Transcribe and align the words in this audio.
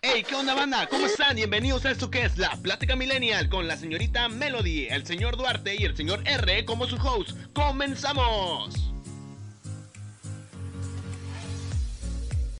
Hey, 0.00 0.24
¿qué 0.26 0.34
onda 0.34 0.54
banda? 0.54 0.86
¿Cómo 0.88 1.04
están? 1.06 1.36
Bienvenidos 1.36 1.84
a 1.84 1.90
esto 1.90 2.10
que 2.10 2.24
es 2.24 2.38
la 2.38 2.56
Plática 2.62 2.96
Millennial 2.96 3.50
con 3.50 3.68
la 3.68 3.76
señorita 3.76 4.30
Melody, 4.30 4.88
el 4.88 5.04
señor 5.04 5.36
Duarte 5.36 5.76
y 5.76 5.84
el 5.84 5.94
señor 5.94 6.20
R 6.24 6.64
como 6.64 6.86
su 6.86 6.96
host. 6.96 7.36
¡Comenzamos! 7.52 8.74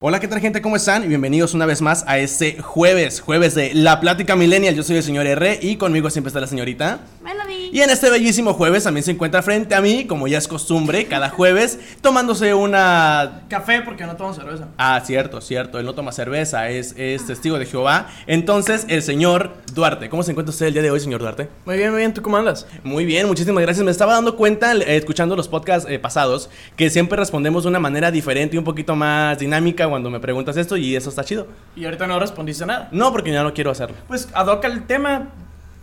Hola, 0.01 0.21
¿qué 0.21 0.29
tal 0.29 0.41
gente? 0.41 0.61
¿Cómo 0.61 0.77
están? 0.77 1.05
Y 1.05 1.09
bienvenidos 1.09 1.55
una 1.55 1.65
vez 1.65 1.81
más 1.81 2.05
a 2.07 2.19
este 2.19 2.61
jueves, 2.61 3.21
jueves 3.21 3.55
de 3.55 3.73
La 3.73 4.01
Plática 4.01 4.37
Millennial. 4.37 4.75
Yo 4.75 4.83
soy 4.83 4.97
el 4.97 5.03
señor 5.03 5.27
R 5.27 5.61
y 5.63 5.77
conmigo 5.77 6.11
siempre 6.11 6.29
está 6.29 6.41
la 6.41 6.47
señorita 6.47 7.01
Melody. 7.23 7.46
Y 7.73 7.81
en 7.81 7.91
este 7.91 8.11
bellísimo 8.11 8.55
jueves 8.55 8.85
también 8.85 9.05
se 9.05 9.11
encuentra 9.11 9.43
frente 9.43 9.75
a 9.75 9.81
mí, 9.81 10.07
como 10.07 10.29
ya 10.29 10.39
es 10.39 10.49
costumbre, 10.49 11.07
cada 11.07 11.31
jueves, 11.31 11.79
tomándose 12.01 12.55
una... 12.55 13.43
Café 13.49 13.83
porque 13.83 14.05
no 14.05 14.17
tomo 14.17 14.33
cerveza. 14.35 14.69
Ah, 14.79 15.01
cierto, 15.05 15.41
cierto, 15.41 15.79
él 15.79 15.87
no 15.87 15.95
toma 15.95 16.13
cerveza, 16.13 16.69
es, 16.69 16.95
es 16.97 17.27
testigo 17.27 17.59
de 17.59 17.67
Jehová. 17.67 18.09
Entonces, 18.27 18.87
el 18.89 19.03
señor 19.03 19.53
Duarte, 19.75 20.09
¿cómo 20.09 20.23
se 20.23 20.31
encuentra 20.31 20.51
usted 20.51 20.67
el 20.67 20.73
día 20.73 20.83
de 20.83 20.91
hoy, 20.91 21.01
señor 21.01 21.21
Duarte? 21.21 21.49
Muy 21.65 21.77
bien, 21.77 21.91
muy 21.91 21.99
bien. 21.99 22.15
¿Tú 22.15 22.23
cómo 22.23 22.37
andas? 22.37 22.67
Muy 22.83 23.05
bien, 23.05 23.27
muchísimas 23.27 23.63
gracias. 23.63 23.85
Me 23.85 23.91
estaba 23.91 24.15
dando 24.15 24.37
cuenta, 24.37 24.75
eh, 24.75 24.97
escuchando 24.97 25.37
los 25.37 25.49
podcasts 25.49 25.89
eh, 25.91 25.99
pasados, 25.99 26.51
que 26.77 26.91
siempre 26.91 27.17
respondemos 27.17 27.65
de 27.65 27.71
una 27.71 27.79
manera 27.79 28.11
diferente 28.11 28.57
y 28.57 28.59
un 28.59 28.65
poquito 28.65 28.97
más 28.97 29.39
dinámica 29.39 29.89
cuando 29.89 30.11
me 30.11 30.21
preguntas 30.21 30.57
esto 30.57 30.77
y 30.77 30.97
eso 30.97 31.11
está 31.11 31.25
chido. 31.25 31.47
Y 31.75 31.85
ahorita 31.85 32.07
no 32.07 32.19
respondiste 32.19 32.65
nada. 32.67 32.89
No, 32.93 33.13
porque 33.13 33.33
ya 33.33 33.43
no 33.43 33.53
quiero 33.53 33.71
hacerlo. 33.71 33.97
Pues 34.09 34.29
adoca 34.33 34.69
el 34.69 34.87
tema. 34.87 35.29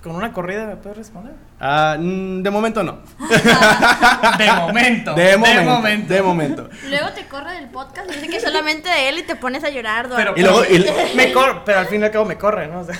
Con 0.04 0.16
una 0.18 0.34
corrida 0.34 0.66
me 0.68 0.76
puedes 0.76 0.98
responder. 0.98 1.32
Ah, 1.62 1.96
mm, 1.98 2.42
de 2.44 2.50
momento 2.52 2.84
no. 2.84 3.00
De 4.38 4.52
momento. 4.52 5.14
De 5.14 5.38
momento. 5.38 6.14
De 6.14 6.22
momento. 6.22 6.70
Luego 6.90 7.10
te 7.16 7.26
corre 7.28 7.54
del 7.54 7.70
podcast 7.70 8.10
dice 8.12 8.28
que 8.28 8.42
solamente 8.42 8.90
de 8.90 9.08
él 9.08 9.20
y 9.20 9.24
te 9.24 9.38
pones 9.38 9.64
a 9.64 9.70
llorar, 9.70 10.10
Duarte. 10.10 10.34
Pero, 10.34 10.38
Y 10.38 10.42
luego- 10.42 10.66
y- 10.66 11.16
me 11.16 11.32
corre, 11.32 11.62
pero 11.66 11.80
al 11.80 11.88
fin 11.88 12.02
y 12.02 12.04
al 12.04 12.12
cabo 12.12 12.26
me 12.26 12.38
corre, 12.38 12.68
¿no? 12.68 12.82
O 12.82 12.84
sea, 12.84 13.00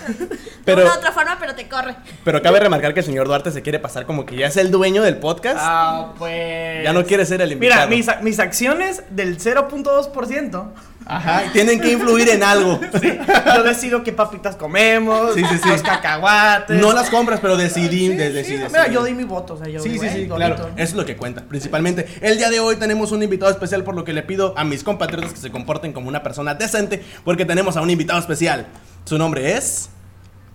pero- 0.64 0.80
De 0.80 0.86
una 0.86 0.96
otra 0.96 1.12
forma, 1.12 1.36
pero 1.40 1.54
te 1.56 1.68
corre. 1.68 1.94
Pero 2.24 2.42
cabe 2.42 2.62
remarcar 2.62 2.94
que 2.94 3.02
el 3.02 3.06
señor 3.06 3.28
Duarte 3.28 3.52
se 3.52 3.62
quiere 3.62 3.80
pasar 3.80 4.06
como 4.06 4.26
que 4.26 4.38
ya 4.38 4.48
es 4.48 4.56
el 4.56 4.72
dueño 4.72 5.02
del 5.04 5.18
podcast. 5.18 5.58
ah, 5.60 6.14
pues. 6.18 6.86
Ya 6.86 6.94
no 6.94 7.04
quiere 7.04 7.26
ser 7.26 7.42
el 7.42 7.52
invitado. 7.52 7.90
Mira, 7.90 8.16
mis, 8.16 8.24
mis 8.24 8.40
acciones 8.40 9.04
del 9.10 9.38
0.2%. 9.40 10.68
Ajá, 11.06 11.46
y 11.46 11.50
tienen 11.50 11.80
que 11.82 11.92
influir 11.92 12.30
en 12.30 12.44
algo. 12.44 12.80
Yo 13.56 13.64
decido 13.64 14.04
qué 14.04 14.14
papitas 14.14 14.56
comemos, 14.56 15.34
Sí, 15.36 15.44
sí, 15.44 15.58
sí. 15.62 15.70
los 15.70 15.82
cacahuates. 15.82 16.80
No 16.80 16.94
las 16.94 17.10
compras, 17.10 17.40
pero 17.42 17.58
decidí, 17.58 18.08
Sí, 18.10 18.16
de- 18.16 18.28
sí, 18.28 18.34
decidí. 18.34 18.58
Mira, 18.68 18.88
yo 18.88 19.04
di 19.04 19.14
mi 19.14 19.24
voto, 19.24 19.56
o 19.56 19.58
sea, 19.58 19.68
yo 19.68 19.80
Sí, 19.82 19.90
digo, 19.90 20.02
sí, 20.04 20.08
"Ey, 20.08 20.14
sí, 20.14 20.20
bonito". 20.30 20.36
claro. 20.36 20.56
Eso 20.76 20.76
es 20.78 20.94
lo 20.94 21.06
que 21.06 21.16
cuenta, 21.18 21.42
principalmente. 21.44 22.08
El 22.22 22.38
día 22.38 22.50
de 22.50 22.60
hoy 22.60 22.76
tenemos 22.78 23.12
un 23.12 23.22
invitado 23.24 23.52
especial, 23.52 23.84
por 23.84 23.96
lo 23.96 24.04
que 24.04 24.14
le 24.14 24.24
pido 24.24 24.54
a 24.58 24.64
mis 24.64 24.84
compatriotas 24.84 25.32
que 25.34 25.40
se 25.40 25.52
comporten 25.52 25.94
como 25.94 26.08
una 26.08 26.24
persona 26.24 26.54
decente, 26.56 27.04
porque 27.26 27.46
tenemos 27.46 27.76
a 27.78 27.82
un 27.82 27.90
invitado 27.90 28.20
especial. 28.20 28.68
Su 29.06 29.18
nombre 29.18 29.58
es... 29.58 29.90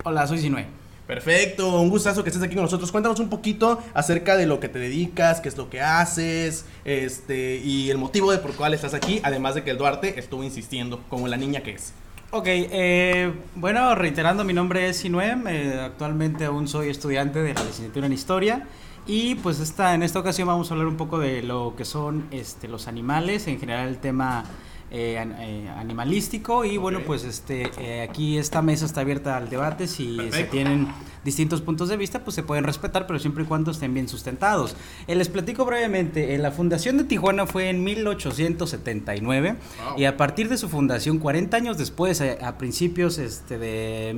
Hola, 0.05 0.27
soy 0.27 0.38
Sinue. 0.38 0.66
Perfecto, 1.09 1.81
un 1.81 1.89
gustazo 1.89 2.23
que 2.23 2.28
estés 2.28 2.42
aquí 2.42 2.55
con 2.55 2.64
nosotros. 2.64 2.92
Cuéntanos 2.92 3.19
un 3.19 3.31
poquito 3.31 3.83
acerca 3.95 4.37
de 4.37 4.45
lo 4.45 4.61
que 4.61 4.69
te 4.69 4.78
dedicas, 4.78 5.41
qué 5.41 5.48
es 5.48 5.56
lo 5.56 5.70
que 5.70 5.81
haces, 5.81 6.67
este, 6.84 7.62
y 7.64 7.89
el 7.89 7.97
motivo 7.97 8.31
de 8.31 8.37
por 8.37 8.55
cuál 8.55 8.75
estás 8.75 8.92
aquí, 8.92 9.19
además 9.23 9.55
de 9.55 9.64
que 9.64 9.70
el 9.70 9.79
Duarte 9.79 10.19
estuvo 10.20 10.45
insistiendo, 10.45 11.01
como 11.09 11.27
la 11.27 11.39
niña 11.39 11.62
que 11.62 11.70
es. 11.70 11.95
Ok, 12.31 12.45
eh, 12.47 13.33
bueno, 13.55 13.95
reiterando, 13.95 14.45
mi 14.45 14.53
nombre 14.53 14.86
es 14.86 14.98
Sinue, 14.98 15.34
eh, 15.48 15.81
actualmente 15.83 16.45
aún 16.45 16.69
soy 16.69 16.91
estudiante 16.91 17.39
de 17.39 17.55
la 17.55 17.64
licenciatura 17.64 18.05
en 18.05 18.12
Historia 18.12 18.67
y 19.06 19.36
pues 19.36 19.61
esta, 19.61 19.95
en 19.95 20.03
esta 20.03 20.19
ocasión 20.19 20.47
vamos 20.47 20.70
a 20.70 20.75
hablar 20.75 20.89
un 20.89 20.98
poco 20.98 21.19
de 21.19 21.42
lo 21.42 21.75
que 21.75 21.86
son 21.86 22.27
este, 22.33 22.69
los 22.69 22.86
animales, 22.86 23.47
en 23.48 23.59
general 23.59 23.89
el 23.89 23.97
tema 23.97 24.45
eh, 24.91 25.22
eh, 25.39 25.69
animalístico 25.77 26.64
y 26.64 26.78
bueno, 26.78 27.00
pues 27.06 27.25
este, 27.25 27.70
eh, 27.78 28.00
aquí 28.03 28.39
esta 28.39 28.62
mesa 28.62 28.86
está 28.86 29.03
abierta 29.03 29.36
al 29.36 29.50
debate, 29.50 29.86
si 29.86 30.17
se 30.33 30.45
tienen 30.45 30.89
distintos 31.25 31.61
puntos 31.61 31.89
de 31.91 31.97
vista, 31.97 32.25
pues 32.25 32.34
se 32.34 32.42
pueden 32.42 32.64
respetar, 32.64 33.07
pero 33.07 33.18
siempre 33.18 33.45
y 33.45 33.46
cuando 33.46 33.70
estén 33.70 33.92
bien 33.92 34.08
sustentados. 34.08 34.77
Les 35.07 35.29
platico 35.29 35.64
brevemente, 35.67 36.39
la 36.39 36.51
fundación 36.52 36.96
de 36.96 37.05
Tijuana 37.05 37.46
fue 37.46 37.68
en 37.68 37.85
1879 37.85 39.57
Wow. 39.89 39.98
y 39.98 40.05
a 40.05 40.17
partir 40.17 40.48
de 40.48 40.57
su 40.57 40.68
fundación, 40.68 41.18
40 41.18 41.57
años 41.57 41.79
después, 41.79 42.20
a, 42.20 42.48
a 42.48 42.58
principios 42.58 43.18
este, 43.18 43.58
de 43.58 44.12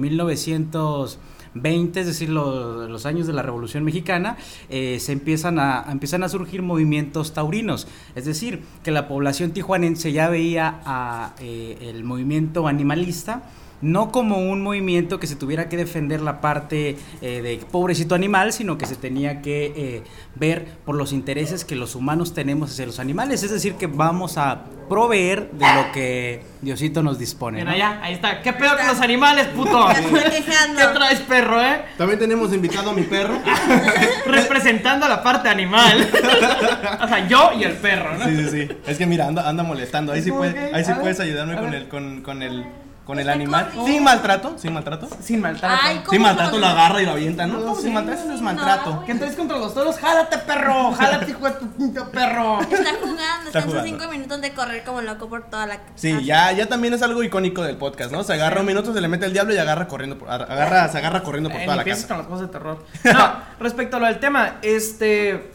1920, 1.55 2.01
es 2.01 2.07
decir, 2.07 2.29
lo- 2.29 2.87
los 2.89 3.07
años 3.07 3.27
de 3.27 3.33
la 3.33 3.43
Revolución 3.43 3.85
Mexicana, 3.85 4.37
eh, 4.69 4.99
se 5.01 5.13
empiezan 5.13 5.59
a, 5.59 5.85
empiezan 5.91 6.23
a 6.23 6.29
surgir 6.29 6.63
movimientos 6.63 7.33
taurinos, 7.35 7.89
es 8.15 8.25
decir, 8.25 8.63
que 8.85 8.91
la 8.91 9.09
población 9.09 9.51
tijuanense 9.53 10.13
ya 10.13 10.29
veía 10.29 10.81
a, 10.85 11.35
eh, 11.41 11.79
el 11.83 12.05
movimiento 12.05 12.67
animalista 12.69 13.43
no 13.83 14.11
como 14.13 14.39
un 14.39 14.63
movimiento 14.63 15.19
que 15.21 15.27
se 15.27 15.37
tuviera 15.37 15.69
que 15.69 15.77
defender 15.77 16.21
la 16.21 16.41
parte 16.41 16.97
eh, 17.23 17.43
de 17.43 17.61
pobrecito 17.71 18.15
animal, 18.15 18.53
sino 18.53 18.77
que 18.79 18.87
se 18.87 18.97
tenía 18.97 19.41
que 19.43 19.73
eh, 19.77 20.03
ver 20.35 20.67
por 20.85 20.95
los 20.97 21.13
intereses 21.13 21.65
que 21.65 21.77
los 21.77 21.95
humanos 21.95 22.35
tenemos 22.35 22.71
hacia 22.73 22.87
los 22.87 22.99
animales. 23.01 23.43
Es 23.43 23.51
decir, 23.51 23.75
que 23.75 23.87
vamos 23.87 24.37
a 24.39 24.65
proveer 24.89 25.51
de 25.53 25.67
lo 25.75 25.93
que 25.93 26.43
Diosito 26.61 27.03
nos 27.03 27.19
dispone. 27.19 27.57
Bien, 27.59 27.69
¿no? 27.69 27.73
allá, 27.73 28.01
ahí 28.03 28.15
está. 28.15 28.43
¿Qué 28.43 28.53
pedo 28.53 28.77
con 28.77 28.87
los 28.87 29.01
animales, 29.01 29.47
puto? 29.57 29.87
¿Qué 29.89 30.87
traes, 30.95 31.21
perro, 31.21 31.63
eh? 31.63 31.83
También 31.97 32.19
tenemos 32.19 32.53
invitado 32.53 32.91
a 32.91 32.93
mi 32.93 33.03
perro. 33.03 33.35
Representando 34.27 35.09
la 35.09 35.23
parte 35.23 35.49
animal. 35.49 36.09
o 37.03 37.09
sea, 37.09 37.27
yo 37.29 37.53
y 37.59 37.65
el 37.65 37.73
perro, 37.75 38.17
¿no? 38.19 38.25
Sí, 38.27 38.37
sí, 38.37 38.49
sí. 38.51 38.69
Es 38.87 38.99
que 38.99 39.07
mira, 39.07 39.27
anda, 39.27 39.49
anda 39.49 39.63
molestando. 39.63 40.13
Ahí 40.13 40.23
sí, 40.23 40.31
¿Cómo 40.31 40.43
puede- 40.43 40.55
que? 40.55 40.75
ahí 40.75 40.85
sí 40.85 40.93
puedes 41.01 41.21
ayudarme 41.21 41.57
con 41.57 41.75
el, 41.75 41.89
con, 41.89 42.23
con 42.23 42.43
el, 42.43 42.65
con 43.11 43.19
el 43.19 43.29
animal. 43.29 43.71
Sin 43.85 44.05
maltrato, 44.05 44.55
sin 44.57 44.73
maltrato. 44.73 45.09
Sin 45.21 45.41
maltrato. 45.41 45.81
Ay, 45.83 45.97
¿cómo 45.99 46.11
Sin 46.13 46.23
maltrato 46.23 46.59
lo 46.59 46.67
agarra 46.67 47.03
y 47.03 47.07
lo 47.07 47.13
avienta, 47.13 47.45
¿no? 47.47 47.59
No, 47.59 47.75
sí, 47.75 47.83
sin 47.83 47.95
maltrato 47.95 48.25
no 48.27 48.35
es 48.35 48.41
maltrato. 48.41 48.91
no. 48.91 49.05
¿Qué 49.05 49.15
traes 49.17 49.35
contra 49.35 49.59
los 49.59 49.75
toros? 49.75 49.99
¡Jálate, 49.99 50.39
perro! 50.39 50.93
¡Jálate, 50.93 51.31
hijo 51.33 51.45
de 51.45 51.51
tu 51.53 51.67
puto 51.73 52.09
perro! 52.11 52.61
Está 52.61 52.91
jugando, 53.01 53.47
está, 53.47 53.59
en 53.59 53.71
sus 53.71 53.83
cinco 53.83 54.09
minutos 54.09 54.41
de 54.41 54.53
correr 54.55 54.85
como 54.85 55.01
loco 55.01 55.29
por 55.29 55.43
toda 55.51 55.67
la 55.67 55.81
Sí, 55.97 56.25
ya, 56.25 56.53
ya 56.53 56.67
también 56.69 56.95
es 56.95 57.03
algo 57.03 57.23
icónico 57.25 57.63
del 57.63 57.77
podcast, 57.77 58.13
¿no? 58.13 58.23
Se 58.23 58.35
agarra 58.35 58.61
un 58.61 58.67
minuto, 58.67 58.93
se 58.95 59.01
le 59.01 59.09
mete 59.09 59.27
el 59.27 59.33
diablo 59.33 59.53
y 59.55 59.59
agarra 59.59 59.89
corriendo, 59.89 60.17
por- 60.17 60.31
agarra, 60.31 60.89
se 60.89 60.99
agarra 60.99 61.23
corriendo 61.25 61.51
por 61.51 61.61
Eh, 61.61 61.65
toda 61.65 61.77
la 61.77 61.85
casa. 61.85 62.07
con 62.07 62.19
las 62.19 62.27
cosas 62.29 62.43
de 62.47 62.53
terror. 62.53 62.85
No, 63.13 63.33
respecto 63.59 63.97
a 63.97 64.01
lo 64.01 64.07
del 64.07 64.21
tema, 64.21 64.59
este. 64.63 65.53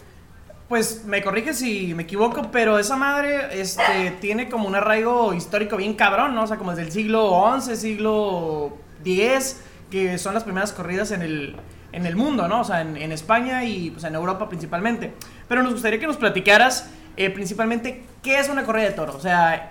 Pues 0.68 1.06
me 1.06 1.22
corrige 1.22 1.54
si 1.54 1.94
me 1.94 2.04
equivoco, 2.04 2.50
pero 2.52 2.80
esa 2.80 2.96
madre 2.96 3.62
este, 3.62 4.12
tiene 4.20 4.50
como 4.50 4.68
un 4.68 4.74
arraigo 4.74 5.34
histórico 5.34 5.78
bien 5.78 5.94
cabrón, 5.94 6.34
¿no? 6.34 6.44
O 6.44 6.48
sea, 6.48 6.58
como 6.58 6.72
desde 6.72 6.84
el 6.84 6.92
siglo 6.92 7.60
XI, 7.62 7.76
siglo 7.76 8.78
X, 9.06 9.62
que 9.92 10.18
son 10.18 10.34
las 10.34 10.44
primeras 10.44 10.74
corridas 10.74 11.12
en 11.12 11.22
el, 11.22 11.56
en 11.92 12.08
el 12.08 12.16
mundo, 12.16 12.48
¿no? 12.48 12.62
O 12.62 12.64
sea, 12.64 12.82
en, 12.82 12.98
en 12.98 13.12
España 13.12 13.64
y 13.64 13.92
pues, 13.92 14.04
en 14.06 14.16
Europa 14.16 14.50
principalmente. 14.50 15.14
Pero 15.48 15.62
nos 15.62 15.74
gustaría 15.74 16.00
que 16.00 16.08
nos 16.08 16.18
platicaras 16.18 16.90
eh, 17.16 17.30
principalmente 17.30 18.04
qué 18.24 18.40
es 18.40 18.50
una 18.50 18.64
corrida 18.64 18.86
de 18.86 18.92
toro. 18.92 19.16
O 19.16 19.22
sea, 19.22 19.70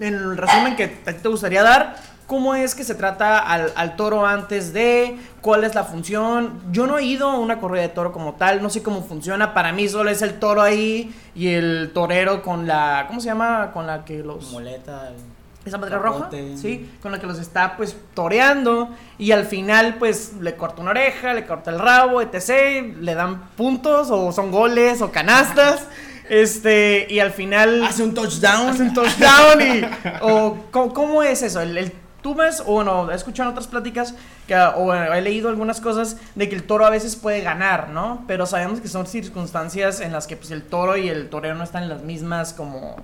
en 0.00 0.14
el 0.14 0.36
resumen 0.36 0.76
que 0.76 0.88
te 0.88 1.28
gustaría 1.28 1.62
dar, 1.62 1.96
¿cómo 2.26 2.54
es 2.54 2.74
que 2.74 2.84
se 2.84 2.94
trata 2.94 3.38
al, 3.38 3.72
al 3.76 3.96
toro 3.96 4.26
antes 4.26 4.72
de? 4.72 5.16
¿Cuál 5.40 5.64
es 5.64 5.74
la 5.74 5.84
función? 5.84 6.60
Yo 6.72 6.86
no 6.86 6.98
he 6.98 7.04
ido 7.04 7.28
a 7.28 7.38
una 7.38 7.58
corrida 7.60 7.82
de 7.82 7.88
toro 7.88 8.12
como 8.12 8.34
tal, 8.34 8.62
no 8.62 8.70
sé 8.70 8.82
cómo 8.82 9.02
funciona. 9.02 9.54
Para 9.54 9.72
mí 9.72 9.88
solo 9.88 10.10
es 10.10 10.22
el 10.22 10.38
toro 10.38 10.62
ahí 10.62 11.14
y 11.34 11.48
el 11.48 11.90
torero 11.94 12.42
con 12.42 12.66
la. 12.66 13.04
¿Cómo 13.08 13.20
se 13.20 13.26
llama? 13.26 13.70
Con 13.72 13.86
la 13.86 14.04
que 14.04 14.18
los. 14.18 14.50
Muleta. 14.50 15.12
Esa 15.64 15.78
madre 15.78 15.98
roja, 15.98 16.30
sí, 16.54 16.88
con 17.02 17.10
la 17.10 17.18
que 17.18 17.26
los 17.26 17.40
está 17.40 17.76
pues 17.76 17.96
toreando 18.14 18.88
y 19.18 19.32
al 19.32 19.46
final 19.46 19.96
pues 19.98 20.34
le 20.40 20.54
corta 20.54 20.80
una 20.80 20.92
oreja, 20.92 21.34
le 21.34 21.44
corta 21.44 21.72
el 21.72 21.80
rabo, 21.80 22.22
etc, 22.22 22.94
le 23.00 23.14
dan 23.16 23.48
puntos 23.56 24.08
o 24.12 24.30
son 24.30 24.52
goles 24.52 25.02
o 25.02 25.10
canastas, 25.10 25.80
este, 26.30 27.08
y 27.10 27.18
al 27.18 27.32
final 27.32 27.82
Hace 27.84 28.04
un 28.04 28.14
touchdown. 28.14 28.68
hace 28.68 28.82
un 28.84 28.94
touchdown 28.94 29.60
y 29.60 29.82
o 30.20 30.56
¿cómo, 30.70 30.94
cómo 30.94 31.22
es 31.24 31.42
eso? 31.42 31.60
El, 31.60 31.76
el- 31.76 31.92
tú 32.26 32.34
ves 32.34 32.60
o 32.66 32.72
bueno, 32.72 33.08
he 33.12 33.14
escuchado 33.14 33.48
en 33.48 33.52
otras 33.52 33.68
pláticas 33.68 34.12
que 34.48 34.56
o 34.56 34.92
he 34.92 35.20
leído 35.22 35.48
algunas 35.48 35.80
cosas 35.80 36.16
de 36.34 36.48
que 36.48 36.56
el 36.56 36.64
toro 36.64 36.84
a 36.84 36.90
veces 36.90 37.14
puede 37.14 37.40
ganar, 37.40 37.90
¿no? 37.90 38.24
Pero 38.26 38.46
sabemos 38.46 38.80
que 38.80 38.88
son 38.88 39.06
circunstancias 39.06 40.00
en 40.00 40.10
las 40.10 40.26
que 40.26 40.36
pues 40.36 40.50
el 40.50 40.62
toro 40.64 40.96
y 40.96 41.08
el 41.08 41.28
torero 41.28 41.54
no 41.54 41.62
están 41.62 41.84
en 41.84 41.88
las 41.88 42.02
mismas 42.02 42.52
como 42.52 42.96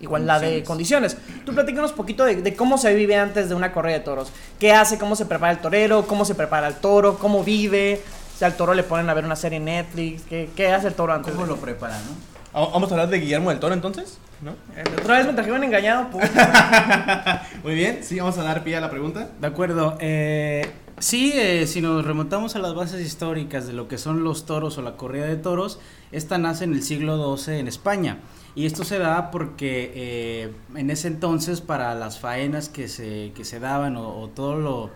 igualdad 0.00 0.40
de 0.40 0.64
condiciones. 0.64 1.16
Tú 1.44 1.54
platícanos 1.54 1.92
un 1.92 1.96
poquito 1.96 2.24
de, 2.24 2.42
de 2.42 2.56
cómo 2.56 2.76
se 2.76 2.92
vive 2.92 3.14
antes 3.16 3.48
de 3.48 3.54
una 3.54 3.70
corrida 3.70 3.98
de 3.98 4.04
toros. 4.04 4.32
¿Qué 4.58 4.72
hace? 4.72 4.98
¿Cómo 4.98 5.14
se 5.14 5.26
prepara 5.26 5.52
el 5.52 5.58
torero? 5.58 6.04
¿Cómo 6.08 6.24
se 6.24 6.34
prepara 6.34 6.66
el 6.66 6.74
toro? 6.74 7.18
¿Cómo 7.20 7.44
vive? 7.44 8.02
Si 8.36 8.44
al 8.44 8.56
toro 8.56 8.74
le 8.74 8.82
ponen 8.82 9.08
a 9.08 9.14
ver 9.14 9.24
una 9.24 9.36
serie 9.36 9.58
en 9.58 9.66
Netflix. 9.66 10.22
¿Qué, 10.28 10.50
qué 10.56 10.72
hace 10.72 10.88
el 10.88 10.94
toro 10.94 11.12
antes? 11.14 11.32
¿Cómo 11.32 11.46
de- 11.46 11.52
lo 11.52 11.56
prepara, 11.58 11.96
no? 11.98 12.35
Vamos 12.56 12.90
a 12.90 12.94
hablar 12.94 13.08
de 13.10 13.20
Guillermo 13.20 13.50
del 13.50 13.60
Toro 13.60 13.74
entonces, 13.74 14.18
¿no? 14.40 14.52
Eh, 14.74 14.82
Otra 15.00 15.18
vez 15.18 15.26
me 15.26 15.34
trajeron 15.34 15.62
engañado. 15.62 16.08
pues. 16.10 16.30
Muy 17.62 17.74
bien, 17.74 18.00
sí, 18.02 18.18
vamos 18.18 18.38
a 18.38 18.42
dar 18.42 18.64
pie 18.64 18.76
a 18.76 18.80
la 18.80 18.90
pregunta. 18.90 19.28
De 19.40 19.46
acuerdo. 19.46 19.96
eh, 20.00 20.68
Sí, 20.98 21.32
eh, 21.34 21.66
si 21.66 21.82
nos 21.82 22.06
remontamos 22.06 22.56
a 22.56 22.58
las 22.58 22.74
bases 22.74 23.04
históricas 23.06 23.66
de 23.66 23.74
lo 23.74 23.86
que 23.86 23.98
son 23.98 24.24
los 24.24 24.46
toros 24.46 24.78
o 24.78 24.82
la 24.82 24.96
corrida 24.96 25.26
de 25.26 25.36
toros, 25.36 25.78
esta 26.10 26.38
nace 26.38 26.64
en 26.64 26.72
el 26.72 26.82
siglo 26.82 27.36
XII 27.36 27.58
en 27.58 27.68
España. 27.68 28.16
Y 28.54 28.64
esto 28.64 28.82
se 28.82 28.98
da 28.98 29.30
porque 29.30 29.92
eh, 29.94 30.52
en 30.74 30.88
ese 30.90 31.08
entonces 31.08 31.60
para 31.60 31.94
las 31.94 32.18
faenas 32.18 32.70
que 32.70 32.88
se, 32.88 33.32
que 33.36 33.44
se 33.44 33.60
daban 33.60 33.96
o, 33.98 34.08
o 34.20 34.28
todo 34.28 34.56
lo, 34.56 34.90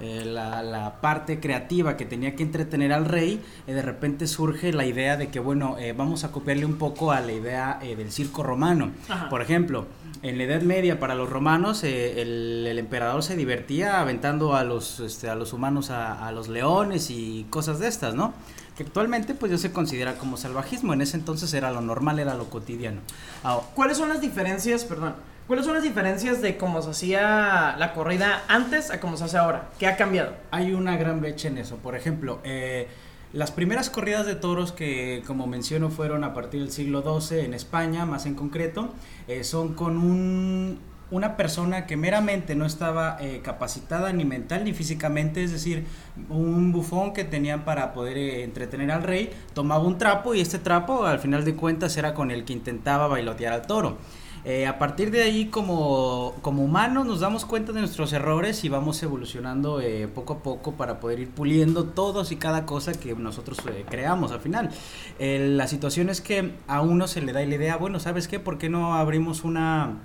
eh, 0.00 0.24
la, 0.24 0.62
la 0.62 1.00
parte 1.00 1.40
creativa 1.40 1.96
que 1.96 2.04
tenía 2.04 2.34
que 2.34 2.42
entretener 2.42 2.92
al 2.92 3.04
rey, 3.04 3.40
eh, 3.66 3.72
de 3.74 3.82
repente 3.82 4.26
surge 4.26 4.72
la 4.72 4.86
idea 4.86 5.16
de 5.16 5.28
que, 5.28 5.40
bueno, 5.40 5.76
eh, 5.78 5.92
vamos 5.92 6.24
a 6.24 6.32
copiarle 6.32 6.66
un 6.66 6.76
poco 6.76 7.12
a 7.12 7.20
la 7.20 7.32
idea 7.32 7.78
eh, 7.82 7.96
del 7.96 8.10
circo 8.10 8.42
romano. 8.42 8.90
Ajá. 9.08 9.28
Por 9.28 9.42
ejemplo, 9.42 9.86
en 10.22 10.38
la 10.38 10.44
Edad 10.44 10.62
Media 10.62 10.98
para 10.98 11.14
los 11.14 11.30
romanos, 11.30 11.84
eh, 11.84 12.20
el, 12.20 12.66
el 12.66 12.78
emperador 12.78 13.22
se 13.22 13.36
divertía 13.36 14.00
aventando 14.00 14.54
a 14.54 14.64
los, 14.64 15.00
este, 15.00 15.28
a 15.28 15.34
los 15.34 15.52
humanos 15.52 15.90
a, 15.90 16.26
a 16.26 16.32
los 16.32 16.48
leones 16.48 17.10
y 17.10 17.46
cosas 17.50 17.78
de 17.78 17.88
estas, 17.88 18.14
¿no? 18.14 18.34
Que 18.76 18.84
actualmente 18.84 19.34
pues 19.34 19.52
ya 19.52 19.58
se 19.58 19.72
considera 19.72 20.16
como 20.16 20.36
salvajismo, 20.36 20.94
en 20.94 21.02
ese 21.02 21.16
entonces 21.16 21.52
era 21.52 21.70
lo 21.70 21.82
normal, 21.82 22.18
era 22.18 22.34
lo 22.34 22.48
cotidiano. 22.48 23.00
Ahora, 23.42 23.66
¿Cuáles 23.74 23.98
son 23.98 24.08
las 24.08 24.20
diferencias, 24.20 24.84
perdón, 24.84 25.14
cuáles 25.50 25.66
son 25.66 25.74
las 25.74 25.82
diferencias 25.82 26.40
de 26.40 26.56
cómo 26.56 26.80
se 26.80 26.90
hacía 26.90 27.74
la 27.76 27.92
corrida 27.92 28.44
antes 28.46 28.92
a 28.92 29.00
cómo 29.00 29.16
se 29.16 29.24
hace 29.24 29.36
ahora? 29.36 29.68
¿Qué 29.80 29.88
ha 29.88 29.96
cambiado? 29.96 30.34
Hay 30.52 30.74
una 30.74 30.96
gran 30.96 31.20
brecha 31.20 31.48
en 31.48 31.58
eso. 31.58 31.78
Por 31.78 31.96
ejemplo, 31.96 32.38
eh, 32.44 32.86
las 33.32 33.50
primeras 33.50 33.90
corridas 33.90 34.26
de 34.26 34.36
toros 34.36 34.70
que, 34.70 35.24
como 35.26 35.48
menciono, 35.48 35.90
fueron 35.90 36.22
a 36.22 36.34
partir 36.34 36.60
del 36.60 36.70
siglo 36.70 37.02
XII 37.02 37.40
en 37.40 37.54
España, 37.54 38.06
más 38.06 38.26
en 38.26 38.36
concreto, 38.36 38.94
eh, 39.26 39.42
son 39.42 39.74
con 39.74 39.96
un, 39.96 40.78
una 41.10 41.36
persona 41.36 41.84
que 41.84 41.96
meramente 41.96 42.54
no 42.54 42.64
estaba 42.64 43.16
eh, 43.20 43.40
capacitada 43.42 44.12
ni 44.12 44.24
mental 44.24 44.62
ni 44.62 44.72
físicamente, 44.72 45.42
es 45.42 45.50
decir, 45.50 45.84
un 46.28 46.70
bufón 46.70 47.12
que 47.12 47.24
tenían 47.24 47.64
para 47.64 47.92
poder 47.92 48.16
eh, 48.16 48.44
entretener 48.44 48.92
al 48.92 49.02
rey, 49.02 49.30
tomaba 49.52 49.82
un 49.82 49.98
trapo 49.98 50.32
y 50.32 50.40
este 50.40 50.60
trapo, 50.60 51.06
al 51.06 51.18
final 51.18 51.44
de 51.44 51.56
cuentas, 51.56 51.96
era 51.96 52.14
con 52.14 52.30
el 52.30 52.44
que 52.44 52.52
intentaba 52.52 53.08
bailotear 53.08 53.52
al 53.52 53.62
toro. 53.62 53.98
Eh, 54.44 54.66
a 54.66 54.78
partir 54.78 55.10
de 55.10 55.22
ahí, 55.22 55.46
como, 55.46 56.34
como 56.40 56.62
humanos, 56.64 57.06
nos 57.06 57.20
damos 57.20 57.44
cuenta 57.44 57.72
de 57.72 57.80
nuestros 57.80 58.12
errores 58.14 58.64
y 58.64 58.68
vamos 58.70 59.02
evolucionando 59.02 59.80
eh, 59.80 60.08
poco 60.08 60.34
a 60.34 60.38
poco 60.42 60.72
para 60.72 60.98
poder 60.98 61.20
ir 61.20 61.28
puliendo 61.30 61.84
todos 61.84 62.32
y 62.32 62.36
cada 62.36 62.64
cosa 62.64 62.92
que 62.94 63.14
nosotros 63.14 63.58
eh, 63.68 63.84
creamos 63.88 64.32
al 64.32 64.40
final. 64.40 64.70
La 65.18 65.66
situación 65.66 66.08
es 66.08 66.20
que 66.22 66.54
a 66.68 66.80
uno 66.80 67.06
se 67.06 67.20
le 67.20 67.32
da 67.32 67.40
la 67.44 67.54
idea, 67.54 67.76
bueno, 67.76 68.00
¿sabes 68.00 68.28
qué? 68.28 68.40
¿Por 68.40 68.56
qué 68.58 68.68
no 68.70 68.94
abrimos 68.94 69.44
una... 69.44 69.98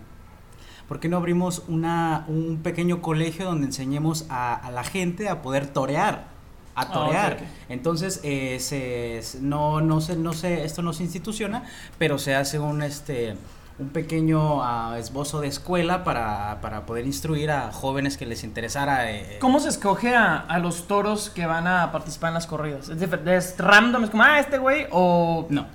¿Por 0.88 1.00
qué 1.00 1.10
no 1.10 1.18
abrimos 1.18 1.64
una, 1.68 2.26
un 2.28 2.60
pequeño 2.62 3.02
colegio 3.02 3.46
donde 3.46 3.66
enseñemos 3.66 4.26
a, 4.30 4.54
a 4.54 4.70
la 4.70 4.84
gente 4.84 5.30
a 5.30 5.42
poder 5.42 5.66
torear? 5.68 6.28
A 6.76 6.82
Ah, 6.82 6.92
torear. 6.92 7.40
Entonces, 7.70 8.20
eh, 8.24 8.58
se, 8.60 9.22
se- 9.24 9.40
no, 9.42 9.82
no, 9.82 10.00
se, 10.02 10.16
no 10.18 10.34
se, 10.34 10.64
esto 10.66 10.82
no 10.84 10.94
se 10.94 11.02
instituciona, 11.04 11.64
pero 11.98 12.20
se 12.20 12.36
hace 12.36 12.60
un, 12.60 12.84
este, 12.84 13.36
un 13.78 13.90
pequeño 13.90 14.64
ah, 14.64 14.96
esbozo 14.98 15.42
de 15.42 15.48
escuela 15.50 16.04
para, 16.06 16.60
para 16.62 16.86
poder 16.86 17.06
instruir 17.06 17.52
a 17.52 17.72
jóvenes 17.74 18.16
que 18.18 18.26
les 18.26 18.44
interesara. 18.46 19.12
eh, 19.12 19.38
¿Cómo 19.42 19.60
se 19.60 19.68
escoge 19.70 20.16
a, 20.16 20.38
a 20.38 20.60
los 20.60 20.88
toros 20.88 21.30
que 21.30 21.46
van 21.46 21.68
a 21.68 21.92
participar 21.92 22.30
en 22.30 22.34
las 22.36 22.48
corridas? 22.48 22.88
¿Es, 22.90 23.00
difer- 23.02 23.28
es 23.28 23.56
random? 23.58 24.06
¿Es 24.06 24.10
como, 24.12 24.24
ah, 24.24 24.40
este 24.40 24.58
güey? 24.60 24.88
¿O 24.92 25.46
No. 25.50 25.68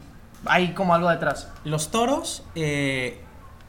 hay 0.47 0.73
como 0.73 0.95
algo 0.95 1.11
detrás? 1.11 1.49
Los 1.65 1.91
toros, 1.91 2.43
eh, 2.55 3.21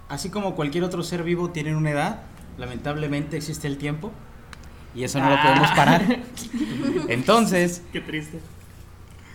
así 0.07 0.29
como 0.29 0.55
cualquier 0.55 0.85
otro 0.85 1.03
ser 1.03 1.23
vivo, 1.23 1.49
tienen 1.49 1.75
una 1.75 1.91
edad. 1.91 2.19
Lamentablemente 2.57 3.35
existe 3.35 3.67
el 3.67 3.77
tiempo. 3.77 4.11
Y 4.95 5.03
eso 5.03 5.19
no 5.19 5.29
lo 5.29 5.35
Ah. 5.35 5.43
podemos 5.43 5.71
parar. 5.71 6.01
Entonces, 7.09 7.81
Qué 7.91 7.99
triste. 8.01 8.39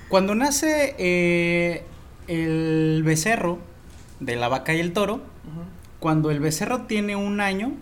Cuando 0.09 0.35
nace 0.35 0.95
eh, 0.99 1.85
el 2.29 3.03
becerro 3.05 3.59
de 4.21 4.37
la 4.37 4.49
vaca 4.49 4.75
y 4.75 4.81
el 4.81 4.93
toro, 4.93 5.21
cuando 6.01 6.31
el 6.31 6.41
becerro 6.41 6.83
tiene 6.83 7.17
un 7.17 7.41
año, 7.41 7.73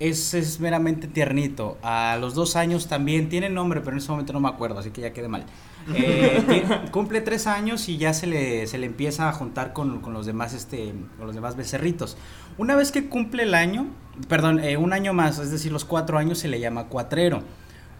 es, 0.00 0.34
es 0.34 0.60
meramente 0.60 1.06
tiernito. 1.06 1.78
A 1.82 2.16
los 2.20 2.34
dos 2.34 2.56
años 2.56 2.88
también 2.88 3.28
tiene 3.28 3.48
nombre, 3.48 3.80
pero 3.80 3.92
en 3.92 3.98
ese 3.98 4.10
momento 4.10 4.32
no 4.32 4.40
me 4.40 4.48
acuerdo, 4.48 4.78
así 4.78 4.90
que 4.90 5.00
ya 5.00 5.12
quedé 5.12 5.28
mal. 5.28 5.44
Eh, 5.94 6.64
cumple 6.92 7.20
tres 7.20 7.46
años 7.46 7.90
y 7.90 7.98
ya 7.98 8.14
se 8.14 8.26
le, 8.26 8.66
se 8.66 8.78
le 8.78 8.86
empieza 8.86 9.28
a 9.28 9.32
juntar 9.34 9.74
con, 9.74 10.00
con 10.00 10.14
los 10.14 10.24
demás 10.24 10.54
este 10.54 10.94
con 11.18 11.26
los 11.26 11.34
demás 11.34 11.56
becerritos. 11.56 12.16
Una 12.56 12.74
vez 12.74 12.90
que 12.90 13.10
cumple 13.10 13.42
el 13.42 13.52
año, 13.52 13.88
perdón, 14.26 14.60
eh, 14.60 14.78
un 14.78 14.94
año 14.94 15.12
más, 15.12 15.38
es 15.38 15.50
decir, 15.50 15.72
los 15.72 15.84
cuatro 15.84 16.16
años 16.16 16.38
se 16.38 16.48
le 16.48 16.58
llama 16.58 16.84
cuatrero. 16.84 17.42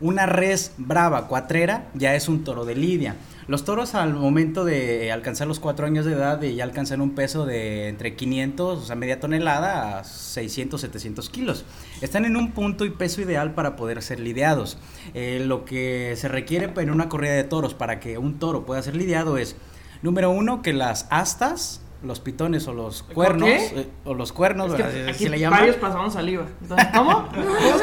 Una 0.00 0.24
res 0.24 0.72
brava 0.78 1.28
cuatrera 1.28 1.90
ya 1.92 2.14
es 2.14 2.26
un 2.26 2.42
toro 2.42 2.64
de 2.64 2.74
lidia. 2.74 3.16
Los 3.46 3.64
toros 3.64 3.94
al 3.94 4.14
momento 4.14 4.64
de 4.64 5.12
alcanzar 5.12 5.46
los 5.46 5.60
cuatro 5.60 5.86
años 5.86 6.06
de 6.06 6.12
edad 6.12 6.40
y 6.42 6.54
ya 6.54 6.64
alcanzan 6.64 7.00
un 7.00 7.14
peso 7.14 7.44
de 7.44 7.88
entre 7.88 8.16
500, 8.16 8.78
o 8.78 8.84
sea, 8.84 8.96
media 8.96 9.20
tonelada 9.20 9.98
a 9.98 10.04
600, 10.04 10.80
700 10.80 11.28
kilos. 11.28 11.64
Están 12.00 12.24
en 12.24 12.36
un 12.36 12.52
punto 12.52 12.84
y 12.84 12.90
peso 12.90 13.20
ideal 13.20 13.52
para 13.54 13.76
poder 13.76 14.02
ser 14.02 14.20
lidiados. 14.20 14.78
Eh, 15.12 15.42
lo 15.44 15.64
que 15.64 16.14
se 16.16 16.28
requiere 16.28 16.72
en 16.76 16.90
una 16.90 17.08
corrida 17.08 17.32
de 17.34 17.44
toros 17.44 17.74
para 17.74 18.00
que 18.00 18.16
un 18.16 18.38
toro 18.38 18.64
pueda 18.64 18.80
ser 18.82 18.96
lidiado 18.96 19.36
es, 19.36 19.56
número 20.02 20.30
uno, 20.30 20.62
que 20.62 20.72
las 20.72 21.06
astas, 21.10 21.82
los 22.02 22.20
pitones 22.20 22.66
o 22.66 22.72
los 22.72 23.02
cuernos, 23.02 23.48
eh, 23.48 23.88
o 24.04 24.14
los 24.14 24.32
cuernos, 24.32 24.70
Es 24.70 24.76
que 24.76 24.82
¿verdad? 24.82 25.08
aquí 25.08 25.24
se 25.24 25.30
le 25.30 25.38
llama 25.38 25.58
varios 25.58 25.76
pasaban 25.76 26.10
saliva. 26.10 26.46
Entonces, 26.62 26.88
¿Cómo? 26.94 27.28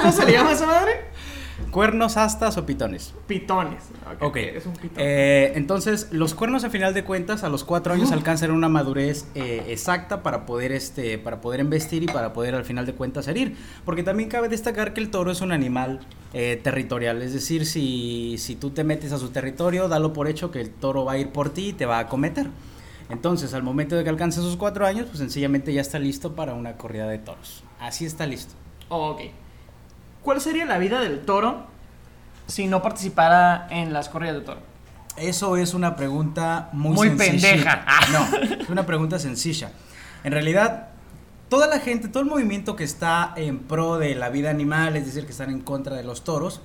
¿Cómo 0.01 0.11
se 0.11 0.25
le 0.25 0.31
llama 0.31 0.53
esa 0.53 0.65
madre? 0.65 0.91
Cuernos, 1.71 2.17
astas 2.17 2.57
o 2.57 2.65
pitones. 2.65 3.13
Pitones. 3.27 3.83
Ok. 4.19 4.37
Es 4.37 4.65
un 4.65 4.73
pitón. 4.73 4.97
Eh, 4.97 5.53
entonces, 5.55 6.09
los 6.11 6.33
cuernos, 6.33 6.63
a 6.63 6.69
final 6.69 6.93
de 6.93 7.03
cuentas, 7.03 7.43
a 7.43 7.49
los 7.49 7.63
cuatro 7.63 7.93
años 7.93 8.11
alcanzan 8.13 8.51
una 8.51 8.69
madurez 8.69 9.25
eh, 9.35 9.65
exacta 9.67 10.23
para 10.23 10.45
poder, 10.45 10.71
este, 10.71 11.17
para 11.17 11.41
poder 11.41 11.59
embestir 11.59 12.03
y 12.03 12.07
para 12.07 12.33
poder, 12.33 12.55
al 12.55 12.65
final 12.65 12.85
de 12.85 12.93
cuentas, 12.93 13.27
herir. 13.27 13.55
Porque 13.85 14.03
también 14.03 14.29
cabe 14.29 14.49
destacar 14.49 14.93
que 14.93 15.01
el 15.01 15.09
toro 15.09 15.31
es 15.31 15.41
un 15.41 15.51
animal 15.51 15.99
eh, 16.33 16.59
territorial. 16.61 17.21
Es 17.21 17.33
decir, 17.33 17.65
si, 17.65 18.35
si 18.37 18.55
tú 18.55 18.71
te 18.71 18.83
metes 18.83 19.11
a 19.11 19.17
su 19.17 19.29
territorio, 19.29 19.87
dalo 19.87 20.13
por 20.13 20.27
hecho 20.27 20.51
que 20.51 20.61
el 20.61 20.71
toro 20.71 21.05
va 21.05 21.13
a 21.13 21.17
ir 21.17 21.29
por 21.29 21.49
ti 21.49 21.69
y 21.69 21.73
te 21.73 21.85
va 21.85 21.99
a 21.99 22.07
cometer. 22.07 22.47
Entonces, 23.09 23.53
al 23.53 23.63
momento 23.63 23.95
de 23.95 24.03
que 24.03 24.09
alcance 24.09 24.39
sus 24.39 24.55
cuatro 24.55 24.85
años, 24.85 25.07
pues 25.07 25.19
sencillamente 25.19 25.73
ya 25.73 25.81
está 25.81 25.99
listo 25.99 26.33
para 26.33 26.53
una 26.53 26.77
corrida 26.77 27.07
de 27.07 27.19
toros. 27.19 27.63
Así 27.79 28.05
está 28.05 28.25
listo. 28.25 28.53
ok. 28.89 29.21
¿Cuál 30.23 30.39
sería 30.41 30.65
la 30.65 30.77
vida 30.77 31.01
del 31.01 31.21
toro 31.21 31.65
si 32.47 32.67
no 32.67 32.81
participara 32.81 33.67
en 33.69 33.93
las 33.93 34.09
corridas 34.09 34.35
de 34.35 34.41
toro? 34.41 34.59
Eso 35.17 35.57
es 35.57 35.73
una 35.73 35.95
pregunta 35.95 36.69
muy, 36.73 36.95
Muy 36.95 37.09
pendeja. 37.11 37.85
No, 38.11 38.27
es 38.61 38.69
una 38.69 38.85
pregunta 38.85 39.19
sencilla. 39.19 39.71
En 40.23 40.31
realidad, 40.31 40.89
toda 41.49 41.67
la 41.67 41.79
gente, 41.79 42.07
todo 42.07 42.23
el 42.23 42.29
movimiento 42.29 42.75
que 42.75 42.83
está 42.83 43.33
en 43.35 43.59
pro 43.59 43.97
de 43.97 44.15
la 44.15 44.29
vida 44.29 44.49
animal, 44.49 44.95
es 44.95 45.05
decir, 45.05 45.25
que 45.25 45.31
están 45.31 45.49
en 45.49 45.59
contra 45.59 45.95
de 45.95 46.03
los 46.03 46.23
toros, 46.23 46.61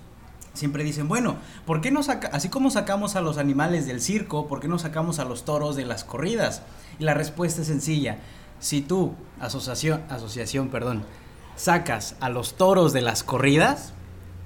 siempre 0.53 0.85
dicen, 0.85 1.09
bueno, 1.09 1.37
¿por 1.65 1.81
qué 1.81 1.91
no 1.91 2.03
saca, 2.03 2.31
así 2.33 2.49
como 2.49 2.71
sacamos 2.71 3.17
a 3.17 3.21
los 3.21 3.39
animales 3.39 3.87
del 3.87 4.01
circo, 4.01 4.47
¿por 4.47 4.61
qué 4.61 4.69
no 4.69 4.79
sacamos 4.79 5.19
a 5.19 5.25
los 5.25 5.45
toros 5.45 5.77
de 5.77 5.85
las 5.85 6.05
corridas? 6.05 6.63
Y 6.99 7.05
la 7.05 7.15
respuesta 7.15 7.63
es 7.63 7.67
sencilla. 7.67 8.19
Si 8.61 8.81
tú, 8.81 9.15
asociación, 9.41 10.03
asociación, 10.09 10.69
perdón, 10.69 11.05
sacas 11.57 12.15
a 12.21 12.29
los 12.29 12.57
toros 12.57 12.93
de 12.93 13.01
las 13.03 13.23
corridas, 13.23 13.93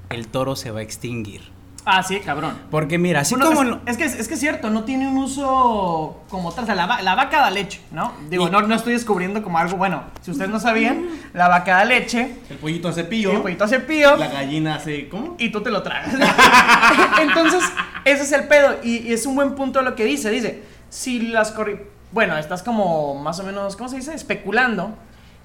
el 0.09 0.29
toro 0.29 0.57
se 0.57 0.71
va 0.71 0.81
a 0.81 0.83
extinguir. 0.83 1.51
Ah, 1.87 2.03
sí, 2.03 2.21
cabrón. 2.21 2.59
Porque 2.71 2.99
mira, 2.99 3.21
así 3.21 3.35
Bueno, 3.35 3.49
como... 3.51 3.63
es, 3.63 3.69
lo- 3.69 3.81
es 3.87 3.97
que, 3.97 4.05
es 4.05 4.29
que 4.29 4.35
es 4.35 4.41
cierto, 4.41 4.69
no 4.69 4.85
tiene 4.85 5.09
un 5.09 5.17
uso 5.17 6.21
como 6.29 6.53
tal. 6.53 6.65
O 6.65 6.67
sea, 6.67 6.75
la, 6.75 6.85
va- 6.87 7.01
la 7.01 7.15
vaca 7.15 7.41
da 7.41 7.51
leche, 7.51 7.81
¿no? 7.91 8.13
Digo, 8.29 8.49
Y- 8.49 8.51
no, 8.51 8.61
no 8.63 8.75
estoy 8.75 8.93
descubriendo 8.93 9.43
como 9.43 9.57
algo 9.59 9.79
bueno. 9.79 10.05
Si 10.21 10.31
ustedes 10.31 10.51
no 10.51 10.61
sabían, 10.61 11.07
la 11.33 11.49
vaca 11.49 11.77
da 11.79 11.85
leche, 11.87 12.37
El 12.51 12.59
pollito 12.59 12.89
hace 12.89 13.01
y 13.01 13.05
pío. 13.05 13.33
el 13.33 13.41
pollito 13.41 13.65
hace 13.65 13.81
pío, 13.81 14.15
La 14.17 14.29
gallina 14.29 14.75
hace. 14.75 15.09
¿Cómo? 15.09 15.37
y 15.39 15.51
tú 15.51 15.63
te 15.63 15.71
lo 15.71 15.83
tragas. 15.83 16.15
Entonces, 17.23 17.63
ese 18.05 18.23
es 18.25 18.33
el 18.33 18.47
pedo. 18.47 18.77
Y, 18.83 18.99
y 19.09 19.13
es 19.15 19.25
un 19.25 19.35
buen 19.35 19.55
punto 19.55 19.81
lo 19.83 19.95
que 19.95 20.05
dice. 20.05 20.31
Dice, 20.31 20.63
si 20.91 21.21
las 21.29 21.51
corri... 21.53 21.81
Bueno, 22.13 22.37
estás 22.37 22.63
como 22.63 23.15
más 23.23 23.39
o 23.41 23.45
menos, 23.45 23.77
¿cómo 23.77 23.89
se 23.89 23.97
dice? 23.97 24.13
Especulando 24.15 24.95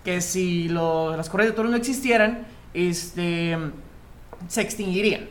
que 0.05 0.21
si 0.21 0.69
lo- 0.69 1.17
las 1.17 1.29
corridas 1.29 1.51
de 1.51 1.55
toros 1.57 1.71
no 1.71 1.75
existieran, 1.77 2.45
este, 2.73 3.57
se 4.47 4.61
extinguirían. 4.61 5.27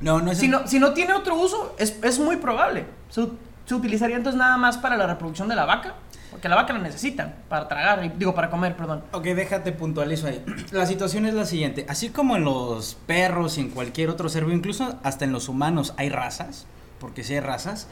No, 0.00 0.20
no 0.20 0.32
es... 0.32 0.38
Si 0.38 0.48
no, 0.48 0.66
si 0.66 0.78
no 0.80 0.92
tiene 0.94 1.12
otro 1.12 1.36
uso, 1.36 1.76
es, 1.78 1.98
es 2.02 2.18
muy 2.18 2.36
probable. 2.36 2.86
Se, 3.10 3.26
se 3.66 3.74
utilizaría 3.74 4.16
entonces 4.16 4.38
nada 4.38 4.56
más 4.56 4.76
para 4.78 4.96
la 4.96 5.06
reproducción 5.06 5.48
de 5.48 5.54
la 5.54 5.64
vaca, 5.64 5.94
porque 6.30 6.48
la 6.48 6.56
vaca 6.56 6.72
la 6.72 6.80
necesitan 6.80 7.34
para 7.48 7.68
tragar, 7.68 8.18
digo, 8.18 8.34
para 8.34 8.50
comer, 8.50 8.76
perdón. 8.76 9.04
Ok, 9.12 9.24
déjate 9.24 9.70
puntualizo 9.72 10.26
ahí. 10.26 10.44
La 10.72 10.86
situación 10.86 11.26
es 11.26 11.34
la 11.34 11.44
siguiente. 11.44 11.86
Así 11.88 12.08
como 12.10 12.36
en 12.36 12.44
los 12.44 12.96
perros 13.06 13.56
y 13.58 13.60
en 13.60 13.70
cualquier 13.70 14.10
otro 14.10 14.28
ser 14.28 14.44
vivo, 14.44 14.56
incluso 14.56 14.98
hasta 15.04 15.24
en 15.24 15.32
los 15.32 15.48
humanos 15.48 15.94
hay 15.96 16.08
razas, 16.08 16.66
porque 16.98 17.22
sí 17.22 17.34
hay 17.34 17.40
razas, 17.40 17.86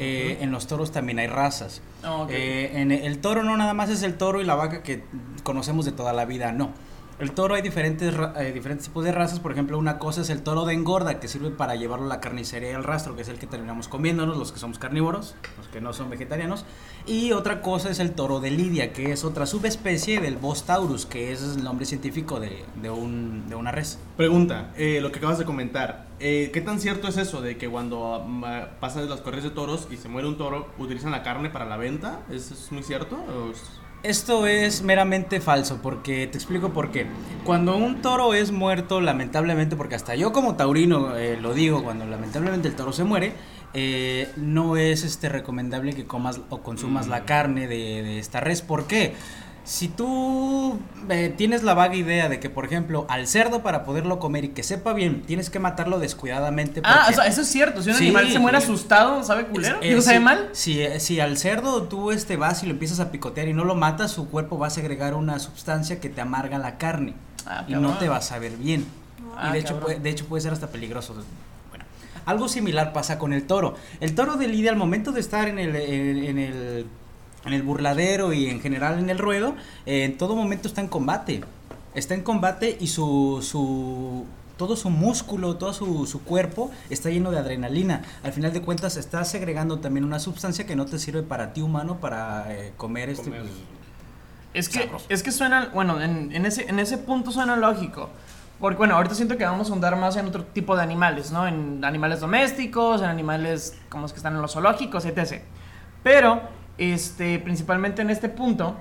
eh, 0.00 0.38
en 0.40 0.50
los 0.50 0.66
toros 0.66 0.92
también 0.92 1.18
hay 1.18 1.26
razas. 1.26 1.82
Ah, 2.02 2.22
ok. 2.22 2.30
Eh, 2.30 2.80
en 2.80 2.90
el 2.90 3.18
toro 3.18 3.42
no 3.42 3.56
nada 3.56 3.74
más 3.74 3.90
es 3.90 4.02
el 4.02 4.16
toro 4.16 4.40
y 4.40 4.44
la 4.44 4.54
vaca 4.54 4.82
que 4.82 5.04
conocemos 5.42 5.84
de 5.84 5.92
toda 5.92 6.12
la 6.12 6.24
vida, 6.24 6.52
no. 6.52 6.72
El 7.20 7.32
toro 7.32 7.54
hay 7.54 7.60
diferentes, 7.60 8.14
eh, 8.38 8.50
diferentes 8.54 8.86
tipos 8.86 9.04
de 9.04 9.12
razas. 9.12 9.40
Por 9.40 9.52
ejemplo, 9.52 9.76
una 9.76 9.98
cosa 9.98 10.22
es 10.22 10.30
el 10.30 10.42
toro 10.42 10.64
de 10.64 10.72
engorda, 10.72 11.20
que 11.20 11.28
sirve 11.28 11.50
para 11.50 11.74
llevarlo 11.76 12.06
a 12.06 12.08
la 12.08 12.18
carnicería 12.18 12.70
y 12.70 12.72
al 12.72 12.82
rastro, 12.82 13.14
que 13.14 13.20
es 13.20 13.28
el 13.28 13.38
que 13.38 13.46
terminamos 13.46 13.88
comiéndonos, 13.88 14.38
los 14.38 14.52
que 14.52 14.58
somos 14.58 14.78
carnívoros, 14.78 15.34
los 15.58 15.68
que 15.68 15.82
no 15.82 15.92
son 15.92 16.08
vegetarianos. 16.08 16.64
Y 17.04 17.32
otra 17.32 17.60
cosa 17.60 17.90
es 17.90 17.98
el 17.98 18.12
toro 18.12 18.40
de 18.40 18.50
lidia, 18.50 18.94
que 18.94 19.12
es 19.12 19.22
otra 19.22 19.44
subespecie 19.44 20.18
del 20.22 20.38
Bos 20.38 20.64
taurus, 20.64 21.04
que 21.04 21.30
es 21.30 21.42
el 21.42 21.62
nombre 21.62 21.84
científico 21.84 22.40
de, 22.40 22.64
de, 22.80 22.88
un, 22.88 23.50
de 23.50 23.54
una 23.54 23.70
res. 23.70 23.98
Pregunta, 24.16 24.70
eh, 24.78 25.00
lo 25.02 25.12
que 25.12 25.18
acabas 25.18 25.38
de 25.38 25.44
comentar, 25.44 26.06
eh, 26.20 26.50
¿qué 26.52 26.60
tan 26.60 26.78
cierto 26.80 27.08
es 27.08 27.16
eso 27.16 27.40
de 27.40 27.56
que 27.56 27.68
cuando 27.68 28.24
mm, 28.26 28.44
ah, 28.44 28.68
pasan 28.80 29.08
las 29.08 29.20
corridas 29.20 29.44
de 29.44 29.50
toros 29.50 29.88
y 29.90 29.96
se 29.96 30.08
muere 30.08 30.28
un 30.28 30.36
toro, 30.38 30.68
utilizan 30.78 31.10
la 31.10 31.22
carne 31.22 31.50
para 31.50 31.64
la 31.66 31.76
venta? 31.76 32.20
¿Eso 32.30 32.54
es 32.54 32.70
muy 32.72 32.82
cierto? 32.82 33.16
¿O 33.16 33.50
es- 33.50 33.62
Esto 34.02 34.46
es 34.46 34.82
meramente 34.82 35.40
falso, 35.40 35.80
porque 35.82 36.26
te 36.26 36.38
explico 36.38 36.70
por 36.70 36.90
qué. 36.90 37.06
Cuando 37.44 37.76
un 37.76 38.00
toro 38.00 38.32
es 38.32 38.50
muerto, 38.50 39.00
lamentablemente, 39.02 39.76
porque 39.76 39.94
hasta 39.94 40.14
yo 40.14 40.32
como 40.32 40.56
taurino 40.56 41.16
eh, 41.16 41.36
lo 41.38 41.52
digo, 41.52 41.82
cuando 41.82 42.06
lamentablemente 42.06 42.68
el 42.68 42.74
toro 42.76 42.92
se 42.92 43.04
muere, 43.04 43.34
eh, 43.74 44.30
no 44.36 44.76
es 44.78 45.04
este 45.04 45.28
recomendable 45.28 45.92
que 45.92 46.06
comas 46.06 46.40
o 46.48 46.62
consumas 46.62 47.08
la 47.08 47.24
carne 47.26 47.68
de, 47.68 48.02
de 48.02 48.18
esta 48.18 48.40
res. 48.40 48.62
¿Por 48.62 48.86
qué? 48.86 49.14
Si 49.64 49.88
tú 49.88 50.80
eh, 51.10 51.32
tienes 51.36 51.62
la 51.62 51.74
vaga 51.74 51.94
idea 51.94 52.28
de 52.28 52.40
que, 52.40 52.50
por 52.50 52.64
ejemplo, 52.64 53.06
al 53.08 53.26
cerdo 53.28 53.62
para 53.62 53.84
poderlo 53.84 54.18
comer 54.18 54.44
y 54.44 54.48
que 54.48 54.62
sepa 54.62 54.92
bien, 54.94 55.22
tienes 55.22 55.50
que 55.50 55.58
matarlo 55.58 55.98
descuidadamente. 55.98 56.80
Ah, 56.82 57.02
porque- 57.06 57.12
o 57.20 57.22
sea, 57.22 57.30
eso 57.30 57.42
es 57.42 57.48
cierto. 57.48 57.82
Si 57.82 57.90
un 57.90 57.96
Sí, 57.96 58.04
animal 58.04 58.30
se 58.32 58.38
muere 58.38 58.58
sí. 58.58 58.64
asustado, 58.64 59.22
¿sabe 59.22 59.46
culero? 59.46 59.78
eh, 59.82 59.94
¿No 59.94 60.00
sabe 60.02 60.16
si- 60.18 60.24
mal? 60.24 60.48
Si, 60.52 60.80
eh, 60.80 60.98
si 60.98 61.20
al 61.20 61.36
cerdo 61.36 61.84
tú 61.84 62.10
este, 62.10 62.36
vas 62.36 62.62
y 62.62 62.66
lo 62.66 62.72
empiezas 62.72 63.00
a 63.00 63.10
picotear 63.12 63.48
y 63.48 63.52
no 63.52 63.64
lo 63.64 63.74
matas, 63.74 64.10
su 64.12 64.28
cuerpo 64.28 64.58
va 64.58 64.68
a 64.68 64.70
segregar 64.70 65.14
una 65.14 65.38
sustancia 65.38 66.00
que 66.00 66.08
te 66.08 66.20
amarga 66.20 66.58
la 66.58 66.78
carne 66.78 67.14
Ah, 67.46 67.64
y 67.68 67.74
no 67.74 67.96
te 67.98 68.08
va 68.08 68.16
a 68.16 68.22
saber 68.22 68.56
bien. 68.56 68.86
Ah, 69.36 69.50
y 69.50 69.52
de 69.52 69.58
hecho, 69.60 69.78
puede, 69.78 70.00
de 70.00 70.10
hecho 70.10 70.26
puede 70.26 70.40
ser 70.42 70.52
hasta 70.52 70.68
peligroso. 70.68 71.14
Bueno, 71.68 71.84
algo 72.26 72.48
similar 72.48 72.92
pasa 72.92 73.18
con 73.18 73.32
el 73.32 73.46
toro. 73.46 73.74
El 74.00 74.14
toro 74.14 74.36
de 74.36 74.48
lidia 74.48 74.70
al 74.70 74.76
momento 74.76 75.12
de 75.12 75.20
estar 75.20 75.48
en 75.48 75.58
el, 75.58 75.76
en, 75.76 76.24
en 76.24 76.38
el, 76.38 76.86
en 77.44 77.52
el 77.52 77.62
burladero 77.62 78.32
y 78.32 78.46
en 78.48 78.60
general 78.60 78.98
en 78.98 79.10
el 79.10 79.18
ruedo, 79.18 79.54
eh, 79.86 80.04
en 80.04 80.18
todo 80.18 80.36
momento 80.36 80.68
está 80.68 80.80
en 80.80 80.88
combate. 80.88 81.42
Está 81.94 82.14
en 82.14 82.22
combate 82.22 82.76
y 82.80 82.86
su, 82.86 83.40
su 83.42 84.26
todo 84.56 84.76
su 84.76 84.90
músculo, 84.90 85.56
todo 85.56 85.72
su, 85.72 86.06
su 86.06 86.22
cuerpo 86.22 86.70
está 86.90 87.08
lleno 87.08 87.30
de 87.30 87.38
adrenalina. 87.38 88.02
Al 88.22 88.32
final 88.32 88.52
de 88.52 88.60
cuentas 88.60 88.96
está 88.96 89.24
segregando 89.24 89.80
también 89.80 90.04
una 90.04 90.18
sustancia 90.18 90.66
que 90.66 90.76
no 90.76 90.84
te 90.84 90.98
sirve 90.98 91.22
para 91.22 91.52
ti 91.52 91.62
humano 91.62 91.98
para 91.98 92.52
eh, 92.52 92.72
comer 92.76 93.08
este 93.08 93.30
Comer. 93.30 93.46
Es 94.52 94.68
que, 94.68 94.80
Sabroso. 94.80 95.06
es 95.08 95.22
que 95.22 95.32
suena, 95.32 95.70
bueno, 95.72 96.00
en, 96.02 96.30
en 96.34 96.44
ese, 96.44 96.68
en 96.68 96.78
ese 96.78 96.98
punto 96.98 97.30
suena 97.30 97.56
lógico. 97.56 98.10
Porque, 98.60 98.76
bueno, 98.76 98.96
ahorita 98.96 99.14
siento 99.14 99.38
que 99.38 99.44
vamos 99.44 99.70
a 99.70 99.72
andar 99.72 99.96
más 99.96 100.16
en 100.16 100.26
otro 100.26 100.44
tipo 100.44 100.76
de 100.76 100.82
animales, 100.82 101.32
¿no? 101.32 101.48
En 101.48 101.82
animales 101.82 102.20
domésticos, 102.20 103.00
en 103.00 103.08
animales 103.08 103.78
como 103.88 104.02
los 104.02 104.12
que 104.12 104.18
están 104.18 104.34
en 104.34 104.42
los 104.42 104.52
zoológicos, 104.52 105.06
etc. 105.06 105.40
Pero, 106.02 106.42
este, 106.80 107.38
principalmente 107.38 108.02
en 108.02 108.10
este 108.10 108.28
punto, 108.28 108.76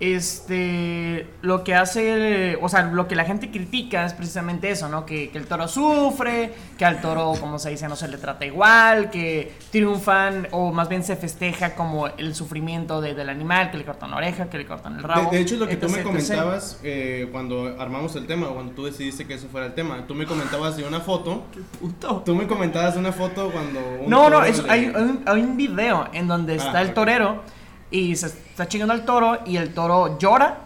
este, 0.00 1.26
lo 1.42 1.62
que 1.64 1.74
hace, 1.74 2.56
o 2.60 2.68
sea, 2.68 2.82
lo 2.82 3.06
que 3.08 3.14
la 3.14 3.24
gente 3.24 3.50
critica 3.50 4.04
es 4.06 4.12
precisamente 4.14 4.70
eso, 4.70 4.88
¿no? 4.88 5.04
Que, 5.06 5.30
que 5.30 5.38
el 5.38 5.46
toro 5.46 5.68
sufre, 5.68 6.52
que 6.78 6.84
al 6.84 7.00
toro, 7.00 7.34
como 7.40 7.58
se 7.58 7.70
dice, 7.70 7.88
no 7.88 7.96
se 7.96 8.08
le 8.08 8.16
trata 8.18 8.44
igual, 8.46 9.10
que 9.10 9.52
triunfan, 9.70 10.48
o 10.52 10.72
más 10.72 10.88
bien 10.88 11.02
se 11.04 11.16
festeja 11.16 11.74
como 11.74 12.06
el 12.08 12.34
sufrimiento 12.34 13.00
de- 13.00 13.14
del 13.14 13.28
animal, 13.28 13.70
que 13.70 13.78
le 13.78 13.84
cortan 13.84 14.10
la 14.10 14.16
oreja, 14.16 14.48
que 14.50 14.58
le 14.58 14.66
cortan 14.66 14.96
el 14.96 15.02
rabo. 15.02 15.30
De, 15.30 15.36
de 15.36 15.42
hecho, 15.42 15.56
lo 15.56 15.66
que 15.68 15.76
tú 15.76 15.86
etc, 15.86 15.92
me 15.94 15.98
etc. 16.00 16.06
comentabas 16.06 16.80
eh, 16.82 17.28
cuando 17.32 17.76
armamos 17.78 18.14
el 18.16 18.26
tema, 18.26 18.48
cuando 18.48 18.72
tú 18.72 18.84
decidiste 18.84 19.26
que 19.26 19.34
eso 19.34 19.48
fuera 19.48 19.66
el 19.66 19.74
tema, 19.74 20.06
tú 20.06 20.14
me 20.14 20.26
comentabas 20.26 20.76
de 20.76 20.84
una 20.84 21.00
foto. 21.00 21.44
Puto. 21.80 22.22
Tú 22.24 22.34
me 22.34 22.46
comentabas 22.46 22.94
de 22.94 23.00
una 23.00 23.12
foto 23.12 23.50
cuando. 23.50 23.80
un 24.04 24.10
No, 24.10 24.30
no, 24.30 24.44
es- 24.44 24.62
le- 24.62 24.70
hay, 24.70 24.80
hay 24.86 25.02
un, 25.02 25.22
hay 25.26 25.40
un 25.42 25.56
video 25.56 26.08
en 26.12 26.28
donde 26.28 26.56
está 26.56 26.78
Ah, 26.78 26.82
el 26.82 26.88
ok. 26.88 26.94
torero 26.94 27.42
y 27.90 28.16
se 28.16 28.26
está 28.26 28.68
chingando 28.68 28.94
al 28.94 29.04
toro 29.04 29.40
y 29.46 29.56
el 29.56 29.74
toro 29.74 30.18
llora 30.18 30.58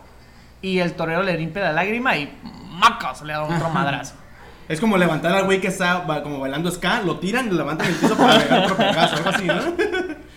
y 0.63 0.79
el 0.79 0.95
torero 0.95 1.23
le 1.23 1.37
limpia 1.37 1.63
la 1.63 1.73
lágrima 1.73 2.17
y 2.17 2.33
macos 2.69 3.23
le 3.23 3.33
da 3.33 3.45
otro 3.45 3.69
madrazo. 3.71 4.15
Es 4.69 4.81
como 4.81 4.97
levantar 4.97 5.33
al 5.33 5.45
güey 5.45 5.61
que 5.61 5.69
está 5.69 6.05
como 6.23 6.41
bailando 6.41 6.71
ska, 6.71 7.03
lo 7.03 7.19
tiran 7.19 7.47
y 7.47 7.51
lo 7.51 7.57
levantan 7.57 7.87
el 7.89 7.95
piso 7.95 8.17
para 8.17 8.39
pegar 8.39 8.65
otro 8.65 8.77
pegazo, 8.77 9.17
algo 9.17 9.29
así, 9.29 9.45
¿no? 9.45 9.55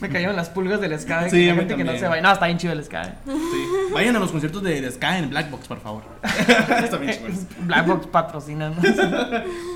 Me 0.00 0.08
cayeron 0.08 0.36
las 0.36 0.50
pulgas 0.50 0.80
del 0.80 0.98
ska. 0.98 1.28
Sí, 1.30 1.46
que 1.46 1.54
gente 1.54 1.76
no 1.84 1.92
se 1.96 2.08
va. 2.08 2.20
No, 2.20 2.32
está 2.32 2.46
bien 2.46 2.58
chido 2.58 2.72
el 2.72 2.84
ska. 2.84 3.02
eh. 3.02 3.14
Sí. 3.26 3.92
Vayan 3.92 4.16
a 4.16 4.18
los 4.18 4.30
conciertos 4.30 4.62
de, 4.62 4.80
de 4.80 4.90
ska 4.90 5.18
en 5.18 5.30
Black 5.30 5.50
Box, 5.50 5.66
por 5.68 5.80
favor. 5.80 6.02
Está 6.22 6.96
bien 6.98 7.12
chingón. 7.14 7.48
Black 7.66 7.86
Box 7.86 8.06
patrocina. 8.08 8.72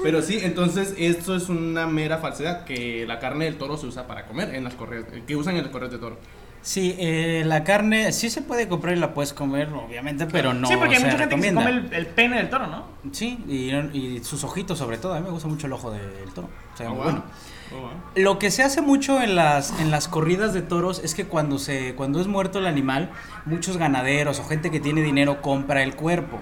Pero 0.02 0.22
sí, 0.22 0.38
entonces 0.42 0.94
esto 0.98 1.36
es 1.36 1.48
una 1.48 1.86
mera 1.86 2.18
falsedad, 2.18 2.64
que 2.64 3.04
la 3.06 3.18
carne 3.18 3.44
del 3.46 3.56
toro 3.56 3.76
se 3.76 3.86
usa 3.86 4.06
para 4.06 4.26
comer 4.26 4.54
en 4.54 4.64
las 4.64 4.74
correas, 4.74 5.04
que 5.26 5.36
usan 5.36 5.56
en 5.56 5.62
las 5.62 5.70
correas 5.72 5.92
de 5.92 5.98
toro. 5.98 6.18
Sí, 6.62 6.94
eh, 6.98 7.42
la 7.46 7.64
carne 7.64 8.12
sí 8.12 8.28
se 8.28 8.42
puede 8.42 8.68
comprar 8.68 8.94
y 8.94 9.00
la 9.00 9.14
puedes 9.14 9.32
comer, 9.32 9.70
obviamente, 9.72 10.26
pero 10.26 10.52
no 10.52 10.68
sí, 10.68 10.74
porque 10.76 10.96
hay 10.96 11.00
se 11.00 11.06
mucha 11.06 11.18
gente 11.18 11.34
que 11.36 11.40
se 11.42 11.48
recomienda. 11.50 11.62
come 11.86 11.86
el, 11.88 11.94
el 11.94 12.06
pene 12.08 12.36
del 12.36 12.50
toro, 12.50 12.66
¿no? 12.66 12.84
Sí, 13.12 13.42
y, 13.48 13.70
y 13.96 14.22
sus 14.22 14.44
ojitos 14.44 14.76
sobre 14.76 14.98
todo. 14.98 15.14
A 15.14 15.20
mí 15.20 15.24
me 15.24 15.30
gusta 15.30 15.48
mucho 15.48 15.66
el 15.66 15.72
ojo 15.72 15.90
del 15.90 16.30
toro. 16.34 16.50
O 16.74 16.76
sea, 16.76 16.88
Oh, 16.90 16.94
muy 16.94 16.96
wow. 16.98 17.04
bueno. 17.04 17.24
Lo 18.16 18.38
que 18.38 18.50
se 18.50 18.62
hace 18.62 18.80
mucho 18.80 19.22
en 19.22 19.36
las, 19.36 19.78
en 19.80 19.90
las 19.90 20.08
corridas 20.08 20.52
de 20.52 20.62
toros 20.62 21.00
es 21.04 21.14
que 21.14 21.26
cuando, 21.26 21.58
se, 21.58 21.94
cuando 21.94 22.20
es 22.20 22.26
muerto 22.26 22.58
el 22.58 22.66
animal, 22.66 23.10
muchos 23.44 23.76
ganaderos 23.76 24.40
o 24.40 24.44
gente 24.44 24.70
que 24.70 24.80
tiene 24.80 25.02
dinero 25.02 25.40
compra 25.42 25.82
el 25.82 25.94
cuerpo 25.94 26.40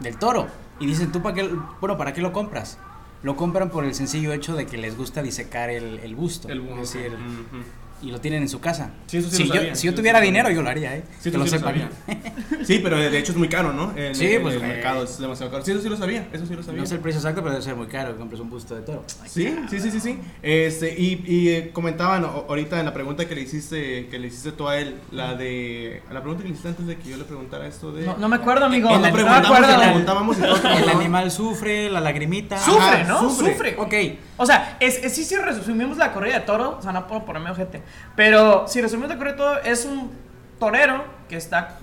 del 0.00 0.16
toro. 0.18 0.48
Y 0.80 0.86
dicen, 0.86 1.12
¿tú 1.12 1.22
para 1.22 1.34
qué, 1.34 1.50
bueno, 1.80 1.96
¿para 1.96 2.12
qué 2.12 2.20
lo 2.20 2.32
compras? 2.32 2.78
Lo 3.22 3.36
compran 3.36 3.70
por 3.70 3.84
el 3.84 3.94
sencillo 3.94 4.32
hecho 4.32 4.54
de 4.54 4.66
que 4.66 4.76
les 4.76 4.96
gusta 4.96 5.22
disecar 5.22 5.70
el, 5.70 6.00
el 6.00 6.14
busto. 6.14 6.48
El 6.48 6.60
es 6.60 6.94
Ujú. 6.94 7.62
Y 8.02 8.10
lo 8.10 8.20
tienen 8.20 8.42
en 8.42 8.48
su 8.48 8.60
casa. 8.60 8.90
Sí, 9.06 9.18
eso 9.18 9.30
sí 9.30 9.36
si, 9.36 9.42
lo 9.44 9.48
yo, 9.54 9.60
sabía, 9.60 9.74
si 9.74 9.86
yo 9.86 9.94
tuviera 9.94 10.20
dinero, 10.20 10.50
yo 10.50 10.62
lo 10.62 10.68
haría, 10.68 10.94
¿eh? 10.96 11.02
Sí, 11.20 11.30
que 11.30 11.38
lo 11.38 11.44
sí 11.46 11.52
lo 11.52 11.58
sepan. 11.58 11.74
sabías. 12.06 12.66
Sí, 12.66 12.80
pero 12.82 12.96
de 12.98 13.18
hecho 13.18 13.32
es 13.32 13.38
muy 13.38 13.48
caro, 13.48 13.72
¿no? 13.72 13.92
En, 13.96 14.14
Sí, 14.14 14.34
en 14.34 14.42
pues, 14.42 14.56
el 14.56 14.62
eh, 14.62 14.66
mercado 14.66 15.04
es 15.04 15.18
demasiado 15.18 15.50
caro. 15.50 15.64
Sí, 15.64 15.70
eso 15.72 15.80
sí 15.80 15.88
lo 15.88 15.96
sabía, 15.96 16.28
eso 16.32 16.46
sí 16.46 16.54
lo 16.54 16.62
sabía. 16.62 16.80
No 16.80 16.86
sé 16.86 16.94
el 16.96 17.00
precio 17.00 17.18
exacto, 17.20 17.40
pero 17.42 17.52
debe 17.52 17.64
ser 17.64 17.74
muy 17.76 17.86
caro 17.86 18.12
que 18.12 18.18
compres 18.18 18.40
un 18.40 18.50
busto 18.50 18.74
de 18.74 18.82
toro. 18.82 19.04
Sí, 19.26 19.54
sí, 19.70 19.80
sí, 19.80 19.90
sí, 19.90 20.00
sí. 20.00 20.18
Este, 20.42 20.94
y, 20.98 21.24
y 21.26 21.48
eh, 21.50 21.70
comentaban 21.72 22.24
ahorita 22.24 22.78
en 22.80 22.86
la 22.86 22.92
pregunta 22.92 23.26
que 23.26 23.34
le 23.34 23.42
hiciste, 23.42 24.08
que 24.08 24.18
le 24.18 24.26
hiciste 24.28 24.52
tú 24.52 24.68
a 24.68 24.78
él, 24.78 24.96
la 25.10 25.34
de, 25.34 26.02
la 26.12 26.20
pregunta 26.20 26.42
que 26.42 26.48
le 26.48 26.52
hiciste 26.54 26.68
antes 26.68 26.86
de 26.86 26.96
que 26.96 27.08
yo 27.10 27.16
le 27.16 27.24
preguntara 27.24 27.66
esto 27.66 27.92
de. 27.92 28.04
No, 28.04 28.16
no 28.18 28.28
me 28.28 28.36
acuerdo, 28.36 28.66
amigo. 28.66 28.88
Cuando 28.88 29.08
No 29.08 29.14
me 29.16 29.22
preguntábamos 29.22 30.38
y 30.38 30.40
todo, 30.42 30.56
El 30.78 30.88
animal 30.88 31.30
sufre, 31.30 31.90
la 31.90 32.00
lagrimita. 32.00 32.58
Sufre, 32.58 32.82
Ajá, 33.02 33.04
¿no? 33.04 33.20
sufre. 33.30 33.52
Sufre. 33.52 33.74
Ok. 33.78 33.94
O 34.38 34.44
sea, 34.46 34.76
es, 34.80 35.02
es- 35.02 35.14
sí, 35.14 35.24
si 35.24 35.36
resumimos 35.36 35.96
la 35.96 36.12
corrida 36.12 36.40
de 36.40 36.46
toro, 36.46 36.76
o 36.78 36.82
sea, 36.82 36.92
no 36.92 37.06
puedo 37.06 37.24
ponerme 37.24 37.50
ojete, 37.50 37.82
pero 38.14 38.66
si 38.66 38.80
de 38.80 38.88
toro, 38.88 39.62
es 39.62 39.84
un 39.84 40.10
torero 40.58 41.04
que 41.28 41.36
está 41.36 41.78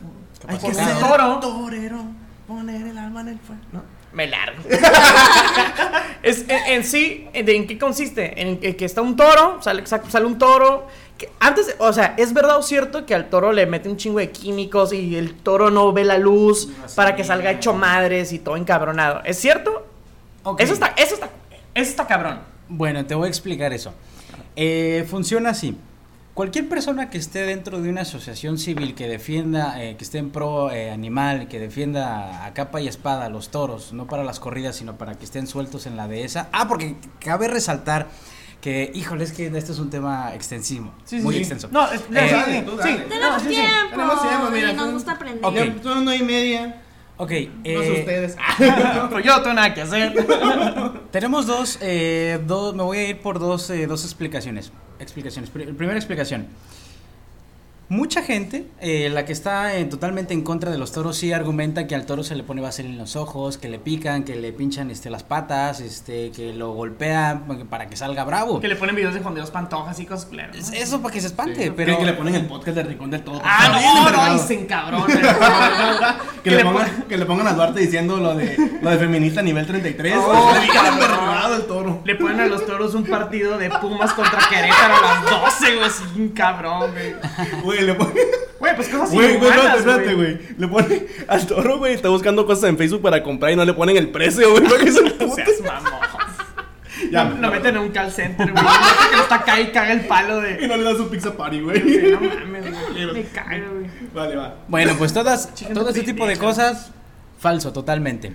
Hay 0.48 0.58
que 0.58 0.66
un 0.68 0.76
ser 0.76 1.00
toro. 1.00 1.40
torero, 1.40 2.04
poner 2.48 2.88
el 2.88 2.98
alma 2.98 3.22
en 3.22 3.28
el 3.30 3.40
fuego, 3.40 3.62
¿no? 3.72 3.84
Me 4.12 4.28
largo. 4.28 4.62
es, 6.24 6.42
en, 6.48 6.66
en 6.68 6.84
sí, 6.84 7.28
¿de 7.34 7.56
¿en 7.56 7.66
qué 7.66 7.80
consiste? 7.80 8.40
En 8.40 8.60
que, 8.60 8.76
que 8.76 8.86
está 8.86 9.02
un 9.02 9.16
toro, 9.16 9.60
sale, 9.62 9.86
sale 9.88 10.26
un 10.26 10.38
toro. 10.38 10.88
Que 11.18 11.32
antes, 11.40 11.76
o 11.80 11.92
sea, 11.94 12.14
¿es 12.18 12.32
verdad 12.32 12.58
o 12.58 12.62
cierto 12.62 13.08
que 13.08 13.16
al 13.16 13.30
toro 13.30 13.52
le 13.52 13.66
mete 13.66 13.90
un 13.90 13.98
chingo 13.98 14.20
de 14.20 14.30
químicos 14.30 14.94
y 14.94 15.16
el 15.16 15.34
toro 15.34 15.72
no 15.72 15.92
ve 15.94 16.04
la 16.04 16.20
luz 16.20 16.70
para 16.96 17.16
que 17.16 17.24
salga 17.24 17.52
hecho 17.52 17.74
madres 17.74 18.34
y 18.34 18.40
todo 18.40 18.56
encabronado? 18.56 19.22
¿Es 19.24 19.40
cierto? 19.40 19.88
Eso 20.60 20.74
está, 20.74 20.94
eso 20.98 21.16
está, 21.16 21.30
eso 21.74 21.90
está 21.90 22.06
cabrón. 22.06 22.40
Bueno, 22.68 23.06
te 23.06 23.16
voy 23.16 23.26
a 23.26 23.30
explicar 23.30 23.74
eso. 23.74 23.94
Eh, 24.56 25.06
funciona 25.10 25.50
así. 25.52 25.76
Cualquier 26.34 26.68
persona 26.68 27.12
que 27.12 27.20
esté 27.20 27.44
dentro 27.44 27.80
de 27.80 27.90
una 27.90 28.02
asociación 28.02 28.58
civil 28.58 28.96
que 28.96 29.08
defienda, 29.08 29.80
eh, 29.84 29.96
que 29.98 30.04
esté 30.04 30.18
en 30.18 30.32
pro 30.32 30.72
eh, 30.72 30.90
animal, 30.90 31.48
que 31.48 31.60
defienda 31.60 32.46
a 32.48 32.54
capa 32.56 32.82
y 32.82 32.88
espada 32.88 33.26
a 33.26 33.30
los 33.30 33.50
toros, 33.50 33.94
no 33.94 34.08
para 34.08 34.24
las 34.24 34.40
corridas, 34.40 34.76
sino 34.76 34.98
para 34.98 35.14
que 35.14 35.26
estén 35.26 35.46
sueltos 35.46 35.86
en 35.86 35.96
la 35.96 36.08
dehesa. 36.08 36.50
Ah, 36.52 36.68
porque 36.68 36.96
cabe 37.20 37.48
resaltar 37.50 38.08
que, 38.62 38.92
híjole, 38.96 39.26
es 39.26 39.32
que 39.32 39.46
este 39.46 39.74
es 39.74 39.78
un 39.78 39.92
tema 39.92 40.34
extensivo, 40.34 40.92
Sí, 41.06 41.18
sí, 41.20 41.24
muy 41.24 41.36
sí. 41.36 41.42
extenso. 41.42 41.68
No, 41.72 41.86
es- 41.92 42.02
Eh, 42.02 42.06
dale, 42.12 42.62
tú 42.64 42.78
dale. 42.78 42.94
sí, 42.98 43.04
Tenemos 43.10 43.34
no, 43.34 43.40
sí, 43.40 43.46
sí. 43.46 43.52
tiempo. 43.52 43.90
Tenemos 43.92 44.22
tiempo, 44.28 44.50
mira, 44.52 44.72
y 44.72 44.76
nos 44.76 44.92
gusta 44.92 45.12
aprender. 45.12 45.46
Ok. 45.46 45.54
Ya, 45.56 45.84
son 45.84 45.98
una 46.00 46.16
y 46.16 46.24
media, 46.24 46.82
ok, 47.18 47.30
no 47.32 47.36
eh, 47.64 47.80
sé 47.86 48.00
ustedes. 48.00 48.38
Pero 48.58 49.20
yo 49.20 49.36
no 49.38 49.42
tengo 49.44 49.54
nada 49.54 49.72
que 49.76 49.82
hacer. 49.82 50.14
Tenemos 51.12 51.46
dos, 51.46 51.78
eh, 51.80 52.40
dos, 52.48 52.74
me 52.74 52.82
voy 52.82 52.98
a 52.98 53.08
ir 53.10 53.22
por 53.22 53.38
dos, 53.38 53.70
eh, 53.70 53.86
dos 53.86 54.04
explicaciones. 54.04 54.72
Explicaciones. 55.04 55.50
Pri- 55.52 55.66
primera 55.74 55.98
explicación. 56.00 56.48
Mucha 57.90 58.24
gente, 58.24 58.66
eh, 58.80 59.10
la 59.12 59.24
que 59.26 59.34
está 59.34 59.76
eh, 59.76 59.86
totalmente 59.86 60.34
en 60.34 60.42
contra 60.42 60.72
de 60.72 60.78
los 60.80 60.94
toros, 60.94 61.18
sí 61.18 61.32
argumenta 61.32 61.86
que 61.86 61.94
al 61.94 62.06
toro 62.08 62.24
se 62.24 62.34
le 62.34 62.42
pone 62.42 62.60
vaselina 62.62 62.94
en 62.96 63.00
los 63.00 63.16
ojos, 63.16 63.58
que 63.60 63.68
le 63.70 63.78
pican, 63.78 64.24
que 64.24 64.36
le 64.36 64.52
pinchan 64.52 64.90
este, 64.90 65.12
las 65.12 65.22
patas, 65.22 65.80
este, 65.82 66.32
que 66.32 66.54
lo 66.54 66.72
golpean 66.72 67.44
para 67.70 67.90
que 67.90 67.96
salga 67.98 68.24
bravo. 68.24 68.62
que 68.62 68.70
le 68.70 68.78
ponen 68.78 68.96
videos 68.96 69.14
de 69.14 69.20
Juan 69.20 69.36
Pantojas 69.52 70.00
y 70.00 70.06
cosas 70.08 70.30
¿no? 70.32 70.40
Eso 70.76 71.02
para 71.02 71.14
que 71.14 71.22
se 71.22 71.28
espante, 71.28 71.66
Sí, 71.66 71.74
pero... 71.76 72.00
que 72.00 72.06
le 72.06 72.14
ponen 72.14 72.34
el 72.36 72.46
podcast 72.48 72.78
del 72.78 72.88
rincón 72.88 73.12
del 73.12 73.22
todo. 73.22 73.42
Ah, 73.44 73.70
no, 74.10 74.28
no, 74.30 74.36
y 74.36 74.40
se 74.40 74.62
encabrona. 74.62 75.06
Que, 76.44 76.52
le 76.52 76.64
pongan, 76.64 77.04
que 77.08 77.18
le 77.18 77.26
pongan 77.26 77.48
a 77.48 77.54
Duarte 77.54 77.80
diciendo 77.80 78.18
lo 78.18 78.36
de, 78.36 78.58
lo 78.82 78.90
de 78.90 78.98
feminista 78.98 79.42
nivel 79.42 79.66
33. 79.66 80.16
Oh, 80.18 80.54
envergado 80.56 81.56
el 81.56 81.64
toro. 81.64 82.02
Le 82.06 82.16
ponen 82.16 82.40
a 82.42 82.46
los 82.48 82.66
toros 82.66 82.94
un 82.94 83.06
partido 83.06 83.58
de 83.58 83.70
Pumas 83.70 84.14
contra 84.14 84.40
Querétaro 84.50 84.96
a 84.96 85.02
las 85.02 85.60
12, 85.60 85.76
güey, 85.76 85.88
así 85.88 86.04
un 86.16 86.30
cabrón, 86.30 86.92
güey. 86.92 87.16
Güey, 87.64 87.82
le 87.82 87.94
pone. 87.94 88.14
Güey, 88.60 88.76
pues 88.76 88.90
cosas 88.90 89.12
Güey, 89.12 89.38
güey, 89.38 89.50
espérate, 89.50 89.80
espérate, 89.80 90.14
güey. 90.14 90.40
Le 90.58 90.68
pone 90.68 91.06
al 91.28 91.48
toro, 91.48 91.78
güey. 91.80 91.94
Está 91.94 92.10
buscando 92.10 92.46
cosas 92.46 92.70
en 92.70 92.78
Facebook 92.78 93.02
para 93.02 93.22
comprar 93.24 93.52
y 93.52 93.56
no 93.56 93.66
le 93.66 93.74
ponen 93.74 93.98
el 93.98 94.10
precio, 94.10 94.52
güey. 94.52 94.64
Puto. 94.64 95.36
Seas 95.36 95.62
mamón. 95.62 96.13
Ya, 97.14 97.24
lo, 97.26 97.38
lo 97.38 97.52
meten 97.52 97.76
en 97.76 97.82
un 97.82 97.90
call 97.90 98.12
center, 98.12 98.52
güey. 98.52 98.64
Que 99.12 99.20
está 99.22 99.36
acá 99.36 99.60
y 99.62 99.72
caga 99.72 99.94
el 99.94 100.08
palo 100.08 100.40
Y 100.42 100.54
de. 100.58 100.68
no 100.68 100.78
le 100.78 100.84
da 100.84 100.96
su 100.96 101.10
pizza 101.10 101.36
party, 101.36 101.62
güey. 101.62 102.12
No 102.12 102.20
mames, 102.20 102.92
güey. 102.92 103.14
Me 103.14 103.24
cago, 103.26 103.72
güey. 103.76 103.90
Vale, 104.14 104.36
va. 104.36 104.56
Bueno, 104.68 104.94
pues 104.98 105.14
todas, 105.14 105.54
todo 105.74 105.90
este 105.90 106.04
tipo 106.04 106.26
de 106.28 106.38
cosas, 106.38 106.92
falso, 107.40 107.72
totalmente. 107.72 108.34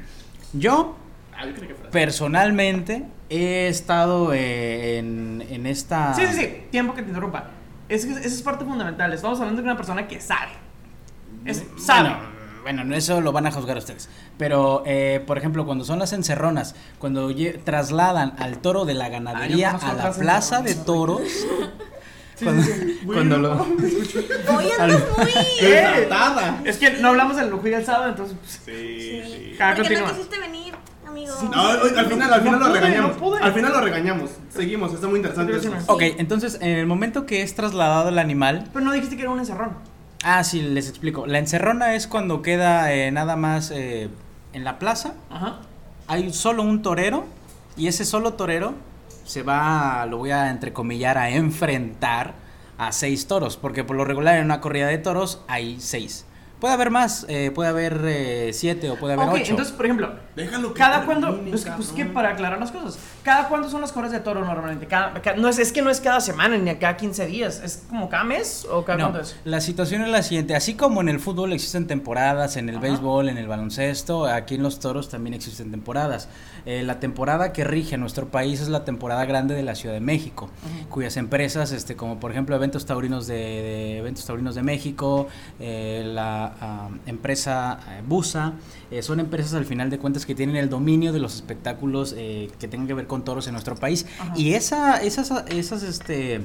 Yo, 0.53 0.97
Ah, 1.41 1.45
personalmente, 1.93 3.05
he 3.31 3.69
estado 3.69 4.33
eh, 4.33 4.99
en, 4.99 5.45
en 5.49 5.67
esta... 5.67 6.13
Sí, 6.15 6.23
sí, 6.27 6.35
sí. 6.35 6.63
Tiempo 6.73 6.95
que 6.95 7.03
te 7.03 7.09
interrumpa. 7.11 7.45
Es 7.89 8.05
que 8.05 8.13
esa 8.13 8.21
es 8.27 8.43
parte 8.43 8.65
fundamental. 8.65 9.13
Estamos 9.13 9.39
hablando 9.39 9.63
de 9.63 9.69
una 9.69 9.77
persona 9.77 10.09
que 10.09 10.21
sabe. 10.21 10.51
Es, 11.45 11.65
sabe. 11.79 12.09
Bueno, 12.63 12.83
bueno, 12.83 12.97
eso 12.97 13.21
lo 13.21 13.31
van 13.31 13.47
a 13.47 13.53
juzgar 13.53 13.77
ustedes. 13.77 14.09
Pero, 14.38 14.83
eh, 14.87 15.23
por 15.26 15.37
ejemplo, 15.37 15.66
cuando 15.66 15.85
son 15.85 15.99
las 15.99 16.12
encerronas, 16.12 16.75
cuando 16.99 17.28
trasladan 17.64 18.35
al 18.38 18.59
toro 18.59 18.85
de 18.85 18.95
la 18.95 19.09
ganadería 19.09 19.71
Ah, 19.71 19.78
conozco 19.80 20.00
a 20.00 20.04
la 20.04 20.12
plaza 20.12 20.62
de 20.62 20.75
toros, 20.76 21.23
cuando, 22.42 22.62
cuando 23.04 23.38
lo... 23.38 23.52
Hoy 23.62 24.66
andas 24.78 25.02
muy. 25.18 25.33
Desatada. 25.68 26.61
Es 26.64 26.76
que 26.76 26.90
no 26.92 27.09
hablamos 27.09 27.37
del 27.37 27.50
lujo 27.50 27.66
y 27.66 27.75
el 27.75 27.85
sábado, 27.85 28.11
entonces. 28.11 28.37
pues, 28.40 28.61
Sí, 28.64 29.23
sí. 29.25 29.57
Ah, 29.59 29.75
¿Por 29.76 29.88
qué 29.88 29.95
no 29.97 30.04
continúa. 30.04 30.11
quisiste 30.12 30.38
venir, 30.38 30.75
amigo? 31.07 31.35
No, 31.52 31.68
al 31.68 32.07
final, 32.07 32.33
al 32.33 32.40
final 32.42 32.61
No 32.61 32.66
lo 32.66 32.66
pude, 32.68 32.80
regañamos. 32.80 33.12
no 33.14 33.18
pude. 33.18 33.40
Al 33.40 33.52
final 33.52 33.73
lo 33.73 33.80
regañamos. 33.80 34.30
Seguimos, 34.50 34.95
está 34.95 35.09
muy 35.09 35.16
interesante 35.16 35.52
eso. 35.57 35.62
Continúa. 35.73 35.95
Ok, 35.95 36.02
entonces, 36.18 36.59
en 36.61 36.71
el 36.78 36.87
momento 36.87 37.26
que 37.26 37.42
es 37.42 37.54
trasladado 37.57 38.09
el 38.11 38.18
animal, 38.21 38.68
Pero 38.73 38.85
no 38.85 38.92
dijiste 38.92 39.16
que 39.16 39.23
era 39.23 39.30
un 39.33 39.40
encerrón. 39.40 39.71
Ah, 40.23 40.45
sí, 40.45 40.62
les 40.62 40.88
explico. 40.88 41.26
La 41.26 41.38
encerrona 41.40 41.95
es 41.95 42.07
cuando 42.07 42.42
queda 42.42 42.92
eh, 42.92 43.11
nada 43.11 43.35
más 43.37 43.71
eh, 43.73 44.09
en 44.52 44.64
la 44.64 44.78
plaza. 44.78 45.14
Ajá. 45.31 45.61
Hay 46.07 46.33
solo 46.33 46.62
un 46.62 46.83
torero 46.83 47.26
y 47.76 47.88
ese 47.88 48.05
solo 48.05 48.35
torero 48.35 48.75
se 49.25 49.43
va, 49.43 50.07
lo 50.07 50.19
voy 50.19 50.31
a 50.31 50.50
entrecomillar, 50.50 51.19
a 51.19 51.31
enfrentar 51.31 52.35
a 52.78 52.93
seis 52.93 53.26
toros. 53.26 53.57
Porque 53.57 53.85
por 53.85 53.97
lo 53.97 54.05
regular 54.05 54.38
en 54.38 54.45
una 54.45 54.61
corrida 54.61 54.87
de 54.87 54.99
toros 54.99 55.43
hay 55.49 55.81
seis. 55.81 56.25
Puede 56.61 56.75
haber 56.75 56.91
más, 56.91 57.25
eh, 57.29 57.53
puede 57.55 57.69
haber 57.71 58.00
eh, 58.05 58.50
siete 58.53 58.91
o 58.91 58.97
puede 58.97 59.15
haber 59.15 59.29
Ok, 59.29 59.35
ocho. 59.37 59.50
entonces, 59.50 59.73
por 59.73 59.85
ejemplo, 59.87 60.11
Déjalo 60.35 60.73
que 60.75 60.79
cada 60.79 61.05
cuando. 61.05 61.41
Pues, 61.45 61.65
pues 61.77 61.88
que 61.91 62.05
para 62.05 62.31
aclarar 62.31 62.59
las 62.59 62.73
cosas. 62.73 62.99
¿Cada 63.23 63.49
cuándo 63.49 63.69
son 63.71 63.81
las 63.81 63.93
corridas 63.93 64.12
de 64.12 64.21
toro 64.21 64.45
normalmente? 64.45 64.87
Cada, 64.87 65.12
ca- 65.23 65.35
no 65.37 65.49
es, 65.49 65.59
es 65.59 65.73
que 65.73 65.83
no 65.83 65.91
es 65.91 66.00
cada 66.00 66.21
semana 66.21 66.57
ni 66.57 66.69
a 66.71 66.79
cada 66.79 66.97
15 66.97 67.27
días. 67.27 67.61
¿Es 67.62 67.85
como 67.88 68.09
cada 68.09 68.25
mes 68.25 68.67
o 68.71 68.85
cada 68.85 68.99
No, 68.99 69.05
cuánto 69.11 69.21
es? 69.21 69.37
la 69.45 69.61
situación 69.61 70.03
es 70.03 70.09
la 70.09 70.23
siguiente, 70.23 70.57
así 70.57 70.75
como 70.75 71.00
en 71.00 71.09
el 71.09 71.21
fútbol 71.21 71.53
existen 71.53 71.87
temporadas, 71.87 72.57
en 72.57 72.69
el 72.69 72.77
Ajá. 72.79 72.87
béisbol, 72.87 73.29
en 73.29 73.38
el 73.38 73.47
baloncesto, 73.47 74.27
aquí 74.27 74.57
en 74.57 74.62
los 74.65 74.81
toros 74.81 75.09
también 75.09 75.35
existen 75.35 75.71
temporadas. 75.71 76.29
Eh, 76.67 76.83
la 76.83 76.99
temporada 77.00 77.53
que 77.53 77.65
rige 77.65 77.95
a 77.95 77.99
nuestro 77.99 78.29
país 78.29 78.61
es 78.61 78.69
la 78.69 78.85
temporada 78.85 79.25
grande 79.25 79.55
de 79.55 79.62
la 79.62 79.75
Ciudad 79.75 79.95
de 79.95 80.00
México, 80.00 80.50
cuyas 80.91 81.17
empresas, 81.17 81.73
este, 81.73 81.95
como 81.97 82.19
por 82.21 82.31
ejemplo 82.33 82.57
Eventos 82.57 82.85
Taurinos 82.85 83.27
de, 83.27 83.35
de 83.37 83.99
Eventos 83.99 84.25
Taurinos 84.27 84.55
de 84.55 84.62
México, 84.62 85.29
eh, 85.61 86.03
la 86.61 86.90
empresa 87.07 87.81
Busa, 88.07 88.55
eh, 88.90 89.02
son 89.02 89.21
empresas 89.21 89.55
al 89.55 89.64
final 89.64 89.90
de 89.90 89.99
cuentas 89.99 90.26
que 90.26 90.35
tienen 90.35 90.57
el 90.57 90.69
dominio 90.69 91.12
de 91.12 91.19
los 91.19 91.35
espectáculos 91.35 92.14
eh, 92.17 92.50
que 92.59 92.69
tengan 92.69 92.87
que 92.87 92.95
ver 92.95 93.07
con 93.07 93.25
toros 93.25 93.47
en 93.47 93.52
nuestro 93.52 93.75
país. 93.76 94.07
Ajá. 94.19 94.35
Y 94.37 94.55
esa, 94.55 95.02
esas, 95.02 95.45
esas, 95.49 95.83
este, 95.83 96.40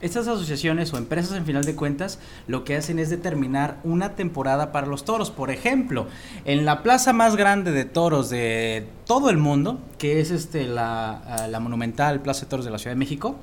estas 0.00 0.28
asociaciones 0.28 0.92
o 0.92 0.98
empresas 0.98 1.36
en 1.36 1.44
final 1.44 1.64
de 1.64 1.74
cuentas 1.74 2.18
lo 2.46 2.64
que 2.64 2.76
hacen 2.76 2.98
es 2.98 3.10
determinar 3.10 3.78
una 3.84 4.14
temporada 4.14 4.72
para 4.72 4.86
los 4.86 5.04
toros. 5.04 5.30
Por 5.30 5.50
ejemplo, 5.50 6.06
en 6.44 6.64
la 6.64 6.82
plaza 6.82 7.12
más 7.12 7.36
grande 7.36 7.72
de 7.72 7.84
toros 7.84 8.30
de 8.30 8.86
todo 9.06 9.30
el 9.30 9.36
mundo, 9.36 9.80
que 9.98 10.20
es 10.20 10.30
este 10.30 10.66
la, 10.66 11.46
la 11.50 11.60
monumental 11.60 12.20
Plaza 12.20 12.42
de 12.42 12.46
Toros 12.46 12.64
de 12.64 12.70
la 12.70 12.78
Ciudad 12.78 12.92
de 12.92 12.98
México. 12.98 13.36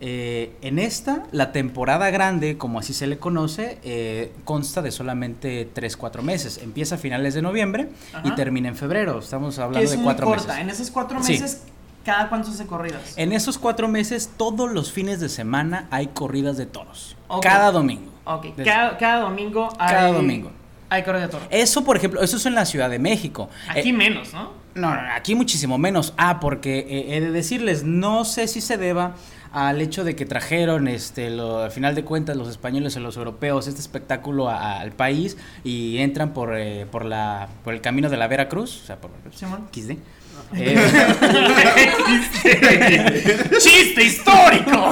Eh, 0.00 0.56
en 0.62 0.78
esta, 0.78 1.24
la 1.32 1.52
temporada 1.52 2.10
grande, 2.10 2.56
como 2.58 2.78
así 2.78 2.92
se 2.94 3.06
le 3.06 3.18
conoce, 3.18 3.78
eh, 3.82 4.32
consta 4.44 4.82
de 4.82 4.90
solamente 4.90 5.68
3-4 5.74 6.22
meses. 6.22 6.58
Empieza 6.62 6.94
a 6.96 6.98
finales 6.98 7.34
de 7.34 7.42
noviembre 7.42 7.88
y 8.24 8.28
Ajá. 8.28 8.34
termina 8.34 8.68
en 8.68 8.76
febrero. 8.76 9.18
Estamos 9.18 9.58
hablando 9.58 9.84
es 9.84 9.90
de 9.90 9.96
muy 9.96 10.04
4 10.04 10.26
corta. 10.26 10.46
meses. 10.46 10.60
En 10.62 10.70
esos 10.70 10.90
cuatro 10.90 11.22
Sí. 11.22 11.32
meses, 11.32 11.62
¿cada 12.04 12.28
cuánto 12.28 12.48
se 12.48 12.54
hace 12.54 12.66
corridas? 12.66 13.14
En 13.16 13.32
esos 13.32 13.58
cuatro 13.58 13.88
meses, 13.88 14.30
todos 14.36 14.70
los 14.70 14.92
fines 14.92 15.20
de 15.20 15.28
semana 15.28 15.88
hay 15.90 16.08
corridas 16.08 16.56
de 16.56 16.66
toros. 16.66 17.16
Ok. 17.28 17.42
Cada 17.42 17.72
domingo. 17.72 18.10
Ok, 18.24 18.54
Des- 18.56 18.66
cada, 18.66 18.96
cada 18.98 19.20
domingo 19.22 19.68
hay. 19.78 19.94
Cada 19.94 20.12
domingo. 20.12 20.50
Hay 20.90 21.02
corrida 21.02 21.22
de 21.22 21.28
toro. 21.28 21.44
Eso, 21.50 21.84
por 21.84 21.96
ejemplo, 21.98 22.22
eso 22.22 22.38
es 22.38 22.46
en 22.46 22.54
la 22.54 22.64
Ciudad 22.64 22.88
de 22.88 22.98
México. 22.98 23.50
Aquí 23.68 23.90
Eh, 23.90 23.92
menos, 23.92 24.32
¿no? 24.32 24.52
no, 24.74 24.94
no, 24.94 25.00
aquí 25.14 25.34
muchísimo 25.34 25.76
menos. 25.76 26.14
Ah, 26.16 26.40
porque 26.40 26.78
eh, 26.78 27.16
he 27.16 27.20
de 27.20 27.30
decirles, 27.30 27.84
no 27.84 28.24
sé 28.24 28.48
si 28.48 28.62
se 28.62 28.78
deba 28.78 29.14
al 29.52 29.80
hecho 29.80 30.04
de 30.04 30.14
que 30.16 30.26
trajeron, 30.26 30.88
este, 30.88 31.30
lo, 31.30 31.60
al 31.62 31.70
final 31.70 31.94
de 31.94 32.04
cuentas, 32.04 32.36
los 32.36 32.48
españoles 32.48 32.96
o 32.96 33.00
los 33.00 33.16
europeos 33.16 33.66
este 33.68 33.80
espectáculo 33.80 34.48
a- 34.48 34.80
al 34.80 34.92
país 34.92 35.36
y 35.64 35.98
entran 35.98 36.32
por, 36.34 36.56
eh, 36.56 36.86
por, 36.90 37.04
la, 37.04 37.48
por 37.64 37.74
el 37.74 37.80
camino 37.80 38.08
de 38.10 38.16
la 38.16 38.26
Veracruz, 38.28 38.80
o 38.82 38.86
sea, 38.86 38.96
por 38.96 39.10
Simón. 39.34 39.68
XD. 39.72 39.92
Eh, 40.54 40.78
¡Chiste 43.58 44.04
histórico! 44.04 44.90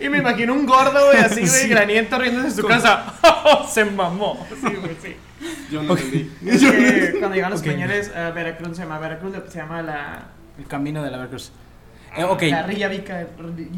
y 0.00 0.08
me 0.08 0.18
imagino 0.18 0.52
un 0.54 0.66
gordo, 0.66 1.06
güey, 1.06 1.18
así, 1.18 1.46
güey, 1.46 1.68
graniento 1.68 2.18
riéndose 2.18 2.48
en 2.48 2.54
su 2.54 2.66
casa. 2.66 3.14
Se 3.70 3.84
mamó. 3.84 4.46
Sí, 4.60 4.74
güey, 4.80 4.96
sí. 5.02 5.16
Yo 5.70 5.82
no 5.82 5.96
entendí. 5.96 6.30
Es 6.46 6.60
que 6.62 7.16
cuando 7.18 7.34
llegan 7.36 7.50
los 7.50 7.62
españoles, 7.62 8.10
a 8.14 8.30
Veracruz 8.30 8.76
se 8.76 8.82
llama 8.82 8.98
Veracruz, 8.98 9.34
se 9.48 9.58
llama 9.58 9.82
la. 9.82 10.26
el 10.58 10.66
camino 10.66 11.02
de 11.02 11.10
la 11.10 11.18
Veracruz. 11.18 11.52
Eh, 12.18 12.24
ok. 12.24 12.42
La 12.50 12.62
Rilla 12.64 12.88
Vica. 12.88 13.26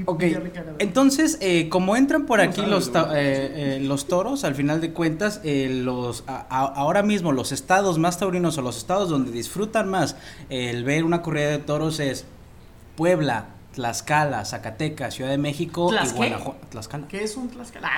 Ok, 0.07 0.21
Villa 0.23 0.41
Rica, 0.41 0.63
la- 0.65 0.73
entonces, 0.79 1.39
eh, 1.41 1.69
como 1.69 1.97
entran 1.97 2.27
por 2.27 2.39
No 2.43 2.45
aquí 2.51 2.63
los, 2.63 2.89
eh, 2.89 2.93
eh, 3.15 3.79
los 3.83 4.07
toros, 4.09 4.45
al 4.45 4.55
final 4.55 4.81
de 4.81 4.93
cuentas, 4.93 5.41
eh, 5.45 5.69
los 5.71 6.25
a- 6.27 6.47
a- 6.49 6.67
ahora 6.75 7.03
mismo 7.03 7.33
los 7.33 7.53
estados 7.53 7.99
más 7.99 8.19
taurinos 8.19 8.57
o 8.59 8.63
los 8.63 8.77
estados 8.79 9.09
donde 9.11 9.31
disfrutan 9.31 9.89
más 9.89 10.17
el 10.49 10.85
ver 10.85 11.05
una 11.05 11.23
corrida 11.23 11.49
de 11.51 11.59
toros 11.59 12.01
es 12.01 12.25
Puebla, 12.97 13.47
Tlaxcala, 13.75 14.45
Zacatecas, 14.45 15.15
Ciudad 15.15 15.31
de 15.31 15.39
México 15.39 15.89
¿Tlax 15.91 16.13
y? 16.13 16.17
Guanajuato. 16.17 16.67
Tlaxcala. 16.71 17.07
¿Qué 17.09 17.23
es 17.25 17.37
un 17.37 17.49
Tlaxcala? 17.49 17.89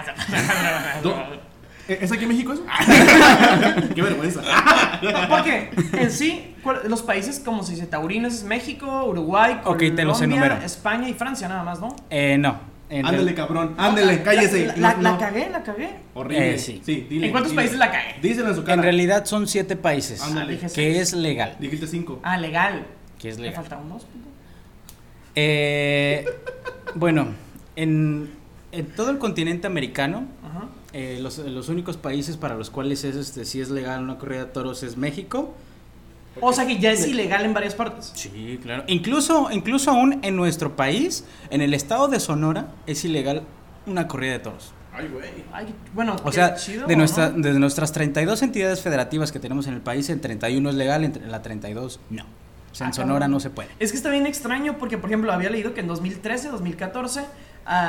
¿Eh, 1.89 1.99
¿Es 2.01 2.13
aquí 2.13 2.23
en 2.23 2.29
México 2.29 2.53
eso? 2.53 2.65
Qué 3.95 4.03
vergüenza. 4.03 4.41
Porque 5.29 5.71
en 5.93 6.11
sí, 6.11 6.55
¿cuál- 6.63 6.83
los 6.89 7.03
países 7.03 7.41
como 7.41 7.63
se 7.65 7.73
dice 7.73 7.87
taurinos 7.87 8.35
es 8.35 8.45
México, 8.45 9.05
Uruguay, 9.07 9.61
Ok, 9.65 9.79
te 9.97 10.05
los 10.05 10.19
Colombia. 10.19 10.61
España 10.65 11.09
y 11.09 11.15
Francia 11.15 11.49
nada 11.49 11.65
más, 11.65 11.81
¿no? 11.81 11.95
Eh, 12.11 12.39
no. 12.39 12.61
en 12.89 13.05
Ándale, 13.07 13.25
real- 13.25 13.35
cabrón. 13.35 13.75
Ándale, 13.79 14.23
cállese. 14.23 14.67
La, 14.67 14.77
la- 14.77 14.95
No, 14.95 15.03
la 15.03 15.11
no. 15.13 15.19
cagué, 15.19 15.51
la 15.51 15.63
cagué. 15.63 15.91
Horrible. 16.15 16.55
Eh, 16.55 16.59
sí. 16.59 16.81
Sí, 16.85 17.07
dile. 17.11 17.27
¿En 17.27 17.33
cuántos 17.33 17.51
dile. 17.53 17.63
países 17.63 17.79
la 17.79 17.91
cagué? 17.91 18.15
Díselo 18.23 18.49
en 18.51 18.55
su 18.57 18.63
cara. 18.63 18.75
En 18.75 18.83
realidad 18.83 19.25
son 19.25 19.49
siete 19.49 19.77
países 19.77 20.23
Ándale. 20.23 20.53
dije 20.53 20.67
que 20.73 21.01
es 21.01 21.13
legal. 21.15 21.57
Dijiste 21.59 21.87
cinco. 21.87 22.21
Ah, 22.23 22.37
legal. 22.37 22.87
Que 23.19 23.29
es 23.31 23.37
Me 23.39 23.45
legal. 23.47 23.63
falta 23.63 23.79
unos. 23.79 24.07
Eh, 25.35 26.27
bueno, 26.95 27.29
en, 27.77 28.31
en 28.73 28.87
todo 28.87 29.11
el 29.11 29.19
continente 29.19 29.67
americano, 29.67 30.25
Ajá. 30.45 30.69
eh, 30.93 31.19
los, 31.23 31.39
los 31.39 31.69
únicos 31.69 31.97
países 31.97 32.37
para 32.37 32.57
los 32.57 32.71
cuales 32.71 33.05
es 33.05 33.15
este 33.17 33.45
sí 33.45 33.61
es 33.61 33.71
legal 33.71 34.03
una 34.03 34.19
corrida 34.19 34.41
de 34.47 34.51
toros 34.51 34.83
es 34.83 34.97
México. 34.97 35.55
O 36.41 36.53
sea 36.55 36.67
que 36.67 36.79
ya 36.79 36.91
es 36.93 37.07
ilegal 37.07 37.45
en 37.45 37.53
varias 37.53 37.75
partes. 37.75 38.11
Sí, 38.15 38.59
claro. 38.63 38.85
Incluso, 38.87 39.51
incluso 39.53 39.91
aún 39.91 40.19
en 40.23 40.35
nuestro 40.35 40.75
país, 40.77 41.27
en 41.51 41.61
el 41.61 41.75
estado 41.75 42.09
de 42.09 42.19
Sonora, 42.21 42.73
es 42.87 43.05
ilegal 43.05 43.43
una 43.87 44.09
corrida 44.09 44.33
de 44.33 44.39
toros. 44.39 44.73
Ay, 44.95 45.09
güey. 45.09 45.29
Ay, 45.53 45.75
bueno, 45.95 46.17
O 46.25 46.33
sea, 46.33 46.55
chido, 46.55 46.87
de, 46.87 46.97
nuestra, 46.97 47.31
¿no? 47.31 47.43
de 47.43 47.59
nuestras 47.59 47.93
32 47.93 48.41
entidades 48.43 48.81
federativas 48.81 49.31
que 49.31 49.41
tenemos 49.41 49.67
en 49.67 49.75
el 49.75 49.81
país, 49.83 50.09
en 50.09 50.21
31 50.23 50.71
es 50.71 50.75
legal, 50.75 51.05
en 51.05 51.31
la 51.31 51.43
32 51.43 52.01
no. 52.09 52.23
O 52.23 52.75
sea, 52.75 52.87
en 52.87 52.91
Ah, 52.93 52.95
Sonora 52.95 53.13
cabrón. 53.21 53.31
no 53.33 53.41
se 53.41 53.51
puede. 53.51 53.69
Es 53.79 53.91
que 53.91 53.99
está 53.99 54.09
bien 54.09 54.27
extraño 54.27 54.79
porque, 54.79 54.97
por 54.97 55.11
ejemplo, 55.11 55.31
había 55.33 55.51
leído 55.51 55.75
que 55.75 55.81
en 55.81 55.87
2013, 55.87 56.49
2014, 56.49 57.25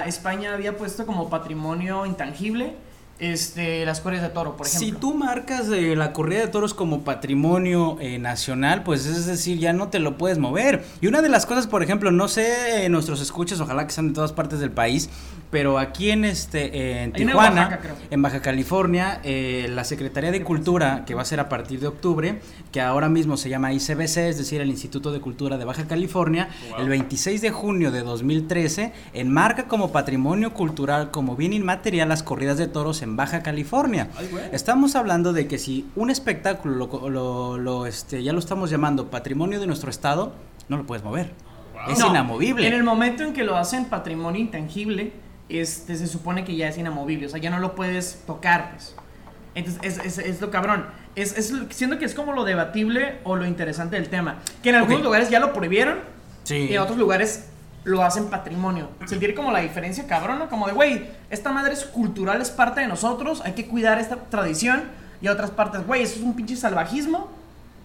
España 0.05 0.53
había 0.53 0.77
puesto 0.77 1.05
como 1.05 1.29
patrimonio 1.29 2.05
intangible 2.05 2.75
este, 3.19 3.85
las 3.85 4.01
corridas 4.01 4.23
de 4.23 4.29
toro, 4.29 4.57
por 4.57 4.67
ejemplo. 4.67 4.87
Si 4.87 4.91
tú 4.93 5.13
marcas 5.13 5.69
eh, 5.69 5.95
la 5.95 6.13
corrida 6.13 6.41
de 6.41 6.47
toros 6.47 6.73
como 6.73 7.03
patrimonio 7.03 7.97
eh, 7.99 8.19
nacional, 8.19 8.83
pues 8.83 9.05
es 9.05 9.25
decir, 9.25 9.59
ya 9.59 9.71
no 9.71 9.89
te 9.89 9.99
lo 9.99 10.17
puedes 10.17 10.39
mover. 10.39 10.83
Y 10.99 11.07
una 11.07 11.21
de 11.21 11.29
las 11.29 11.45
cosas, 11.45 11.67
por 11.67 11.83
ejemplo, 11.83 12.11
no 12.11 12.27
sé, 12.27 12.85
eh, 12.85 12.89
nuestros 12.89 13.21
escuchas, 13.21 13.59
ojalá 13.59 13.85
que 13.85 13.93
sean 13.93 14.09
de 14.09 14.13
todas 14.13 14.33
partes 14.33 14.59
del 14.59 14.71
país, 14.71 15.09
pero 15.53 15.77
aquí 15.77 16.09
en 16.09 16.25
este 16.25 16.67
una 16.69 17.01
en 17.03 17.13
Tijuana, 17.13 17.61
Oaxaca, 17.69 17.95
en 18.09 18.21
Baja 18.23 18.41
California, 18.41 19.21
eh, 19.23 19.67
la 19.69 19.83
Secretaría 19.83 20.31
de 20.31 20.43
Cultura, 20.43 21.05
que 21.05 21.13
va 21.13 21.21
a 21.21 21.25
ser 21.25 21.39
a 21.39 21.47
partir 21.47 21.79
de 21.79 21.87
octubre, 21.87 22.41
que 22.71 22.81
ahora 22.81 23.07
mismo 23.07 23.37
se 23.37 23.47
llama 23.49 23.71
ICBC, 23.71 24.17
es 24.29 24.37
decir, 24.39 24.59
el 24.61 24.69
Instituto 24.69 25.11
de 25.11 25.21
Cultura 25.21 25.57
de 25.59 25.65
Baja 25.65 25.85
California, 25.87 26.49
el 26.79 26.89
26 26.89 27.41
de 27.41 27.51
junio 27.51 27.91
de 27.91 28.01
2013, 28.01 28.91
enmarca 29.13 29.67
como 29.67 29.91
patrimonio 29.91 30.53
cultural, 30.53 31.11
como 31.11 31.35
bien 31.35 31.53
inmaterial, 31.53 32.09
las 32.09 32.23
corridas 32.23 32.57
de 32.57 32.67
toros 32.67 33.03
en 33.03 33.15
Baja 33.15 33.43
California. 33.43 34.09
Estamos 34.51 34.95
hablando 34.95 35.31
de 35.33 35.47
que 35.47 35.59
si 35.59 35.85
un 35.95 36.09
espectáculo 36.09 36.75
lo, 36.75 37.09
lo- 37.09 37.57
lo, 37.59 37.85
este, 37.85 38.23
ya 38.23 38.33
lo 38.33 38.39
estamos 38.39 38.71
llamando 38.71 39.11
patrimonio 39.11 39.59
de 39.59 39.67
nuestro 39.67 39.91
estado, 39.91 40.33
no 40.67 40.77
lo 40.77 40.85
puedes 40.87 41.03
mover. 41.05 41.31
Es 41.89 41.99
No, 41.99 42.07
inamovible. 42.09 42.65
En 42.65 42.73
el 42.73 42.83
momento 42.83 43.23
en 43.23 43.33
que 43.33 43.43
lo 43.43 43.57
hacen 43.57 43.85
patrimonio 43.85 44.39
intangible, 44.39 45.11
este, 45.59 45.95
se 45.95 46.07
supone 46.07 46.43
que 46.45 46.55
ya 46.55 46.67
es 46.69 46.77
inamovible. 46.77 47.27
O 47.27 47.29
sea, 47.29 47.39
ya 47.39 47.49
no 47.49 47.59
lo 47.59 47.75
puedes 47.75 48.23
tocar. 48.25 48.71
pues. 48.71 48.95
Entonces, 49.55 49.81
es, 49.83 50.05
es, 50.05 50.17
es 50.17 50.41
lo 50.41 50.49
cabrón. 50.51 50.85
Es, 51.15 51.53
siento 51.69 51.99
que 51.99 52.05
es 52.05 52.15
como 52.15 52.33
lo 52.33 52.43
debatible 52.43 53.19
o 53.23 53.35
lo 53.35 53.45
interesante 53.45 53.95
del 53.97 54.09
tema. 54.09 54.39
Que 54.63 54.69
en 54.69 54.75
algunos 54.75 55.03
lugares 55.03 55.29
ya 55.29 55.39
lo 55.39 55.53
prohibieron 55.53 55.99
Sí. 56.43 56.67
y 56.69 56.73
en 56.73 56.79
otros 56.79 56.97
lugares 56.97 57.45
lo 57.83 58.03
hacen 58.03 58.25
patrimonio. 58.25 58.89
Sentir 59.05 59.35
como 59.35 59.51
la 59.51 59.59
diferencia 59.59 60.07
cabrona, 60.07 60.47
como 60.47 60.67
de, 60.67 60.73
güey, 60.73 61.05
esta 61.29 61.51
madre 61.51 61.73
es 61.73 61.83
cultural, 61.85 62.41
es 62.41 62.49
parte 62.49 62.81
de 62.81 62.87
nosotros, 62.87 63.41
hay 63.45 63.53
que 63.53 63.67
cuidar 63.67 63.99
esta 63.99 64.15
tradición. 64.15 64.83
Y 65.21 65.27
a 65.27 65.31
otras 65.33 65.51
partes, 65.51 65.85
güey, 65.85 66.01
eso 66.03 66.15
es 66.15 66.21
un 66.21 66.35
pinche 66.35 66.55
salvajismo, 66.55 67.29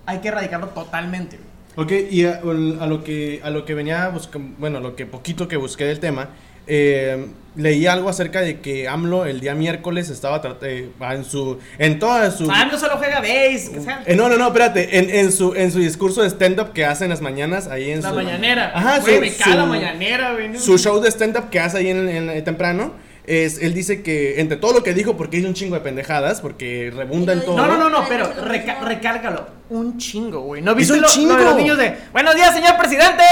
hay 0.06 0.18
que 0.18 0.28
erradicarlo 0.28 0.68
totalmente. 0.68 1.38
Ok, 1.76 1.92
y 2.10 2.24
a, 2.24 2.40
a 2.40 2.86
lo 2.86 3.04
que 3.04 3.40
a 3.44 3.50
lo 3.50 3.64
que 3.64 3.74
venía 3.74 4.12
bueno, 4.58 4.80
lo 4.80 4.96
que 4.96 5.06
poquito 5.06 5.46
que 5.46 5.56
busqué 5.56 5.84
del 5.84 6.00
tema, 6.00 6.30
eh, 6.68 7.26
leí 7.56 7.86
algo 7.86 8.08
acerca 8.08 8.40
de 8.40 8.60
que 8.60 8.86
AMLO 8.86 9.24
el 9.26 9.40
día 9.40 9.54
miércoles 9.54 10.10
estaba 10.10 10.40
eh, 10.62 10.90
en 11.10 11.24
su 11.24 11.58
en 11.78 11.98
toda 11.98 12.30
su 12.30 12.48
Ah, 12.50 12.66
no 12.70 12.78
solo 12.78 12.96
juega 12.98 13.20
base, 13.20 13.70
que 13.72 13.80
sea. 13.80 14.02
Eh, 14.06 14.14
no, 14.14 14.28
no, 14.28 14.36
no, 14.36 14.46
espérate, 14.48 14.98
en, 14.98 15.10
en 15.10 15.32
su 15.32 15.54
en 15.54 15.72
su 15.72 15.80
discurso 15.80 16.22
de 16.22 16.28
stand 16.30 16.60
up 16.60 16.72
que 16.72 16.84
hace 16.84 17.04
en 17.04 17.10
las 17.10 17.20
mañanas 17.20 17.66
ahí 17.66 17.90
en 17.90 18.02
La 18.02 18.10
su 18.10 18.14
mañanera. 18.14 18.70
Ajá, 18.74 19.00
Güey, 19.00 19.14
su- 19.14 19.20
me 19.20 19.56
la 19.56 19.66
mañanera, 19.66 20.32
güey. 20.34 20.56
su 20.58 20.78
show 20.78 21.00
de 21.00 21.08
stand 21.10 21.36
up 21.36 21.50
que 21.50 21.58
hace 21.58 21.78
ahí 21.78 21.88
en, 21.88 22.08
en- 22.08 22.44
temprano 22.44 22.92
es 23.28 23.58
él 23.60 23.74
dice 23.74 24.02
que 24.02 24.40
entre 24.40 24.56
todo 24.56 24.72
lo 24.72 24.82
que 24.82 24.94
dijo 24.94 25.16
porque 25.16 25.36
hizo 25.36 25.48
un 25.48 25.54
chingo 25.54 25.74
de 25.74 25.80
pendejadas 25.82 26.40
porque 26.40 26.90
rebunda 26.94 27.32
en 27.32 27.42
todo. 27.44 27.56
No, 27.56 27.66
no, 27.66 27.76
no, 27.76 27.90
no, 27.90 28.06
pero 28.08 28.32
reca- 28.44 28.80
no. 28.80 28.86
recálcalo. 28.88 29.46
Un 29.70 29.98
chingo, 29.98 30.40
güey. 30.40 30.62
¿No 30.62 30.74
viste 30.74 30.94
un 30.94 31.02
lo, 31.02 31.08
chingo. 31.08 31.32
lo 31.34 31.38
de 31.38 31.44
los 31.44 31.56
niños 31.56 31.76
de 31.78 31.94
Buenos 32.12 32.34
días, 32.34 32.54
señor 32.54 32.76
presidente? 32.78 33.22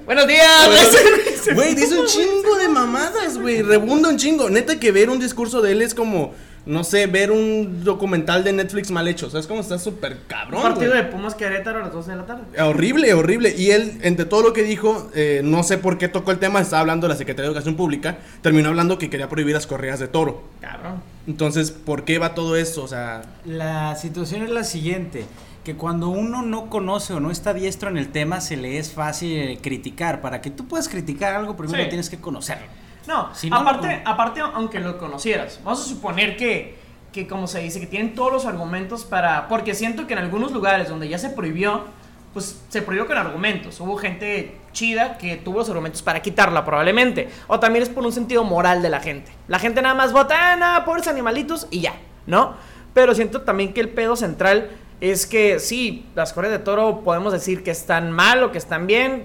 Buenos 0.04 0.26
días. 0.26 1.54
Güey, 1.54 1.74
dice 1.76 1.98
un 1.98 2.06
chingo 2.06 2.56
de 2.56 2.68
mamadas, 2.68 3.38
güey. 3.38 3.62
Rebunda 3.62 4.08
un 4.08 4.16
chingo. 4.16 4.50
Neta 4.50 4.80
que 4.80 4.90
ver 4.90 5.10
un 5.10 5.20
discurso 5.20 5.62
de 5.62 5.72
él 5.72 5.82
es 5.82 5.94
como, 5.94 6.34
no 6.66 6.84
sé, 6.84 7.06
ver 7.06 7.30
un 7.30 7.84
documental 7.84 8.44
de 8.44 8.52
Netflix 8.52 8.90
mal 8.90 9.08
hecho. 9.08 9.30
¿Sabes 9.30 9.46
cómo 9.46 9.60
está 9.60 9.78
súper 9.78 10.12
Un 10.12 10.18
cabrón? 10.28 10.62
partido 10.62 10.94
de 10.94 11.02
Pumas 11.04 11.34
Querétaro 11.34 11.78
a 11.78 11.82
las 11.82 11.92
12 11.92 12.10
de 12.10 12.16
la 12.16 12.26
tarde. 12.26 12.42
Horrible, 12.62 13.12
horrible. 13.14 13.54
Y 13.56 13.70
él, 13.70 13.98
entre 14.02 14.24
todo 14.26 14.42
lo 14.42 14.52
que 14.52 14.62
dijo, 14.62 15.10
eh, 15.14 15.40
no 15.44 15.62
sé 15.62 15.78
por 15.78 15.98
qué 15.98 16.08
tocó 16.08 16.30
el 16.32 16.38
tema, 16.38 16.60
estaba 16.60 16.80
hablando 16.80 17.06
de 17.06 17.14
la 17.14 17.18
Secretaría 17.18 17.48
de 17.48 17.52
Educación 17.54 17.76
Pública, 17.76 18.18
terminó 18.42 18.68
hablando 18.68 18.98
que 18.98 19.08
quería 19.10 19.28
prohibir 19.28 19.54
las 19.54 19.66
corridas 19.66 19.98
de 20.00 20.08
toro. 20.08 20.42
Cabrón. 20.60 21.02
Entonces, 21.26 21.70
¿por 21.70 22.04
qué 22.04 22.18
va 22.18 22.34
todo 22.34 22.56
eso? 22.56 22.82
O 22.84 22.88
sea, 22.88 23.22
La 23.44 23.96
situación 23.96 24.42
es 24.42 24.50
la 24.50 24.64
siguiente, 24.64 25.24
que 25.64 25.76
cuando 25.76 26.08
uno 26.08 26.42
no 26.42 26.70
conoce 26.70 27.12
o 27.12 27.20
no 27.20 27.30
está 27.30 27.52
diestro 27.54 27.90
en 27.90 27.98
el 27.98 28.08
tema, 28.08 28.40
se 28.40 28.56
le 28.56 28.78
es 28.78 28.92
fácil 28.92 29.58
criticar. 29.62 30.20
Para 30.20 30.40
que 30.40 30.50
tú 30.50 30.66
puedas 30.66 30.88
criticar 30.88 31.34
algo, 31.34 31.56
primero 31.56 31.82
Sí. 31.84 31.88
tienes 31.88 32.08
que 32.10 32.18
conocerlo. 32.18 32.66
No, 33.10 33.34
Si 33.34 33.50
no, 33.50 33.56
aparte, 33.56 34.02
aparte, 34.04 34.40
aunque 34.40 34.78
lo 34.78 34.96
conocieras, 34.96 35.58
vamos 35.64 35.80
a 35.80 35.84
suponer 35.84 36.36
que, 36.36 36.78
que, 37.12 37.26
como 37.26 37.48
se 37.48 37.58
dice, 37.58 37.80
que 37.80 37.88
tienen 37.88 38.14
todos 38.14 38.32
los 38.32 38.46
argumentos 38.46 39.04
para... 39.04 39.48
Porque 39.48 39.74
siento 39.74 40.06
que 40.06 40.12
en 40.12 40.20
algunos 40.20 40.52
lugares 40.52 40.88
donde 40.88 41.08
ya 41.08 41.18
se 41.18 41.30
prohibió, 41.30 41.86
pues 42.32 42.62
se 42.68 42.82
prohibió 42.82 43.08
con 43.08 43.18
argumentos. 43.18 43.80
Hubo 43.80 43.96
gente 43.96 44.56
chida 44.72 45.18
que 45.18 45.36
tuvo 45.36 45.58
los 45.58 45.68
argumentos 45.68 46.02
para 46.02 46.22
quitarla 46.22 46.64
probablemente. 46.64 47.28
O 47.48 47.58
también 47.58 47.82
es 47.82 47.88
por 47.88 48.06
un 48.06 48.12
sentido 48.12 48.44
moral 48.44 48.80
de 48.80 48.90
la 48.90 49.00
gente. 49.00 49.32
La 49.48 49.58
gente 49.58 49.82
nada 49.82 49.96
más 49.96 50.12
vota, 50.12 50.52
ah, 50.52 50.54
nada, 50.54 50.84
pobres 50.84 51.08
animalitos 51.08 51.66
y 51.72 51.80
ya, 51.80 51.94
¿no? 52.28 52.54
Pero 52.94 53.16
siento 53.16 53.42
también 53.42 53.72
que 53.72 53.80
el 53.80 53.88
pedo 53.88 54.14
central 54.14 54.70
es 55.00 55.26
que 55.26 55.58
sí, 55.58 56.06
las 56.14 56.32
corridas 56.32 56.58
de 56.58 56.64
toro 56.64 57.00
podemos 57.00 57.32
decir 57.32 57.64
que 57.64 57.72
están 57.72 58.12
mal 58.12 58.44
o 58.44 58.52
que 58.52 58.58
están 58.58 58.86
bien, 58.86 59.24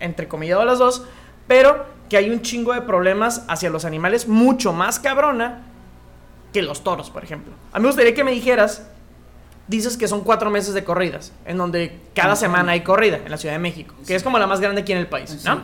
entre 0.00 0.26
comillas 0.26 0.64
las 0.64 0.80
dos, 0.80 1.04
pero 1.46 1.99
que 2.10 2.16
hay 2.16 2.28
un 2.28 2.42
chingo 2.42 2.74
de 2.74 2.82
problemas 2.82 3.44
hacia 3.48 3.70
los 3.70 3.86
animales 3.86 4.26
mucho 4.28 4.72
más 4.72 4.98
cabrona 4.98 5.62
que 6.52 6.60
los 6.60 6.82
toros, 6.82 7.08
por 7.08 7.22
ejemplo. 7.22 7.52
A 7.72 7.78
mí 7.78 7.84
me 7.84 7.88
gustaría 7.88 8.12
que 8.14 8.24
me 8.24 8.32
dijeras, 8.32 8.86
dices 9.68 9.96
que 9.96 10.08
son 10.08 10.22
cuatro 10.22 10.50
meses 10.50 10.74
de 10.74 10.82
corridas, 10.82 11.32
en 11.46 11.56
donde 11.56 12.00
cada 12.12 12.34
semana 12.34 12.72
hay 12.72 12.80
corrida 12.82 13.18
en 13.18 13.30
la 13.30 13.36
Ciudad 13.36 13.54
de 13.54 13.60
México, 13.60 13.94
que 14.06 14.16
es 14.16 14.24
como 14.24 14.38
la 14.40 14.48
más 14.48 14.60
grande 14.60 14.82
aquí 14.82 14.90
en 14.90 14.98
el 14.98 15.06
país, 15.06 15.44
¿no? 15.44 15.62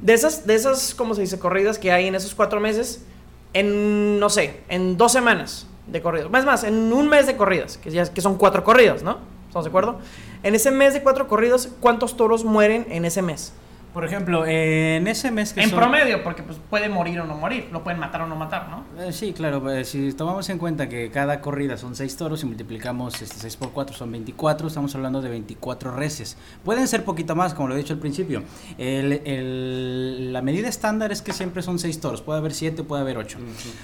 De 0.00 0.14
esas, 0.14 0.46
de 0.46 0.54
esas, 0.54 0.94
¿cómo 0.94 1.14
se 1.14 1.20
dice? 1.20 1.38
Corridas 1.38 1.78
que 1.78 1.92
hay 1.92 2.06
en 2.06 2.14
esos 2.14 2.34
cuatro 2.34 2.60
meses, 2.60 3.04
en, 3.52 4.18
no 4.18 4.30
sé, 4.30 4.60
en 4.70 4.96
dos 4.96 5.12
semanas 5.12 5.66
de 5.86 6.00
corridas. 6.00 6.30
Más 6.30 6.46
más, 6.46 6.64
en 6.64 6.92
un 6.92 7.08
mes 7.08 7.26
de 7.26 7.36
corridas, 7.36 7.76
que, 7.76 7.90
ya, 7.90 8.10
que 8.10 8.22
son 8.22 8.36
cuatro 8.36 8.64
corridas, 8.64 9.02
¿no? 9.02 9.18
¿Estamos 9.48 9.64
de 9.66 9.68
acuerdo? 9.68 9.98
En 10.42 10.54
ese 10.54 10.70
mes 10.70 10.94
de 10.94 11.02
cuatro 11.02 11.28
corridas, 11.28 11.68
¿cuántos 11.80 12.16
toros 12.16 12.44
mueren 12.44 12.86
en 12.88 13.04
ese 13.04 13.20
mes? 13.20 13.52
Por 13.94 14.04
ejemplo, 14.04 14.44
eh, 14.44 14.96
en 14.96 15.06
ese 15.06 15.30
mes 15.30 15.52
que 15.52 15.62
En 15.62 15.70
son- 15.70 15.78
promedio, 15.78 16.22
porque 16.24 16.42
pues, 16.42 16.58
puede 16.68 16.88
morir 16.88 17.20
o 17.20 17.26
no 17.26 17.36
morir, 17.36 17.68
lo 17.72 17.84
pueden 17.84 18.00
matar 18.00 18.22
o 18.22 18.26
no 18.26 18.34
matar, 18.34 18.68
¿no? 18.68 18.84
Eh, 19.02 19.12
Sí, 19.12 19.32
claro, 19.32 19.70
eh, 19.70 19.84
si 19.84 20.12
tomamos 20.12 20.48
en 20.50 20.58
cuenta 20.58 20.88
que 20.88 21.10
cada 21.12 21.40
corrida 21.40 21.76
son 21.76 21.94
6 21.94 22.16
toros 22.16 22.42
y 22.42 22.46
multiplicamos 22.46 23.22
este 23.22 23.36
6 23.38 23.56
por 23.56 23.70
4 23.70 23.94
son 23.96 24.10
24, 24.10 24.66
estamos 24.66 24.92
hablando 24.96 25.22
de 25.22 25.28
24 25.28 25.92
reses. 25.94 26.36
Pueden 26.64 26.88
ser 26.88 27.04
poquito 27.04 27.36
más, 27.36 27.54
como 27.54 27.68
lo 27.68 27.74
he 27.76 27.78
dicho 27.78 27.92
al 27.94 28.00
principio. 28.00 28.42
El- 28.78 29.12
el- 29.24 30.32
la 30.32 30.42
medida 30.42 30.68
estándar 30.68 31.12
es 31.12 31.22
que 31.22 31.32
siempre 31.32 31.62
son 31.62 31.78
6 31.78 32.00
toros, 32.00 32.20
puede 32.20 32.40
haber 32.40 32.52
7, 32.52 32.82
puede 32.82 33.02
haber 33.02 33.16
8. 33.16 33.38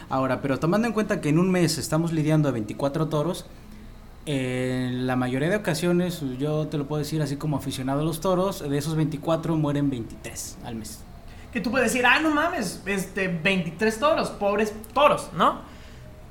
Ahora, 0.09 0.43
pero 0.43 0.59
tomando 0.59 0.89
en 0.89 0.93
cuenta 0.93 1.21
que 1.21 1.29
en 1.29 1.39
un 1.39 1.51
mes 1.53 1.79
estamos 1.79 2.13
lidiando 2.13 2.49
a 2.49 2.53
24 2.53 3.07
toros, 3.09 3.47
en 4.35 5.07
la 5.07 5.17
mayoría 5.17 5.49
de 5.49 5.57
ocasiones, 5.57 6.23
yo 6.39 6.69
te 6.69 6.79
lo 6.79 6.87
puedo 6.87 7.01
decir 7.01 7.21
así 7.21 7.37
como 7.37 7.57
aficionado 7.57 8.01
a 8.01 8.05
los 8.05 8.21
toros, 8.21 8.69
de 8.69 8.79
esos 8.79 8.95
24 8.97 9.57
mueren 9.57 9.91
23 9.91 10.59
al 10.65 10.77
mes. 10.77 11.01
Que 11.53 11.61
tú 11.61 11.71
puedes 11.73 11.93
decir, 11.93 12.07
ah, 12.07 12.21
no 12.21 12.31
mames, 12.31 12.81
este, 12.87 13.27
23 13.27 13.99
toros, 13.99 14.31
pobres 14.31 14.73
toros, 14.95 15.31
¿no? 15.37 15.69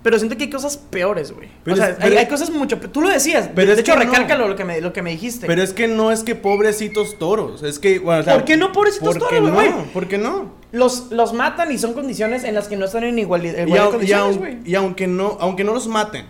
Pero 0.01 0.17
siento 0.17 0.37
que 0.37 0.45
hay 0.45 0.49
cosas 0.49 0.77
peores, 0.77 1.33
güey. 1.33 1.49
O 1.69 1.75
sea, 1.75 1.89
es- 1.89 2.17
hay, 2.17 2.25
cosas 2.27 2.49
mucho 2.51 2.79
pe- 2.79 2.87
Tú 2.87 3.01
lo 3.01 3.09
decías, 3.09 3.49
Pero 3.53 3.75
de 3.75 3.81
hecho, 3.81 3.91
que 3.95 3.99
no. 3.99 4.05
recálcalo 4.05 4.47
lo, 4.47 4.55
que 4.55 4.63
me, 4.63 4.79
lo 4.79 4.93
que 4.93 5.01
me 5.01 5.09
dijiste. 5.11 5.45
pero 5.45 5.61
es 5.61 5.73
que 5.73 5.89
no 5.89 6.13
es 6.13 6.23
que 6.23 6.35
pobrecitos 6.35 7.19
toros, 7.19 7.63
es 7.63 7.79
que, 7.79 7.99
bueno, 7.99 8.21
o 8.21 8.23
sea, 8.23 8.35
¿Por 8.35 8.45
qué 8.45 8.55
no 8.55 8.71
pobrecitos 8.71 9.17
¿por 9.17 9.27
qué 9.27 9.35
toros, 9.35 9.51
güey? 9.51 9.69
no? 9.71 9.83
¿Por 9.91 10.07
qué 10.07 10.17
no? 10.17 10.53
los, 10.71 11.11
los 11.11 11.33
matan 11.33 11.69
y 11.73 11.77
son 11.77 11.91
condiciones 11.93 12.45
en 12.45 12.55
las 12.55 12.69
que 12.69 12.77
no 12.77 12.85
están 12.85 13.03
en 13.03 13.19
igualdad, 13.19 13.51
Y, 13.67 13.73
y 13.73 13.77
condiciones, 13.77 14.37
güey. 14.37 14.59
y 14.63 14.75
aunque 14.75 15.05
no, 15.07 15.35
aunque 15.41 15.65
no 15.65 15.73
los 15.73 15.89
maten, 15.89 16.25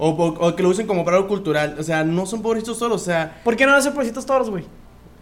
o, 0.00 0.08
o- 0.10 0.48
o 0.48 0.56
que 0.56 0.62
lo 0.62 0.70
usen 0.70 0.86
como 0.86 1.04
para 1.04 1.18
algo 1.18 1.28
cultural, 1.28 1.76
o 1.78 1.82
sea, 1.82 2.02
no 2.02 2.26
son 2.26 2.42
pobrecitos 2.42 2.78
toros, 2.78 3.02
o 3.02 3.04
sea, 3.04 3.40
¿Por 3.44 3.54
qué 3.56 3.66
no 3.66 3.74
hacen 3.74 3.92
pobrecitos 3.92 4.26
toros, 4.26 4.50
güey? 4.50 4.64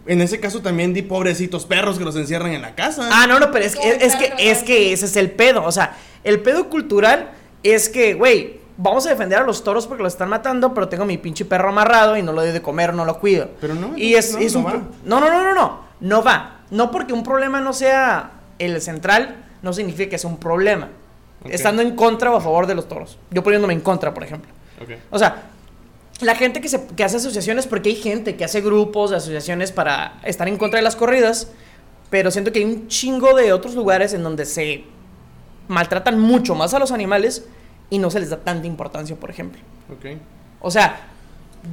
en 0.05 0.21
ese 0.21 0.39
caso 0.39 0.61
también 0.61 0.93
di 0.93 1.03
pobrecitos 1.03 1.65
perros 1.65 1.99
que 1.99 2.03
los 2.05 2.15
encierran 2.15 2.51
en 2.53 2.63
la 2.63 2.73
casa. 2.73 3.07
Ah, 3.11 3.27
no, 3.27 3.39
no, 3.39 3.51
pero 3.51 3.63
es 3.65 3.75
que, 3.75 3.89
es, 4.01 4.15
que, 4.15 4.33
es 4.39 4.63
que 4.63 4.91
ese 4.93 5.05
es 5.05 5.15
el 5.17 5.29
pedo. 5.29 5.63
O 5.65 5.71
sea, 5.71 5.95
el 6.23 6.39
pedo 6.41 6.67
cultural 6.69 7.29
es 7.61 7.89
que, 7.89 8.15
güey, 8.15 8.59
vamos 8.77 9.05
a 9.05 9.09
defender 9.09 9.37
a 9.37 9.43
los 9.43 9.63
toros 9.63 9.85
porque 9.85 10.01
los 10.01 10.13
están 10.13 10.29
matando, 10.29 10.73
pero 10.73 10.87
tengo 10.87 11.05
mi 11.05 11.19
pinche 11.19 11.45
perro 11.45 11.69
amarrado 11.69 12.17
y 12.17 12.23
no 12.23 12.31
lo 12.31 12.41
doy 12.41 12.51
de 12.51 12.61
comer, 12.61 12.91
no 12.95 13.05
lo 13.05 13.19
cuido. 13.19 13.49
Pero 13.61 13.75
no, 13.75 13.95
Y 13.97 14.15
es, 14.15 14.33
no, 14.33 14.39
es 14.39 14.53
no 14.53 14.59
un 14.61 14.65
va. 14.65 14.71
No, 15.05 15.19
no, 15.19 15.29
no, 15.29 15.43
no, 15.43 15.53
no. 15.53 15.79
No 15.99 16.23
va. 16.23 16.61
No 16.71 16.89
porque 16.89 17.13
un 17.13 17.21
problema 17.21 17.59
no 17.61 17.71
sea 17.73 18.31
el 18.57 18.81
central, 18.81 19.45
no 19.61 19.73
significa 19.73 20.09
que 20.09 20.17
sea 20.17 20.29
un 20.29 20.37
problema. 20.37 20.87
Estando 21.43 21.83
en 21.83 21.95
contra 21.95 22.31
o 22.31 22.37
a 22.37 22.41
favor 22.41 22.65
de 22.65 22.73
los 22.73 22.87
toros. 22.87 23.19
Yo 23.29 23.43
poniéndome 23.43 23.73
en 23.73 23.81
contra, 23.81 24.11
por 24.13 24.23
ejemplo. 24.23 24.49
Ok. 24.81 24.89
O 25.11 25.19
sea, 25.19 25.49
la 26.21 26.35
gente 26.35 26.61
que, 26.61 26.69
se, 26.69 26.85
que 26.87 27.03
hace 27.03 27.17
asociaciones, 27.17 27.67
porque 27.67 27.89
hay 27.89 27.95
gente 27.95 28.35
que 28.35 28.43
hace 28.43 28.61
grupos 28.61 29.11
de 29.11 29.17
asociaciones 29.17 29.71
para 29.71 30.19
estar 30.23 30.47
en 30.47 30.57
contra 30.57 30.77
de 30.77 30.83
las 30.83 30.95
corridas, 30.95 31.51
pero 32.09 32.31
siento 32.31 32.51
que 32.51 32.59
hay 32.59 32.65
un 32.65 32.87
chingo 32.87 33.35
de 33.35 33.53
otros 33.53 33.75
lugares 33.75 34.13
en 34.13 34.23
donde 34.23 34.45
se 34.45 34.83
maltratan 35.67 36.19
mucho 36.19 36.55
más 36.55 36.73
a 36.73 36.79
los 36.79 36.91
animales 36.91 37.45
y 37.89 37.99
no 37.99 38.11
se 38.11 38.19
les 38.19 38.29
da 38.29 38.37
tanta 38.37 38.67
importancia, 38.67 39.15
por 39.15 39.29
ejemplo. 39.29 39.61
Ok. 39.91 40.17
O 40.61 40.71
sea, 40.71 41.07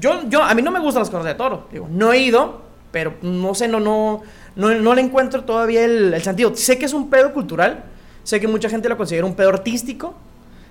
yo, 0.01 0.29
yo, 0.29 0.43
a 0.43 0.55
mí 0.55 0.63
no 0.63 0.71
me 0.71 0.81
gustan 0.81 1.01
las 1.01 1.11
corridas 1.11 1.35
de 1.35 1.39
toro. 1.39 1.69
Digo, 1.73 1.89
no 1.91 2.13
he 2.13 2.19
ido, 2.19 2.63
pero 2.93 3.15
no 3.23 3.55
sé, 3.55 3.69
no, 3.69 3.81
no, 3.81 4.23
no, 4.55 4.75
no 4.75 4.95
le 4.95 5.01
encuentro 5.01 5.45
todavía 5.45 5.85
el, 5.85 6.15
el 6.15 6.23
sentido. 6.23 6.55
Sé 6.55 6.79
que 6.79 6.85
es 6.85 6.93
un 6.93 7.11
pedo 7.11 7.33
cultural, 7.33 7.85
sé 8.23 8.41
que 8.41 8.49
mucha 8.49 8.69
gente 8.69 8.89
lo 8.89 8.97
considera 8.97 9.27
un 9.27 9.35
pedo 9.35 9.49
artístico, 9.49 10.15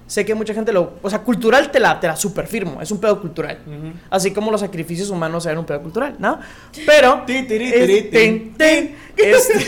sé 0.07 0.25
que 0.25 0.35
mucha 0.35 0.53
gente 0.53 0.71
lo. 0.71 0.93
O 1.01 1.09
sea, 1.09 1.19
cultural 1.19 1.71
te 1.71 1.79
la, 1.79 1.99
te 1.99 2.07
la 2.07 2.15
super 2.15 2.47
firmo. 2.47 2.81
Es 2.81 2.91
un 2.91 2.99
pedo 2.99 3.19
cultural. 3.19 3.59
Así 4.09 4.31
como 4.31 4.51
los 4.51 4.61
sacrificios 4.61 5.09
humanos 5.09 5.45
eran 5.45 5.57
un 5.59 5.65
pedo 5.65 5.81
cultural, 5.81 6.15
¿no? 6.19 6.39
Pero. 6.85 7.23
Ti, 7.27 7.43
tiri, 7.43 7.65
es- 7.65 7.73
tiri, 7.73 8.01
tin, 8.09 8.53
tin, 8.57 8.95
este, 9.17 9.65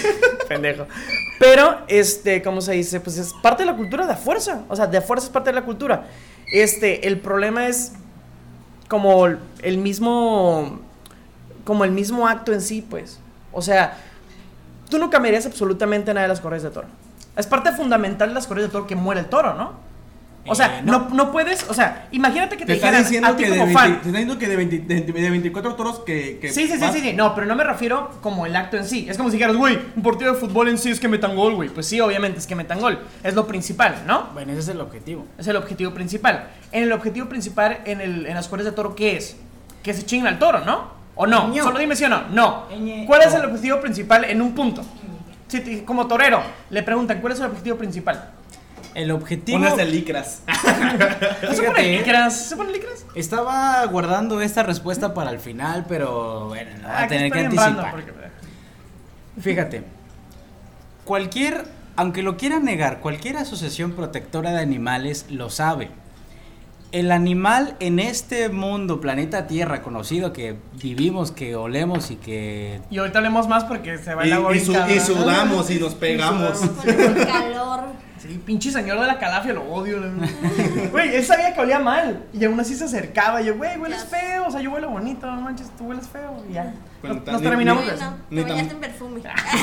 pendejo. 0.48 0.86
Pero, 1.40 1.78
este, 1.88 2.42
¿cómo 2.42 2.62
se 2.62 2.74
dice? 2.74 3.00
Pues 3.00 3.18
es 3.18 3.34
parte 3.42 3.64
de 3.64 3.68
la 3.72 3.76
cultura 3.76 4.06
de 4.08 4.16
fuerza. 4.16 4.64
O 4.70 4.76
sea, 4.76 4.88
de 4.88 5.02
fuerza 5.02 5.26
es 5.28 5.32
parte 5.32 5.50
de 5.52 5.56
la 5.56 5.66
cultura. 5.66 6.06
Este, 6.52 7.08
el 7.08 7.20
problema 7.20 7.68
es 7.68 7.94
como 8.88 9.26
el 9.28 9.78
mismo. 9.78 10.80
Como 11.64 11.84
el 11.84 11.92
mismo 11.92 12.28
acto 12.28 12.54
en 12.54 12.62
sí, 12.62 12.86
pues. 12.88 13.20
O 13.52 13.62
sea, 13.62 13.98
tú 14.90 14.98
no 15.00 15.10
cambiarías 15.10 15.46
absolutamente 15.46 16.14
nada 16.14 16.24
de 16.24 16.30
las 16.30 16.40
corridas 16.42 16.64
de 16.64 16.70
toro. 16.70 16.88
Es 17.36 17.46
parte 17.46 17.72
fundamental 17.74 18.30
de 18.30 18.36
las 18.36 18.48
corridas 18.48 18.70
de 18.70 18.72
toro 18.72 18.88
que 18.88 18.96
muere 18.96 19.20
el 19.22 19.28
toro, 19.28 19.54
¿no? 19.54 19.74
O 20.50 20.56
sea, 20.56 20.80
Eh, 20.80 20.82
no. 20.84 21.08
no. 21.10 21.10
No, 21.16 21.32
puedes, 21.32 21.70
o 21.70 21.74
sea, 21.74 22.08
imagínate 22.12 22.56
que 22.58 22.66
te, 22.66 22.68
Te 22.68 22.74
dijeran 22.76 23.04
diciendo 23.04 23.28
a 23.30 23.36
ti 23.36 23.44
que 23.44 23.50
de, 23.50 23.58
como 23.58 23.66
20 23.66 23.80
fan. 23.82 23.92
te 23.92 23.96
está 23.98 24.10
diciendo 24.20 24.38
que 24.38 24.48
de, 24.48 24.56
20 24.56 24.80
de- 24.80 25.02
de 25.02 25.30
24 25.30 25.76
toros 25.76 26.00
que, 26.00 26.40
que 26.40 26.50
Sí, 26.52 26.68
sí, 26.68 26.74
sí, 26.74 26.80
vas- 26.80 26.94
sí, 26.94 27.00
sí, 27.02 27.14
no, 27.14 27.34
pero 27.36 27.48
no 27.48 27.56
me 27.56 27.64
refiero 27.64 28.12
como 28.22 28.46
el 28.46 28.56
acto 28.56 28.78
en 28.78 28.86
sí. 28.86 29.08
Es 29.10 29.18
como 29.18 29.30
si 29.30 29.38
dijeras, 29.38 29.56
güey, 29.56 29.78
un 29.96 30.04
partido 30.04 30.34
de 30.34 30.40
fútbol 30.40 30.70
en 30.70 30.78
sí 30.78 30.90
es 30.92 31.00
que 31.00 31.08
metan 31.08 31.36
gol, 31.36 31.56
güey. 31.56 31.70
Pues 31.70 31.88
sí, 31.88 32.00
obviamente 32.00 32.40
es 32.40 32.48
que 32.48 32.56
metan 32.56 32.80
gol. 32.80 33.00
Es 33.24 33.34
lo 33.36 33.46
principal, 33.48 34.04
¿no? 34.08 34.30
Bueno, 34.34 34.52
ese 34.52 34.62
es 34.62 34.68
el 34.70 34.82
objetivo. 34.82 35.26
Es 35.38 35.48
el 35.48 35.56
objetivo 35.56 35.92
principal. 35.94 36.48
En 36.72 36.84
el 36.84 36.92
objetivo 36.92 37.28
principal, 37.30 37.80
en, 37.86 38.02
el, 38.02 38.26
en 38.26 38.36
las 38.36 38.48
corridas 38.48 38.72
de 38.72 38.76
toro, 38.76 38.96
¿qué 38.96 39.18
es? 39.18 39.38
Que 39.84 39.94
se 39.94 40.06
chinguen 40.06 40.28
al 40.28 40.40
toro, 40.40 40.60
¿no? 40.66 40.96
¿O 41.16 41.26
no? 41.26 41.48
Ño. 41.50 41.64
Solo 41.64 41.80
dime 41.80 41.96
si 41.96 42.04
o 42.04 42.10
no. 42.10 42.24
No. 42.30 42.66
¿Cuál 43.08 43.22
es 43.24 43.34
el 43.34 43.44
objetivo 43.46 43.80
principal 43.82 44.24
en 44.26 44.42
un 44.42 44.54
punto? 44.54 44.84
Si 45.48 45.62
te- 45.62 45.84
como 45.86 46.08
torero, 46.08 46.42
le 46.70 46.84
preguntan, 46.84 47.22
¿cuál 47.22 47.34
es 47.34 47.40
el 47.40 47.46
objetivo 47.46 47.78
principal? 47.78 48.32
El 48.98 49.12
objetivo. 49.12 49.60
Unas 49.60 49.78
de 49.78 49.86
licras. 49.86 50.42
¿Se 50.52 51.48
Fíjate, 51.48 51.66
pone 51.68 51.94
¿eh? 51.96 51.98
licras? 52.00 52.46
¿Se 52.50 52.56
pone 52.56 52.72
licras? 52.72 53.06
Estaba 53.16 53.86
guardando 53.86 54.42
esta 54.42 54.64
respuesta 54.64 55.14
para 55.14 55.30
el 55.32 55.40
final, 55.40 55.86
pero 55.88 56.48
bueno, 56.48 56.72
voy 56.82 56.92
a 56.92 57.04
Ah, 57.04 57.08
tener 57.08 57.32
que 57.32 57.40
anticipar. 57.40 57.92
porque- 57.92 58.12
Fíjate, 59.40 59.84
cualquier, 61.06 61.64
aunque 61.96 62.24
lo 62.24 62.38
quiera 62.38 62.60
negar, 62.60 63.00
cualquier 63.00 63.38
asociación 63.38 63.92
protectora 63.92 64.52
de 64.52 64.60
animales 64.62 65.26
lo 65.30 65.50
sabe. 65.50 65.90
El 66.92 67.12
animal 67.12 67.76
en 67.80 68.00
este 68.00 68.50
mundo, 68.50 69.02
planeta 69.02 69.46
Tierra, 69.46 69.82
conocido 69.82 70.32
que 70.34 70.56
vivimos, 70.82 71.32
que 71.32 71.56
olemos 71.56 72.12
y 72.12 72.16
que... 72.16 72.80
Y 72.90 72.98
ahorita 72.98 73.20
hablemos 73.20 73.48
más 73.48 73.66
porque 73.66 73.98
se 73.98 74.16
va 74.16 74.24
Y, 74.26 74.30
el 74.30 74.34
agua 74.34 74.56
y 74.56 74.60
su- 74.60 74.72
y 74.72 75.00
sudamos 75.00 75.70
y 75.70 75.76
nos 75.80 75.94
pegamos. 75.96 76.58
Con 76.60 76.90
el 76.90 77.26
calor. 77.28 77.84
Sí, 78.28 78.42
pinche 78.46 78.72
señor 78.72 79.00
de 79.00 79.08
la 79.08 79.18
calafia, 79.20 79.54
lo 79.54 79.64
odio. 79.64 80.00
Güey, 80.92 81.16
él 81.16 81.24
sabía 81.26 81.54
que 81.54 81.62
olía 81.62 81.80
mal. 81.80 82.26
Y 82.34 82.44
aún 82.46 82.60
así 82.60 82.76
se 82.76 82.84
acercaba. 82.86 83.42
Y 83.42 83.46
yo, 83.46 83.56
güey, 83.58 83.78
hueles 83.78 84.04
feo. 84.06 84.46
O 84.48 84.52
sea, 84.52 84.60
yo 84.62 84.72
huelo 84.72 84.90
bonito, 84.90 85.26
no 85.28 85.40
manches, 85.42 85.70
tú 85.78 85.86
hueles 85.86 86.08
feo. 86.08 86.44
Y 86.50 86.54
ya. 86.54 86.74
Nos, 87.04 87.24
ta- 87.24 87.32
nos 87.34 87.42
ni- 87.42 87.48
terminamos 87.48 87.84
ni- 87.86 87.90
de 87.92 87.96
Bueno, 87.96 88.18
Ni 88.30 88.44
te 88.44 88.50
bañaste 88.52 88.74
en 88.74 88.80
perfume. 88.82 89.22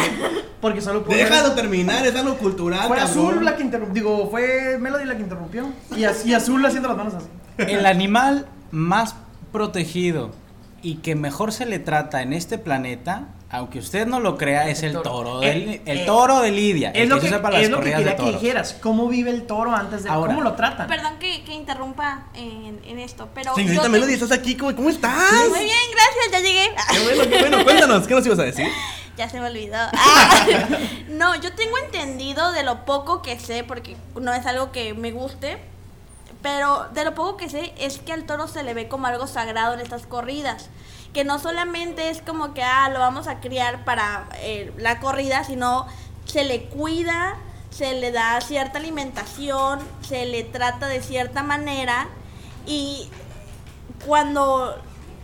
Porque 0.60 0.80
solo 0.80 1.04
puedo. 1.04 1.18
Déjalo 1.18 1.52
terminar, 1.52 2.06
es 2.06 2.14
algo 2.16 2.36
cultural, 2.38 2.88
Fue 2.88 2.96
cabrón. 2.96 3.10
azul 3.28 3.44
la 3.44 3.56
que 3.56 3.62
interrumpió. 3.62 3.94
Digo, 3.94 4.30
fue 4.30 4.78
Melody 4.80 5.04
la 5.04 5.16
que 5.16 5.22
interrumpió. 5.22 5.68
Y, 5.94 6.00
y 6.28 6.34
azul 6.34 6.64
haciendo 6.64 6.88
las 6.88 6.96
manos 6.96 7.14
así. 7.14 7.26
El 7.58 7.84
animal 7.86 8.46
más 8.70 9.14
protegido 9.52 10.30
y 10.84 10.96
que 10.96 11.14
mejor 11.16 11.52
se 11.52 11.66
le 11.66 11.78
trata 11.80 12.22
en 12.22 12.32
este 12.32 12.58
planeta, 12.58 13.28
aunque 13.50 13.78
usted 13.78 14.06
no 14.06 14.20
lo 14.20 14.36
crea, 14.36 14.68
es 14.68 14.82
el 14.82 15.00
toro. 15.00 15.42
Eh, 15.42 15.46
del- 15.48 15.80
el 15.86 15.98
eh, 16.00 16.04
toro 16.06 16.40
de 16.40 16.50
Lidia. 16.50 16.90
Es 16.90 17.02
el 17.04 17.08
lo 17.08 17.16
que, 17.16 17.22
que, 17.22 17.28
se 17.28 17.34
sepa 17.34 17.50
las 17.50 17.62
es 17.62 17.70
lo 17.70 17.76
que 17.78 17.80
corridas 17.92 17.98
de 17.98 18.04
quería 18.04 18.16
que 18.16 18.22
toros. 18.24 18.40
dijeras. 18.42 18.76
¿Cómo 18.82 19.08
vive 19.08 19.30
el 19.30 19.46
toro 19.46 19.74
antes 19.74 20.04
de. 20.04 20.10
Ahora. 20.10 20.34
¿Cómo 20.34 20.44
lo 20.44 20.52
tratan? 20.54 20.86
Perdón 20.86 21.14
que, 21.18 21.42
que 21.44 21.52
interrumpa 21.54 22.26
en, 22.34 22.80
en 22.84 22.98
esto, 22.98 23.28
pero. 23.34 23.54
Señorita 23.54 23.88
Melody, 23.88 24.16
te- 24.18 24.24
¿estás 24.24 24.38
aquí? 24.38 24.56
¿Cómo, 24.56 24.76
cómo 24.76 24.90
estás? 24.90 25.32
Muy 25.48 25.60
bien, 25.64 25.76
gracias, 25.92 26.30
ya 26.32 26.40
llegué. 26.40 26.70
Qué 26.92 26.98
bueno, 27.02 27.22
qué 27.30 27.38
bueno. 27.48 27.64
Cuéntanos, 27.64 28.06
¿qué 28.06 28.14
nos 28.14 28.26
ibas 28.26 28.38
a 28.38 28.44
decir? 28.44 28.68
Ya 29.16 29.28
se 29.30 29.38
me 29.38 29.46
olvidó. 29.46 29.76
Ah. 29.78 30.46
No, 31.08 31.36
yo 31.40 31.52
tengo 31.54 31.78
entendido 31.78 32.50
de 32.50 32.64
lo 32.64 32.84
poco 32.84 33.22
que 33.22 33.38
sé, 33.38 33.62
porque 33.62 33.96
no 34.20 34.32
es 34.34 34.44
algo 34.44 34.72
que 34.72 34.92
me 34.94 35.12
guste, 35.12 35.58
pero 36.44 36.88
de 36.92 37.06
lo 37.06 37.14
poco 37.14 37.38
que 37.38 37.48
sé 37.48 37.72
es 37.78 37.98
que 38.00 38.12
al 38.12 38.24
toro 38.24 38.48
se 38.48 38.62
le 38.62 38.74
ve 38.74 38.86
como 38.86 39.06
algo 39.06 39.26
sagrado 39.26 39.72
en 39.72 39.80
estas 39.80 40.04
corridas. 40.04 40.68
Que 41.14 41.24
no 41.24 41.38
solamente 41.38 42.10
es 42.10 42.20
como 42.20 42.52
que, 42.52 42.62
ah, 42.62 42.90
lo 42.90 42.98
vamos 42.98 43.28
a 43.28 43.40
criar 43.40 43.86
para 43.86 44.28
eh, 44.40 44.70
la 44.76 45.00
corrida, 45.00 45.42
sino 45.44 45.86
se 46.26 46.44
le 46.44 46.64
cuida, 46.64 47.36
se 47.70 47.94
le 47.94 48.12
da 48.12 48.38
cierta 48.42 48.78
alimentación, 48.78 49.78
se 50.02 50.26
le 50.26 50.44
trata 50.44 50.86
de 50.86 51.00
cierta 51.00 51.42
manera 51.42 52.08
y 52.66 53.08
cuando, 54.04 54.76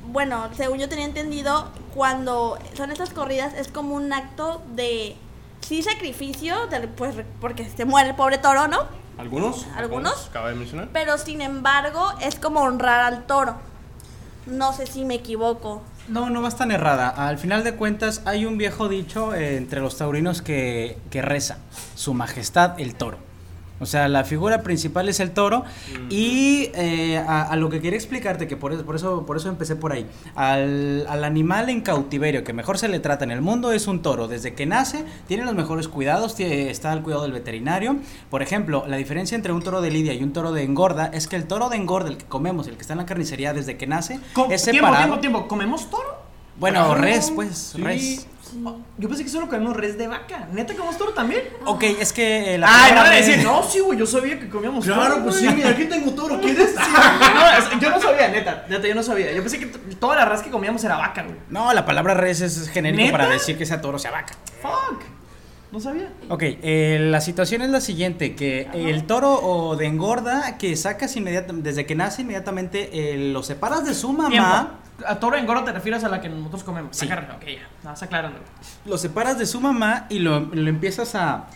bueno, 0.06 0.48
según 0.56 0.78
yo 0.78 0.88
tenía 0.88 1.04
entendido, 1.04 1.68
cuando 1.94 2.59
son 2.72 2.92
estas 2.92 3.11
corridas 3.11 3.52
es 3.52 3.68
como 3.68 3.94
un 3.94 4.11
acto 4.14 4.62
de, 4.68 5.18
sí, 5.61 5.83
sacrificio, 5.83 6.56
pues 6.96 7.14
porque 7.42 7.68
se 7.68 7.85
muere 7.85 8.09
el 8.09 8.16
pobre 8.16 8.38
toro, 8.38 8.68
¿no? 8.68 8.88
¿Algunos? 9.20 9.66
¿Algunos? 9.76 10.28
Acaba 10.28 10.48
de 10.48 10.54
mencionar. 10.54 10.88
Pero 10.92 11.18
sin 11.18 11.42
embargo 11.42 12.12
es 12.22 12.37
como 12.37 12.61
honrar 12.61 13.00
al 13.00 13.26
toro. 13.26 13.56
No 14.46 14.72
sé 14.72 14.87
si 14.87 15.04
me 15.04 15.14
equivoco. 15.16 15.83
No, 16.09 16.30
no 16.30 16.40
vas 16.40 16.56
tan 16.56 16.70
errada. 16.70 17.09
Al 17.11 17.37
final 17.37 17.62
de 17.62 17.74
cuentas, 17.74 18.22
hay 18.24 18.46
un 18.46 18.56
viejo 18.56 18.88
dicho 18.88 19.35
eh, 19.35 19.59
entre 19.59 19.80
los 19.80 19.98
taurinos 19.98 20.40
que, 20.40 20.98
que 21.11 21.20
reza: 21.20 21.59
Su 21.94 22.14
Majestad 22.14 22.80
el 22.80 22.94
toro. 22.94 23.18
O 23.80 23.86
sea, 23.86 24.08
la 24.08 24.24
figura 24.24 24.62
principal 24.62 25.08
es 25.08 25.20
el 25.20 25.30
toro. 25.30 25.64
Y 26.10 26.70
eh, 26.74 27.16
a, 27.18 27.42
a 27.42 27.56
lo 27.56 27.70
que 27.70 27.80
quería 27.80 27.96
explicarte, 27.98 28.46
que 28.46 28.56
por 28.56 28.72
eso, 28.72 28.84
por 28.84 28.96
eso, 28.96 29.24
por 29.26 29.36
eso 29.36 29.48
empecé 29.48 29.74
por 29.76 29.92
ahí. 29.92 30.06
Al, 30.34 31.06
al 31.08 31.24
animal 31.24 31.68
en 31.70 31.80
cautiverio 31.80 32.44
que 32.44 32.52
mejor 32.52 32.78
se 32.78 32.88
le 32.88 33.00
trata 33.00 33.24
en 33.24 33.30
el 33.30 33.40
mundo 33.40 33.72
es 33.72 33.86
un 33.86 34.02
toro. 34.02 34.28
Desde 34.28 34.54
que 34.54 34.66
nace, 34.66 35.04
tiene 35.26 35.44
los 35.44 35.54
mejores 35.54 35.88
cuidados, 35.88 36.38
está 36.38 36.92
al 36.92 37.02
cuidado 37.02 37.22
del 37.22 37.32
veterinario. 37.32 37.96
Por 38.30 38.42
ejemplo, 38.42 38.84
la 38.86 38.96
diferencia 38.96 39.34
entre 39.34 39.52
un 39.52 39.62
toro 39.62 39.80
de 39.80 39.90
lidia 39.90 40.12
y 40.14 40.22
un 40.22 40.32
toro 40.32 40.52
de 40.52 40.62
engorda 40.62 41.10
es 41.12 41.26
que 41.26 41.36
el 41.36 41.46
toro 41.46 41.68
de 41.68 41.76
engorda, 41.76 42.10
el 42.10 42.16
que 42.18 42.26
comemos, 42.26 42.66
el 42.68 42.74
que 42.74 42.82
está 42.82 42.92
en 42.94 42.98
la 42.98 43.06
carnicería 43.06 43.52
desde 43.54 43.76
que 43.76 43.86
nace, 43.86 44.20
Co- 44.34 44.48
es 44.50 44.62
tiempo, 44.64 44.86
separado. 44.88 44.98
tiempo, 45.18 45.20
tiempo. 45.20 45.48
¿Comemos 45.48 45.88
toro? 45.88 46.20
Bueno, 46.58 46.94
res, 46.94 47.30
pues, 47.34 47.72
sí. 47.74 47.82
res. 47.82 48.26
Oh, 48.64 48.76
Yo 48.98 49.08
pensé 49.08 49.22
que 49.24 49.30
solo 49.30 49.48
comemos 49.48 49.76
res 49.76 49.96
de 49.96 50.08
vaca. 50.08 50.48
¿Neta 50.52 50.74
comemos 50.74 50.96
toro 50.98 51.12
también? 51.12 51.42
Ok, 51.66 51.82
es 51.84 52.12
que 52.12 52.54
eh, 52.54 52.58
la 52.58 52.66
Ay, 52.68 52.92
no 52.94 53.04
res- 53.04 53.26
decir, 53.26 53.44
no, 53.44 53.62
sí, 53.62 53.80
güey, 53.80 53.98
yo 53.98 54.06
sabía 54.06 54.38
que 54.40 54.48
comíamos 54.48 54.84
toro. 54.84 54.96
Claro, 55.00 55.22
pues 55.22 55.36
sí, 55.36 55.44
güey". 55.44 55.56
mira, 55.56 55.70
aquí 55.70 55.84
tengo 55.84 56.10
toro, 56.12 56.40
¿quieres? 56.40 56.74
No, 57.34 57.48
es- 57.76 57.80
yo 57.80 57.90
no 57.90 58.00
sabía, 58.00 58.28
neta, 58.28 58.66
neta, 58.68 58.88
yo 58.88 58.94
no 58.94 59.02
sabía. 59.02 59.32
Yo 59.32 59.40
pensé 59.42 59.58
que 59.58 59.66
toda 59.66 60.16
la 60.16 60.24
ras 60.24 60.42
que 60.42 60.50
comíamos 60.50 60.82
era 60.84 60.96
vaca, 60.96 61.22
güey. 61.22 61.36
No, 61.48 61.72
la 61.72 61.84
palabra 61.86 62.14
res 62.14 62.40
es 62.40 62.68
genérico 62.68 63.04
¿Neta? 63.04 63.18
para 63.18 63.28
decir 63.30 63.56
que 63.56 63.66
sea 63.66 63.80
toro 63.80 63.96
o 63.96 64.00
sea 64.00 64.10
vaca. 64.10 64.34
Fuck. 64.62 65.02
No 65.72 65.78
sabía. 65.78 66.08
Ok, 66.28 66.42
eh, 66.42 66.98
la 67.00 67.20
situación 67.20 67.62
es 67.62 67.70
la 67.70 67.80
siguiente, 67.80 68.34
que 68.34 68.68
el 68.74 69.04
toro 69.04 69.32
o 69.40 69.76
de 69.76 69.86
engorda 69.86 70.58
que 70.58 70.74
sacas 70.74 71.14
inmediatamente, 71.14 71.68
desde 71.68 71.86
que 71.86 71.94
nace 71.94 72.22
inmediatamente, 72.22 72.90
eh, 72.92 73.16
lo 73.32 73.44
separas 73.44 73.84
de 73.84 73.94
su 73.94 74.12
mamá, 74.12 74.28
Tiempo. 74.30 74.68
A 75.06 75.16
toro 75.20 75.36
engorda 75.36 75.64
te 75.64 75.72
refieres 75.72 76.04
a 76.04 76.08
la 76.08 76.20
que 76.20 76.28
nosotros 76.28 76.62
comemos. 76.64 76.96
Sí. 76.96 77.06
La 77.06 77.14
carne, 77.16 77.34
ok, 77.34 77.44
ya. 77.84 77.92
Está 77.92 78.04
aclarando. 78.06 78.38
lo 78.84 78.98
separas 78.98 79.38
de 79.38 79.46
su 79.46 79.60
mamá 79.60 80.06
y 80.08 80.18
lo, 80.20 80.40
lo 80.40 80.68
empiezas 80.68 81.14
a, 81.14 81.46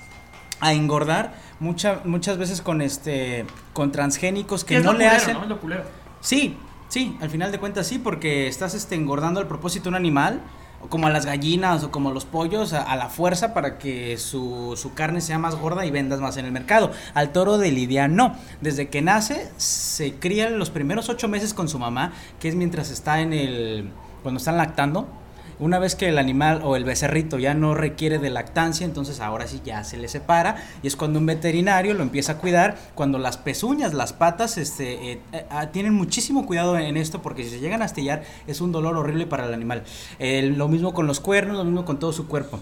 a 0.60 0.72
engordar 0.72 1.34
mucha- 1.60 2.00
muchas 2.04 2.38
veces 2.38 2.60
con 2.62 2.80
este 2.82 3.44
con 3.72 3.92
transgénicos 3.92 4.64
que 4.64 4.76
es 4.78 4.84
no 4.84 4.92
lo 4.92 4.98
le 4.98 5.04
culero, 5.04 5.22
hacen 5.22 5.34
¿no? 5.36 5.42
Es 5.42 5.48
lo 5.48 5.60
culero. 5.60 5.84
Sí, 6.20 6.56
sí, 6.88 7.16
al 7.20 7.30
final 7.30 7.52
de 7.52 7.58
cuentas 7.58 7.86
sí, 7.86 7.98
porque 7.98 8.46
estás 8.48 8.74
este, 8.74 8.94
engordando 8.94 9.40
al 9.40 9.46
propósito 9.46 9.88
un 9.88 9.94
animal, 9.94 10.40
como 10.88 11.06
a 11.06 11.10
las 11.10 11.26
gallinas 11.26 11.84
o 11.84 11.90
como 11.90 12.10
a 12.10 12.12
los 12.12 12.24
pollos, 12.24 12.72
a, 12.72 12.96
la 12.96 13.08
fuerza 13.08 13.54
para 13.54 13.78
que 13.78 14.16
su, 14.18 14.74
su 14.76 14.94
carne 14.94 15.20
sea 15.20 15.38
más 15.38 15.56
gorda 15.56 15.86
y 15.86 15.90
vendas 15.90 16.20
más 16.20 16.36
en 16.36 16.44
el 16.44 16.52
mercado. 16.52 16.90
Al 17.14 17.32
toro 17.32 17.58
de 17.58 17.70
Lidia 17.70 18.08
no. 18.08 18.36
Desde 18.60 18.88
que 18.88 19.02
nace, 19.02 19.50
se 19.56 20.14
cría 20.14 20.50
los 20.50 20.70
primeros 20.70 21.08
ocho 21.08 21.28
meses 21.28 21.54
con 21.54 21.68
su 21.68 21.78
mamá, 21.78 22.12
que 22.40 22.48
es 22.48 22.54
mientras 22.54 22.90
está 22.90 23.20
en 23.20 23.32
el. 23.32 23.90
cuando 24.22 24.38
están 24.38 24.56
lactando. 24.56 25.23
Una 25.58 25.78
vez 25.78 25.94
que 25.94 26.08
el 26.08 26.18
animal 26.18 26.60
o 26.64 26.76
el 26.76 26.84
becerrito 26.84 27.38
ya 27.38 27.54
no 27.54 27.74
requiere 27.74 28.18
de 28.18 28.30
lactancia, 28.30 28.84
entonces 28.84 29.20
ahora 29.20 29.46
sí 29.46 29.60
ya 29.64 29.84
se 29.84 29.96
le 29.96 30.08
separa 30.08 30.56
y 30.82 30.86
es 30.86 30.96
cuando 30.96 31.18
un 31.18 31.26
veterinario 31.26 31.94
lo 31.94 32.02
empieza 32.02 32.32
a 32.32 32.38
cuidar, 32.38 32.76
cuando 32.94 33.18
las 33.18 33.36
pezuñas, 33.36 33.94
las 33.94 34.12
patas, 34.12 34.58
este, 34.58 35.12
eh, 35.12 35.20
eh, 35.32 35.46
ah, 35.50 35.68
tienen 35.68 35.94
muchísimo 35.94 36.46
cuidado 36.46 36.78
en 36.78 36.96
esto 36.96 37.22
porque 37.22 37.44
si 37.44 37.50
se 37.50 37.60
llegan 37.60 37.82
a 37.82 37.84
astillar 37.84 38.22
es 38.46 38.60
un 38.60 38.72
dolor 38.72 38.96
horrible 38.96 39.26
para 39.26 39.46
el 39.46 39.54
animal. 39.54 39.84
Lo 40.18 40.68
mismo 40.68 40.94
con 40.94 41.06
los 41.06 41.20
cuernos, 41.20 41.56
lo 41.56 41.64
mismo 41.64 41.84
con 41.84 41.98
todo 41.98 42.12
su 42.12 42.26
cuerpo. 42.26 42.60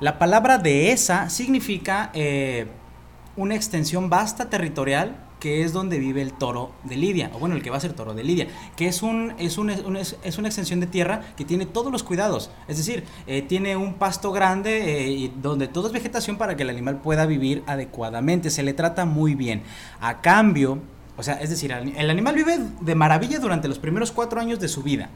La 0.00 0.18
palabra 0.18 0.56
dehesa 0.56 1.28
significa 1.28 2.10
eh, 2.14 2.66
una 3.36 3.54
extensión 3.54 4.08
vasta 4.08 4.48
territorial 4.48 5.14
que 5.40 5.64
es 5.64 5.72
donde 5.72 5.98
vive 5.98 6.22
el 6.22 6.32
toro 6.34 6.70
de 6.84 6.96
Lidia, 6.96 7.30
o 7.34 7.38
bueno, 7.40 7.56
el 7.56 7.62
que 7.62 7.70
va 7.70 7.78
a 7.78 7.80
ser 7.80 7.94
toro 7.94 8.14
de 8.14 8.22
Lidia, 8.22 8.46
que 8.76 8.86
es, 8.86 9.02
un, 9.02 9.32
es, 9.38 9.58
un, 9.58 9.70
es, 9.70 9.80
un- 9.82 9.96
es- 9.96 10.16
es 10.22 10.38
una 10.38 10.46
extensión 10.48 10.78
de 10.78 10.86
tierra 10.86 11.22
que 11.36 11.44
tiene 11.44 11.66
todos 11.66 11.90
los 11.90 12.02
cuidados, 12.02 12.50
es 12.68 12.76
decir, 12.76 13.04
eh, 13.26 13.42
tiene 13.42 13.76
un 13.76 13.94
pasto 13.94 14.30
grande 14.30 15.04
eh, 15.04 15.10
y 15.10 15.32
donde 15.42 15.66
todo 15.66 15.88
es 15.88 15.92
vegetación 15.92 16.36
para 16.36 16.56
que 16.56 16.62
el 16.62 16.70
animal 16.70 17.00
pueda 17.00 17.26
vivir 17.26 17.64
adecuadamente, 17.66 18.50
se 18.50 18.62
le 18.62 18.74
trata 18.74 19.04
muy 19.06 19.34
bien. 19.34 19.62
A 20.00 20.20
cambio, 20.20 20.78
o 21.16 21.22
sea, 21.22 21.34
es 21.40 21.50
decir, 21.50 21.72
el 21.72 22.10
animal 22.10 22.34
vive 22.34 22.58
de 22.80 22.94
maravilla 22.94 23.38
durante 23.40 23.66
los 23.68 23.78
primeros 23.78 24.12
cuatro 24.12 24.40
años 24.40 24.60
de 24.60 24.68
su 24.68 24.82
vida 24.82 25.08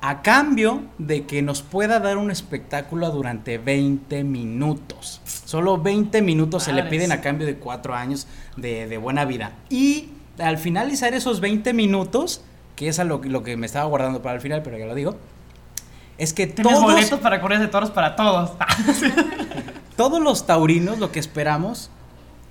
a 0.00 0.22
cambio 0.22 0.82
de 0.98 1.26
que 1.26 1.42
nos 1.42 1.62
pueda 1.62 1.98
dar 1.98 2.18
un 2.18 2.30
espectáculo 2.30 3.10
durante 3.10 3.58
20 3.58 4.22
minutos. 4.24 5.20
Solo 5.24 5.78
20 5.78 6.22
minutos 6.22 6.64
se 6.64 6.72
le 6.72 6.84
piden 6.84 7.12
a 7.12 7.20
cambio 7.20 7.46
de 7.46 7.56
4 7.56 7.94
años 7.94 8.26
de, 8.56 8.86
de 8.86 8.98
buena 8.98 9.24
vida. 9.24 9.52
Y 9.70 10.10
al 10.38 10.58
finalizar 10.58 11.14
esos 11.14 11.40
20 11.40 11.72
minutos, 11.72 12.42
que 12.76 12.88
es 12.88 12.98
a 12.98 13.04
lo, 13.04 13.20
lo 13.24 13.42
que 13.42 13.56
me 13.56 13.66
estaba 13.66 13.86
guardando 13.86 14.22
para 14.22 14.36
el 14.36 14.40
final, 14.40 14.62
pero 14.62 14.78
ya 14.78 14.86
lo 14.86 14.94
digo, 14.94 15.16
es 16.16 16.32
que 16.32 16.46
Tienes 16.46 16.72
todos, 16.72 16.84
boletos 16.84 17.20
para 17.20 17.40
corridas 17.40 17.62
de 17.62 17.68
toros 17.68 17.90
para 17.90 18.14
todos. 18.14 18.52
todos 19.96 20.20
los 20.20 20.46
taurinos 20.46 20.98
lo 20.98 21.10
que 21.10 21.18
esperamos 21.18 21.90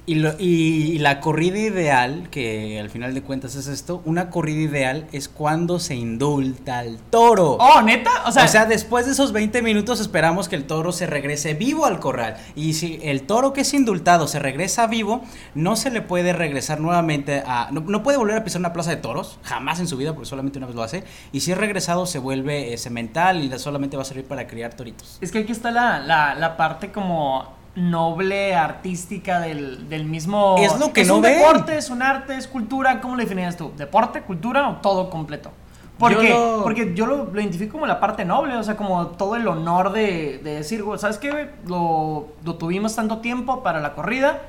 y, 0.07 0.15
lo- 0.15 0.33
y- 0.39 0.93
y 0.93 0.97
la 0.99 1.19
corrida 1.19 1.59
ideal, 1.59 2.29
que 2.31 2.79
al 2.79 2.89
final 2.89 3.13
de 3.13 3.21
cuentas 3.21 3.55
es 3.55 3.67
esto, 3.67 4.01
una 4.05 4.29
corrida 4.31 4.61
ideal 4.61 5.05
es 5.11 5.29
cuando 5.29 5.79
se 5.79 5.93
indulta 5.95 6.79
al 6.79 6.97
toro. 7.11 7.57
oh, 7.59 7.81
neta. 7.83 8.09
O 8.25 8.31
sea, 8.31 8.45
O 8.45 8.47
sea, 8.47 8.65
después 8.65 9.05
de 9.05 9.11
esos 9.11 9.33
20 9.33 9.61
minutos 9.61 9.99
esperamos 9.99 10.47
que 10.49 10.55
el 10.55 10.63
toro 10.65 10.91
se 10.91 11.05
regrese 11.05 11.53
vivo 11.53 11.85
al 11.85 11.99
corral. 11.99 12.37
Y 12.55 12.73
si 12.73 12.99
el 13.03 13.23
toro 13.23 13.53
que 13.53 13.61
es 13.61 13.73
indultado 13.73 14.27
se 14.27 14.39
regresa 14.39 14.87
vivo, 14.87 15.21
no 15.53 15.75
se 15.75 15.91
le 15.91 16.01
puede 16.01 16.33
regresar 16.33 16.79
nuevamente 16.79 17.43
a... 17.45 17.67
No, 17.71 17.81
no 17.81 18.01
puede 18.01 18.17
volver 18.17 18.37
a 18.37 18.43
pisar 18.45 18.59
una 18.61 18.71
plaza 18.73 18.89
de 18.91 18.97
toros, 18.97 19.37
jamás 19.43 19.79
en 19.81 19.87
su 19.87 19.97
vida, 19.97 20.13
porque 20.15 20.29
solamente 20.29 20.57
una 20.57 20.67
vez 20.67 20.75
lo 20.77 20.83
hace. 20.83 21.03
Y 21.33 21.41
si 21.41 21.51
es 21.51 21.57
regresado 21.57 22.05
se 22.05 22.19
vuelve 22.19 22.73
eh, 22.73 22.77
semental 22.77 23.43
y 23.43 23.59
solamente 23.59 23.97
va 23.97 24.03
a 24.03 24.05
servir 24.05 24.23
para 24.25 24.47
criar 24.47 24.73
toritos. 24.73 25.17
Es 25.19 25.33
que 25.33 25.39
aquí 25.39 25.51
está 25.51 25.69
la, 25.69 25.99
la, 25.99 26.33
la 26.33 26.55
parte 26.55 26.93
como 26.93 27.56
noble, 27.77 28.55
artística 28.55 29.39
del, 29.39 29.87
del 29.87 30.05
mismo... 30.05 30.55
Es 30.59 30.77
lo 30.79 30.91
que 30.91 31.01
es 31.01 31.07
no 31.07 31.17
un 31.17 31.21
ven. 31.21 31.37
deporte, 31.37 31.77
es 31.77 31.89
un 31.89 32.01
arte, 32.01 32.35
es 32.35 32.47
cultura. 32.47 32.99
¿Cómo 33.01 33.15
lo 33.15 33.21
definirías 33.21 33.55
tú? 33.55 33.71
¿Deporte, 33.77 34.21
cultura 34.23 34.67
o 34.69 34.75
todo 34.77 35.09
completo? 35.09 35.51
Porque 35.99 36.29
Yo 36.29 36.57
lo- 36.57 36.63
porque 36.63 36.93
yo 36.95 37.05
lo, 37.05 37.25
lo 37.31 37.39
identifico 37.41 37.73
como 37.73 37.87
la 37.87 37.99
parte 37.99 38.23
noble, 38.25 38.55
o 38.55 38.63
sea, 38.63 38.75
como 38.77 39.07
todo 39.07 39.35
el 39.35 39.47
honor 39.47 39.91
de, 39.93 40.39
de 40.43 40.55
decir, 40.55 40.83
¿sabes 40.97 41.17
qué? 41.17 41.49
Lo, 41.65 42.27
lo 42.43 42.55
tuvimos 42.55 42.95
tanto 42.95 43.17
tiempo 43.19 43.63
para 43.63 43.79
la 43.79 43.93
corrida 43.93 44.41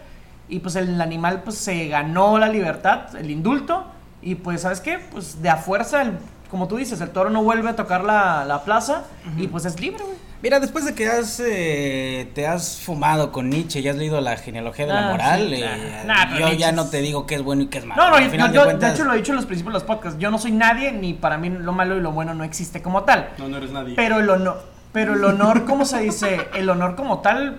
y 0.48 0.58
pues 0.60 0.76
el 0.76 1.00
animal 1.00 1.42
pues 1.44 1.56
se 1.56 1.88
ganó 1.88 2.38
la 2.38 2.48
libertad, 2.48 3.14
el 3.16 3.30
indulto 3.30 3.84
y 4.20 4.34
pues, 4.34 4.62
¿sabes 4.62 4.80
qué? 4.80 4.98
Pues 5.10 5.40
de 5.40 5.48
a 5.48 5.56
fuerza, 5.56 6.02
el- 6.02 6.18
como 6.50 6.66
tú 6.68 6.76
dices, 6.76 7.00
el 7.02 7.10
toro 7.10 7.28
no 7.30 7.42
vuelve 7.42 7.68
a 7.70 7.76
tocar 7.76 8.04
la, 8.04 8.44
la 8.46 8.62
plaza 8.64 9.04
y 9.38 9.46
pues 9.48 9.64
es 9.66 9.78
libre, 9.80 10.02
güey. 10.04 10.16
Mira, 10.40 10.60
después 10.60 10.84
de 10.84 10.94
que 10.94 11.08
has, 11.08 11.40
eh, 11.44 12.30
te 12.32 12.46
has 12.46 12.78
fumado 12.78 13.32
con 13.32 13.50
Nietzsche 13.50 13.80
y 13.80 13.88
has 13.88 13.96
leído 13.96 14.20
la 14.20 14.36
genealogía 14.36 14.86
de 14.86 14.92
la 14.92 15.08
Ah, 15.08 15.10
moral, 15.10 15.48
sí, 15.48 15.54
eh, 15.62 16.02
nah, 16.06 16.14
nah, 16.14 16.24
pero 16.26 16.38
yo 16.40 16.46
Nietzsche 16.46 16.58
ya 16.60 16.68
es- 16.68 16.74
no 16.76 16.88
te 16.90 16.98
digo 17.00 17.26
qué 17.26 17.34
es 17.34 17.42
bueno 17.42 17.62
y 17.62 17.66
qué 17.66 17.78
es 17.78 17.84
malo. 17.84 18.00
No, 18.04 18.10
no, 18.10 18.20
yo, 18.20 18.30
final 18.30 18.52
yo- 18.52 18.60
de 18.60 18.66
cuentas- 18.66 18.94
hecho 18.94 19.04
lo 19.04 19.14
he 19.14 19.16
dicho 19.16 19.32
en 19.32 19.36
los 19.36 19.46
principios 19.46 19.72
de 19.74 19.78
los 19.80 19.82
podcasts. 19.84 20.18
Yo 20.20 20.30
no 20.30 20.38
soy 20.38 20.52
nadie, 20.52 20.92
ni 20.92 21.12
para 21.14 21.38
mí 21.38 21.50
lo 21.50 21.72
malo 21.72 21.96
y 21.96 22.00
lo 22.00 22.12
bueno 22.12 22.34
no 22.34 22.44
existe 22.44 22.80
como 22.80 23.02
tal. 23.02 23.30
No, 23.38 23.48
no 23.48 23.56
eres 23.56 23.72
nadie. 23.72 23.94
Pero 23.96 24.20
el 24.20 24.30
honor, 24.30 24.62
pero 24.92 25.14
el 25.14 25.24
honor, 25.24 25.64
¿cómo 25.64 25.84
se 25.84 25.98
dice? 26.00 26.48
El 26.54 26.70
honor 26.70 26.94
como 26.94 27.18
tal 27.18 27.58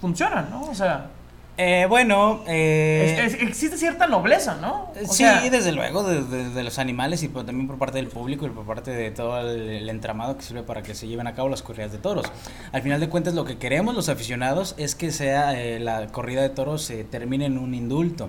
funciona, 0.00 0.46
¿no? 0.50 0.62
O 0.62 0.74
sea, 0.74 1.08
Eh, 1.58 1.86
bueno, 1.88 2.42
eh, 2.46 3.16
es- 3.24 3.34
es- 3.34 3.42
existe 3.42 3.78
cierta 3.78 4.06
nobleza, 4.06 4.56
¿no? 4.60 4.92
O 5.08 5.12
sí, 5.12 5.24
sea, 5.24 5.40
desde 5.48 5.72
luego, 5.72 6.02
de, 6.02 6.22
de- 6.22 6.50
de 6.50 6.62
los 6.62 6.78
animales 6.78 7.22
y 7.22 7.28
por- 7.28 7.46
también 7.46 7.66
por 7.66 7.78
parte 7.78 7.96
del 7.96 8.08
público 8.08 8.44
y 8.46 8.50
por 8.50 8.66
parte 8.66 8.90
de 8.90 9.10
todo 9.10 9.40
el, 9.40 9.60
el 9.70 9.88
entramado 9.88 10.36
que 10.36 10.42
sirve 10.42 10.62
para 10.62 10.82
que 10.82 10.94
se 10.94 11.08
lleven 11.08 11.26
a 11.26 11.34
cabo 11.34 11.48
las 11.48 11.62
corridas 11.62 11.92
de 11.92 11.98
toros. 11.98 12.26
Al 12.72 12.82
final 12.82 13.00
de 13.00 13.08
cuentas, 13.08 13.32
lo 13.34 13.44
que 13.46 13.56
queremos 13.56 13.94
los 13.94 14.10
aficionados 14.10 14.74
es 14.76 14.94
que 14.94 15.10
sea 15.12 15.58
eh, 15.58 15.80
la 15.80 16.08
corrida 16.08 16.42
de 16.42 16.50
toros 16.50 16.82
se 16.82 17.04
termine 17.04 17.46
en 17.46 17.56
un 17.56 17.74
indulto. 17.74 18.28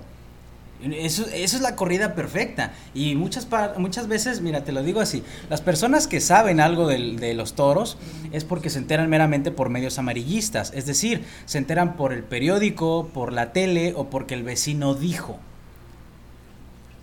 Eso, 0.82 1.26
es 1.32 1.60
la 1.60 1.74
corrida 1.74 2.14
perfecta. 2.14 2.72
Y 2.94 3.16
muchas, 3.16 3.48
muchas 3.78 4.06
veces, 4.06 4.40
mira, 4.40 4.64
te 4.64 4.72
lo 4.72 4.82
digo 4.82 5.00
así, 5.00 5.24
las 5.50 5.60
personas 5.60 6.06
que 6.06 6.20
saben 6.20 6.60
algo 6.60 6.86
de, 6.86 7.34
los 7.34 7.54
toros 7.54 7.98
es 8.32 8.44
porque 8.44 8.70
se 8.70 8.78
enteran 8.78 9.10
meramente 9.10 9.50
por 9.50 9.70
medios 9.70 9.98
amarillistas. 9.98 10.72
Es 10.74 10.86
decir, 10.86 11.24
se 11.46 11.58
enteran 11.58 11.96
por 11.96 12.12
el 12.12 12.22
periódico, 12.22 13.10
por 13.12 13.32
la 13.32 13.52
tele 13.52 13.92
o 13.96 14.08
porque 14.10 14.34
el 14.34 14.42
vecino 14.42 14.94
dijo. 14.94 15.38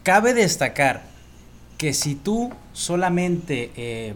Cabe 0.03 0.33
destacar 0.33 1.03
que 1.77 1.93
si 1.93 2.15
tú 2.15 2.51
solamente, 2.73 3.71
eh, 3.75 4.13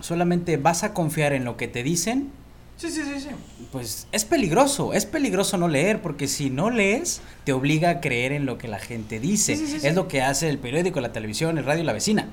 solamente 0.00 0.56
vas 0.58 0.82
a 0.82 0.92
confiar 0.92 1.32
en 1.32 1.44
lo 1.44 1.56
que 1.56 1.68
te 1.68 1.82
dicen, 1.82 2.30
Sí, 2.76 2.90
sí, 2.90 3.02
sí, 3.04 3.20
sí. 3.20 3.28
pues 3.70 4.08
es 4.10 4.24
peligroso, 4.24 4.92
es 4.92 5.06
peligroso 5.06 5.56
no 5.56 5.68
leer, 5.68 6.02
porque 6.02 6.26
si 6.26 6.50
no 6.50 6.68
lees, 6.70 7.20
te 7.44 7.52
obliga 7.52 7.90
a 7.90 8.00
creer 8.00 8.32
en 8.32 8.44
lo 8.44 8.58
que 8.58 8.66
la 8.66 8.80
gente 8.80 9.20
dice. 9.20 9.54
Sí, 9.56 9.66
sí, 9.66 9.72
sí, 9.74 9.80
sí. 9.80 9.86
Es 9.86 9.94
lo 9.94 10.08
que 10.08 10.20
hace 10.22 10.48
el 10.48 10.58
periódico, 10.58 11.00
la 11.00 11.12
televisión, 11.12 11.58
el 11.58 11.64
radio 11.64 11.82
y 11.82 11.86
la 11.86 11.92
vecina. 11.92 12.28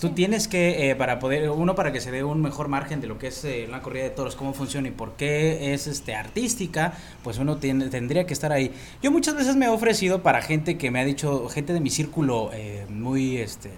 Tú 0.00 0.08
tienes 0.10 0.48
que, 0.48 0.90
eh, 0.90 0.96
para 0.96 1.20
poder, 1.20 1.48
uno 1.50 1.76
para 1.76 1.92
que 1.92 2.00
se 2.00 2.10
dé 2.10 2.24
un 2.24 2.42
mejor 2.42 2.66
margen 2.66 3.00
de 3.00 3.06
lo 3.06 3.18
que 3.18 3.28
es 3.28 3.44
eh, 3.44 3.66
una 3.68 3.82
corrida 3.82 4.02
de 4.02 4.10
toros, 4.10 4.34
cómo 4.34 4.52
funciona 4.52 4.88
y 4.88 4.90
por 4.90 5.12
qué 5.12 5.72
es 5.74 5.86
este 5.86 6.16
artística, 6.16 6.94
pues 7.22 7.38
uno 7.38 7.58
tiene- 7.58 7.86
tendría 7.88 8.26
que 8.26 8.32
estar 8.34 8.50
ahí. 8.50 8.72
Yo 9.00 9.12
muchas 9.12 9.36
veces 9.36 9.54
me 9.54 9.66
he 9.66 9.68
ofrecido 9.68 10.20
para 10.24 10.42
gente 10.42 10.76
que 10.76 10.90
me 10.90 10.98
ha 10.98 11.04
dicho, 11.04 11.48
gente 11.48 11.72
de 11.72 11.78
mi 11.78 11.90
círculo 11.90 12.50
eh, 12.52 12.84
muy, 12.88 13.36
este, 13.36 13.70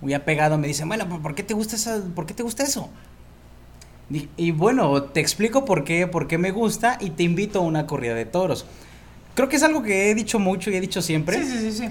muy 0.00 0.14
apegado, 0.14 0.56
me 0.56 0.66
dicen, 0.68 0.88
bueno, 0.88 1.06
¿por 1.20 1.34
qué 1.34 1.42
te 1.42 1.52
gusta 1.52 1.76
esa, 1.76 2.02
por 2.14 2.24
qué 2.24 2.32
te 2.32 2.42
gusta 2.42 2.62
eso? 2.62 2.88
Y, 4.14 4.28
y 4.36 4.52
bueno, 4.52 5.02
te 5.02 5.20
explico 5.20 5.64
por 5.64 5.82
qué, 5.82 6.06
por 6.06 6.28
qué 6.28 6.38
me 6.38 6.52
gusta 6.52 6.98
y 7.00 7.10
te 7.10 7.24
invito 7.24 7.58
a 7.58 7.62
una 7.62 7.86
corrida 7.86 8.14
de 8.14 8.24
toros. 8.24 8.64
Creo 9.34 9.48
que 9.48 9.56
es 9.56 9.62
algo 9.64 9.82
que 9.82 10.10
he 10.10 10.14
dicho 10.14 10.38
mucho 10.38 10.70
y 10.70 10.76
he 10.76 10.80
dicho 10.80 11.02
siempre. 11.02 11.42
Sí, 11.42 11.50
sí, 11.50 11.58
sí, 11.58 11.72
sí. 11.72 11.88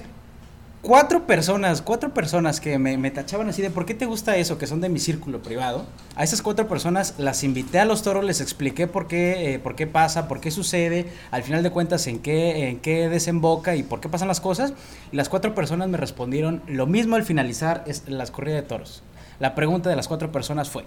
Cuatro 0.82 1.26
personas, 1.26 1.82
cuatro 1.82 2.14
personas 2.14 2.60
que 2.60 2.78
me, 2.78 2.98
me 2.98 3.10
tachaban 3.10 3.48
así 3.48 3.62
de 3.62 3.70
¿por 3.70 3.86
qué 3.86 3.94
te 3.94 4.06
gusta 4.06 4.36
eso? 4.36 4.58
Que 4.58 4.68
son 4.68 4.82
de 4.82 4.90
mi 4.90 5.00
círculo 5.00 5.42
privado. 5.42 5.86
A 6.16 6.24
esas 6.24 6.42
cuatro 6.42 6.68
personas 6.68 7.16
las 7.18 7.44
invité 7.44 7.80
a 7.80 7.86
los 7.86 8.04
toros, 8.04 8.24
les 8.24 8.42
expliqué 8.42 8.88
por 8.88 9.08
qué, 9.08 9.54
eh, 9.54 9.60
por 9.60 9.76
qué 9.76 9.88
pasa, 9.88 10.28
por 10.28 10.42
qué 10.42 10.52
sucede, 10.52 11.08
al 11.32 11.44
final 11.44 11.64
de 11.64 11.72
cuentas 11.72 12.08
en 12.08 12.20
qué, 12.20 12.68
en 12.68 12.80
qué 12.80 13.08
desemboca 13.08 13.78
y 13.78 13.84
por 13.84 14.02
qué 14.02 14.10
pasan 14.10 14.28
las 14.28 14.42
cosas. 14.42 14.74
Y 15.12 15.16
las 15.16 15.30
cuatro 15.30 15.56
personas 15.56 15.88
me 15.88 15.98
respondieron 15.98 16.62
lo 16.68 16.86
mismo 16.86 17.16
al 17.16 17.24
finalizar 17.24 17.84
es, 17.88 18.04
las 18.08 18.32
corridas 18.32 18.62
de 18.62 18.68
toros. 18.68 19.04
La 19.40 19.56
pregunta 19.56 19.90
de 19.90 19.96
las 19.96 20.10
cuatro 20.10 20.34
personas 20.34 20.70
fue, 20.70 20.84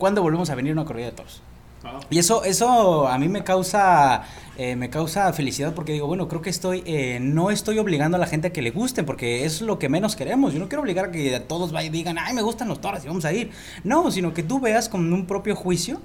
¿cuándo 0.00 0.22
volvemos 0.22 0.50
a 0.50 0.56
venir 0.56 0.70
a 0.70 0.72
una 0.72 0.84
corrida 0.84 1.06
de 1.06 1.12
toros? 1.12 1.42
Ah. 1.84 2.00
Y 2.10 2.18
eso, 2.18 2.42
eso 2.42 3.06
a 3.06 3.16
mí 3.18 3.28
me 3.28 3.44
causa, 3.44 4.24
eh, 4.58 4.74
me 4.74 4.90
causa 4.90 5.32
felicidad 5.32 5.74
porque 5.74 5.92
digo, 5.92 6.08
bueno, 6.08 6.26
creo 6.26 6.42
que 6.42 6.50
estoy, 6.50 6.82
eh, 6.84 7.18
no 7.20 7.52
estoy 7.52 7.78
obligando 7.78 8.16
a 8.16 8.20
la 8.20 8.26
gente 8.26 8.48
a 8.48 8.52
que 8.52 8.62
le 8.62 8.72
gusten 8.72 9.06
porque 9.06 9.44
es 9.44 9.60
lo 9.62 9.78
que 9.78 9.88
menos 9.88 10.16
queremos. 10.16 10.52
Yo 10.52 10.58
no 10.58 10.68
quiero 10.68 10.82
obligar 10.82 11.06
a 11.06 11.10
que 11.12 11.36
a 11.36 11.46
todos 11.46 11.70
vayan 11.70 11.94
y 11.94 11.98
digan, 11.98 12.18
ay, 12.18 12.34
me 12.34 12.42
gustan 12.42 12.66
los 12.68 12.80
toros 12.80 13.04
y 13.04 13.06
vamos 13.06 13.24
a 13.24 13.32
ir. 13.32 13.50
No, 13.84 14.10
sino 14.10 14.34
que 14.34 14.42
tú 14.42 14.58
veas 14.58 14.88
con 14.88 15.12
un 15.12 15.26
propio 15.26 15.54
juicio 15.54 16.00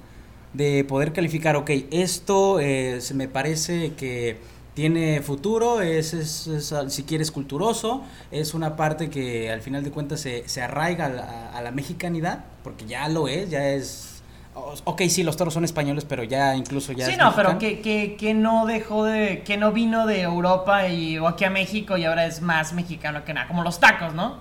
de 0.54 0.86
poder 0.86 1.12
calificar, 1.12 1.56
ok, 1.56 1.72
esto 1.92 2.60
eh, 2.60 3.02
se 3.02 3.14
me 3.14 3.28
parece 3.28 3.94
que 3.94 4.38
tiene 4.76 5.22
futuro, 5.22 5.82
es, 5.82 6.14
es- 6.14 6.46
es, 6.48 6.74
si 6.90 7.04
quieres 7.04 7.32
culturoso, 7.32 8.04
es 8.30 8.54
una 8.54 8.76
parte 8.76 9.10
que 9.10 9.50
al 9.52 9.62
final 9.62 9.84
de 9.84 9.90
cuentas 9.90 10.20
se, 10.20 10.48
se 10.48 10.62
arraiga 10.62 11.06
a 11.06 11.10
la, 11.10 11.52
a 11.56 11.62
la 11.64 11.72
mexicanidad, 11.72 12.46
porque 12.64 12.86
ya 12.86 13.08
lo 13.10 13.28
es, 13.28 13.50
ya 13.50 13.68
es... 13.70 14.12
Ok, 14.86 15.02
sí, 15.10 15.24
los 15.24 15.36
toros 15.36 15.54
son 15.54 15.66
españoles, 15.66 16.06
pero 16.08 16.24
ya 16.24 16.56
incluso 16.56 16.94
ya... 16.94 17.06
sí, 17.06 17.14
es 17.14 17.18
no, 17.18 17.36
pero 17.36 17.58
que, 17.58 17.82
que, 17.82 18.16
que 18.18 18.34
no 18.34 18.66
dejó 18.66 19.04
de. 19.04 19.44
que 19.44 19.58
no 19.58 19.74
vino 19.74 20.06
de 20.06 20.22
Europa 20.22 20.88
y 20.88 21.12
llegó 21.12 21.28
aquí 21.28 21.44
a 21.44 21.50
México 21.50 21.98
y 21.98 22.06
ahora 22.06 22.26
es 22.26 22.42
más 22.42 22.72
mexicano 22.72 23.26
que 23.26 23.34
nada. 23.34 23.48
Como 23.48 23.64
los 23.64 23.82
tacos, 23.82 24.14
¿no? 24.14 24.38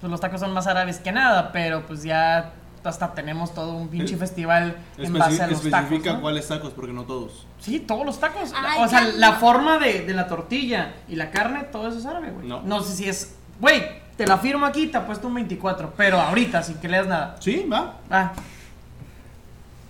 Pues 0.00 0.10
los 0.10 0.20
tacos 0.22 0.40
son 0.40 0.52
más 0.54 0.66
árabes 0.66 1.00
que 1.00 1.12
nada, 1.12 1.52
pero 1.52 1.84
pues 1.86 2.02
ya 2.02 2.52
hasta 2.84 3.14
tenemos 3.14 3.52
todo 3.54 3.72
un 3.72 3.88
pinche 3.88 4.14
Eh, 4.14 4.18
festival 4.18 4.76
en 4.96 5.12
Especi- 5.14 5.18
base 5.18 5.42
a 5.42 5.46
los 5.48 5.62
tacos. 5.62 5.78
especifica 5.80 6.12
¿no? 6.14 6.20
cuáles 6.20 6.46
tacos, 6.48 6.72
porque 6.72 6.92
no 6.92 7.02
todos. 7.04 7.46
Sí, 7.60 7.80
todos 7.80 8.04
los 8.06 8.18
tacos. 8.20 8.52
Ay, 8.56 8.82
o 8.82 8.88
sea, 8.88 9.02
la 9.02 9.32
forma 9.34 9.78
de, 9.78 10.04
de 10.04 10.14
la 10.14 10.26
tortilla 10.28 10.94
y 11.08 11.16
la 11.16 11.30
carne, 11.30 11.64
todo 11.64 11.88
eso 11.88 11.98
es 11.98 12.06
árabe, 12.06 12.30
güey. 12.30 12.46
No. 12.46 12.62
No 12.62 12.82
sé 12.82 12.94
si 12.94 13.08
es. 13.08 13.34
Güey, 13.60 13.82
te 14.16 14.26
la 14.26 14.38
firmo 14.38 14.66
aquí, 14.66 14.86
te 14.86 14.98
apuesto 14.98 15.26
un 15.28 15.34
24, 15.34 15.92
pero 15.96 16.20
ahorita, 16.20 16.62
sin 16.62 16.76
que 16.78 16.88
leas 16.88 17.06
nada. 17.06 17.36
Sí, 17.40 17.66
va, 17.70 17.96
Ah, 18.10 18.32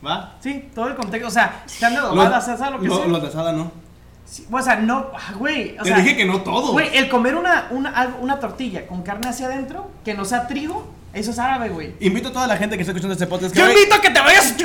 va. 0.06 0.34
sí, 0.40 0.68
todo 0.74 0.88
el 0.88 0.94
contexto. 0.94 1.28
O 1.28 1.30
sea, 1.30 1.64
carne 1.80 1.98
adobada, 1.98 2.40
salsa, 2.40 2.70
lo 2.70 2.80
que 2.80 2.88
sea. 2.88 3.06
Los 3.06 3.22
de 3.22 3.28
asada 3.28 3.52
no. 3.52 3.70
Sí, 4.24 4.46
o 4.50 4.60
sea, 4.60 4.76
no, 4.76 5.06
ah, 5.14 5.32
güey. 5.38 5.74
O 5.78 5.82
Te 5.82 5.88
sea, 5.88 5.98
dije 5.98 6.14
que 6.16 6.26
no 6.26 6.42
todos. 6.42 6.72
Güey, 6.72 6.94
el 6.96 7.08
comer 7.08 7.34
una, 7.34 7.68
una, 7.70 8.16
una 8.20 8.38
tortilla 8.38 8.86
con 8.86 9.02
carne 9.02 9.28
hacia 9.30 9.46
adentro, 9.46 9.90
que 10.04 10.12
no 10.14 10.24
sea 10.26 10.46
trigo, 10.46 10.86
Eso 11.12 11.30
es 11.30 11.38
árabe, 11.38 11.70
güey. 11.70 11.94
Invito 12.00 12.28
a 12.28 12.32
toda 12.32 12.46
la 12.46 12.56
gente 12.56 12.76
que 12.76 12.82
está 12.82 12.92
escuchando 12.92 13.14
este 13.14 13.26
podcast 13.26 13.54
que 13.54 13.60
Yo 13.60 13.70
invito 13.70 13.94
a 13.94 14.00
que 14.00 14.10
te 14.10 14.20
vayas. 14.20 14.54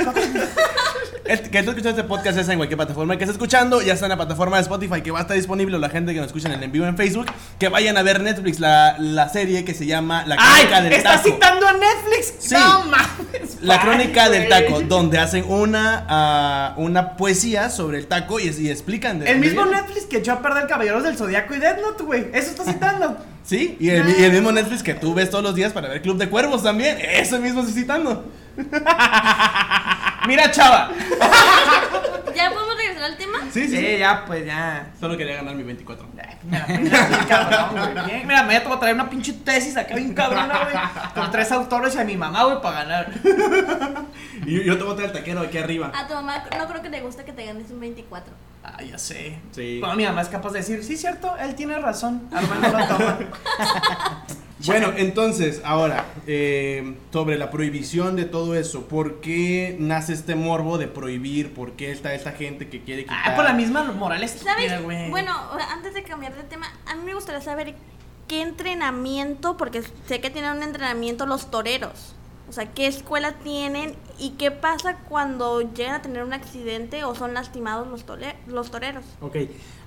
Que 1.23 1.32
está 1.32 1.71
escuchando 1.71 1.89
este 1.91 2.03
podcast 2.03 2.38
es 2.38 2.49
en 2.49 2.58
cualquier 2.58 2.75
plataforma 2.75 3.15
que 3.17 3.23
esté 3.23 3.31
escuchando, 3.31 3.81
ya 3.81 3.94
está 3.94 4.08
en 4.08 4.10
la 4.10 4.17
plataforma 4.17 4.58
de 4.58 4.63
Spotify 4.63 5.02
que 5.02 5.10
va 5.10 5.19
a 5.19 5.21
estar 5.21 5.37
disponible, 5.37 5.77
o 5.77 5.79
la 5.79 5.87
gente 5.89 6.13
que 6.13 6.17
nos 6.19 6.27
escucha 6.27 6.50
en 6.50 6.56
el 6.56 6.63
en 6.63 6.71
vivo 6.73 6.85
en 6.85 6.98
Facebook, 6.98 7.27
que 7.58 7.69
vayan 7.69 7.96
a 7.96 8.04
ver 8.04 8.19
Netflix 8.21 8.60
la, 8.60 8.98
la 9.00 9.29
serie 9.29 9.63
que 9.63 9.73
se 9.73 9.85
llama 9.85 10.25
La 10.27 10.35
¡Ay! 10.37 10.65
Crónica 10.65 10.81
del 10.81 10.94
¿Estás 10.94 11.23
Taco. 11.23 11.33
citando 11.35 11.65
a 11.65 11.73
Netflix? 11.73 12.33
Sí. 12.39 12.54
No 12.56 12.83
mames. 12.87 13.58
La 13.62 13.75
Ay, 13.75 13.79
Crónica 13.79 14.29
del. 14.29 14.50
Taco, 14.50 14.81
donde 14.81 15.17
hacen 15.17 15.46
una, 15.48 16.06
ah, 16.10 16.73
una 16.75 17.15
poesía 17.15 17.69
sobre 17.69 18.00
el 18.00 18.08
taco 18.08 18.41
y, 18.41 18.50
y 18.50 18.69
explican 18.69 19.19
de 19.19 19.31
El 19.31 19.39
mismo 19.39 19.63
viene. 19.63 19.77
Netflix 19.77 20.06
que 20.08 20.17
echó 20.17 20.33
a 20.33 20.41
perder 20.41 20.67
Caballeros 20.67 21.04
del 21.04 21.15
Zodiaco 21.15 21.56
y 21.56 21.60
Death 21.60 21.79
Note, 21.79 22.04
güey. 22.04 22.27
Eso 22.33 22.50
estás 22.50 22.65
citando. 22.67 23.17
Sí, 23.44 23.77
y 23.79 23.89
el, 23.89 24.19
y 24.19 24.23
el 24.23 24.31
mismo 24.31 24.52
Netflix 24.52 24.81
que 24.81 24.94
tú 24.94 25.13
ves 25.13 25.29
todos 25.29 25.44
los 25.44 25.54
días 25.54 25.73
para 25.73 25.89
ver 25.89 26.02
Club 26.02 26.17
de 26.17 26.29
Cuervos 26.29 26.63
también. 26.63 26.98
Eso 27.02 27.39
mismo 27.39 27.60
estoy 27.62 27.81
citando. 27.81 28.25
Mira, 30.27 30.50
chava. 30.52 30.91
¿Ya 32.35 32.50
podemos 32.52 32.75
regresar 32.77 33.04
al 33.04 33.17
tema? 33.17 33.39
Sí, 33.52 33.67
sí. 33.67 33.77
Sí, 33.77 33.98
ya, 34.00 34.23
pues 34.25 34.46
ya. 34.46 34.91
Solo 35.00 35.17
quería 35.17 35.35
ganar 35.35 35.56
mi 35.56 35.63
24. 35.63 36.08
Ay, 36.17 36.37
Mira, 36.44 36.65
mira, 36.67 37.08
bien 37.08 37.25
cabrón, 37.27 37.69
güey. 37.71 38.25
Mira, 38.25 38.44
me 38.44 38.60
voy 38.60 38.73
a 38.73 38.79
traer 38.79 38.96
una 38.96 39.10
pinche 39.10 39.33
tesis 39.33 39.75
acá 39.77 39.96
bien 39.96 40.13
cabrona, 40.13 40.63
güey. 40.63 41.13
Con 41.13 41.31
tres 41.31 41.52
autores 41.52 41.96
y 41.96 42.00
a 42.00 42.04
mi 42.06 42.17
mamá, 42.17 42.46
güey, 42.46 42.62
para 42.62 42.83
ganar. 42.83 43.12
Y 44.46 44.62
yo 44.63 44.77
te 44.77 44.83
voy 44.83 44.94
a 44.94 44.96
traer 44.96 45.12
el 45.12 45.17
taquero 45.17 45.41
aquí 45.41 45.58
arriba. 45.58 45.91
A 45.96 46.06
tu 46.08 46.13
mamá 46.13 46.44
no 46.58 46.67
creo 46.67 46.81
que 46.81 46.89
te 46.89 47.00
guste 47.02 47.23
que 47.23 47.31
te 47.31 47.46
ganes 47.46 47.71
un 47.71 47.79
24. 47.79 48.33
Ah, 48.63 48.81
ya 48.81 48.97
sé. 48.97 49.39
Sí. 49.51 49.79
Bueno, 49.79 49.95
mi 49.95 50.05
mamá 50.05 50.21
es 50.21 50.29
capaz 50.29 50.51
de 50.51 50.59
decir, 50.59 50.83
sí, 50.83 50.95
cierto, 50.95 51.35
él 51.37 51.53
tiene 51.55 51.77
razón. 51.79 52.29
Armando 52.31 52.69
lo 52.69 52.87
toma. 52.87 53.19
Bueno, 54.65 54.93
entonces, 54.95 55.61
ahora, 55.65 56.05
eh, 56.25 56.95
sobre 57.11 57.37
la 57.37 57.51
prohibición 57.51 58.15
de 58.15 58.23
todo 58.23 58.55
eso, 58.55 58.87
¿por 58.87 59.19
qué 59.19 59.75
nace 59.77 60.13
este 60.13 60.35
morbo 60.35 60.77
de 60.77 60.87
prohibir? 60.87 61.53
¿Por 61.53 61.73
qué 61.73 61.91
está 61.91 62.13
esta 62.13 62.31
gente 62.31 62.69
que 62.69 62.81
quiere 62.81 63.03
quitar? 63.03 63.17
Ah, 63.25 63.35
por 63.35 63.43
la 63.43 63.51
misma 63.51 63.83
moral 63.91 64.23
estúpida, 64.23 64.53
¿Sabes? 64.53 64.81
güey. 64.81 65.09
Bueno, 65.09 65.35
antes 65.69 65.93
de 65.93 66.03
cambiar 66.03 66.33
de 66.35 66.43
tema, 66.43 66.71
a 66.85 66.95
mí 66.95 67.03
me 67.03 67.13
gustaría 67.13 67.41
saber 67.41 67.75
qué 68.29 68.41
entrenamiento, 68.41 69.57
porque 69.57 69.83
sé 70.07 70.21
que 70.21 70.29
tienen 70.29 70.51
un 70.51 70.63
entrenamiento 70.63 71.25
los 71.25 71.51
toreros. 71.51 72.15
O 72.50 72.52
sea, 72.52 72.65
qué 72.73 72.87
escuela 72.87 73.33
tienen 73.44 73.96
y 74.19 74.31
qué 74.31 74.52
pasa 74.52 74.98
cuando 75.10 75.62
llegan 75.73 75.96
a 75.96 76.02
tener 76.02 76.23
un 76.23 76.33
accidente 76.33 77.04
o 77.04 77.15
son 77.15 77.33
lastimados 77.33 77.87
los, 77.87 78.06
tole- 78.06 78.35
los 78.48 78.69
toreros. 78.69 79.04
Ok, 79.21 79.37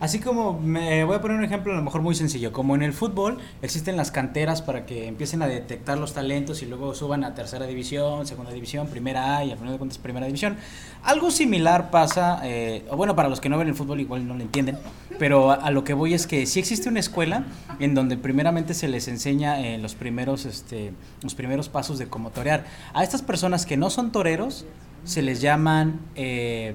así 0.01 0.21
como 0.21 0.55
voy 0.55 1.15
a 1.15 1.21
poner 1.21 1.37
un 1.37 1.45
ejemplo 1.45 1.73
a 1.73 1.77
lo 1.77 1.83
mejor 1.83 2.01
muy 2.01 2.15
sencillo, 2.15 2.53
como 2.53 2.75
en 2.75 2.83
el 2.83 2.93
fútbol 2.93 3.39
existen 3.63 3.97
las 3.97 4.11
canteras 4.11 4.63
para 4.63 4.85
que 4.87 5.07
empiecen 5.07 5.43
a 5.43 5.47
detectar 5.47 5.99
los 5.99 6.15
talentos 6.15 6.63
y 6.63 6.67
luego 6.67 6.95
suban 6.95 7.23
a 7.25 7.35
tercera 7.35 7.67
división, 7.67 8.27
segunda 8.27 8.51
división, 8.53 8.89
primera 8.89 9.37
A 9.37 9.45
y 9.45 9.53
al 9.53 9.59
final 9.59 9.73
de 9.75 9.79
cuentas 9.79 9.99
primera 9.99 10.27
división. 10.27 10.57
Algo 11.05 11.31
similar 11.31 11.91
pasa, 11.91 12.41
eh, 12.43 12.85
o 12.91 12.97
bueno, 12.97 13.15
para 13.15 13.29
los 13.29 13.41
que 13.41 13.49
no 13.49 13.59
ven 13.59 13.69
el 13.69 13.75
fútbol 13.75 14.01
igual 14.01 14.27
no 14.27 14.35
lo 14.35 14.41
entienden, 14.41 14.79
pero 15.19 15.51
a, 15.51 15.55
a 15.55 15.71
lo 15.71 15.85
que 15.85 15.95
voy 15.95 16.15
es 16.15 16.27
que 16.27 16.47
sí 16.47 16.59
existe 16.61 16.89
una 16.89 17.01
escuela 17.01 17.45
en 17.79 17.95
donde 17.95 18.17
primeramente 18.17 18.75
se 18.75 18.89
les 18.89 19.09
enseña 19.09 19.61
eh, 19.61 19.79
los 19.79 19.95
primeros, 19.95 20.45
este, 20.45 20.93
los 21.23 21.35
primeros 21.35 21.69
pasos 21.69 21.99
de 21.99 22.09
cómo 22.09 22.31
torear. 22.31 22.65
A 22.95 23.03
estas 23.03 23.23
personas 23.23 23.67
que 23.67 23.77
no 23.77 23.91
son 23.91 24.13
toreros 24.13 24.65
se 25.05 25.23
les 25.23 25.41
llaman 25.41 26.01
eh, 26.15 26.75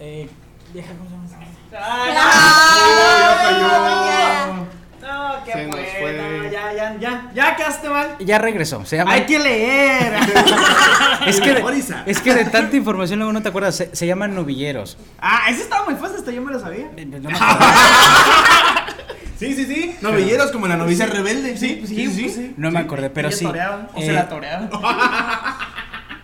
eh, 0.00 0.28
qué 5.48 5.58
Se 5.58 5.66
nos 5.66 5.76
bueno. 6.00 6.22
fue. 6.40 6.50
Ya, 6.52 6.72
ya, 6.72 6.96
ya. 6.98 7.30
Ya 7.34 7.56
quedaste 7.56 7.88
mal. 7.88 8.16
Ya 8.20 8.38
regresó, 8.38 8.84
se 8.84 8.96
llama... 8.96 9.12
Hay 9.12 9.26
que 9.26 9.38
leer. 9.38 10.14
es, 11.26 11.40
que 11.40 11.54
de, 11.54 11.64
es 12.06 12.20
que 12.20 12.34
de 12.34 12.44
tanta 12.44 12.76
información 12.76 13.18
luego 13.18 13.32
no 13.32 13.42
te 13.42 13.48
acuerdas, 13.48 13.76
se, 13.76 13.94
se 13.94 14.06
llaman 14.06 14.34
novilleros. 14.34 14.96
ah, 15.20 15.42
eso 15.48 15.62
estaba 15.62 15.84
muy 15.84 15.94
fácil, 15.94 16.16
hasta 16.18 16.30
yo 16.30 16.42
me 16.42 16.52
lo 16.52 16.60
sabía. 16.60 16.90
Eh, 16.96 17.04
no 17.06 17.30
me. 17.30 17.38
Sí, 19.38 19.54
sí, 19.54 19.66
sí. 19.66 19.94
Novilleros 20.00 20.50
como 20.50 20.66
la 20.66 20.76
novicia 20.76 21.06
rebelde. 21.06 21.56
Sí, 21.56 21.84
Sí, 21.86 21.94
sí, 21.94 22.04
pues 22.06 22.16
sí. 22.16 22.28
sí. 22.28 22.54
No 22.56 22.72
me 22.72 22.80
acordé, 22.80 23.08
pero 23.08 23.30
sí. 23.30 23.46
o 23.46 23.54
Eh, 23.54 24.06
se 24.06 24.12
la 24.12 24.28
toreaba. 24.28 24.68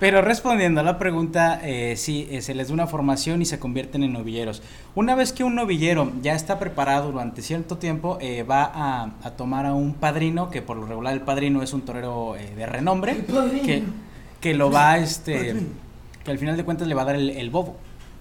Pero 0.05 0.21
respondiendo 0.21 0.81
a 0.83 0.85
la 0.85 0.99
pregunta, 0.99 1.61
eh, 1.63 1.95
sí, 1.97 2.29
eh, 2.31 2.43
se 2.43 2.55
les 2.55 2.69
da 2.69 2.75
una 2.75 2.87
formación 2.87 3.41
y 3.41 3.47
se 3.47 3.59
convierten 3.59 4.03
en 4.03 4.13
novilleros. 4.13 4.61
Una 4.95 5.15
vez 5.15 5.33
que 5.33 5.45
un 5.45 5.55
novillero 5.55 6.13
ya 6.21 6.35
está 6.35 6.59
preparado 6.59 7.11
durante 7.11 7.41
cierto 7.41 7.79
tiempo, 7.79 8.19
eh, 8.21 8.43
va 8.43 8.65
a, 8.65 9.13
a 9.23 9.31
tomar 9.31 9.65
a 9.65 9.73
un 9.73 9.95
padrino, 9.95 10.51
que 10.51 10.61
por 10.61 10.77
lo 10.77 10.85
regular 10.85 11.15
el 11.15 11.23
padrino 11.23 11.63
es 11.63 11.73
un 11.73 11.87
torero 11.87 12.37
eh, 12.37 12.53
de 12.55 12.67
renombre, 12.67 13.15
padrino. 13.15 13.63
que, 13.65 13.83
que 14.43 14.53
lo 14.53 14.71
va, 14.71 14.99
este, 14.99 15.55
que 16.23 16.31
al 16.31 16.39
final 16.39 16.59
de 16.59 16.65
cuentas 16.65 16.87
le 16.87 16.95
va 16.95 17.01
a 17.01 17.07
dar 17.07 17.17
el, 17.17 17.31
el 17.31 17.49
bobo, 17.49 17.75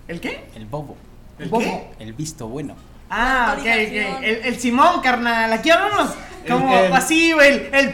¿El 0.07 0.21
qué? 0.21 0.45
el 0.55 0.65
bobo, 0.65 0.95
¿El 1.37 1.49
Bobo. 1.49 1.63
qué? 1.65 1.89
el 1.99 2.13
visto 2.13 2.47
bueno. 2.47 2.75
Ah, 3.09 3.57
ok, 3.57 3.65
ok. 3.65 4.23
El 4.23 4.55
Simón, 4.57 5.01
carnal. 5.03 5.51
Aquí 5.51 5.69
vámonos. 5.69 6.13
Como 6.47 6.73
El- 6.77 6.85
el- 6.85 6.93
así, 6.93 7.31
güey. 7.33 7.67
El. 7.71 7.73
El. 7.73 7.93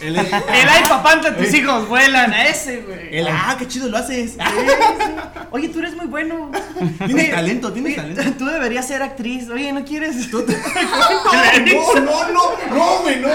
El, 0.00 0.16
El 0.26 0.68
ay, 0.68 0.82
papanta, 0.88 1.34
tus 1.36 1.52
hijos 1.54 1.88
vuelan. 1.88 2.32
A 2.32 2.46
ese, 2.48 2.78
güey. 2.82 3.16
el- 3.16 3.28
ah, 3.28 3.54
qué 3.58 3.66
chido 3.68 3.88
lo 3.88 3.96
haces. 3.98 4.36
Oye, 5.50 5.68
tú 5.68 5.78
eres 5.78 5.94
muy 5.94 6.06
bueno. 6.06 6.50
Tienes 7.06 7.30
talento, 7.30 7.72
tienes 7.72 7.96
talento. 7.96 8.22
Tú 8.38 8.46
deberías 8.46 8.86
ser 8.86 9.02
actriz. 9.02 9.48
Oye, 9.50 9.72
¿no 9.72 9.84
quieres? 9.84 10.16
No, 10.36 12.00
no, 12.00 12.28
no, 12.30 12.52
no, 12.74 12.98
güey, 13.02 13.20
no, 13.20 13.28
¡Ay, 13.28 13.34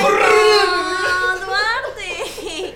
no. 0.00 0.08
no! 0.10 1.46
¡Duarte! 1.46 2.74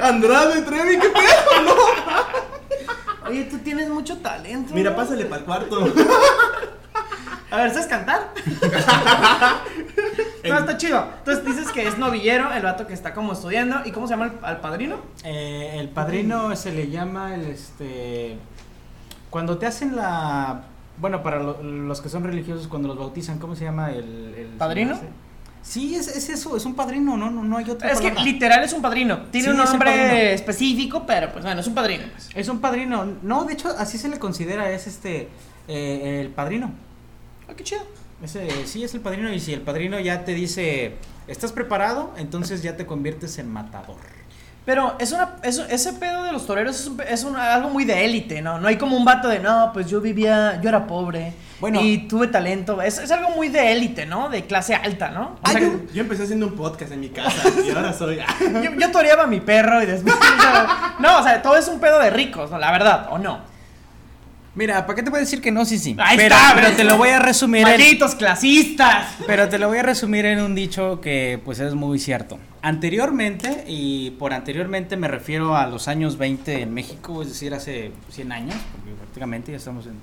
Andrade, 0.00 0.62
Trevi, 0.62 0.98
qué 0.98 1.08
pedo, 1.08 1.62
no. 1.64 3.28
Oye, 3.28 3.44
tú 3.44 3.58
tienes 3.58 3.88
mucho 3.88 4.18
talento. 4.18 4.74
Mira, 4.74 4.90
¿no? 4.90 4.96
pásale 4.96 5.24
para 5.26 5.40
el 5.40 5.44
cuarto. 5.46 5.92
A 7.52 7.56
ver, 7.58 7.70
¿sabes 7.72 7.86
cantar? 7.86 8.32
no, 10.48 10.58
está 10.58 10.76
chido. 10.76 11.06
Entonces 11.18 11.44
dices 11.44 11.72
que 11.72 11.86
es 11.86 11.98
novillero, 11.98 12.52
el 12.52 12.62
vato 12.62 12.86
que 12.86 12.94
está 12.94 13.14
como 13.14 13.32
estudiando. 13.32 13.80
¿Y 13.84 13.92
cómo 13.92 14.06
se 14.06 14.14
llama 14.14 14.26
el, 14.26 14.32
al 14.44 14.60
padrino? 14.60 14.96
Eh, 15.24 15.76
el 15.78 15.88
padrino 15.88 16.54
se 16.56 16.72
le 16.72 16.90
llama 16.90 17.34
el 17.34 17.42
este 17.46 18.36
cuando 19.30 19.56
te 19.58 19.66
hacen 19.66 19.96
la 19.96 20.62
bueno 20.98 21.22
para 21.22 21.42
lo- 21.42 21.62
los 21.62 22.00
que 22.02 22.08
son 22.10 22.22
religiosos 22.24 22.68
cuando 22.68 22.88
los 22.88 22.98
bautizan 22.98 23.38
cómo 23.38 23.56
se 23.56 23.64
llama 23.64 23.90
el, 23.90 24.34
el- 24.36 24.46
¿Padrino? 24.58 24.98
Sí 25.62 25.94
es, 25.94 26.08
es 26.08 26.28
eso 26.28 26.56
es 26.56 26.64
un 26.66 26.74
padrino 26.74 27.16
no 27.16 27.30
no 27.30 27.42
no 27.44 27.56
hay 27.56 27.70
otra 27.70 27.90
Es 27.92 28.00
que 28.00 28.10
literal 28.12 28.62
es 28.64 28.72
un 28.72 28.82
padrino. 28.82 29.22
Tiene 29.30 29.48
Sí, 29.48 29.54
un 29.54 29.60
es 29.60 29.70
nombre 29.70 30.34
específico, 30.34 31.04
pero 31.06 31.32
pues 31.32 31.44
bueno, 31.44 31.60
es 31.60 31.66
un 31.66 31.74
padrino. 31.74 32.04
pues. 32.12 32.28
es 32.34 32.48
un 32.48 32.60
padrino 32.60 33.06
no 33.22 33.44
de 33.44 33.54
hecho 33.54 33.68
así 33.78 33.96
se 33.96 34.08
le 34.08 34.18
considera 34.18 34.70
es 34.70 34.86
este 34.86 35.28
eh, 35.68 36.18
el 36.20 36.28
padrino 36.28 36.70
Ah, 37.48 37.54
qué 37.56 37.64
chido. 37.64 37.82
ese 38.22 38.66
sí 38.66 38.84
es 38.84 38.94
el 38.94 39.00
padrino 39.00 39.32
y 39.32 39.40
si 39.40 39.52
el 39.52 39.60
padrino 39.62 39.98
ya 40.00 40.24
te 40.24 40.32
dice 40.34 40.94
estás 41.26 41.52
preparado 41.52 42.12
entonces 42.16 42.62
ya 42.62 42.76
te 42.76 42.86
conviertes 42.86 43.38
en 43.38 43.50
matador 43.50 43.96
Pero 44.64 44.94
es 45.00 45.10
una, 45.12 45.36
eso, 45.42 45.64
ese 45.68 45.92
pedo 45.94 46.22
de 46.22 46.30
los 46.32 46.46
toreros 46.46 46.80
es, 46.80 46.86
un 46.86 47.00
es 47.00 47.24
algo 47.24 47.68
muy 47.70 47.84
de 47.84 48.04
élite, 48.04 48.40
¿no? 48.42 48.60
No 48.60 48.68
hay 48.68 48.76
como 48.76 48.96
un 48.96 49.04
vato 49.04 49.28
de, 49.28 49.40
no, 49.40 49.70
pues 49.72 49.88
yo 49.90 50.00
vivía, 50.00 50.60
yo 50.62 50.68
era 50.68 50.86
pobre 50.86 51.32
Bueno. 51.60 51.80
y 51.82 52.06
tuve 52.06 52.28
talento. 52.28 52.80
Es, 52.80 52.98
es 52.98 53.10
algo 53.10 53.30
muy 53.30 53.48
de 53.48 53.72
élite, 53.72 54.06
¿no? 54.06 54.28
De 54.28 54.46
clase 54.46 54.76
alta, 54.76 55.10
¿no? 55.10 55.36
O 55.44 55.50
sea, 55.50 55.60
yo, 55.60 55.80
yo 55.92 56.02
empecé 56.02 56.22
haciendo 56.22 56.46
un 56.46 56.54
podcast 56.54 56.92
en 56.92 57.00
mi 57.00 57.08
casa 57.08 57.42
y 57.66 57.70
ahora 57.70 57.92
soy. 57.92 58.18
yo, 58.62 58.70
yo 58.78 58.90
toreaba 58.92 59.24
a 59.24 59.26
mi 59.26 59.40
perro 59.40 59.82
y 59.82 59.86
después... 59.86 60.14
no, 61.00 61.18
o 61.18 61.22
sea, 61.24 61.42
todo 61.42 61.56
es 61.56 61.66
un 61.66 61.80
pedo 61.80 61.98
de 61.98 62.10
ricos, 62.10 62.50
¿no? 62.52 62.58
La 62.58 62.70
verdad, 62.70 63.08
¿o 63.10 63.18
no? 63.18 63.40
Mira 64.54 64.84
para 64.86 64.96
qué 64.96 65.02
te 65.02 65.10
voy 65.10 65.18
a 65.18 65.20
decir 65.20 65.40
que 65.40 65.50
no 65.50 65.64
sí 65.64 65.78
sí 65.78 65.96
Ahí 65.98 66.16
pero, 66.16 66.34
está, 66.34 66.52
pero 66.54 66.72
te 66.76 66.84
lo 66.84 66.96
voy 66.98 67.08
a 67.10 67.18
resumir 67.18 67.62
en- 67.62 67.68
¡Malditos 67.68 68.14
clasistas! 68.14 69.08
Pero 69.26 69.48
te 69.48 69.58
lo 69.58 69.68
voy 69.68 69.78
a 69.78 69.82
resumir 69.82 70.26
en 70.26 70.40
un 70.40 70.54
dicho 70.54 71.00
que 71.00 71.40
pues 71.44 71.58
es 71.60 71.74
muy 71.74 71.98
cierto. 71.98 72.38
Anteriormente, 72.60 73.64
y 73.66 74.10
por 74.12 74.32
anteriormente 74.34 74.96
me 74.96 75.08
refiero 75.08 75.56
a 75.56 75.66
los 75.66 75.88
años 75.88 76.18
20 76.18 76.62
en 76.62 76.72
México, 76.74 77.22
es 77.22 77.28
decir, 77.28 77.54
hace 77.54 77.92
100 78.10 78.30
años, 78.32 78.54
porque 78.72 78.90
prácticamente 78.96 79.50
ya 79.52 79.58
estamos 79.58 79.86
en 79.86 79.94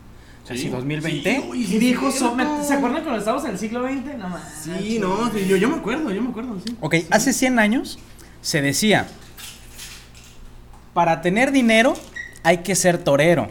casi 0.47 0.67
2020. 0.67 1.35
Sí, 1.35 1.45
uy, 1.47 1.65
sí, 1.65 1.75
Y 1.75 1.79
dijo, 1.79 2.11
sí, 2.11 2.17
so- 2.19 2.35
me- 2.35 2.43
cierto. 2.43 2.63
¿se 2.63 2.73
acuerdan 2.73 3.03
cuando 3.03 3.19
estábamos 3.19 3.45
en 3.45 3.51
el 3.51 3.59
siglo 3.59 3.83
XX? 3.87 4.17
No 4.17 4.29
más. 4.29 4.41
Sí, 4.63 4.97
no, 4.99 5.31
yo, 5.37 5.55
yo 5.57 5.69
me 5.69 5.75
acuerdo, 5.77 6.11
yo 6.11 6.21
me 6.23 6.29
acuerdo, 6.31 6.57
sí. 6.65 6.75
Ok, 6.81 6.95
hace 7.11 7.33
100 7.33 7.59
años 7.59 7.99
se 8.41 8.61
decía, 8.61 9.07
para 10.93 11.21
tener 11.21 11.51
dinero 11.51 11.93
hay 12.43 12.57
que 12.59 12.75
ser 12.75 12.97
torero. 12.97 13.49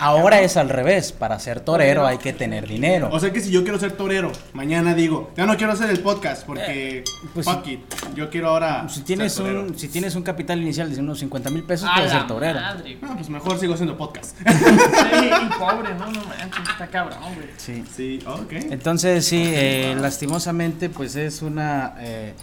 Ahora 0.00 0.40
es 0.40 0.56
al 0.56 0.68
revés, 0.68 1.12
para 1.12 1.38
ser 1.40 1.60
torero 1.60 2.06
hay 2.06 2.18
que 2.18 2.32
tener 2.32 2.66
dinero. 2.68 3.08
O 3.12 3.18
sea 3.20 3.32
que 3.32 3.40
si 3.40 3.50
yo 3.50 3.62
quiero 3.62 3.78
ser 3.78 3.92
torero, 3.92 4.30
mañana 4.52 4.94
digo, 4.94 5.30
ya 5.36 5.44
no 5.46 5.56
quiero 5.56 5.72
hacer 5.72 5.90
el 5.90 6.00
podcast 6.00 6.46
porque 6.46 7.02
pues 7.34 7.44
fuck 7.46 7.66
it, 7.66 7.80
yo 8.14 8.30
quiero 8.30 8.48
ahora 8.50 8.88
Si 8.88 9.00
tienes, 9.02 9.32
ser 9.32 9.44
torero. 9.46 9.62
un, 9.62 9.78
si 9.78 9.88
tienes 9.88 10.14
un 10.14 10.22
capital 10.22 10.60
inicial 10.62 10.94
de 10.94 11.00
unos 11.00 11.18
50 11.18 11.50
mil 11.50 11.64
pesos, 11.64 11.88
puedes 11.94 12.12
ser 12.12 12.26
torero. 12.26 12.60
madre, 12.60 12.98
Ah, 13.02 13.12
pues 13.16 13.28
mejor 13.28 13.58
sigo 13.58 13.74
haciendo 13.74 13.96
podcast. 13.96 14.36
Sí, 14.38 14.44
y 14.46 15.58
pobre, 15.58 15.94
no, 15.94 16.06
no 16.10 16.24
manches, 16.24 16.68
está 16.70 16.86
cabrón, 16.86 17.18
güey. 17.34 17.48
Sí. 17.56 17.84
sí, 17.96 18.18
ok. 18.26 18.52
Entonces 18.70 19.24
sí, 19.24 19.42
eh, 19.54 19.96
lastimosamente 20.00 20.88
pues 20.90 21.16
es 21.16 21.42
una, 21.42 21.94
eh, 21.98 22.34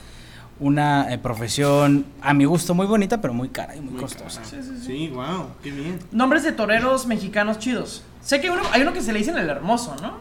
una 0.60 1.12
eh, 1.12 1.18
profesión, 1.18 2.06
a 2.22 2.34
mi 2.34 2.46
gusto, 2.46 2.74
muy 2.74 2.86
bonita, 2.88 3.20
pero 3.20 3.34
muy 3.34 3.50
cara 3.50 3.76
y 3.76 3.82
muy, 3.82 3.92
Muy 3.94 4.02
costosa. 4.02 4.42
Sí, 4.86 5.10
wow, 5.10 5.48
qué 5.62 5.72
bien. 5.72 6.00
Nombres 6.12 6.44
de 6.44 6.52
toreros 6.54 7.06
mexicanos 7.08 7.60
chidos. 7.60 8.04
Sé 8.22 8.40
que 8.42 8.50
uno, 8.50 8.64
hay 8.72 8.82
uno 8.82 8.94
que 8.94 9.02
se 9.02 9.12
le 9.14 9.20
dicen 9.20 9.38
el 9.38 9.50
hermoso, 9.50 9.96
¿no? 10.02 10.18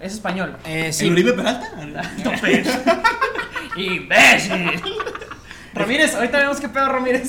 Es 0.00 0.12
español. 0.12 0.56
Eh, 0.64 0.92
sí. 0.92 1.06
¿El 1.06 1.12
Uribe 1.12 1.32
Peralta? 1.32 1.72
¡Imbécil! 3.76 4.82
Ramírez, 5.74 6.14
ahorita 6.14 6.38
vemos 6.38 6.60
qué 6.60 6.68
pedo 6.68 6.88
Ramírez. 6.88 7.28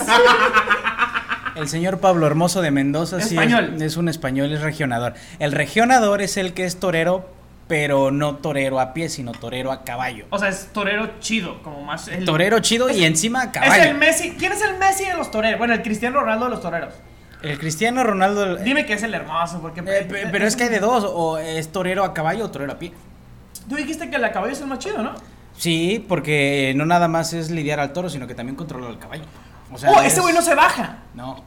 El 1.56 1.68
señor 1.68 2.00
Pablo 2.00 2.26
Hermoso 2.28 2.62
de 2.62 2.72
Mendoza 2.72 3.22
sí 3.22 3.36
Español. 3.36 3.74
es, 3.76 3.82
es 3.82 3.98
un 3.98 4.08
español, 4.10 4.52
es 4.52 4.62
regionador. 4.62 5.14
El 5.40 5.52
regionador 5.52 6.22
es 6.22 6.38
el 6.38 6.54
que 6.54 6.66
es 6.66 6.80
torero, 6.80 7.30
pero 7.70 8.10
no 8.12 8.36
torero 8.38 8.80
a 8.82 8.94
pie, 8.94 9.08
sino 9.08 9.32
torero 9.32 9.72
a 9.72 9.84
caballo. 9.86 10.26
O 10.32 10.40
sea, 10.40 10.50
es 10.50 10.70
torero 10.74 11.20
chido, 11.22 11.62
como 11.64 11.82
más. 11.84 12.08
el- 12.10 12.26
Torero 12.26 12.60
chido 12.60 12.90
y 12.90 13.06
encima 13.06 13.44
a 13.44 13.52
caballo. 13.54 13.74
Es 13.84 13.88
el 13.90 13.96
Messi. 13.96 14.32
¿Quién 14.38 14.52
es 14.52 14.62
el 14.64 14.78
Messi 14.78 15.06
de 15.06 15.14
los 15.14 15.30
toreros? 15.32 15.58
Bueno, 15.60 15.76
el 15.76 15.82
Cristiano 15.84 16.20
Ronaldo 16.20 16.46
de 16.46 16.52
los 16.52 16.62
toreros. 16.62 16.94
El 17.44 17.58
Cristiano 17.60 18.04
Ronaldo. 18.04 18.58
Dime 18.58 18.86
que 18.86 18.94
es 18.94 19.04
el 19.04 19.14
hermoso, 19.14 19.62
porque. 19.62 19.80
eh, 19.82 20.06
pe- 20.10 20.28
pero 20.32 20.46
es 20.48 20.56
que 20.58 20.64
hay 20.64 20.70
de 20.70 20.80
dos, 20.80 21.06
o 21.08 21.38
es 21.38 21.72
torero 21.72 22.04
a 22.04 22.14
caballo 22.14 22.46
o 22.46 22.52
torero 22.52 22.74
a 22.74 22.80
pie. 22.80 22.92
Tú 23.70 23.76
dijiste 23.76 24.10
que 24.10 24.16
el 24.16 24.24
a 24.26 24.32
caballo 24.32 24.52
es 24.52 24.60
el 24.62 24.68
más 24.68 24.80
chido, 24.80 24.98
¿no? 25.04 25.14
Sí, 25.56 26.04
porque 26.10 26.74
no 26.76 26.86
nada 26.86 27.08
más 27.08 27.34
es 27.34 27.52
lidiar 27.52 27.80
al 27.80 27.94
toro, 27.94 28.10
sino 28.10 28.26
que 28.26 28.34
también 28.34 28.56
controla 28.56 28.88
al 28.88 28.98
caballo. 28.98 29.24
O 29.72 29.78
sea, 29.78 29.92
oh, 29.92 30.02
es- 30.02 30.14
ese 30.14 30.22
güey 30.22 30.34
no 30.34 30.42
se 30.42 30.56
baja. 30.56 30.98
No. 31.14 31.44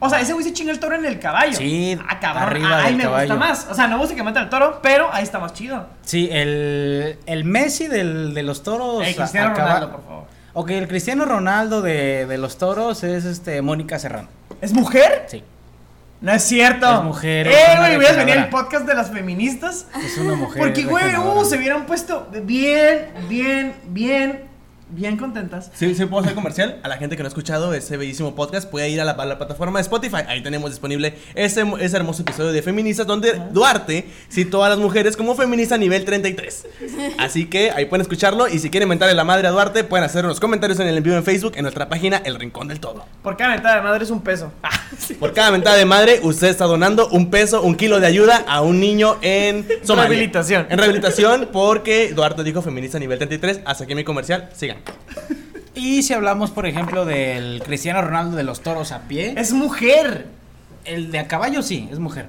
O 0.00 0.08
sea, 0.08 0.20
ese 0.20 0.32
güey 0.32 0.44
se 0.44 0.52
chinga 0.52 0.70
el 0.70 0.78
toro 0.78 0.94
en 0.94 1.04
el 1.04 1.18
caballo. 1.18 1.56
Sí, 1.58 1.98
ah, 2.08 2.20
cabrón. 2.20 2.42
arriba 2.44 2.78
Ay, 2.78 2.84
del 2.86 2.96
me 2.96 3.02
caballo. 3.04 3.34
gusta 3.34 3.46
más. 3.48 3.66
O 3.70 3.74
sea, 3.74 3.88
no 3.88 3.98
gusta 3.98 4.14
que 4.14 4.22
mate 4.22 4.38
al 4.38 4.48
toro, 4.48 4.78
pero 4.82 5.08
ahí 5.12 5.24
está 5.24 5.38
más 5.40 5.52
chido. 5.54 5.86
Sí, 6.02 6.28
el, 6.30 7.18
el 7.26 7.44
Messi 7.44 7.88
del, 7.88 8.32
de 8.34 8.42
los 8.44 8.62
toros. 8.62 9.02
A- 9.02 9.12
Cristiano 9.14 9.54
Ronaldo, 9.54 9.90
por 9.90 10.04
favor. 10.04 10.24
Ok, 10.54 10.70
el 10.70 10.88
Cristiano 10.88 11.24
Ronaldo 11.24 11.82
de, 11.82 12.26
de 12.26 12.38
los 12.38 12.58
toros 12.58 13.02
es 13.04 13.24
este 13.24 13.60
Mónica 13.62 13.98
Serrano. 13.98 14.28
¿Es 14.60 14.72
mujer? 14.72 15.26
Sí. 15.28 15.42
No 16.20 16.32
es 16.32 16.42
cierto. 16.42 16.92
Es 16.98 17.02
mujer, 17.04 17.46
Eh, 17.46 17.52
güey, 17.78 17.96
hubieras 17.96 18.16
venido 18.16 18.32
al 18.38 18.40
legisladora. 18.44 18.50
podcast 18.50 18.86
de 18.86 18.94
las 18.94 19.10
feministas. 19.12 19.86
Es 20.04 20.18
una 20.18 20.34
mujer. 20.34 20.60
Porque, 20.62 20.82
güey, 20.84 21.16
uh, 21.16 21.44
se 21.44 21.56
hubieran 21.56 21.86
puesto 21.86 22.28
bien, 22.42 23.08
bien, 23.28 23.74
bien, 23.88 24.47
bien 24.90 25.16
contentas. 25.16 25.70
Sí, 25.74 25.94
sí, 25.94 26.04
puedo 26.06 26.22
hacer 26.22 26.34
comercial. 26.34 26.78
A 26.82 26.88
la 26.88 26.96
gente 26.96 27.16
que 27.16 27.22
no 27.22 27.26
ha 27.26 27.28
escuchado 27.28 27.74
ese 27.74 27.96
bellísimo 27.96 28.34
podcast, 28.34 28.68
puede 28.70 28.88
ir 28.88 29.00
a 29.00 29.04
la, 29.04 29.12
a 29.12 29.26
la 29.26 29.38
plataforma 29.38 29.78
de 29.78 29.82
Spotify. 29.82 30.22
Ahí 30.26 30.42
tenemos 30.42 30.70
disponible 30.70 31.14
ese, 31.34 31.64
ese 31.80 31.96
hermoso 31.96 32.22
episodio 32.22 32.52
de 32.52 32.62
Feministas, 32.62 33.06
donde 33.06 33.40
Duarte 33.52 34.08
citó 34.30 34.64
a 34.64 34.68
las 34.68 34.78
mujeres 34.78 35.16
como 35.16 35.34
feminista 35.34 35.76
nivel 35.76 36.04
33. 36.04 36.66
Así 37.18 37.46
que 37.46 37.70
ahí 37.70 37.86
pueden 37.86 38.02
escucharlo. 38.02 38.48
Y 38.48 38.58
si 38.58 38.70
quieren 38.70 38.88
mentarle 38.88 39.14
la 39.14 39.24
madre 39.24 39.48
a 39.48 39.50
Duarte, 39.50 39.84
pueden 39.84 40.04
hacer 40.04 40.24
unos 40.24 40.40
comentarios 40.40 40.80
en 40.80 40.88
el 40.88 40.96
envío 40.96 41.16
en 41.16 41.24
Facebook, 41.24 41.52
en 41.56 41.62
nuestra 41.62 41.88
página 41.88 42.18
El 42.24 42.36
Rincón 42.36 42.68
del 42.68 42.80
Todo. 42.80 43.04
Por 43.22 43.36
cada 43.36 43.54
mentada 43.54 43.76
de 43.76 43.82
madre 43.82 44.04
es 44.04 44.10
un 44.10 44.22
peso. 44.22 44.52
Ah, 44.62 44.70
sí. 44.98 45.14
Por 45.14 45.32
cada 45.32 45.50
mentada 45.50 45.76
de 45.76 45.84
madre, 45.84 46.20
usted 46.22 46.48
está 46.48 46.64
donando 46.64 47.08
un 47.08 47.30
peso, 47.30 47.62
un 47.62 47.76
kilo 47.76 48.00
de 48.00 48.06
ayuda 48.06 48.44
a 48.48 48.62
un 48.62 48.80
niño 48.80 49.18
en 49.22 49.66
Somalia. 49.82 50.08
Rehabilitación. 50.08 50.66
En 50.70 50.78
rehabilitación, 50.78 51.48
porque 51.52 52.12
Duarte 52.14 52.42
dijo 52.42 52.62
feminista 52.62 52.98
nivel 52.98 53.18
33. 53.18 53.60
Hasta 53.64 53.84
aquí 53.84 53.94
mi 53.94 54.04
comercial. 54.04 54.48
Sigan. 54.54 54.77
Y 55.74 56.02
si 56.02 56.12
hablamos, 56.14 56.50
por 56.50 56.66
ejemplo, 56.66 57.04
del 57.04 57.62
Cristiano 57.64 58.02
Ronaldo 58.02 58.36
de 58.36 58.42
los 58.42 58.60
toros 58.62 58.90
a 58.92 59.02
pie, 59.02 59.34
Es 59.36 59.52
mujer. 59.52 60.26
el 60.84 61.10
de 61.12 61.20
a 61.20 61.28
caballo 61.28 61.62
sí, 61.62 61.88
es 61.92 61.98
mujer. 61.98 62.28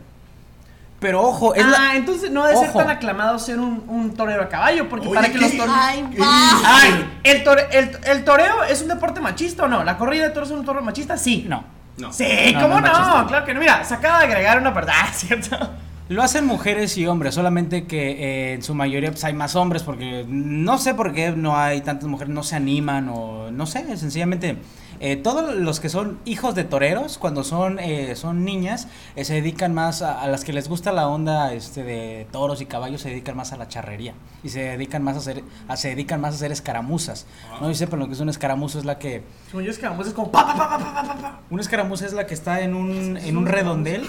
Pero 0.99 1.21
ojo, 1.23 1.55
es 1.55 1.63
ah, 1.63 1.69
la. 1.91 1.95
entonces 1.95 2.29
no 2.29 2.43
debe 2.45 2.59
ser 2.59 2.69
Ojo. 2.71 2.79
tan 2.79 2.89
aclamado 2.89 3.39
ser 3.39 3.57
un, 3.57 3.85
un 3.87 4.13
torero 4.15 4.43
a 4.43 4.49
caballo, 4.49 4.89
porque 4.89 5.07
Oye, 5.07 5.15
para 5.15 5.27
que 5.29 5.35
¿qué? 5.35 5.39
los 5.39 5.51
toreros... 5.51 5.75
Ay. 5.79 6.09
Ay, 6.21 7.09
¿el, 7.23 7.43
tore- 7.45 7.67
el, 7.71 7.91
¿el 8.03 8.23
toreo 8.25 8.63
es 8.65 8.81
un 8.81 8.89
deporte 8.89 9.21
machista 9.21 9.63
o 9.63 9.67
no? 9.69 9.83
¿La 9.85 9.97
corrida 9.97 10.25
de 10.25 10.31
toros 10.31 10.51
es 10.51 10.57
un 10.57 10.65
toro 10.65 10.81
machista? 10.81 11.17
Sí. 11.17 11.45
No. 11.47 11.63
No. 11.97 12.11
Sí, 12.11 12.51
No, 12.53 12.61
¿cómo 12.63 12.81
no 12.81 12.81
no? 12.81 12.87
es 12.87 12.93
machista. 12.99 13.27
Claro 13.27 13.45
que 13.45 13.53
no. 13.53 13.59
Mira, 13.61 13.83
se 13.85 13.93
acaba 13.93 14.19
de 14.19 14.25
agregar 14.25 14.59
una 14.59 14.71
verdad, 14.71 14.93
¿cierto? 15.13 15.57
Lo 16.09 16.23
hacen 16.23 16.47
mujeres 16.47 16.97
y 16.97 17.05
hombres, 17.05 17.35
solamente 17.35 17.85
que 17.85 18.09
eh, 18.49 18.53
en 18.55 18.63
su 18.63 18.73
mayoría 18.73 19.11
pues, 19.11 19.23
hay 19.25 19.33
más 19.33 19.55
hombres, 19.55 19.83
porque 19.83 20.25
no 20.27 20.79
sé 20.79 20.95
por 20.95 21.13
qué 21.13 21.31
no 21.33 21.55
hay 21.55 21.81
tantas 21.81 22.09
mujeres, 22.09 22.33
no 22.33 22.41
se 22.41 22.55
animan 22.55 23.09
o 23.09 23.51
no 23.51 23.67
sé, 23.67 23.95
sencillamente 23.95 24.57
eh, 25.01 25.17
todos 25.17 25.53
los 25.55 25.79
que 25.79 25.87
son 25.87 26.17
hijos 26.25 26.55
de 26.55 26.63
toreros, 26.63 27.19
cuando 27.19 27.43
son, 27.43 27.77
eh, 27.77 28.15
son 28.15 28.43
niñas, 28.43 28.87
eh, 29.15 29.23
se 29.23 29.35
dedican 29.35 29.75
más 29.75 30.01
a, 30.01 30.19
a 30.19 30.27
las 30.27 30.43
que 30.43 30.51
les 30.51 30.67
gusta 30.67 30.91
la 30.91 31.07
onda 31.07 31.53
este, 31.53 31.83
de 31.83 32.25
toros 32.31 32.59
y 32.61 32.65
caballos, 32.65 33.01
se 33.01 33.09
dedican 33.09 33.37
más 33.37 33.53
a 33.53 33.57
la 33.57 33.67
charrería 33.67 34.15
y 34.43 34.49
se 34.49 34.61
dedican 34.61 35.03
más 35.03 35.15
a 35.15 35.19
hacer, 35.19 35.43
a- 35.67 35.77
se 35.77 35.89
dedican 35.89 36.19
más 36.21 36.33
a 36.33 36.35
hacer 36.37 36.51
escaramuzas. 36.51 37.27
No 37.61 37.69
y 37.69 37.75
sepan 37.75 37.99
lo 37.99 38.07
que 38.07 38.13
es 38.13 38.19
una 38.19 38.31
escaramuza, 38.31 38.79
es 38.79 38.85
la 38.85 38.97
que 38.97 39.21
yo 39.53 39.59
es 39.61 39.77
que 39.77 39.87
vamos 39.87 40.07
es 40.07 40.13
como 40.13 40.31
pa. 40.31 41.39
una 41.51 41.61
escaramuza 41.61 42.07
es 42.07 42.13
la 42.13 42.25
que 42.25 42.33
está 42.33 42.61
en 42.61 42.73
un, 42.73 43.15
en 43.15 43.37
un 43.37 43.45
redondel 43.45 44.07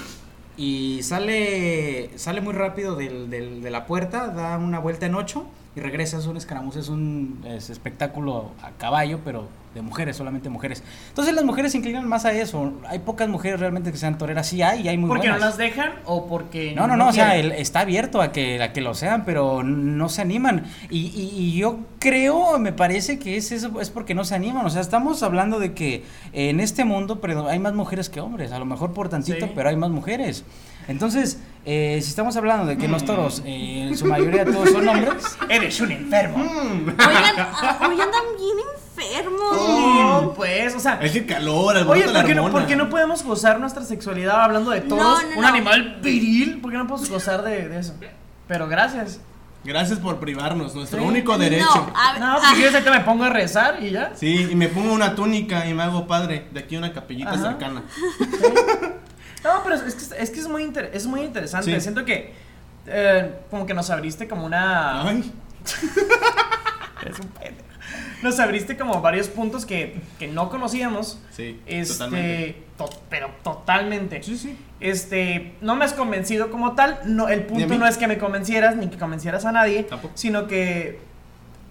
y 0.57 1.01
sale 1.03 2.09
sale 2.17 2.41
muy 2.41 2.53
rápido 2.53 2.95
del, 2.95 3.29
del- 3.29 3.61
de 3.61 3.69
la 3.71 3.85
puerta, 3.85 4.27
da 4.27 4.57
una 4.57 4.79
vuelta 4.79 5.05
en 5.05 5.15
ocho 5.15 5.45
y 5.75 5.79
regresa. 5.79 6.17
Es 6.17 6.27
un 6.27 6.37
escaramuza, 6.37 6.79
es 6.79 6.89
un 6.89 7.41
es 7.45 7.69
espectáculo 7.69 8.51
a 8.61 8.71
caballo, 8.71 9.19
pero 9.23 9.47
de 9.73 9.81
mujeres, 9.81 10.17
solamente 10.17 10.49
mujeres. 10.49 10.83
Entonces 11.09 11.33
las 11.33 11.45
mujeres 11.45 11.71
se 11.71 11.77
inclinan 11.77 12.07
más 12.07 12.25
a 12.25 12.33
eso. 12.33 12.73
Hay 12.89 12.99
pocas 12.99 13.29
mujeres 13.29 13.59
realmente 13.59 13.91
que 13.91 13.97
sean 13.97 14.17
toreras, 14.17 14.47
sí 14.47 14.61
hay 14.61 14.81
y 14.81 14.87
hay 14.89 14.97
muy 14.97 15.07
¿Porque 15.07 15.29
no 15.29 15.37
las 15.37 15.55
dejan 15.57 15.93
o 16.05 16.27
porque 16.27 16.73
No, 16.75 16.87
no, 16.87 16.97
no, 16.97 17.07
o 17.07 17.13
sea, 17.13 17.37
el- 17.37 17.53
está 17.53 17.79
abierto 17.81 18.21
a 18.21 18.31
que, 18.33 18.61
a 18.61 18.73
que 18.73 18.81
lo 18.81 18.93
sean, 18.93 19.23
pero 19.23 19.63
no 19.63 20.09
se 20.09 20.21
animan. 20.21 20.65
Y, 20.89 20.99
y- 21.07 21.31
y 21.37 21.53
yo 21.57 21.79
creo, 21.99 22.59
me 22.59 22.73
parece 22.73 23.17
que 23.17 23.37
es 23.37 23.51
eso, 23.53 23.79
es 23.79 23.89
porque 23.89 24.13
no 24.13 24.25
se 24.25 24.35
animan. 24.35 24.65
O 24.65 24.69
sea, 24.69 24.81
estamos 24.81 25.23
hablando 25.23 25.59
de 25.59 25.73
que 25.73 26.03
en 26.33 26.59
este 26.59 26.83
mundo 26.83 27.21
hay 27.49 27.59
más 27.59 27.73
mujeres 27.73 28.09
que 28.09 28.19
hombres, 28.19 28.51
a 28.51 28.59
lo 28.59 28.65
mejor 28.65 28.91
por 28.93 29.07
tantito, 29.07 29.45
Sí. 29.45 29.51
pero 29.55 29.69
hay 29.69 29.77
más 29.77 29.89
mujeres. 29.89 30.43
Entonces, 30.87 31.39
eh, 31.63 31.99
si 32.01 32.09
estamos 32.09 32.35
hablando 32.35 32.65
de 32.65 32.75
que 32.77 32.87
los 32.87 33.05
toros, 33.05 33.43
eh, 33.45 33.87
en 33.87 33.95
su 33.97 34.05
mayoría 34.07 34.43
todos 34.43 34.69
son 34.71 34.87
hombres, 34.87 35.23
Eres 35.49 35.79
un 35.79 35.91
enfermo. 35.91 36.37
Oigan, 36.43 36.91
hoy 36.97 38.01
andan 38.01 38.25
bien 38.37 38.57
enfermos. 38.57 38.90
No, 39.39 40.33
pues, 40.35 40.75
o 40.75 40.79
sea. 40.79 40.99
Es 41.01 41.11
que 41.11 41.25
calor, 41.25 41.77
el 41.77 41.87
Oye, 41.87 42.03
¿por 42.07 42.25
qué, 42.25 42.35
no, 42.35 42.43
hormona. 42.45 42.59
¿por 42.59 42.67
qué 42.67 42.75
no 42.75 42.89
podemos 42.89 43.23
gozar 43.23 43.59
nuestra 43.59 43.83
sexualidad 43.83 44.41
hablando 44.41 44.71
de? 44.71 44.81
No, 44.81 44.95
no, 44.95 45.27
un 45.35 45.41
no. 45.41 45.47
animal 45.47 45.99
viril. 46.01 46.59
¿Por 46.61 46.71
qué 46.71 46.77
no 46.77 46.87
podemos 46.87 47.09
gozar 47.09 47.41
de, 47.43 47.67
de 47.69 47.79
eso? 47.79 47.93
Pero 48.47 48.67
gracias. 48.67 49.19
Gracias 49.63 49.99
por 49.99 50.19
privarnos, 50.19 50.73
nuestro 50.73 50.99
Sí. 51.01 51.05
único 51.05 51.37
derecho. 51.37 51.65
No, 51.75 51.93
a 51.95 52.13
ver, 52.13 52.21
No, 52.21 52.31
ah, 52.31 52.35
pues 52.39 52.49
si 52.49 52.55
quieres 52.55 52.73
ahorita 52.73 52.91
me 52.91 52.99
pongo 53.01 53.23
a 53.25 53.29
rezar 53.29 53.77
y 53.83 53.91
ya. 53.91 54.11
Sí, 54.15 54.47
y 54.51 54.55
me 54.55 54.67
pongo 54.69 54.91
una 54.91 55.13
túnica 55.15 55.67
y 55.67 55.73
me 55.75 55.83
hago 55.83 56.07
padre. 56.07 56.47
De 56.51 56.61
aquí 56.61 56.75
una 56.77 56.91
capillita 56.93 57.31
Ajá. 57.31 57.43
cercana. 57.43 57.83
No, 59.43 59.61
pero 59.63 59.75
es 59.75 59.95
que 59.95 60.15
es, 60.21 60.29
que 60.31 60.39
es 60.39 60.47
muy, 60.47 60.63
inter- 60.63 60.89
es 60.93 61.05
muy 61.05 61.21
interesante. 61.21 61.73
Sí. 61.75 61.81
Siento 61.81 62.05
que 62.05 62.33
eh, 62.87 63.35
como 63.51 63.65
que 63.67 63.73
nos 63.75 63.89
abriste 63.91 64.27
como 64.27 64.45
una... 64.45 65.03
Ay. 65.03 65.31
Es 67.05 67.19
un 67.19 67.27
pendejo. 67.29 67.65
Nos 68.21 68.39
abriste 68.39 68.77
como 68.77 69.01
varios 69.01 69.27
puntos 69.27 69.65
que, 69.65 69.95
que 70.19 70.27
no 70.27 70.49
conocíamos. 70.49 71.19
Sí, 71.31 71.59
Este, 71.65 71.93
totalmente. 71.93 72.63
to- 72.77 72.89
pero 73.09 73.29
totalmente. 73.43 74.21
Sí, 74.23 74.37
sí. 74.37 74.57
Este, 74.79 75.53
no 75.61 75.75
me 75.75 75.85
has 75.85 75.93
convencido 75.93 76.49
como 76.51 76.73
tal. 76.73 76.99
No, 77.05 77.29
el 77.29 77.43
punto 77.45 77.75
no 77.77 77.87
es 77.87 77.97
que 77.97 78.07
me 78.07 78.17
convencieras 78.17 78.75
ni 78.75 78.87
que 78.87 78.97
convencieras 78.97 79.45
a 79.45 79.51
nadie, 79.51 79.83
Tampoco. 79.83 80.13
sino 80.17 80.47
que 80.47 80.99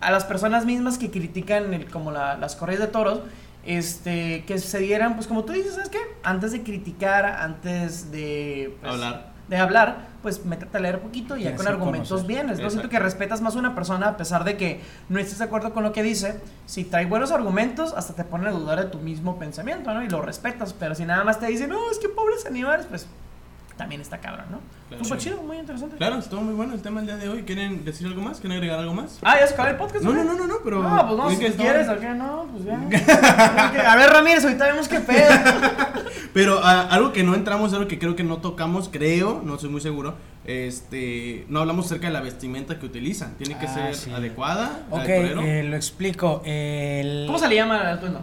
a 0.00 0.10
las 0.10 0.24
personas 0.24 0.64
mismas 0.64 0.98
que 0.98 1.10
critican 1.10 1.72
el- 1.74 1.86
como 1.90 2.10
la- 2.10 2.36
las 2.36 2.56
corridas 2.56 2.80
de 2.82 2.88
toros, 2.88 3.20
este, 3.66 4.44
que 4.46 4.58
se 4.58 4.78
dieran, 4.78 5.14
pues 5.16 5.26
como 5.26 5.44
tú 5.44 5.52
dices, 5.52 5.74
¿sabes 5.74 5.90
qué? 5.90 5.98
Antes 6.22 6.52
de 6.52 6.62
criticar, 6.62 7.26
antes 7.26 8.10
de 8.10 8.74
pues, 8.80 8.92
Hablar. 8.92 9.29
De 9.50 9.56
hablar, 9.56 10.06
pues 10.22 10.44
métete 10.44 10.78
a 10.78 10.80
leer 10.80 10.96
un 10.96 11.02
poquito 11.02 11.36
y 11.36 11.42
ya 11.42 11.56
con 11.56 11.66
argumentos 11.66 12.24
bienes. 12.24 12.60
¿no? 12.60 12.70
Siento 12.70 12.88
que 12.88 13.00
respetas 13.00 13.40
más 13.40 13.56
a 13.56 13.58
una 13.58 13.74
persona 13.74 14.10
a 14.10 14.16
pesar 14.16 14.44
de 14.44 14.56
que 14.56 14.80
no 15.08 15.18
estés 15.18 15.38
de 15.38 15.44
acuerdo 15.44 15.74
con 15.74 15.82
lo 15.82 15.92
que 15.92 16.04
dice. 16.04 16.40
Si 16.66 16.84
trae 16.84 17.04
buenos 17.06 17.32
argumentos, 17.32 17.92
hasta 17.94 18.14
te 18.14 18.22
pone 18.22 18.48
a 18.48 18.52
dudar 18.52 18.78
de 18.78 18.86
tu 18.86 18.98
mismo 18.98 19.40
pensamiento, 19.40 19.92
¿no? 19.92 20.04
Y 20.04 20.08
lo 20.08 20.22
respetas. 20.22 20.72
Pero 20.72 20.94
si 20.94 21.04
nada 21.04 21.24
más 21.24 21.40
te 21.40 21.48
dice, 21.48 21.66
no, 21.66 21.90
es 21.90 21.98
que 21.98 22.08
pobres 22.08 22.46
animales, 22.46 22.86
pues 22.88 23.08
también 23.80 24.02
está 24.02 24.18
cabrón, 24.18 24.44
¿no? 24.50 24.60
Claro. 24.90 25.16
Chido, 25.16 25.42
muy 25.42 25.56
interesante. 25.56 25.96
Claro, 25.96 26.18
estuvo 26.18 26.42
muy 26.42 26.52
bueno 26.52 26.74
el 26.74 26.82
tema 26.82 27.00
el 27.00 27.06
día 27.06 27.16
de 27.16 27.30
hoy. 27.30 27.44
¿Quieren 27.44 27.82
decir 27.82 28.06
algo 28.06 28.20
más? 28.20 28.38
¿Quieren 28.38 28.58
agregar 28.58 28.78
algo 28.78 28.92
más? 28.92 29.18
Ah, 29.22 29.38
ya 29.40 29.46
se 29.46 29.54
acabó 29.54 29.70
el 29.70 29.76
podcast. 29.76 30.04
No, 30.04 30.12
no, 30.12 30.22
no, 30.22 30.34
no, 30.34 30.46
no, 30.46 30.56
pero. 30.62 30.82
No, 30.82 31.06
pues 31.06 31.16
no, 31.18 31.30
si 31.30 31.38
que 31.38 31.52
quieres 31.52 31.88
o 31.88 31.98
qué, 31.98 32.10
no, 32.10 32.46
pues 32.52 32.64
ya. 32.66 32.76
a 33.90 33.96
ver, 33.96 34.10
Ramírez, 34.10 34.44
ahorita 34.44 34.66
vemos 34.66 34.86
qué 34.86 35.00
pedo. 35.00 35.30
Pero 36.34 36.60
ah, 36.62 36.86
algo 36.90 37.12
que 37.12 37.24
no 37.24 37.34
entramos, 37.34 37.72
algo 37.72 37.88
que 37.88 37.98
creo 37.98 38.14
que 38.14 38.22
no 38.22 38.36
tocamos, 38.36 38.88
creo, 38.88 39.42
no 39.44 39.58
soy 39.58 39.70
muy 39.70 39.80
seguro. 39.80 40.14
Este, 40.44 41.44
no 41.48 41.60
hablamos 41.60 41.86
acerca 41.86 42.06
de 42.06 42.12
la 42.12 42.20
vestimenta 42.20 42.78
que 42.78 42.86
utilizan. 42.86 43.34
Tiene 43.36 43.58
que 43.58 43.66
Ah, 43.66 43.74
ser 43.74 43.94
sí. 43.96 44.10
adecuada. 44.12 44.82
ok, 44.90 45.08
eh, 45.08 45.64
lo 45.68 45.74
explico. 45.74 46.42
El... 46.44 47.24
¿Cómo 47.26 47.38
se 47.38 47.48
le 47.48 47.56
llama 47.56 47.80
al 47.80 47.94
atuendo? 47.96 48.20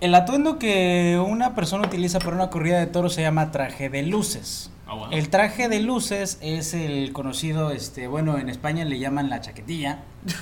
El 0.00 0.14
atuendo 0.14 0.58
que 0.58 1.22
una 1.24 1.54
persona 1.54 1.86
utiliza 1.86 2.18
para 2.18 2.34
una 2.34 2.48
corrida 2.50 2.78
de 2.78 2.86
toros 2.86 3.14
se 3.14 3.20
llama 3.22 3.50
traje 3.50 3.88
de 3.90 4.02
luces. 4.02 4.70
Wow. 4.94 5.08
El 5.12 5.28
traje 5.30 5.68
de 5.68 5.80
luces 5.80 6.38
es 6.40 6.74
el 6.74 7.12
conocido, 7.12 7.70
este, 7.70 8.08
bueno, 8.08 8.38
en 8.38 8.48
España 8.48 8.84
le 8.84 8.98
llaman 8.98 9.30
la 9.30 9.40
chaquetilla. 9.40 10.00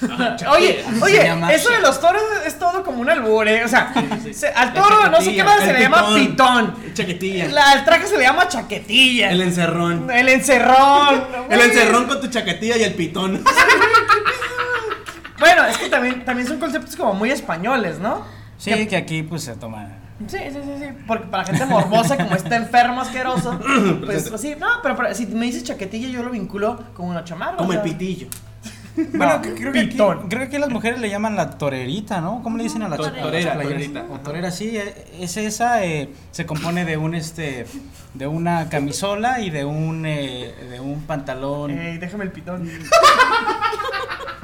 Oye, 0.50 0.84
oye, 1.02 1.54
eso 1.54 1.70
de 1.70 1.80
los 1.80 2.00
toros 2.00 2.22
es 2.44 2.58
todo 2.58 2.82
como 2.82 3.00
un 3.00 3.08
albur, 3.10 3.46
¿eh? 3.46 3.64
O 3.64 3.68
sea, 3.68 3.92
sí. 4.32 4.46
al 4.56 4.72
toro 4.72 5.08
no 5.08 5.20
sé 5.20 5.36
qué 5.36 5.44
más 5.44 5.60
se 5.60 5.72
le 5.72 5.80
llama 5.80 6.14
pitón, 6.14 6.74
pitón. 6.74 6.94
Chaquetilla. 6.94 7.48
La- 7.48 7.70
al 7.70 7.84
traje 7.84 8.06
se 8.08 8.16
le 8.16 8.24
llama 8.24 8.48
chaquetilla. 8.48 9.30
El 9.30 9.42
encerrón. 9.42 10.10
El 10.10 10.28
encerrón. 10.28 11.26
El 11.50 11.60
encerrón 11.60 12.06
con 12.06 12.20
tu 12.20 12.26
chaquetilla 12.28 12.76
y 12.76 12.82
el 12.82 12.94
pitón. 12.94 13.44
Bueno, 15.38 15.64
es 15.66 15.78
que 15.78 15.88
también, 15.88 16.24
también 16.24 16.48
son 16.48 16.58
conceptos 16.58 16.96
como 16.96 17.14
muy 17.14 17.30
españoles, 17.30 18.00
¿no? 18.00 18.24
Sí, 18.58 18.88
que 18.88 18.96
aquí 18.96 19.22
pues 19.22 19.44
se 19.44 19.54
toma. 19.54 20.07
Sí, 20.26 20.36
sí, 20.36 20.58
sí, 20.64 20.72
sí. 20.80 20.84
Porque 21.06 21.26
para 21.28 21.44
gente 21.44 21.64
morbosa 21.66 22.16
como 22.16 22.34
este 22.34 22.56
enfermo 22.56 23.00
asqueroso, 23.00 23.58
pues 24.04 24.32
así, 24.32 24.54
no, 24.58 24.66
pero, 24.82 24.96
pero 24.96 25.14
si 25.14 25.26
me 25.26 25.46
dices 25.46 25.62
chaquetilla 25.64 26.08
yo 26.08 26.22
lo 26.24 26.30
vinculo 26.30 26.82
con 26.94 27.06
una 27.06 27.22
chamarra. 27.24 27.56
Como 27.56 27.70
o 27.70 27.72
el 27.72 27.82
pitillo. 27.82 28.26
Bueno, 29.14 29.36
No, 29.36 29.42
creo, 29.42 29.72
que 29.72 29.78
aquí, 29.78 29.88
pitón. 29.90 30.28
creo 30.28 30.40
que 30.40 30.46
aquí 30.46 30.58
las 30.58 30.70
mujeres 30.70 31.00
le 31.00 31.08
llaman 31.08 31.36
la 31.36 31.50
torerita, 31.50 32.20
¿no? 32.20 32.42
¿Cómo 32.42 32.56
le 32.56 32.64
dicen 32.64 32.82
a 32.82 32.88
la 32.88 32.96
torera, 32.96 33.30
playeras? 33.30 33.62
torerita. 33.62 34.04
O 34.10 34.18
torera, 34.18 34.50
sí, 34.50 34.76
eh, 34.76 34.92
es 35.20 35.36
esa, 35.36 35.84
eh, 35.84 36.10
se 36.32 36.46
compone 36.46 36.84
de 36.84 36.96
un 36.96 37.14
este, 37.14 37.64
de 38.14 38.26
una 38.26 38.68
camisola 38.68 39.38
y 39.38 39.50
de 39.50 39.64
un, 39.64 40.04
eh, 40.04 40.52
de 40.68 40.80
un 40.80 41.02
pantalón, 41.02 41.70
Ey, 41.78 41.98
déjame 41.98 42.24
el 42.24 42.32
pitón. 42.32 42.68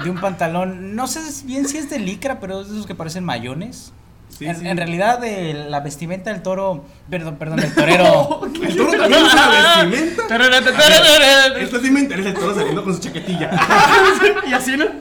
de 0.04 0.10
un 0.10 0.20
pantalón, 0.20 0.94
no 0.94 1.08
sé 1.08 1.18
bien 1.46 1.66
si 1.66 1.78
es 1.78 1.90
de 1.90 1.98
licra, 1.98 2.38
pero 2.38 2.60
es 2.60 2.68
de 2.68 2.74
esos 2.74 2.86
que 2.86 2.94
parecen 2.94 3.24
mayones. 3.24 3.92
Sí, 4.36 4.46
en, 4.46 4.56
sí. 4.56 4.66
en 4.66 4.76
realidad 4.76 5.22
eh, 5.22 5.66
la 5.68 5.80
vestimenta 5.80 6.32
del 6.32 6.42
toro, 6.42 6.84
perdón, 7.08 7.36
perdón, 7.36 7.60
del 7.60 7.72
torero. 7.72 8.40
El 8.62 8.76
toro 8.76 8.90
también 8.90 9.22
usa 9.22 9.84
vestimenta. 9.90 11.58
Esto 11.60 11.80
sí 11.80 11.90
me 11.90 12.00
interesa 12.00 12.30
el 12.30 12.34
toro 12.34 12.54
saliendo 12.54 12.82
con 12.82 12.94
su 12.94 13.00
chaquetilla. 13.00 13.50
y 14.48 14.52
así, 14.52 14.76
¿no? 14.76 14.86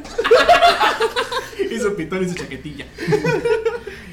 Y 1.71 1.79
su 1.79 1.95
pitón 1.95 2.23
y 2.23 2.29
su 2.29 2.35
chaquetilla. 2.35 2.85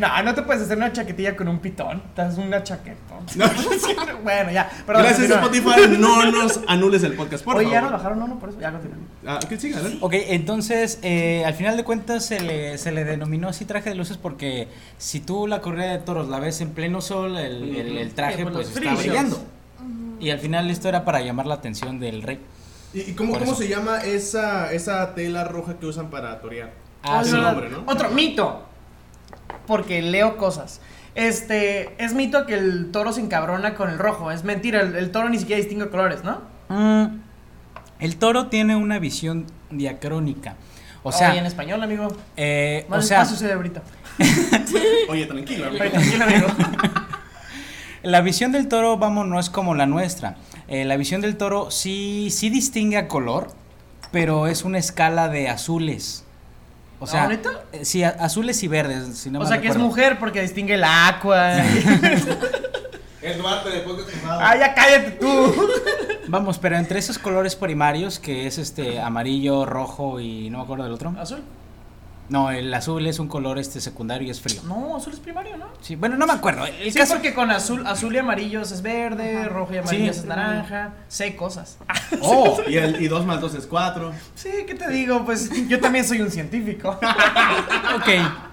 No, 0.00 0.22
no 0.22 0.34
te 0.34 0.42
puedes 0.42 0.62
hacer 0.62 0.76
una 0.78 0.92
chaquetilla 0.92 1.36
con 1.36 1.46
un 1.48 1.58
pitón. 1.60 2.02
Te 2.16 2.22
haces 2.22 2.38
una 2.38 2.62
chaquetón. 2.62 3.20
No, 3.36 3.44
bueno, 4.24 4.50
ya. 4.50 4.68
Perdón, 4.86 5.02
Gracias 5.04 5.30
continúa. 5.30 5.64
Spotify, 5.76 5.98
no 5.98 6.32
nos 6.32 6.60
anules 6.66 7.02
el 7.02 7.12
podcast, 7.14 7.44
por 7.44 7.56
Oye, 7.56 7.70
ya 7.70 7.82
nos 7.82 7.92
bajaron, 7.92 8.18
no, 8.18 8.26
no, 8.26 8.38
por 8.38 8.48
eso. 8.48 8.58
Ya 8.60 8.72
continúa. 8.72 8.96
Ah, 9.26 9.38
que 9.46 9.58
siga, 9.60 9.78
¿no? 9.80 9.88
Ok, 10.04 10.14
entonces, 10.14 10.98
eh, 11.02 11.44
al 11.44 11.52
final 11.54 11.76
de 11.76 11.84
cuentas 11.84 12.24
se 12.24 12.40
le, 12.40 12.78
se 12.78 12.92
le 12.92 13.04
denominó 13.04 13.48
así 13.48 13.66
traje 13.66 13.90
de 13.90 13.94
luces 13.96 14.16
porque 14.16 14.68
si 14.96 15.20
tú 15.20 15.46
la 15.46 15.60
corrida 15.60 15.92
de 15.92 15.98
toros 15.98 16.28
la 16.28 16.40
ves 16.40 16.60
en 16.62 16.70
pleno 16.70 17.00
sol, 17.02 17.36
el, 17.36 17.76
el- 17.76 17.98
el 17.98 18.14
traje 18.14 18.38
Sí, 18.38 18.44
pues 18.50 18.68
está 18.74 18.94
brillando. 18.94 19.40
Y 20.18 20.30
al 20.30 20.38
final 20.38 20.70
esto 20.70 20.88
era 20.88 21.04
para 21.04 21.20
llamar 21.20 21.46
la 21.46 21.54
atención 21.56 22.00
del 22.00 22.22
rey. 22.22 22.40
¿Y 22.94 23.12
cómo, 23.12 23.38
cómo 23.38 23.54
se 23.54 23.68
llama 23.68 24.02
esa, 24.02 24.72
esa 24.72 25.14
tela 25.14 25.44
roja 25.44 25.74
que 25.78 25.86
usan 25.86 26.08
para 26.10 26.40
torear? 26.40 26.72
Ah, 27.02 27.20
Es 27.22 27.28
sí. 27.28 27.36
el 27.36 27.42
nombre, 27.42 27.68
¿no? 27.70 27.84
Otro 27.86 28.10
mito. 28.10 28.66
Porque 29.66 30.02
leo 30.02 30.36
cosas. 30.36 30.80
Este, 31.14 31.94
es 32.02 32.14
mito 32.14 32.46
que 32.46 32.54
el 32.54 32.90
toro 32.92 33.12
se 33.12 33.20
encabrona 33.20 33.74
con 33.74 33.90
el 33.90 33.98
rojo. 33.98 34.30
Es 34.30 34.44
mentira, 34.44 34.80
el, 34.80 34.94
el 34.96 35.10
toro 35.10 35.28
ni 35.28 35.38
siquiera 35.38 35.60
distingue 35.60 35.88
colores, 35.90 36.22
¿no? 36.24 36.40
Mm, 36.68 37.20
el 37.98 38.16
toro 38.16 38.46
tiene 38.46 38.76
una 38.76 38.98
visión 38.98 39.46
diacrónica. 39.70 40.56
O 41.02 41.12
sea, 41.12 41.30
Oye, 41.30 41.38
en 41.38 41.46
español, 41.46 41.82
amigo. 41.82 42.08
eh, 42.36 42.86
Más 42.88 43.00
o 43.04 43.08
sea, 43.08 43.20
despacio 43.20 43.46
cerebrito. 43.46 43.80
Oye, 45.08 45.26
tranquilo, 45.26 45.66
amigo. 45.66 45.82
Oye, 45.82 45.90
tranquilo, 45.90 46.24
amigo. 46.24 46.46
La 48.02 48.22
visión 48.22 48.52
del 48.52 48.68
toro, 48.68 48.96
vamos, 48.96 49.26
no 49.26 49.38
es 49.38 49.50
como 49.50 49.74
la 49.74 49.84
nuestra. 49.84 50.36
Eh, 50.68 50.86
la 50.86 50.96
visión 50.96 51.20
del 51.20 51.36
toro 51.36 51.70
sí, 51.70 52.28
sí 52.30 52.48
distingue 52.48 52.96
a 52.96 53.08
color, 53.08 53.48
pero 54.10 54.46
es 54.46 54.64
una 54.64 54.78
escala 54.78 55.28
de 55.28 55.50
azules. 55.50 56.24
O 57.00 57.06
sea, 57.06 57.24
¿Ah, 57.24 57.28
neta? 57.28 57.64
eh, 57.72 57.84
sí, 57.84 58.04
azules 58.04 58.62
y 58.62 58.68
verdes. 58.68 59.18
si 59.18 59.30
no 59.30 59.40
o 59.40 59.46
sea, 59.46 59.60
que 59.60 59.68
es 59.68 59.76
mujer 59.76 60.18
porque 60.18 60.42
distingue 60.42 60.74
el 60.74 60.84
agua. 60.84 61.56
El 63.22 63.36
Duarte 63.36 63.68
de 63.68 63.84
ah, 64.26 64.56
ya 64.56 64.74
cállate 64.74 65.10
tú. 65.12 65.54
Vamos, 66.28 66.58
pero 66.58 66.78
entre 66.78 66.98
esos 66.98 67.18
colores 67.18 67.54
primarios, 67.54 68.18
que 68.18 68.46
es 68.46 68.56
este 68.56 68.98
amarillo, 68.98 69.66
rojo 69.66 70.20
y 70.20 70.48
no 70.48 70.58
me 70.58 70.64
acuerdo 70.64 70.84
del 70.84 70.92
otro. 70.94 71.14
¿Azul? 71.18 71.42
No, 72.30 72.50
el 72.52 72.72
azul 72.72 73.06
es 73.08 73.18
un 73.18 73.26
color 73.26 73.58
este 73.58 73.80
secundario 73.80 74.28
y 74.28 74.30
es 74.30 74.40
frío. 74.40 74.60
No, 74.64 74.96
azul 74.96 75.12
es 75.12 75.18
primario, 75.20 75.56
¿no? 75.56 75.66
Sí, 75.82 75.96
bueno, 75.96 76.16
no 76.16 76.26
me 76.26 76.32
acuerdo. 76.32 76.64
El 76.64 76.92
Sí, 76.92 76.98
caso 76.98 77.14
porque 77.14 77.34
con 77.34 77.50
azul, 77.50 77.84
azul 77.86 78.14
y 78.14 78.18
amarillos 78.18 78.70
es 78.70 78.82
verde, 78.82 79.44
rojo 79.48 79.74
y 79.74 79.78
amarillos 79.78 80.14
Sí. 80.16 80.20
es 80.22 80.26
naranja. 80.28 80.94
Sé 81.08 81.34
cosas. 81.36 81.76
Oh, 82.22 82.58
Y, 82.68 82.76
el, 82.76 83.00
y 83.02 83.08
2 83.08 83.24
más 83.26 83.40
2 83.40 83.54
es 83.54 83.66
4. 83.66 84.12
Sí, 84.34 84.50
¿qué 84.66 84.74
te 84.74 84.88
digo? 84.90 85.24
Pues 85.24 85.50
yo 85.68 85.80
también 85.80 86.04
soy 86.06 86.20
un 86.20 86.30
científico. 86.30 86.90
ok. 87.96 88.49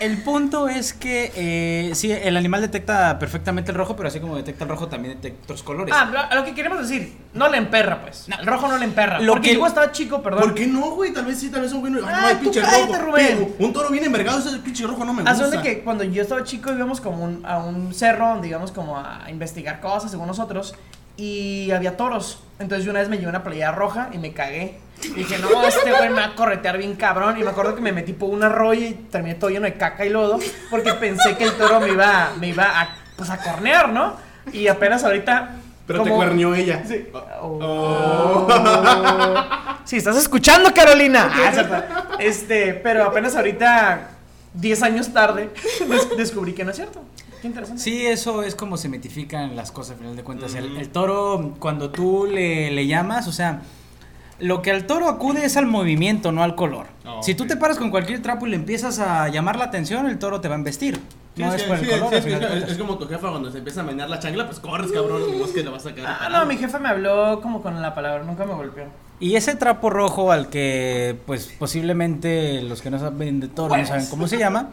El 0.00 0.22
punto 0.22 0.66
es 0.68 0.94
que 0.94 1.30
eh, 1.36 1.94
sí, 1.94 2.10
el 2.10 2.36
animal 2.36 2.62
detecta 2.62 3.18
perfectamente 3.18 3.70
el 3.70 3.76
rojo, 3.76 3.96
pero 3.96 4.08
así 4.08 4.18
como 4.18 4.34
detecta 4.34 4.64
el 4.64 4.70
rojo, 4.70 4.88
también 4.88 5.14
detecta 5.14 5.42
otros 5.44 5.62
colores. 5.62 5.94
Ah, 5.96 6.10
lo, 6.32 6.36
lo 6.40 6.44
que 6.44 6.54
queremos 6.54 6.80
decir, 6.80 7.12
no 7.34 7.48
le 7.50 7.58
emperra, 7.58 8.00
pues. 8.00 8.26
el 8.28 8.46
rojo 8.46 8.66
no 8.66 8.78
le 8.78 8.84
emperra. 8.86 9.20
Lo 9.20 9.34
porque 9.34 9.50
que- 9.50 9.56
yo 9.56 9.66
estaba 9.66 9.92
chico, 9.92 10.22
perdón. 10.22 10.42
¿Por 10.42 10.54
qué 10.54 10.66
no, 10.66 10.92
güey? 10.92 11.12
Tal 11.12 11.26
vez 11.26 11.38
sí, 11.38 11.50
tal 11.50 11.60
vez 11.60 11.72
un 11.72 11.80
güey. 11.80 11.92
Ay, 11.96 12.00
no, 12.00 12.08
Ay, 12.08 12.32
el 12.32 12.36
tú 12.38 12.42
pinche 12.44 12.62
cállate, 12.62 12.92
rojo. 12.96 13.02
Rubén. 13.10 13.54
Un 13.58 13.72
toro 13.74 13.90
bien 13.90 14.04
envergado, 14.04 14.38
ese 14.38 14.58
pinche 14.60 14.86
rojo 14.86 15.04
no 15.04 15.12
me 15.12 15.22
gusta. 15.22 15.60
que 15.62 15.80
cuando 15.80 16.02
yo 16.04 16.22
estaba 16.22 16.42
chico 16.44 16.72
íbamos 16.72 17.00
como 17.00 17.22
un- 17.22 17.44
a 17.44 17.58
un 17.58 17.92
cerro 17.92 18.26
donde 18.28 18.48
íbamos 18.48 18.72
como 18.72 18.96
a 18.98 19.26
investigar 19.30 19.80
cosas 19.80 20.10
según 20.10 20.26
nosotros 20.26 20.74
y 21.20 21.70
había 21.72 21.96
toros. 21.96 22.42
Entonces 22.58 22.84
yo 22.84 22.90
una 22.90 23.00
vez 23.00 23.08
me 23.08 23.16
llevé 23.18 23.28
una 23.28 23.42
playera 23.42 23.72
roja 23.72 24.08
y 24.12 24.18
me 24.18 24.32
cagué. 24.32 24.78
Y 25.02 25.08
dije, 25.10 25.38
no, 25.38 25.48
este 25.66 25.90
güey 25.92 26.08
me 26.10 26.20
va 26.20 26.26
a 26.26 26.34
corretear 26.34 26.78
bien 26.78 26.94
cabrón. 26.94 27.38
Y 27.38 27.42
me 27.42 27.50
acuerdo 27.50 27.74
que 27.74 27.80
me 27.82 27.92
metí 27.92 28.12
por 28.12 28.30
un 28.30 28.42
arroyo 28.42 28.86
y 28.86 28.92
terminé 29.10 29.34
todo 29.34 29.50
lleno 29.50 29.66
de 29.66 29.74
caca 29.74 30.04
y 30.04 30.08
lodo 30.10 30.38
porque 30.70 30.92
pensé 30.94 31.36
que 31.36 31.44
el 31.44 31.52
toro 31.52 31.80
me 31.80 31.88
iba, 31.90 32.30
me 32.40 32.48
iba 32.48 32.64
a, 32.80 32.96
pues, 33.16 33.28
a 33.30 33.38
cornear, 33.38 33.88
¿no? 33.90 34.14
Y 34.52 34.68
apenas 34.68 35.04
ahorita... 35.04 35.56
Pero 35.86 36.04
te 36.04 36.10
cuernió 36.10 36.54
ella. 36.54 36.82
Sí. 36.86 37.08
Oh. 37.40 38.46
Si 39.84 39.96
estás 39.96 40.16
escuchando, 40.16 40.72
Carolina. 40.72 41.30
Ah, 41.34 42.16
este, 42.20 42.74
pero 42.74 43.04
apenas 43.04 43.34
ahorita, 43.34 44.10
10 44.54 44.82
años 44.84 45.12
tarde, 45.12 45.50
des- 45.88 46.16
descubrí 46.16 46.52
que 46.52 46.64
no 46.64 46.70
es 46.70 46.76
cierto. 46.76 47.02
Qué 47.40 47.46
interesante. 47.48 47.82
Sí, 47.82 48.06
eso 48.06 48.42
es 48.42 48.54
como 48.54 48.76
se 48.76 48.88
mitifican 48.88 49.56
las 49.56 49.72
cosas, 49.72 49.92
al 49.92 49.98
final 49.98 50.16
de 50.16 50.22
cuentas. 50.22 50.54
El, 50.54 50.76
el 50.76 50.88
toro, 50.90 51.54
cuando 51.58 51.90
tú 51.90 52.26
le, 52.30 52.70
le 52.70 52.86
llamas, 52.86 53.26
o 53.28 53.32
sea, 53.32 53.62
lo 54.38 54.62
que 54.62 54.70
al 54.70 54.86
toro 54.86 55.08
acude 55.08 55.44
es 55.44 55.56
al 55.56 55.66
movimiento, 55.66 56.32
no 56.32 56.42
al 56.42 56.54
color. 56.54 56.86
Ah, 57.04 57.20
Si 57.22 57.34
tú 57.34 57.46
te 57.46 57.56
paras 57.56 57.78
con 57.78 57.90
cualquier 57.90 58.22
trapo 58.22 58.46
y 58.46 58.50
le 58.50 58.56
empiezas 58.56 58.98
a 58.98 59.28
llamar 59.28 59.56
la 59.56 59.64
atención, 59.66 60.06
el 60.06 60.18
toro 60.18 60.40
te 60.40 60.48
va 60.48 60.54
a 60.54 60.58
embestir. 60.58 61.00
Sí, 61.36 61.42
no 61.42 61.48
es, 61.54 61.54
es 61.54 61.62
que- 61.62 61.68
por 61.68 61.76
el 61.78 61.84
sí, 61.84 61.90
color, 61.90 62.10
sí, 62.10 62.30
es, 62.64 62.70
es- 62.72 62.78
como 62.78 62.98
tu 62.98 63.06
jefa 63.06 63.30
cuando 63.30 63.50
se 63.52 63.58
empieza 63.58 63.80
a 63.80 63.84
menear 63.84 64.10
la 64.10 64.18
chancla, 64.18 64.46
pues 64.46 64.58
corres, 64.60 64.90
cabrón, 64.92 65.22
y 65.34 65.38
vos 65.38 65.50
que 65.50 65.62
le 65.62 65.70
vas 65.70 65.86
a 65.86 65.94
caer. 65.94 66.06
Ah, 66.06 66.28
no, 66.30 66.44
mi 66.46 66.56
jefe 66.56 66.78
me 66.78 66.88
habló 66.88 67.40
como 67.40 67.62
con 67.62 67.80
la 67.80 67.94
palabra, 67.94 68.24
nunca 68.24 68.44
me 68.44 68.52
golpeó. 68.54 68.84
Y 69.20 69.36
ese 69.36 69.54
trapo 69.54 69.90
rojo 69.90 70.32
al 70.32 70.48
que, 70.48 71.16
pues, 71.26 71.54
posiblemente 71.58 72.62
los 72.62 72.80
que 72.82 72.90
no 72.90 72.98
saben 72.98 73.40
de 73.40 73.48
toro 73.48 73.76
no 73.76 73.86
saben 73.86 74.06
cómo 74.06 74.26
se 74.28 74.38
llama, 74.38 74.68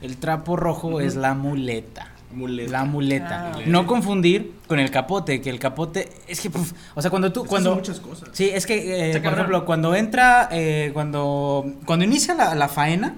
el 0.00 0.16
trapo 0.16 0.56
rojo 0.56 1.00
es 1.00 1.16
la 1.16 1.34
muleta. 1.34 2.08
Muleta. 2.32 2.70
La 2.72 2.84
muleta. 2.84 3.52
Ah. 3.54 3.58
No 3.66 3.86
confundir 3.86 4.52
con 4.68 4.78
el 4.78 4.90
capote, 4.90 5.40
que 5.40 5.50
el 5.50 5.58
capote 5.58 6.08
es 6.28 6.40
que, 6.40 6.48
puf, 6.50 6.72
o 6.94 7.02
sea, 7.02 7.10
cuando 7.10 7.32
tú, 7.32 7.44
cuando 7.44 7.70
son 7.70 7.78
muchas 7.78 7.98
cosas. 8.00 8.28
Sí, 8.32 8.48
es 8.52 8.66
que, 8.66 9.10
eh, 9.10 9.12
por 9.12 9.22
cabrón. 9.22 9.38
ejemplo, 9.40 9.64
cuando 9.64 9.94
entra, 9.94 10.48
eh, 10.52 10.90
cuando, 10.92 11.66
cuando 11.86 12.04
inicia 12.04 12.34
la, 12.34 12.54
la 12.54 12.68
faena, 12.68 13.14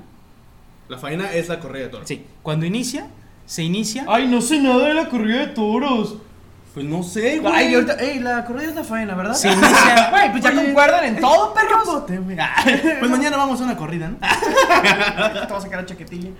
La 0.89 0.99
faena 0.99 1.33
es 1.33 1.49
la 1.49 1.61
correa 1.61 1.83
de 1.85 1.89
toro. 1.91 2.07
sí, 2.07 2.25
cuando 2.43 2.65
inicia, 2.67 3.07
se 3.45 3.63
inicia. 3.63 4.07
Ay, 4.09 4.29
no 4.29 4.41
sé 4.41 4.61
nada 4.61 4.89
de 4.89 4.95
la 4.95 5.09
corrida 5.09 5.41
de 5.41 5.47
toros. 5.49 6.17
Pues 6.73 6.87
no 6.87 7.03
sé, 7.03 7.39
güey. 7.39 7.53
Ay, 7.55 7.75
ahorita, 7.75 7.95
ey, 8.01 8.19
la 8.21 8.47
corrida 8.47 8.71
es 8.71 8.75
la 8.75 8.83
faena, 8.85 9.15
¿verdad? 9.15 9.35
Se 9.35 9.53
inicia. 9.53 10.09
Güey, 10.11 10.31
pues 10.31 10.43
ya 10.43 10.51
Oye, 10.53 10.65
concuerdan 10.65 11.05
en 11.05 11.21
todo, 11.21 11.53
perros. 11.53 11.85
Capote, 11.85 12.17
güey. 12.17 12.35
Pues 12.99 13.11
mañana 13.11 13.37
vamos 13.37 13.61
a 13.61 13.65
una 13.65 13.77
corrida, 13.77 14.09
¿no? 14.09 14.17
Te 15.33 15.47
voy 15.49 15.57
a 15.59 15.61
sacar 15.61 15.81
la 15.81 15.85
chaquetilla. 15.87 16.31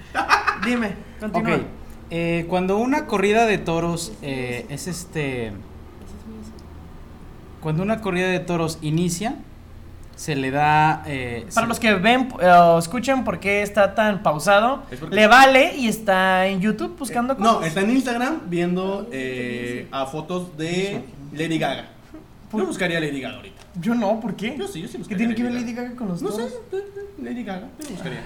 Dime, 0.65 0.95
continúa. 1.21 1.61
Eh, 2.15 2.45
cuando 2.49 2.77
una 2.77 3.07
corrida 3.07 3.47
de 3.47 3.57
toros 3.59 4.13
eh, 4.21 4.67
es 4.69 4.87
este. 4.87 5.53
Cuando 7.63 7.83
una 7.83 8.01
corrida 8.01 8.29
de 8.29 8.41
toros 8.41 8.79
inicia, 8.83 9.37
se 10.17 10.35
le 10.37 10.51
da. 10.51 11.03
eh, 11.07 11.47
Para 11.55 11.67
se- 11.67 11.69
los 11.69 11.81
que 11.81 11.95
ven 11.95 12.29
eh, 12.41 12.47
o 12.49 12.79
escuchan 12.79 13.25
por 13.25 13.41
qué 13.41 13.63
está 13.63 13.95
tan 13.95 14.23
pausado, 14.23 14.83
Es 14.91 14.99
porque- 15.01 15.15
le 15.17 15.27
vale 15.27 15.75
y 15.77 15.89
está 15.89 16.47
en 16.49 16.61
YouTube 16.61 16.97
buscando 16.99 17.37
cosas. 17.37 17.53
No, 17.55 17.63
está 17.65 17.81
en 17.81 17.91
Instagram 17.91 18.41
viendo 18.47 19.09
eh, 19.13 19.87
a 19.91 20.07
fotos 20.07 20.57
de 20.59 21.03
Lady 21.33 21.59
Gaga. 21.59 21.87
Yo 22.53 22.67
buscaría 22.67 22.99
a 22.99 23.01
Lady 23.01 23.21
Gaga 23.21 23.37
ahorita. 23.37 23.63
Yo 23.81 23.95
no, 23.95 24.21
¿por 24.21 24.35
qué? 24.37 24.55
Yo 24.59 24.69
sí, 24.69 24.83
yo 24.83 24.87
sí 24.89 24.93
¿Qué 24.95 24.99
buscaría 24.99 25.17
tiene 25.29 25.33
a 25.33 25.37
que 25.37 25.43
ver 25.45 25.53
Lady 25.55 25.73
Gaga 25.73 25.97
con 25.97 26.09
los 26.09 26.21
No 26.21 26.31
sé? 26.31 26.43
Lady 27.23 27.43
Gaga, 27.43 27.69
yo 27.83 27.91
buscaría. 27.91 28.21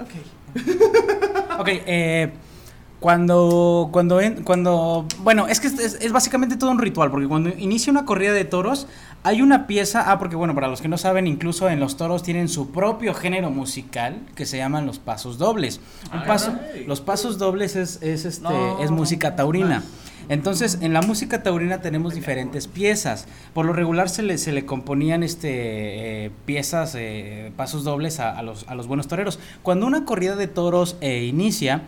Ok. 0.00 0.10
Ok, 1.58 1.68
eh, 1.86 2.32
Cuando, 3.00 3.90
cuando, 3.92 4.20
en- 4.20 4.42
cuando, 4.42 5.06
bueno, 5.22 5.46
es 5.46 5.60
que 5.60 5.68
es, 5.68 5.78
es- 5.78 6.12
básicamente 6.12 6.56
todo 6.56 6.70
un 6.72 6.80
ritual, 6.80 7.10
porque 7.12 7.28
cuando 7.28 7.50
inicia 7.50 7.92
una 7.92 8.04
corrida 8.04 8.32
de 8.32 8.44
toros, 8.44 8.88
hay 9.22 9.40
una 9.40 9.68
pieza, 9.68 10.10
ah, 10.10 10.18
porque 10.18 10.34
bueno, 10.34 10.54
para 10.54 10.66
los 10.66 10.80
que 10.80 10.88
no 10.88 10.98
saben, 10.98 11.26
incluso 11.28 11.68
en 11.68 11.78
los 11.78 11.96
toros 11.96 12.24
tienen 12.24 12.48
su 12.48 12.70
propio 12.72 13.14
género 13.14 13.50
musical 13.50 14.18
que 14.34 14.46
se 14.46 14.56
llaman 14.58 14.84
los 14.84 14.98
pasos 14.98 15.38
dobles. 15.38 15.80
Un 16.12 16.24
paso, 16.24 16.52
los 16.88 17.00
pasos 17.00 17.38
dobles 17.38 17.76
es, 17.76 18.02
es, 18.02 18.24
este, 18.24 18.42
No. 18.48 18.80
es 18.82 18.90
música 18.90 19.36
taurina. 19.36 19.84
Entonces, 20.28 20.78
en 20.82 20.92
la 20.92 21.00
música 21.00 21.42
taurina 21.42 21.80
tenemos 21.80 22.14
diferentes 22.14 22.66
piezas. 22.66 23.26
Por 23.54 23.64
lo 23.64 23.72
regular 23.72 24.08
se 24.10 24.22
le, 24.22 24.36
se 24.38 24.52
le 24.52 24.66
componían 24.66 25.22
este, 25.22 26.26
eh, 26.26 26.30
piezas, 26.46 26.94
eh, 26.98 27.50
pasos 27.56 27.82
dobles 27.84 28.20
a, 28.20 28.36
a 28.36 28.42
los, 28.42 28.66
a 28.68 28.74
los 28.74 28.86
buenos 28.88 29.08
toreros. 29.08 29.38
Cuando 29.62 29.86
una 29.86 30.04
corrida 30.04 30.36
de 30.36 30.46
toros 30.48 30.96
eh, 31.00 31.24
inicia, 31.24 31.82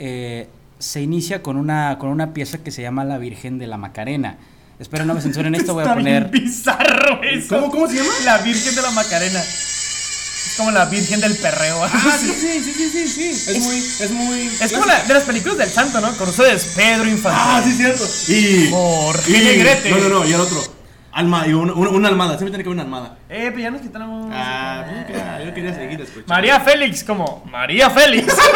eh, 0.00 0.48
se 0.80 1.00
inicia 1.02 1.42
con 1.42 1.56
una, 1.56 1.96
con 1.98 2.08
una 2.08 2.32
pieza 2.32 2.58
que 2.58 2.70
se 2.72 2.82
llama 2.82 3.04
La 3.04 3.18
Virgen 3.18 3.58
de 3.58 3.66
la 3.68 3.76
Macarena. 3.76 4.38
Espero 4.80 5.04
no 5.04 5.12
me 5.14 5.20
censuren 5.20 5.54
esto, 5.54 5.74
voy 5.74 5.84
a 5.86 5.92
poner... 5.94 6.28
bizarro 6.30 7.22
eso. 7.22 7.54
¿Cómo, 7.54 7.70
¿Cómo 7.70 7.86
se 7.86 7.96
llama? 7.96 8.08
La 8.24 8.38
Virgen 8.38 8.74
de 8.74 8.82
la 8.82 8.90
Macarena. 8.90 9.40
Es 9.40 10.54
como 10.56 10.70
la 10.70 10.86
Virgen 10.86 11.20
del 11.20 11.36
Perreo. 11.36 11.84
Ah, 11.84 12.16
sí, 12.18 12.32
sí, 12.32 12.62
sí, 12.64 12.72
sí, 12.72 12.88
sí, 13.08 13.08
sí. 13.34 13.50
Es 13.52 13.58
muy, 13.62 13.76
es 13.76 14.10
muy. 14.10 14.50
Es 14.60 14.72
como 14.72 14.86
la 14.86 15.02
de 15.04 15.12
las 15.14 15.22
películas 15.24 15.58
del 15.58 15.68
santo, 15.68 16.00
¿no? 16.00 16.16
Con 16.16 16.28
ustedes, 16.30 16.72
Pedro 16.74 17.06
Infante. 17.08 17.38
Ah, 17.40 17.62
sí, 17.64 17.72
cierto. 17.74 18.04
Y. 18.28 18.70
Jorge 18.70 19.30
y- 19.38 19.44
Negrete. 19.44 19.90
No, 19.90 19.98
no, 19.98 20.08
no, 20.08 20.26
y 20.26 20.32
el 20.32 20.40
otro. 20.40 20.79
Alma, 21.12 21.44
y 21.46 21.52
una, 21.52 21.72
una, 21.72 21.90
una 21.90 22.08
almada, 22.08 22.38
siempre 22.38 22.50
tiene 22.50 22.62
que 22.62 22.68
haber 22.68 22.74
una 22.74 22.82
almada. 22.84 23.18
Eh, 23.28 23.46
pero 23.50 23.58
ya 23.58 23.70
nos 23.72 23.80
quitamos. 23.80 24.28
Ah, 24.32 24.84
nunca, 24.94 25.42
yo 25.44 25.52
quería 25.54 25.74
seguir 25.74 26.00
escuchando. 26.00 26.32
María 26.32 26.60
Félix, 26.60 27.02
como 27.04 27.44
María 27.50 27.90
Félix. 27.90 28.34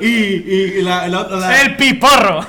Y, 0.00 0.06
y, 0.06 0.82
la, 0.82 1.06
la 1.06 1.20
otra. 1.20 1.36
la- 1.36 1.62
El 1.62 1.76
piporro. 1.76 2.44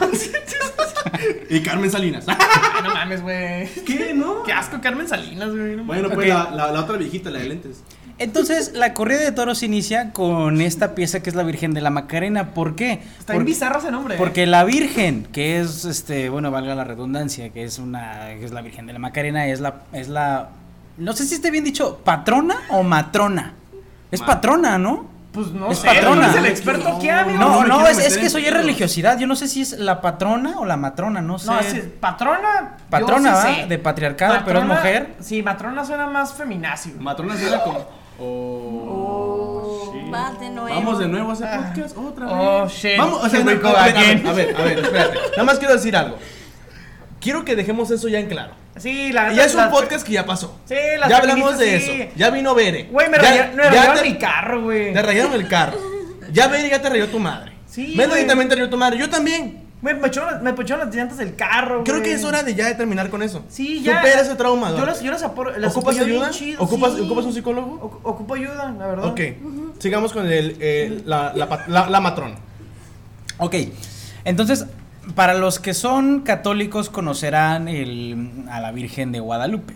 y 1.49 1.59
Carmen 1.61 1.91
Salinas. 1.91 2.25
No 2.83 2.93
mames, 2.93 3.21
güey. 3.21 3.67
¿Qué? 3.85 4.13
¿No? 4.15 4.43
Qué 4.43 4.51
asco, 4.53 4.79
Carmen 4.81 5.07
Salinas, 5.07 5.49
güey. 5.49 5.75
no 5.75 5.83
Bueno, 5.83 6.09
pues 6.09 6.27
la 6.27 6.79
otra 6.79 6.97
viejita, 6.97 7.29
la 7.29 7.39
de 7.39 7.45
lentes. 7.49 7.83
Entonces, 8.17 8.71
la 8.73 8.93
corrida 8.93 9.19
de 9.19 9.31
toros 9.33 9.61
inicia 9.61 10.11
con 10.13 10.61
esta 10.61 10.95
pieza 10.95 11.21
que 11.21 11.29
es 11.29 11.35
la 11.35 11.43
Virgen 11.43 11.73
de 11.73 11.81
la 11.81 11.89
Macarena. 11.89 12.53
¿Por 12.53 12.75
qué? 12.75 13.01
Está 13.19 13.33
bien 13.33 13.45
bizarro 13.45 13.79
ese 13.79 13.91
nombre. 13.91 14.15
¿eh? 14.15 14.17
Porque 14.17 14.45
la 14.45 14.63
Virgen, 14.63 15.27
que 15.33 15.59
es 15.59 15.83
este, 15.83 16.29
bueno, 16.29 16.49
valga 16.49 16.75
la 16.75 16.85
redundancia, 16.85 17.49
que 17.49 17.63
es 17.65 17.77
una, 17.77 18.27
que 18.39 18.45
es 18.45 18.51
la 18.51 18.61
Virgen 18.61 18.87
de 18.87 18.93
la 18.93 18.99
Macarena, 18.99 19.47
es 19.47 19.59
la, 19.59 19.75
es 19.91 20.07
la, 20.07 20.49
no 20.97 21.11
sé 21.13 21.25
si 21.25 21.35
esté 21.35 21.51
bien 21.51 21.65
dicho, 21.65 21.99
patrona 22.05 22.55
o 22.69 22.83
matrona. 22.83 23.53
Es 24.11 24.21
Ma- 24.21 24.27
patrona, 24.27 24.77
¿no? 24.77 25.13
Pues 25.33 25.47
no 25.51 25.69
Es 25.69 25.79
sé, 25.79 25.87
patrona. 25.87 26.27
¿tú 26.27 26.31
eres 26.31 26.35
el 26.37 26.45
experto 26.45 26.87
aquí, 26.95 27.09
amigo? 27.09 27.37
No, 27.37 27.65
no, 27.65 27.75
quiero 27.79 27.89
es, 27.89 27.97
es 27.99 28.13
que 28.13 28.21
en 28.21 28.25
eso 28.27 28.39
ya 28.39 28.47
es 28.47 28.53
religiosidad. 28.53 29.19
Yo 29.19 29.27
no 29.27 29.35
sé 29.35 29.49
si 29.49 29.59
es 29.63 29.73
la 29.77 29.99
patrona 29.99 30.53
o 30.59 30.63
la 30.65 30.77
matrona, 30.77 31.21
no 31.21 31.37
sé. 31.37 31.47
No, 31.47 31.59
es 31.59 31.73
patrona. 31.99 32.77
Patrona, 32.89 33.41
sí 33.41 33.61
¿va? 33.63 33.67
De 33.67 33.77
patriarcado, 33.77 34.37
pero 34.45 34.59
es 34.59 34.65
mujer. 34.65 35.15
Sí, 35.19 35.43
matrona 35.43 35.83
suena 35.83 36.07
más 36.07 36.33
feminacio. 36.33 36.93
Matrona 36.97 37.35
era 37.37 37.61
como. 37.61 38.04
Oh. 38.19 39.91
shit. 39.93 40.09
Vas 40.11 40.39
de 40.39 40.49
nuevo. 40.49 40.69
Vamos 40.75 40.99
de 40.99 41.07
nuevo 41.07 41.31
a 41.31 41.33
ese 41.33 41.45
podcast 41.45 41.97
otra 41.97 42.25
vez. 42.25 42.35
Oh, 42.37 42.67
shit. 42.67 42.97
Vamos, 42.97 43.23
o 43.23 43.29
sea, 43.29 43.39
no, 43.43 43.59
go 43.59 43.67
a, 43.69 43.85
ver, 43.87 43.97
a, 43.97 44.01
ver, 44.01 44.27
a 44.27 44.31
ver, 44.33 44.55
a 44.55 44.61
ver, 44.63 44.79
espérate. 44.79 45.17
Nada 45.31 45.43
más 45.43 45.59
quiero 45.59 45.73
decir 45.73 45.95
algo. 45.95 46.17
Quiero 47.19 47.43
que 47.45 47.55
dejemos 47.55 47.89
eso 47.91 48.07
ya 48.07 48.19
en 48.19 48.27
claro. 48.27 48.53
Sí, 48.77 49.11
la 49.13 49.31
Ya 49.33 49.45
es 49.45 49.53
un 49.53 49.61
la- 49.61 49.71
podcast 49.71 50.05
que 50.05 50.13
ya 50.13 50.25
pasó. 50.25 50.59
Sí, 50.65 50.75
las 50.99 51.09
Ya 51.09 51.17
hablamos 51.17 51.57
de 51.57 51.65
feministas, 51.65 51.95
eso. 51.95 52.03
sí. 52.03 52.09
Ya 52.17 52.29
vino 52.29 52.53
Bere. 52.53 52.83
Güey, 52.91 53.09
me 53.09 53.17
Ya- 53.17 53.23
rayaron, 53.23 53.55
me 53.55 53.63
ya 53.63 53.69
rayaron 53.69 53.95
te- 54.03 54.09
mi 54.09 54.17
carro, 54.17 54.61
güey. 54.63 54.93
Te 54.93 55.01
rayaron 55.01 55.33
el 55.33 55.47
carro. 55.47 55.77
Ya 56.31 56.47
Bere 56.47 56.69
ya 56.69 56.81
te 56.81 56.89
rayó 56.89 57.07
tu 57.07 57.19
madre. 57.19 57.53
Sí, 57.67 57.93
Melody 57.95 58.25
también 58.27 58.47
te 58.49 58.55
rayó 58.55 58.69
tu 58.69 58.77
madre. 58.77 58.97
Yo 58.97 59.09
también. 59.09 59.64
Me 59.85 59.93
pocharon, 59.95 60.43
me 60.43 60.53
las 60.55 60.95
llantas 60.95 61.17
del 61.19 61.35
carro, 61.35 61.83
Creo 61.83 61.97
güey. 61.99 62.09
que 62.09 62.15
es 62.15 62.23
hora 62.25 62.41
de 62.41 62.55
ya 62.55 62.65
de 62.65 62.73
terminar 62.73 63.11
con 63.11 63.21
eso. 63.21 63.43
Sí, 63.49 63.83
ya. 63.83 63.97
Supera 63.97 64.21
ese 64.21 64.33
trauma. 64.35 64.71
Yo 64.75 64.83
los, 64.83 64.99
yo 65.01 65.11
los 65.11 65.21
aporo, 65.21 65.55
las 65.57 65.71
¿Ocupas 65.75 65.95
apoyo 65.95 66.05
bien 66.07 66.17
ayuda? 66.23 66.31
chido, 66.31 66.63
¿Ocupas, 66.63 66.93
sí. 66.95 67.01
¿Ocupas 67.01 67.25
un 67.25 67.33
psicólogo? 67.33 67.79
Ocu- 67.79 67.99
Ocupo 68.01 68.33
ayuda, 68.33 68.71
la 68.77 68.87
verdad. 68.87 69.05
Ok. 69.05 69.21
Sigamos 69.77 70.11
con 70.11 70.25
el, 70.25 70.59
el- 70.61 71.03
la, 71.05 71.33
la, 71.35 71.47
pat- 71.47 71.67
la, 71.67 71.87
la 71.87 71.99
matrona. 71.99 72.35
Ok, 73.37 73.53
entonces, 74.23 74.65
para 75.13 75.35
los 75.35 75.59
que 75.59 75.73
son 75.75 76.21
católicos 76.21 76.89
conocerán 76.89 77.67
el, 77.67 78.45
a 78.49 78.59
la 78.61 78.71
Virgen 78.71 79.11
de 79.11 79.19
Guadalupe. 79.19 79.75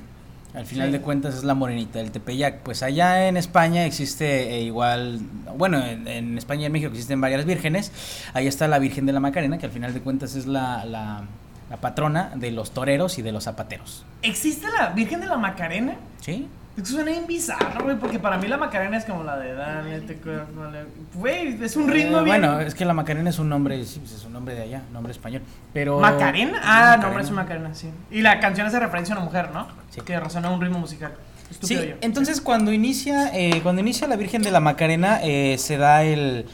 Al 0.54 0.66
final 0.66 0.88
Sí. 0.88 0.94
de 0.94 1.02
cuentas 1.02 1.36
es 1.36 1.44
la 1.44 1.54
morenita 1.54 2.00
del 2.00 2.12
Tepeyac. 2.12 2.60
Pues 2.62 2.82
allá 2.82 3.28
en 3.28 3.38
España 3.38 3.86
existe 3.86 4.56
eh, 4.56 4.62
igual, 4.64 5.20
bueno, 5.58 5.84
en, 5.86 6.08
en 6.08 6.38
España 6.38 6.64
y 6.64 6.66
en 6.66 6.72
México 6.72 6.92
existen 6.92 7.22
varias 7.22 7.46
vírgenes. 7.46 7.92
Ahí 8.34 8.48
está 8.48 8.68
la 8.68 8.80
Virgen 8.80 9.06
de 9.06 9.14
la 9.14 9.20
Macarena, 9.20 9.58
que 9.60 9.68
al 9.68 9.72
final 9.72 9.94
de 9.94 10.02
cuentas 10.02 10.36
es 10.36 10.48
la, 10.48 10.86
la- 10.86 11.24
la 11.70 11.78
patrona 11.78 12.32
de 12.36 12.50
los 12.50 12.72
toreros 12.72 13.20
y 13.20 13.22
de 13.22 13.32
los 13.32 13.44
zapateros. 13.44 14.04
¿Existe 14.24 14.66
la 14.76 14.88
Virgen 14.90 15.20
de 15.22 15.28
la 15.28 15.38
Macarena? 15.38 15.94
¿Sí? 16.20 16.48
Es 16.80 16.88
que 16.88 16.94
suena 16.94 17.12
bien 17.12 17.28
bizarro, 17.28 17.84
güey, 17.84 17.98
porque 17.98 18.20
para 18.20 18.38
mí 18.38 18.48
la 18.48 18.56
Macarena 18.56 18.96
es 18.96 19.04
como 19.04 19.24
la 19.24 19.38
de 19.38 19.54
Dale, 19.54 20.00
te 20.02 20.16
cuerno, 20.16 20.72
le-". 20.72 20.86
Güey, 21.14 21.62
es 21.62 21.76
un 21.76 21.90
ritmo 21.90 22.20
Eh, 22.20 22.24
bien. 22.24 22.42
Bueno, 22.42 22.62
es 22.62 22.74
que 22.74 22.86
la 22.86 22.94
Macarena 22.94 23.30
es 23.30 23.38
un 23.38 23.50
nombre, 23.50 23.84
sí, 23.84 24.00
pues 24.00 24.14
es 24.14 24.24
un 24.24 24.32
nombre 24.32 24.56
de 24.56 24.62
allá, 24.62 24.84
nombre 24.94 25.12
español. 25.12 25.42
Pero 25.74 26.00
¿Macarena? 26.00 26.62
Ah, 26.64 26.98
nombre 27.02 27.22
es 27.24 27.32
Macarena, 27.32 27.74
sí. 27.76 27.90
Y 28.12 28.22
la 28.22 28.40
canción 28.40 28.66
hace 28.66 28.80
referencia 28.80 29.14
a 29.14 29.18
una 29.18 29.26
mujer, 29.26 29.50
¿no? 29.54 29.68
Sí. 29.90 30.00
Que 30.02 30.18
resuena 30.22 30.50
un 30.52 30.62
ritmo 30.62 30.80
musical. 30.80 31.12
Sí, 31.50 31.52
Estúpido 31.52 31.84
yo. 31.84 31.96
entonces 32.00 32.40
cuando 32.40 32.72
inicia, 32.72 33.32
eh, 33.36 33.60
cuando 33.62 33.82
inicia 33.82 34.08
la 34.08 34.16
Virgen 34.16 34.42
de 34.42 34.52
la 34.52 34.62
Macarena, 34.62 35.20
eh, 35.22 35.58
se 35.58 35.76
da 35.76 36.04
el, 36.04 36.46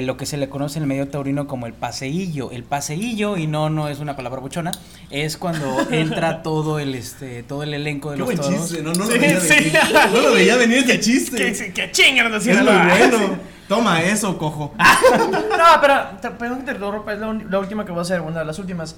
lo 0.00 0.16
que 0.16 0.24
se 0.24 0.38
le 0.38 0.48
conoce 0.48 0.78
en 0.78 0.84
el 0.84 0.88
medio 0.88 1.06
taurino 1.08 1.46
como 1.46 1.66
el 1.66 1.74
paseillo. 1.74 2.50
El 2.50 2.64
paseillo, 2.64 3.36
y 3.36 3.46
no, 3.46 3.68
no 3.68 3.88
es 3.88 3.98
una 3.98 4.16
palabra 4.16 4.40
buchona, 4.40 4.72
es 5.10 5.36
cuando 5.36 5.86
entra 5.90 6.42
todo 6.42 6.78
el 6.78 6.94
este, 6.94 7.42
todo 7.42 7.62
el 7.62 7.74
elenco 7.74 8.10
de 8.12 8.16
Qué 8.16 8.18
los 8.20 8.26
buen 8.26 8.38
toros. 8.38 8.68
chiste. 8.68 8.82
No, 8.82 8.94
no 8.94 9.04
Sí, 9.06 9.14
lo 9.14 9.20
veía 9.20 9.40
sí. 9.40 9.48
venir. 9.54 9.72
No 10.14 10.20
lo 10.22 10.32
veía 10.32 10.56
venir 10.56 10.78
este 10.78 11.00
chiste. 11.00 11.52
Que, 11.52 11.72
que 11.74 11.90
chingan 11.90 12.32
los 12.32 12.46
Es 12.46 12.56
muy 12.56 12.64
bueno. 12.66 13.36
Toma 13.68 14.02
eso, 14.02 14.38
cojo. 14.38 14.74
No, 14.78 15.80
pero, 15.80 15.94
te- 16.20 16.30
perdón 16.30 16.58
que 16.60 16.64
te 16.64 16.72
interrumpa, 16.72 17.12
es 17.12 17.18
la, 17.20 17.32
la 17.32 17.58
última 17.58 17.84
que 17.84 17.92
voy 17.92 17.98
a 17.98 18.02
hacer, 18.02 18.20
una 18.22 18.38
de 18.40 18.44
las 18.46 18.58
últimas. 18.58 18.96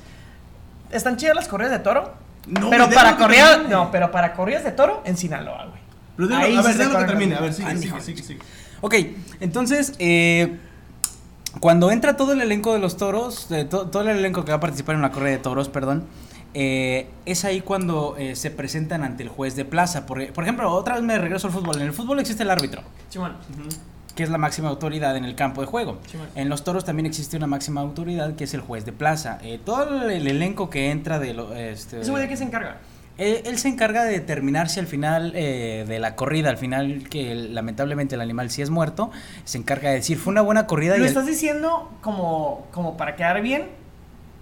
¿Están 0.90 1.16
chidas 1.16 1.34
las 1.34 1.48
corridas 1.48 1.72
de 1.72 1.78
toro? 1.80 2.14
No, 2.46 2.70
pero 2.70 2.88
para 2.90 3.16
corridas, 3.16 3.68
no, 3.68 3.90
pero 3.90 4.10
para 4.10 4.32
corridas 4.34 4.64
de 4.64 4.70
toro 4.72 5.02
en 5.04 5.16
Sinaloa, 5.16 5.66
güey. 5.66 5.80
Pero 6.16 6.28
déjalo- 6.28 6.44
Ahí 6.44 6.56
a 6.56 6.62
ver, 6.62 6.72
se 6.72 6.78
déjalo 6.78 6.98
que 7.00 7.04
termine. 7.06 7.34
A 7.36 7.40
ver, 7.40 7.52
sigue, 7.52 7.68
Ay, 7.68 7.78
sigue, 7.78 8.00
sigue, 8.00 8.22
sigue. 8.22 8.40
Ok, 8.80 8.94
entonces, 9.40 9.94
eh, 9.98 10.58
cuando 11.60 11.90
entra 11.90 12.16
todo 12.16 12.32
el 12.32 12.40
elenco 12.40 12.72
de 12.72 12.78
los 12.78 12.96
toros, 12.96 13.48
to- 13.70 13.86
todo 13.88 14.02
el 14.02 14.16
elenco 14.18 14.44
que 14.44 14.50
va 14.52 14.56
a 14.58 14.60
participar 14.60 14.96
en 14.96 15.02
la 15.02 15.10
corrida 15.12 15.30
de 15.32 15.38
toros, 15.38 15.68
perdón, 15.68 16.04
eh, 16.54 17.08
es 17.26 17.44
ahí 17.44 17.60
cuando 17.60 18.16
eh, 18.18 18.36
se 18.36 18.50
presentan 18.50 19.02
ante 19.02 19.22
el 19.22 19.28
juez 19.28 19.56
de 19.56 19.64
plaza. 19.64 20.06
Por, 20.06 20.32
por 20.32 20.44
ejemplo, 20.44 20.70
otra 20.72 20.94
vez 20.94 21.02
me 21.02 21.18
regreso 21.18 21.48
al 21.48 21.52
fútbol. 21.52 21.76
En 21.80 21.86
el 21.86 21.92
fútbol 21.92 22.20
existe 22.20 22.42
el 22.44 22.50
árbitro. 22.50 22.82
Simón. 23.08 23.36
que 24.14 24.22
es 24.22 24.30
la 24.30 24.38
máxima 24.38 24.68
autoridad 24.68 25.16
en 25.16 25.24
el 25.24 25.34
campo 25.34 25.60
de 25.60 25.66
juego. 25.66 25.98
Sí, 26.06 26.16
en 26.36 26.48
los 26.48 26.62
toros 26.62 26.84
también 26.84 27.06
existe 27.06 27.36
una 27.36 27.48
máxima 27.48 27.80
autoridad 27.80 28.36
que 28.36 28.44
es 28.44 28.54
el 28.54 28.60
juez 28.60 28.84
de 28.84 28.92
plaza. 28.92 29.38
Eh, 29.42 29.58
todo 29.64 30.08
el 30.08 30.28
elenco 30.28 30.70
que 30.70 30.92
entra 30.92 31.18
de 31.18 31.34
lo, 31.34 31.52
este, 31.56 32.00
¿Ese 32.00 32.10
güey 32.12 32.22
de 32.22 32.28
qué 32.28 32.36
se 32.36 32.44
encarga? 32.44 32.76
Él, 33.18 33.42
él 33.44 33.58
se 33.58 33.68
encarga 33.68 34.04
de 34.04 34.12
determinar 34.12 34.68
si 34.68 34.80
al 34.80 34.86
final 34.86 35.32
eh, 35.34 35.84
de 35.86 35.98
la 35.98 36.16
corrida, 36.16 36.50
al 36.50 36.58
final 36.58 37.08
que 37.08 37.32
el- 37.32 37.54
lamentablemente 37.54 38.14
el 38.16 38.20
animal 38.20 38.50
sí 38.50 38.62
es 38.62 38.70
muerto, 38.70 39.10
se 39.44 39.58
encarga 39.58 39.90
de 39.90 39.96
decir 39.96 40.18
fue 40.18 40.32
una 40.32 40.40
buena 40.42 40.66
corrida 40.66 40.96
y 40.96 40.98
¿Lo 40.98 41.04
el- 41.04 41.08
estás 41.08 41.26
diciendo 41.26 41.90
como, 42.00 42.66
como 42.72 42.96
para 42.96 43.14
quedar 43.16 43.40
bien? 43.42 43.66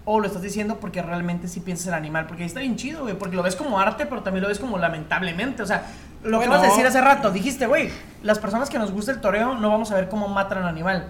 ¿O 0.05 0.19
lo 0.19 0.27
estás 0.27 0.43
diciendo 0.43 0.79
porque 0.81 1.01
realmente 1.01 1.47
sí 1.47 1.61
piensas 1.61 1.87
el 1.87 1.95
animal? 1.95 2.27
Porque 2.27 2.43
ahí 2.43 2.49
está 2.49 2.59
bien 2.59 2.75
chido, 2.75 3.03
güey. 3.03 3.15
Porque 3.17 3.37
lo 3.37 3.43
ves 3.45 3.55
como 3.55 3.79
arte, 3.79 4.05
pero 4.07 4.23
también 4.25 4.43
lo 4.43 4.49
ves 4.49 4.59
como 4.59 4.77
lamentablemente. 4.77 5.63
O 5.63 5.67
sea, 5.67 5.87
lo 6.25 6.41
que 6.41 6.49
Bueno. 6.49 6.55
vas 6.61 6.63
a 6.63 6.71
decir 6.71 6.85
hace 6.85 7.01
rato, 7.01 7.31
dijiste, 7.31 7.67
güey, 7.67 7.89
las 8.25 8.41
personas 8.41 8.69
que 8.69 8.81
nos 8.81 8.91
gusta 8.91 9.13
el 9.13 9.21
toreo 9.21 9.55
no 9.55 9.71
vamos 9.71 9.93
a 9.93 9.95
ver 9.95 10.09
cómo 10.09 10.27
matan 10.27 10.59
al 10.59 10.69
animal. 10.69 11.09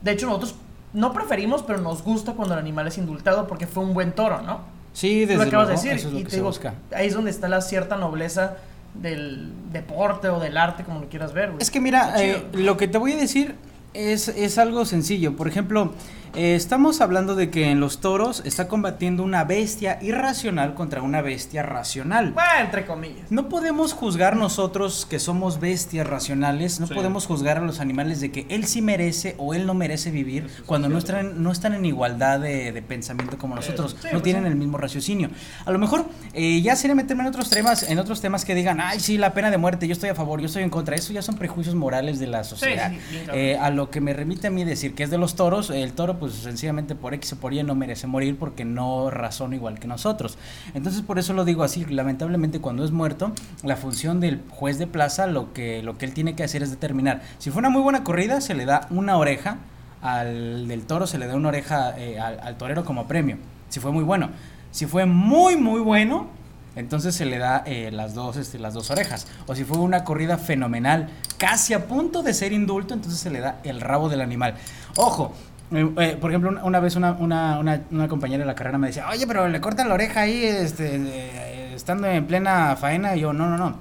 De 0.00 0.12
hecho, 0.12 0.24
nosotros 0.26 0.54
no 0.94 1.12
preferimos, 1.12 1.62
pero 1.64 1.80
nos 1.82 2.02
gusta 2.02 2.32
cuando 2.32 2.54
el 2.54 2.60
animal 2.60 2.86
es 2.86 2.96
indultado 2.96 3.46
porque 3.46 3.66
fue 3.66 3.82
un 3.84 3.92
buen 3.92 4.12
toro, 4.12 4.40
¿no? 4.40 4.60
Sí, 4.94 5.26
desde 5.26 5.36
lo 5.36 5.42
acabas 5.42 5.68
de 5.68 5.74
decir. 5.74 5.92
eso 5.92 6.08
es 6.08 6.14
lo 6.14 6.18
y 6.20 6.22
que 6.22 6.28
te 6.28 6.30
se 6.30 6.36
digo, 6.36 6.48
busca. 6.48 6.72
ahí 6.94 7.08
es 7.08 7.14
donde 7.14 7.30
está 7.30 7.46
la 7.48 7.60
cierta 7.60 7.96
nobleza 7.96 8.56
del 8.94 9.50
deporte 9.72 10.28
o 10.30 10.40
del 10.40 10.56
arte, 10.56 10.84
como 10.84 11.00
lo 11.00 11.08
quieras 11.10 11.34
ver, 11.34 11.50
güey. 11.50 11.60
Es 11.62 11.70
que 11.70 11.80
mira, 11.80 12.14
eh, 12.22 12.46
lo 12.54 12.76
que 12.78 12.88
te 12.88 12.96
voy 12.96 13.12
a 13.12 13.16
decir 13.16 13.56
es, 13.92 14.28
es 14.28 14.56
algo 14.56 14.84
sencillo. 14.86 15.36
Por 15.36 15.48
ejemplo, 15.48 15.92
eh, 16.36 16.54
estamos 16.54 17.00
hablando 17.00 17.34
de 17.34 17.50
que 17.50 17.70
en 17.70 17.80
los 17.80 18.00
toros 18.00 18.42
está 18.44 18.68
combatiendo 18.68 19.22
una 19.22 19.44
bestia 19.44 19.98
irracional 20.02 20.74
contra 20.74 21.02
una 21.02 21.22
bestia 21.22 21.62
racional. 21.62 22.32
Bueno, 22.32 22.50
entre 22.60 22.86
comillas. 22.86 23.30
No 23.30 23.48
podemos 23.48 23.92
juzgar 23.92 24.36
nosotros 24.36 25.06
que 25.08 25.18
somos 25.18 25.60
bestias 25.60 26.06
racionales, 26.06 26.80
no 26.80 26.86
Sí. 26.86 26.94
podemos 26.94 27.26
juzgar 27.26 27.58
a 27.58 27.60
los 27.60 27.80
animales 27.80 28.20
de 28.20 28.30
que 28.32 28.46
él 28.48 28.64
sí 28.66 28.82
merece 28.82 29.34
o 29.38 29.54
él 29.54 29.66
no 29.66 29.74
merece 29.74 30.10
vivir 30.10 30.48
cuando 30.66 30.88
no 30.88 30.98
están, 30.98 31.42
no 31.42 31.52
están 31.52 31.74
en 31.74 31.84
igualdad 31.84 32.40
de, 32.40 32.72
de 32.72 32.82
pensamiento 32.82 33.38
como 33.38 33.54
nosotros, 33.54 33.92
Sí, 34.00 34.06
no 34.06 34.10
pues 34.12 34.22
tienen 34.24 34.42
sí. 34.44 34.48
el 34.48 34.56
mismo 34.56 34.78
raciocinio. 34.78 35.30
A 35.64 35.70
lo 35.72 35.78
mejor 35.78 36.06
eh, 36.32 36.60
ya 36.62 36.76
sería 36.76 36.94
meterme 36.94 37.22
en 37.22 37.28
otros 37.28 37.50
temas, 37.50 37.82
en 37.88 37.98
otros 37.98 38.20
temas 38.20 38.44
que 38.44 38.54
digan, 38.54 38.80
ay 38.80 39.00
sí, 39.00 39.18
la 39.18 39.34
pena 39.34 39.50
de 39.50 39.58
muerte, 39.58 39.86
yo 39.86 39.92
estoy 39.92 40.10
a 40.10 40.14
favor, 40.14 40.40
yo 40.40 40.46
estoy 40.46 40.62
en 40.62 40.70
contra. 40.70 40.96
Eso 40.96 41.12
ya 41.12 41.22
son 41.22 41.36
prejuicios 41.36 41.74
morales 41.74 42.18
de 42.18 42.26
la 42.26 42.44
sociedad. 42.44 42.92
Eh, 43.32 43.56
a 43.60 43.70
lo 43.70 43.90
que 43.90 44.00
me 44.00 44.12
remite 44.12 44.46
a 44.48 44.50
mí 44.50 44.64
decir 44.64 44.94
que 44.94 45.02
es 45.04 45.10
de 45.10 45.18
los 45.18 45.36
toros, 45.36 45.70
el 45.70 45.92
toro 45.92 46.18
pues 46.18 46.23
pues 46.24 46.36
sencillamente 46.36 46.94
por 46.94 47.12
X 47.12 47.34
o 47.34 47.36
por 47.36 47.52
Y 47.52 47.62
no 47.62 47.74
merece 47.74 48.06
morir 48.06 48.38
porque 48.38 48.64
no 48.64 49.10
razona 49.10 49.56
igual 49.56 49.78
que 49.78 49.86
nosotros. 49.86 50.38
Entonces 50.72 51.02
por 51.02 51.18
eso 51.18 51.34
lo 51.34 51.44
digo 51.44 51.64
así, 51.64 51.84
lamentablemente 51.84 52.60
cuando 52.60 52.82
es 52.82 52.92
muerto, 52.92 53.32
la 53.62 53.76
función 53.76 54.20
del 54.20 54.40
juez 54.48 54.78
de 54.78 54.86
plaza 54.86 55.26
lo 55.26 55.52
que, 55.52 55.82
lo 55.82 55.98
que 55.98 56.06
él 56.06 56.14
tiene 56.14 56.34
que 56.34 56.42
hacer 56.42 56.62
es 56.62 56.70
determinar, 56.70 57.20
si 57.36 57.50
fue 57.50 57.60
una 57.60 57.68
muy 57.68 57.82
buena 57.82 58.04
corrida, 58.04 58.40
se 58.40 58.54
le 58.54 58.64
da 58.64 58.86
una 58.88 59.18
oreja, 59.18 59.58
al 60.00 60.66
del 60.66 60.86
toro 60.86 61.06
se 61.06 61.18
le 61.18 61.26
da 61.26 61.36
una 61.36 61.48
oreja 61.48 61.94
eh, 61.98 62.18
al, 62.18 62.56
torero 62.56 62.86
como 62.86 63.06
premio, 63.06 63.36
si 63.68 63.80
fue 63.80 63.92
muy 63.92 64.04
bueno. 64.04 64.30
Si 64.70 64.86
fue 64.86 65.04
muy, 65.04 65.56
muy 65.56 65.80
bueno, 65.80 66.28
entonces 66.74 67.14
se 67.14 67.26
le 67.26 67.38
da 67.38 67.62
eh, 67.66 67.90
las, 67.92 68.14
dos, 68.14 68.36
este, 68.36 68.58
las 68.58 68.74
dos 68.74 68.90
orejas. 68.90 69.28
O 69.46 69.54
si 69.54 69.62
fue 69.62 69.78
una 69.78 70.02
corrida 70.04 70.36
fenomenal, 70.38 71.10
casi 71.38 71.74
a 71.74 71.86
punto 71.86 72.22
de 72.22 72.34
ser 72.34 72.52
indulto, 72.52 72.94
entonces 72.94 73.20
se 73.20 73.30
le 73.30 73.40
da 73.40 73.60
el 73.62 73.80
rabo 73.80 74.08
del 74.08 74.20
animal. 74.20 74.54
Ojo, 74.96 75.32
eh, 75.72 75.90
eh, 75.98 76.16
por 76.20 76.30
ejemplo, 76.30 76.50
una, 76.50 76.64
una 76.64 76.80
vez 76.80 76.96
una, 76.96 77.12
una, 77.12 77.58
una, 77.58 77.80
una 77.90 78.08
compañera 78.08 78.40
de 78.42 78.46
la 78.46 78.54
carrera 78.54 78.78
me 78.78 78.88
decía, 78.88 79.08
oye, 79.08 79.26
pero 79.26 79.48
le 79.48 79.60
cortan 79.60 79.88
la 79.88 79.94
oreja 79.94 80.20
ahí 80.22 80.44
este, 80.44 80.96
eh, 80.96 81.72
estando 81.74 82.06
en 82.06 82.26
plena 82.26 82.76
faena. 82.76 83.16
Y 83.16 83.20
yo, 83.20 83.32
no, 83.32 83.48
no, 83.48 83.56
no. 83.56 83.78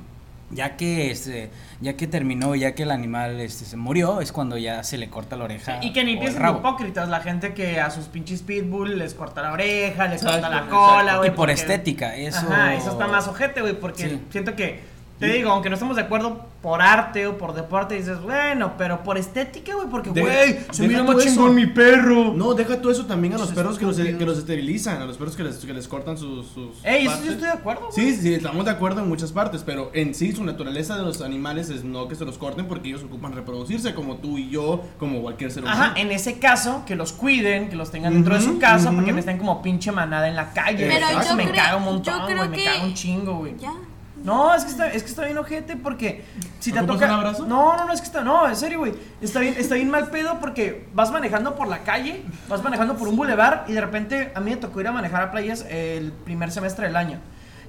Ya 0.52 0.76
que, 0.78 1.10
este, 1.10 1.50
ya 1.82 1.94
que 1.98 2.06
terminó, 2.06 2.54
ya 2.54 2.76
que 2.76 2.84
el 2.84 2.92
animal 2.92 3.40
este, 3.42 3.66
se 3.66 3.76
murió, 3.76 4.22
es 4.22 4.32
cuando 4.32 4.56
ya 4.58 4.84
se 4.84 5.00
le 5.00 5.10
corta 5.10 5.36
la 5.36 5.46
oreja. 5.46 5.80
Y 5.82 5.94
que 5.94 6.04
ni 6.04 6.16
piensen 6.18 6.48
hipócritas, 6.48 7.10
la 7.10 7.22
gente 7.22 7.56
que 7.56 7.80
a 7.82 7.90
sus 7.90 8.06
pinches 8.06 8.44
pitbull 8.44 9.00
les 9.00 9.16
corta 9.16 9.42
la 9.42 9.52
oreja, 9.54 10.08
les 10.08 10.22
corta 10.24 10.50
la 10.50 10.68
cola, 10.68 11.18
güey. 11.18 11.30
Y 11.30 11.32
por 11.32 11.38
porque- 11.48 11.54
estética, 11.54 12.16
eso. 12.16 12.38
Ajá, 12.48 12.76
eso 12.76 12.92
está 12.92 13.08
más 13.08 13.28
ojete, 13.28 13.62
güey, 13.62 13.74
porque 13.80 14.10
Sí. 14.10 14.22
siento 14.30 14.56
que, 14.56 14.82
te 15.28 15.34
digo, 15.34 15.50
aunque 15.52 15.70
no 15.70 15.76
estemos 15.76 15.96
de 15.96 16.04
acuerdo 16.04 16.46
por 16.62 16.82
arte 16.82 17.28
o 17.28 17.38
por 17.38 17.54
deporte, 17.54 17.96
dices, 17.96 18.22
bueno, 18.22 18.74
pero 18.78 19.04
por 19.04 19.18
estética, 19.18 19.76
güey, 19.76 19.88
porque, 19.90 20.10
güey, 20.12 20.60
se 20.72 20.88
mira 20.88 21.04
más 21.04 21.18
chingón 21.18 21.54
mi 21.56 21.66
perro. 21.66 22.34
No, 22.34 22.54
deja 22.54 22.80
tú 22.82 22.90
eso 22.90 23.06
también 23.06 23.34
a 23.34 23.38
los 23.38 23.52
perros 23.52 23.78
que 23.78 23.86
los, 23.86 23.98
estúpido. 23.98 24.20
que 24.20 24.26
los 24.26 24.38
esterilizan, 24.38 25.02
a 25.02 25.06
los 25.06 25.18
perros 25.18 25.36
que 25.36 25.44
les, 25.44 25.58
que 25.58 25.74
les 25.74 25.88
cortan 25.88 26.18
sus. 26.18 26.48
sus 26.48 26.70
Ey, 26.84 27.06
eso 27.06 27.18
yo 27.26 27.32
estoy 27.34 27.48
de 27.48 27.54
acuerdo, 27.54 27.90
güey. 27.94 27.94
Sí, 27.94 28.16
sí, 28.16 28.34
estamos 28.34 28.64
de 28.64 28.72
acuerdo 28.72 29.02
en 29.02 29.10
muchas 29.10 29.32
partes, 29.34 29.64
pero 29.66 29.92
en 29.94 30.16
sí 30.16 30.32
su 30.32 30.44
naturaleza 30.46 30.96
de 30.96 31.04
los 31.04 31.22
animales 31.22 31.70
es 31.70 31.84
no 31.84 32.08
que 32.08 32.16
se 32.16 32.24
los 32.24 32.38
corten 32.38 32.68
porque 32.68 32.90
ellos 32.90 33.04
ocupan 33.04 33.34
reproducirse 33.34 33.94
como 33.94 34.18
tú 34.18 34.38
y 34.38 34.50
yo, 34.50 34.82
como 35.00 35.22
cualquier 35.22 35.52
ser 35.52 35.64
humano. 35.64 35.84
Ajá, 35.84 35.94
en 36.00 36.12
ese 36.12 36.40
caso, 36.40 36.84
que 36.86 36.96
los 36.96 37.12
cuiden, 37.14 37.70
que 37.70 37.76
los 37.76 37.92
tengan 37.92 38.14
dentro 38.14 38.36
de 38.36 38.42
su 38.42 38.58
casa, 38.60 38.88
ujú. 38.88 38.96
para 38.96 39.06
que 39.06 39.12
no 39.14 39.20
estén 39.20 39.38
como 39.38 39.62
pinche 39.62 39.92
manada 39.92 40.28
en 40.30 40.36
la 40.38 40.54
calle. 40.54 40.88
Pero 40.90 41.08
yo 41.28 41.36
me 41.36 41.44
creo- 41.44 41.56
caga 41.56 41.76
un 41.76 41.84
yo 41.84 41.92
montón, 41.92 42.26
creo 42.26 42.38
güey, 42.38 42.50
me 42.50 42.56
que- 42.58 42.64
caga 42.66 42.84
un 42.86 42.94
chingo, 42.94 43.34
güey. 43.40 43.58
Ya. 43.58 43.74
No, 44.24 44.56
es 44.56 44.64
que 44.64 44.72
está, 44.72 44.88
es 44.88 45.04
que 45.04 45.10
está 45.10 45.26
bien 45.26 45.38
ojete 45.38 45.76
porque 45.76 46.24
si 46.60 46.72
te 46.72 46.80
¿Ocupas 46.80 46.96
toca. 46.96 47.06
un 47.08 47.12
abrazo? 47.20 47.46
No, 47.46 47.76
no, 47.76 47.86
no, 47.86 47.94
es 47.94 48.00
que 48.00 48.08
está. 48.08 48.22
No, 48.24 48.48
en 48.48 48.56
serio, 48.56 48.80
güey. 48.80 48.94
Está 49.22 49.40
bien, 49.40 49.56
está 49.58 49.76
bien 49.76 49.90
mal 49.90 50.08
pedo 50.10 50.40
porque 50.40 50.88
vas 50.94 51.12
manejando 51.12 51.56
por 51.56 51.68
la 51.68 51.80
calle, 51.80 52.24
vas 52.48 52.64
manejando 52.64 52.96
por 52.96 53.08
un 53.10 53.18
bulevar 53.18 53.66
y 53.68 53.74
de 53.74 53.82
repente 53.82 54.32
a 54.34 54.40
mí 54.40 54.52
me 54.52 54.58
tocó 54.58 54.80
ir 54.80 54.88
a 54.88 54.92
manejar 54.92 55.24
a 55.24 55.32
playas 55.32 55.66
el 55.70 56.12
primer 56.12 56.52
semestre 56.52 56.88
del 56.88 56.96
año. 56.96 57.20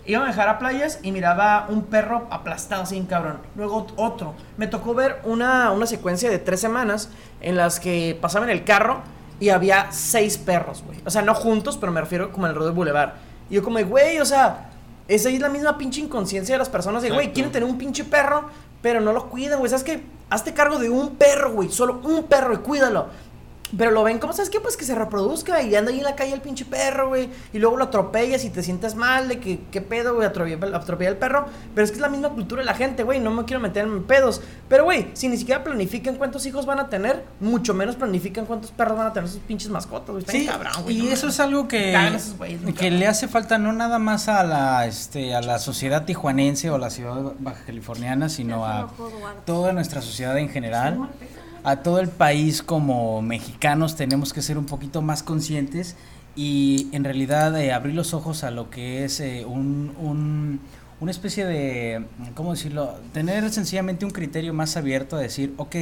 Iba 0.06 0.18
a 0.18 0.22
manejar 0.22 0.48
a 0.48 0.58
playas 0.58 1.00
y 1.02 1.12
miraba 1.12 1.66
un 1.70 1.84
perro 1.86 2.28
aplastado 2.30 2.82
así, 2.82 3.00
cabrón. 3.08 3.38
Luego 3.56 3.86
otro. 3.96 4.34
Me 4.56 4.66
tocó 4.66 4.94
ver 4.94 5.20
una, 5.24 5.70
una 5.72 5.86
secuencia 5.86 6.30
de 6.30 6.38
tres 6.38 6.60
semanas 6.60 7.08
en 7.40 7.56
las 7.56 7.80
que 7.80 8.16
pasaba 8.20 8.44
en 8.44 8.50
el 8.50 8.64
carro 8.64 9.00
y 9.40 9.48
había 9.48 9.90
seis 9.90 10.36
perros, 10.38 10.84
güey. 10.86 11.00
O 11.06 11.10
sea, 11.10 11.22
no 11.22 11.34
juntos, 11.34 11.78
pero 11.78 11.90
me 11.90 12.00
refiero 12.02 12.30
como 12.32 12.46
en 12.46 12.50
el 12.50 12.54
rodeo 12.56 12.68
del 12.68 12.76
bulevar. 12.76 13.14
Y 13.50 13.54
yo 13.54 13.64
como, 13.64 13.82
güey, 13.82 14.18
o 14.20 14.24
sea, 14.26 14.70
esa 15.08 15.28
es 15.28 15.40
la 15.40 15.48
misma 15.48 15.76
pinche 15.76 16.00
inconsciencia 16.00 16.54
de 16.54 16.58
las 16.58 16.68
personas 16.68 17.02
de, 17.02 17.10
güey, 17.10 17.32
quieren 17.32 17.52
tener 17.52 17.68
un 17.68 17.76
pinche 17.76 18.04
perro, 18.04 18.48
pero 18.80 19.00
no 19.00 19.12
lo 19.12 19.28
cuidan, 19.28 19.58
güey. 19.58 19.70
¿Sabes 19.70 19.84
qué? 19.84 20.02
Hazte 20.30 20.54
cargo 20.54 20.78
de 20.78 20.88
un 20.88 21.16
perro, 21.16 21.52
güey. 21.52 21.70
Solo 21.70 22.00
un 22.04 22.24
perro 22.24 22.54
y 22.54 22.58
cuídalo. 22.58 23.08
Pero 23.76 23.90
lo 23.90 24.02
ven 24.04 24.18
como, 24.18 24.32
¿sabes 24.32 24.50
qué? 24.50 24.60
Pues 24.60 24.76
que 24.76 24.84
se 24.84 24.94
reproduzca 24.94 25.62
y 25.62 25.74
anda 25.74 25.90
ahí 25.90 25.98
en 25.98 26.04
la 26.04 26.14
calle 26.14 26.32
el 26.32 26.40
pinche 26.40 26.64
perro, 26.64 27.08
güey. 27.08 27.28
Y 27.52 27.58
luego 27.58 27.76
lo 27.76 27.84
atropellas 27.84 28.44
y 28.44 28.50
te 28.50 28.62
sientes 28.62 28.94
mal 28.94 29.28
de 29.28 29.40
que, 29.40 29.60
¿qué 29.70 29.80
pedo, 29.80 30.14
güey? 30.14 30.26
Atropella, 30.26 30.76
atropella 30.76 31.10
el 31.10 31.16
perro. 31.16 31.46
Pero 31.74 31.84
es 31.84 31.90
que 31.90 31.96
es 31.96 32.00
la 32.00 32.08
misma 32.08 32.30
cultura 32.30 32.60
de 32.62 32.66
la 32.66 32.74
gente, 32.74 33.02
güey. 33.02 33.20
No 33.20 33.30
me 33.30 33.44
quiero 33.44 33.60
meter 33.60 33.84
en 33.84 34.04
pedos. 34.04 34.40
Pero, 34.68 34.84
güey, 34.84 35.08
si 35.14 35.28
ni 35.28 35.36
siquiera 35.36 35.64
planifican 35.64 36.16
cuántos 36.16 36.46
hijos 36.46 36.66
van 36.66 36.78
a 36.80 36.88
tener, 36.88 37.24
mucho 37.40 37.74
menos 37.74 37.96
planifican 37.96 38.46
cuántos 38.46 38.70
perros 38.70 38.96
van 38.98 39.06
a 39.08 39.12
tener 39.12 39.28
sus 39.28 39.40
pinches 39.40 39.70
mascotas, 39.70 40.10
güey. 40.10 40.20
Está 40.20 40.32
bien 40.32 40.44
Sí, 40.44 40.50
cabrón, 40.50 40.82
güey. 40.84 40.98
y 40.98 41.02
no 41.02 41.10
eso 41.12 41.28
es 41.28 41.40
algo 41.40 41.68
que, 41.68 41.94
esos 42.14 42.36
güeyes, 42.36 42.60
que 42.74 42.90
le 42.90 43.06
hace 43.06 43.28
falta 43.28 43.58
no 43.58 43.72
nada 43.72 43.98
más 43.98 44.28
a 44.28 44.44
la, 44.44 44.86
este, 44.86 45.34
a 45.34 45.40
la 45.40 45.58
sociedad 45.58 46.04
tijuanense 46.04 46.70
o 46.70 46.78
la 46.78 46.90
ciudad 46.90 47.32
baja 47.38 47.64
californiana, 47.64 48.28
sino 48.28 48.66
a 48.66 48.88
toda 49.44 49.72
nuestra 49.72 50.00
sociedad 50.02 50.36
en 50.38 50.48
general. 50.48 51.08
A 51.64 51.76
todo 51.76 51.98
el 52.00 52.08
país 52.08 52.62
como 52.62 53.22
mexicanos 53.22 53.96
tenemos 53.96 54.32
que 54.34 54.42
ser 54.42 54.58
un 54.58 54.66
poquito 54.66 55.00
más 55.00 55.22
conscientes 55.22 55.96
y 56.36 56.88
en 56.92 57.04
realidad 57.04 57.58
eh, 57.58 57.72
abrir 57.72 57.94
los 57.94 58.12
ojos 58.12 58.44
a 58.44 58.50
lo 58.50 58.68
que 58.68 59.04
es 59.04 59.20
eh, 59.20 59.44
un, 59.46 59.94
un- 59.98 60.60
una 61.00 61.10
especie 61.10 61.44
de, 61.46 62.04
¿cómo 62.34 62.52
decirlo? 62.52 62.94
Tener 63.12 63.50
sencillamente 63.50 64.04
un 64.04 64.10
criterio 64.10 64.52
más 64.54 64.76
abierto 64.76 65.16
a 65.16 65.20
decir, 65.20 65.52
ok, 65.56 65.76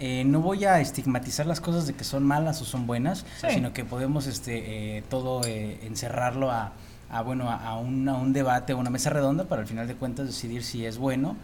eh, 0.00 0.24
no 0.24 0.40
voy 0.40 0.64
a 0.64 0.80
estigmatizar 0.80 1.46
las 1.46 1.60
cosas 1.60 1.86
de 1.86 1.94
que 1.94 2.04
son 2.04 2.24
malas 2.24 2.60
o 2.62 2.64
son 2.64 2.86
buenas, 2.86 3.24
Sí. 3.40 3.48
sino 3.54 3.72
que 3.72 3.84
podemos 3.84 4.26
este, 4.26 4.98
eh, 4.98 5.02
todo 5.10 5.42
eh, 5.46 5.78
encerrarlo 5.84 6.50
a, 6.50 6.72
a, 7.10 7.22
bueno, 7.22 7.50
a, 7.50 7.56
a 7.66 7.76
un, 7.78 8.08
a 8.08 8.14
un 8.16 8.32
debate, 8.32 8.72
a 8.72 8.76
una 8.76 8.90
mesa 8.90 9.10
redonda 9.10 9.44
para 9.44 9.62
al 9.62 9.68
final 9.68 9.86
de 9.88 9.94
cuentas 9.94 10.26
decidir 10.26 10.62
si 10.64 10.84
es 10.86 10.98
bueno 10.98 11.36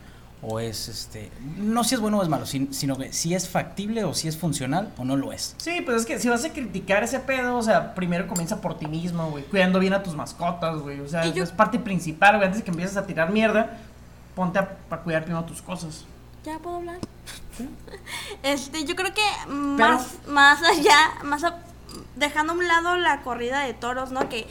o 0.47 0.61
es, 0.61 0.89
este, 0.89 1.31
no 1.57 1.85
si 1.85 1.95
es 1.95 2.01
bueno 2.01 2.19
o 2.19 2.23
es 2.23 2.29
malo, 2.29 2.45
sin- 2.47 2.73
sino 2.75 2.97
que 2.97 3.13
si 3.13 3.35
es 3.35 3.49
factible 3.49 4.05
o 4.05 4.13
si 4.15 4.29
es 4.29 4.37
funcional 4.37 4.93
o 4.99 5.05
no 5.05 5.17
lo 5.17 5.33
es. 5.33 5.55
Sí, 5.59 5.81
pues 5.81 5.99
es 6.03 6.07
que 6.07 6.19
si 6.19 6.29
vas 6.29 6.45
a 6.45 6.53
criticar 6.53 7.03
ese 7.03 7.19
pedo, 7.21 7.57
o 7.57 7.63
sea, 7.63 7.95
primero 7.95 8.27
comienza 8.27 8.61
por 8.61 8.77
ti 8.79 8.87
mismo, 8.87 9.31
güey, 9.31 9.45
cuidando 9.45 9.79
bien 9.79 9.95
a 9.95 10.03
tus 10.03 10.15
mascotas, 10.15 10.79
güey. 10.81 11.01
O 11.01 11.09
sea, 11.09 11.25
yo- 11.27 11.43
es 11.45 11.51
parte 11.51 11.79
principal, 11.79 12.37
güey. 12.37 12.47
Antes 12.47 12.61
de 12.61 12.65
que 12.65 12.71
empieces 12.71 12.97
a 12.97 13.07
tirar 13.07 13.31
mierda, 13.31 13.79
ponte 14.35 14.59
a, 14.59 14.77
a 14.91 14.97
cuidar 14.99 15.25
primero 15.25 15.45
tus 15.45 15.63
cosas. 15.63 16.05
¿Ya 16.45 16.59
puedo 16.59 16.77
hablar? 16.77 16.99
Este, 18.43 18.85
yo 18.85 18.95
creo 18.97 19.13
que 19.15 19.51
más, 19.51 20.15
más 20.29 20.63
allá, 20.63 20.97
más 21.23 21.45
a- 21.45 21.59
dejando 22.17 22.53
a 22.53 22.57
un 22.57 22.67
lado 22.69 22.97
la 22.97 23.23
corrida 23.23 23.61
de 23.61 23.75
toros, 23.75 24.11
¿no? 24.11 24.29
Que 24.29 24.47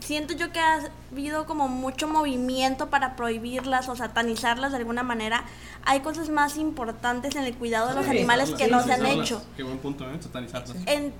siento 0.00 0.34
yo 0.34 0.52
que 0.52 0.60
ha 0.60 0.80
habido 1.12 1.46
como 1.46 1.68
mucho 1.68 2.08
movimiento 2.08 2.88
para 2.90 3.16
prohibirlas 3.16 3.88
o 3.88 3.96
satanizarlas 3.96 4.72
de 4.72 4.78
alguna 4.78 5.02
manera. 5.02 5.44
Hay 5.84 6.00
cosas 6.00 6.28
más 6.28 6.56
importantes 6.56 7.36
en 7.36 7.44
el 7.44 7.54
cuidado 7.54 7.88
de 7.88 7.94
los 7.94 8.04
Sí, 8.04 8.10
animales 8.10 8.50
que 8.50 8.64
Sí, 8.66 8.70
no 8.70 8.82
se 8.82 8.92
han 8.92 9.06
hecho. 9.06 9.42
Qué 9.56 9.62
buen 9.62 9.78
punto, 9.78 10.08
¿eh? 10.10 10.16
Satanizarlas. 10.20 10.76
En, 10.86 11.12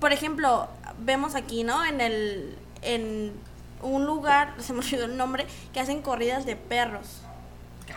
por 0.00 0.12
ejemplo, 0.12 0.68
vemos 0.98 1.34
aquí, 1.34 1.64
¿no? 1.64 1.84
En 1.84 2.00
el 2.00 2.56
en 2.82 3.32
un 3.82 4.06
lugar, 4.06 4.54
se 4.58 4.72
me 4.72 4.80
olvidó 4.80 5.04
el 5.06 5.16
nombre, 5.16 5.46
que 5.72 5.80
hacen 5.80 6.02
corridas 6.02 6.46
de 6.46 6.56
perros. 6.56 7.21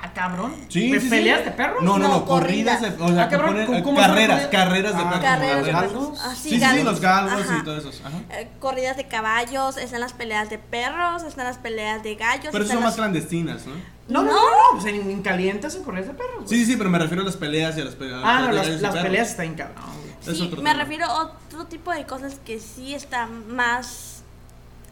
Ah, 0.07 0.11
cabrón. 0.13 0.53
Sí, 0.69 0.89
¿Me 0.91 0.99
sí, 0.99 1.05
sí. 1.05 1.09
peleas 1.09 1.43
de 1.45 1.51
perros? 1.51 1.81
No, 1.83 1.97
no, 1.97 2.07
No, 2.07 2.13
no, 2.19 2.25
corridas 2.25 2.81
de. 2.81 2.89
O 3.03 3.07
sea, 3.13 3.23
Ah, 3.23 3.29
cabrón, 3.29 3.55
ponen- 3.55 3.65
¿cómo- 3.65 3.83
cómo 3.83 3.97
son 3.99 4.07
carreras, 4.07 4.47
carreras 4.47 4.95
de 4.95 5.01
Ah, 5.03 5.09
perros. 5.09 5.23
Carreras 5.25 5.65
de 5.65 5.71
¿galgos? 5.71 5.91
perros. 6.07 6.19
Ah, 6.23 6.35
sí, 6.35 6.59
sí, 6.59 6.83
los 6.83 6.99
galgos 7.01 7.41
Ajá. 7.41 7.57
y 7.59 7.63
todo 7.63 7.77
eso. 7.77 7.89
Ajá. 8.05 8.17
Eh, 8.31 8.49
corridas 8.59 8.97
de 8.97 9.07
caballos, 9.07 9.77
están 9.77 9.99
las 10.01 10.13
peleas 10.13 10.49
de 10.49 10.57
perros, 10.59 11.23
están 11.23 11.45
las 11.45 11.57
peleas 11.57 12.03
de 12.03 12.15
gallos. 12.15 12.49
Pero 12.51 12.65
son 12.65 12.83
más 12.83 12.95
clandestinas, 12.95 13.65
¿no? 13.65 13.73
No, 14.07 14.21
no, 14.21 14.31
no, 14.31 14.33
No. 14.33 14.39
no. 14.73 14.79
Pues 14.81 14.85
en, 14.85 15.09
en 15.09 15.21
caliente 15.23 15.67
hacen 15.67 15.83
corridas 15.83 16.07
de 16.07 16.13
perros. 16.13 16.43
Sí, 16.47 16.65
sí, 16.65 16.75
pero 16.77 16.89
me 16.91 16.99
refiero 16.99 17.23
a 17.23 17.25
las 17.25 17.37
peleas 17.37 17.75
y 17.77 17.81
a 17.81 17.85
las 17.85 17.95
peleas. 17.95 18.21
Ah, 18.23 18.41
no, 18.41 18.47
de 18.47 18.53
las, 18.53 18.81
las 18.81 18.95
peleas 18.95 19.29
están 19.31 19.55
cabrón, 19.55 19.83
güey. 19.85 20.13
es 20.33 20.37
Sí, 20.37 20.43
otro 20.45 20.61
me 20.61 20.69
tema. 20.69 20.83
refiero 20.83 21.05
a 21.05 21.21
otro 21.23 21.65
tipo 21.65 21.91
de 21.91 22.05
cosas 22.05 22.35
que 22.45 22.59
sí 22.59 22.93
están 22.93 23.53
más 23.55 24.21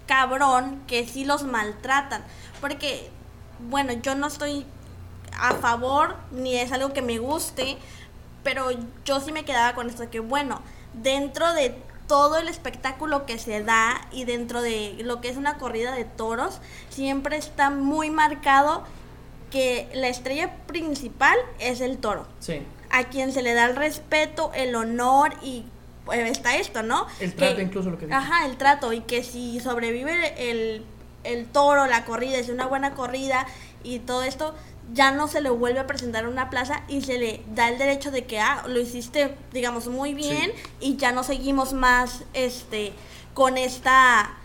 cabrón, 0.08 0.82
que 0.88 1.08
sí 1.08 1.26
los 1.26 1.44
maltratan. 1.44 2.24
Porque, 2.60 3.10
bueno, 3.70 3.94
yo 3.94 4.16
no 4.16 4.28
estoy 4.28 4.66
a 5.40 5.54
favor, 5.56 6.16
ni 6.32 6.56
es 6.58 6.72
algo 6.72 6.94
que 6.94 7.02
me 7.02 7.18
guste, 7.18 7.78
pero 8.44 8.70
yo 9.06 9.20
sí 9.20 9.32
me 9.32 9.46
quedaba 9.46 9.74
con 9.74 9.90
esto, 9.90 10.10
que 10.10 10.20
bueno, 10.20 10.62
dentro 10.94 11.54
de 11.54 11.76
todo 12.08 12.38
el 12.38 12.48
espectáculo 12.50 13.26
que 13.26 13.38
se 13.40 13.64
da 13.64 14.08
y 14.12 14.26
dentro 14.26 14.62
de 14.62 14.98
lo 15.04 15.22
que 15.22 15.30
es 15.30 15.38
una 15.38 15.58
corrida 15.58 15.94
de 15.96 16.04
toros, 16.06 16.60
siempre 16.90 17.38
está 17.38 17.70
muy 17.70 18.10
marcado 18.10 18.84
que 19.52 19.90
la 19.94 20.08
estrella 20.10 20.52
principal 20.68 21.38
es 21.60 21.80
el 21.80 21.98
toro 22.00 22.28
Sí. 22.40 22.62
a 22.90 23.06
quien 23.06 23.32
se 23.32 23.42
le 23.42 23.54
da 23.54 23.66
el 23.66 23.76
respeto, 23.76 24.52
el 24.54 24.76
honor 24.76 25.34
y 25.42 25.66
pues, 26.06 26.30
está 26.30 26.58
esto, 26.58 26.84
¿no? 26.84 27.08
El 27.20 27.34
trato 27.34 27.62
incluso, 27.62 27.90
lo 27.90 27.98
que 27.98 28.08
dijo. 28.08 28.18
Ajá, 28.18 28.46
el 28.46 28.58
trato 28.58 28.92
y 28.92 29.02
que 29.02 29.24
si 29.24 29.60
sobrevive 29.62 30.52
el, 30.52 30.84
el 31.24 31.46
toro, 31.48 31.86
la 31.86 32.04
corrida, 32.04 32.38
es 32.38 32.50
una 32.50 32.66
buena 32.66 32.94
corrida 32.96 33.46
y 33.84 34.00
todo 34.00 34.24
esto, 34.24 34.54
ya 34.92 35.12
no 35.12 35.28
se 35.28 35.42
le 35.42 35.50
vuelve 35.50 35.80
a 35.80 35.88
presentar 35.88 36.24
en 36.24 36.30
una 36.30 36.50
plaza 36.50 36.84
y 36.88 37.02
se 37.02 37.18
le 37.18 37.42
da 37.54 37.70
el 37.70 37.78
derecho 37.78 38.12
de 38.12 38.26
que, 38.26 38.40
ah, 38.40 38.64
lo 38.68 38.80
hiciste, 38.80 39.36
digamos, 39.52 39.88
muy 39.88 40.14
bien 40.14 40.52
y 40.80 40.98
ya 40.98 41.12
no 41.12 41.24
seguimos 41.24 41.74
más, 41.74 42.24
este, 42.34 42.94
con 43.34 43.58
esta 43.58 44.38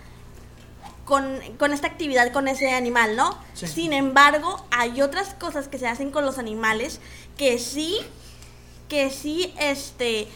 con, 1.04 1.38
con 1.58 1.72
esta 1.72 1.86
actividad 1.86 2.32
con 2.32 2.48
ese 2.48 2.72
animal, 2.72 3.16
¿no? 3.16 3.38
Sí. 3.54 3.66
Sin 3.66 3.92
embargo, 3.94 4.66
hay 4.70 5.00
otras 5.00 5.34
cosas 5.34 5.66
que 5.66 5.78
se 5.78 5.88
hacen 5.88 6.10
con 6.10 6.26
los 6.26 6.38
animales 6.38 7.00
que 7.38 7.58
sí, 7.58 7.96
que 8.90 9.08
sí, 9.08 9.54
este, 9.58 10.28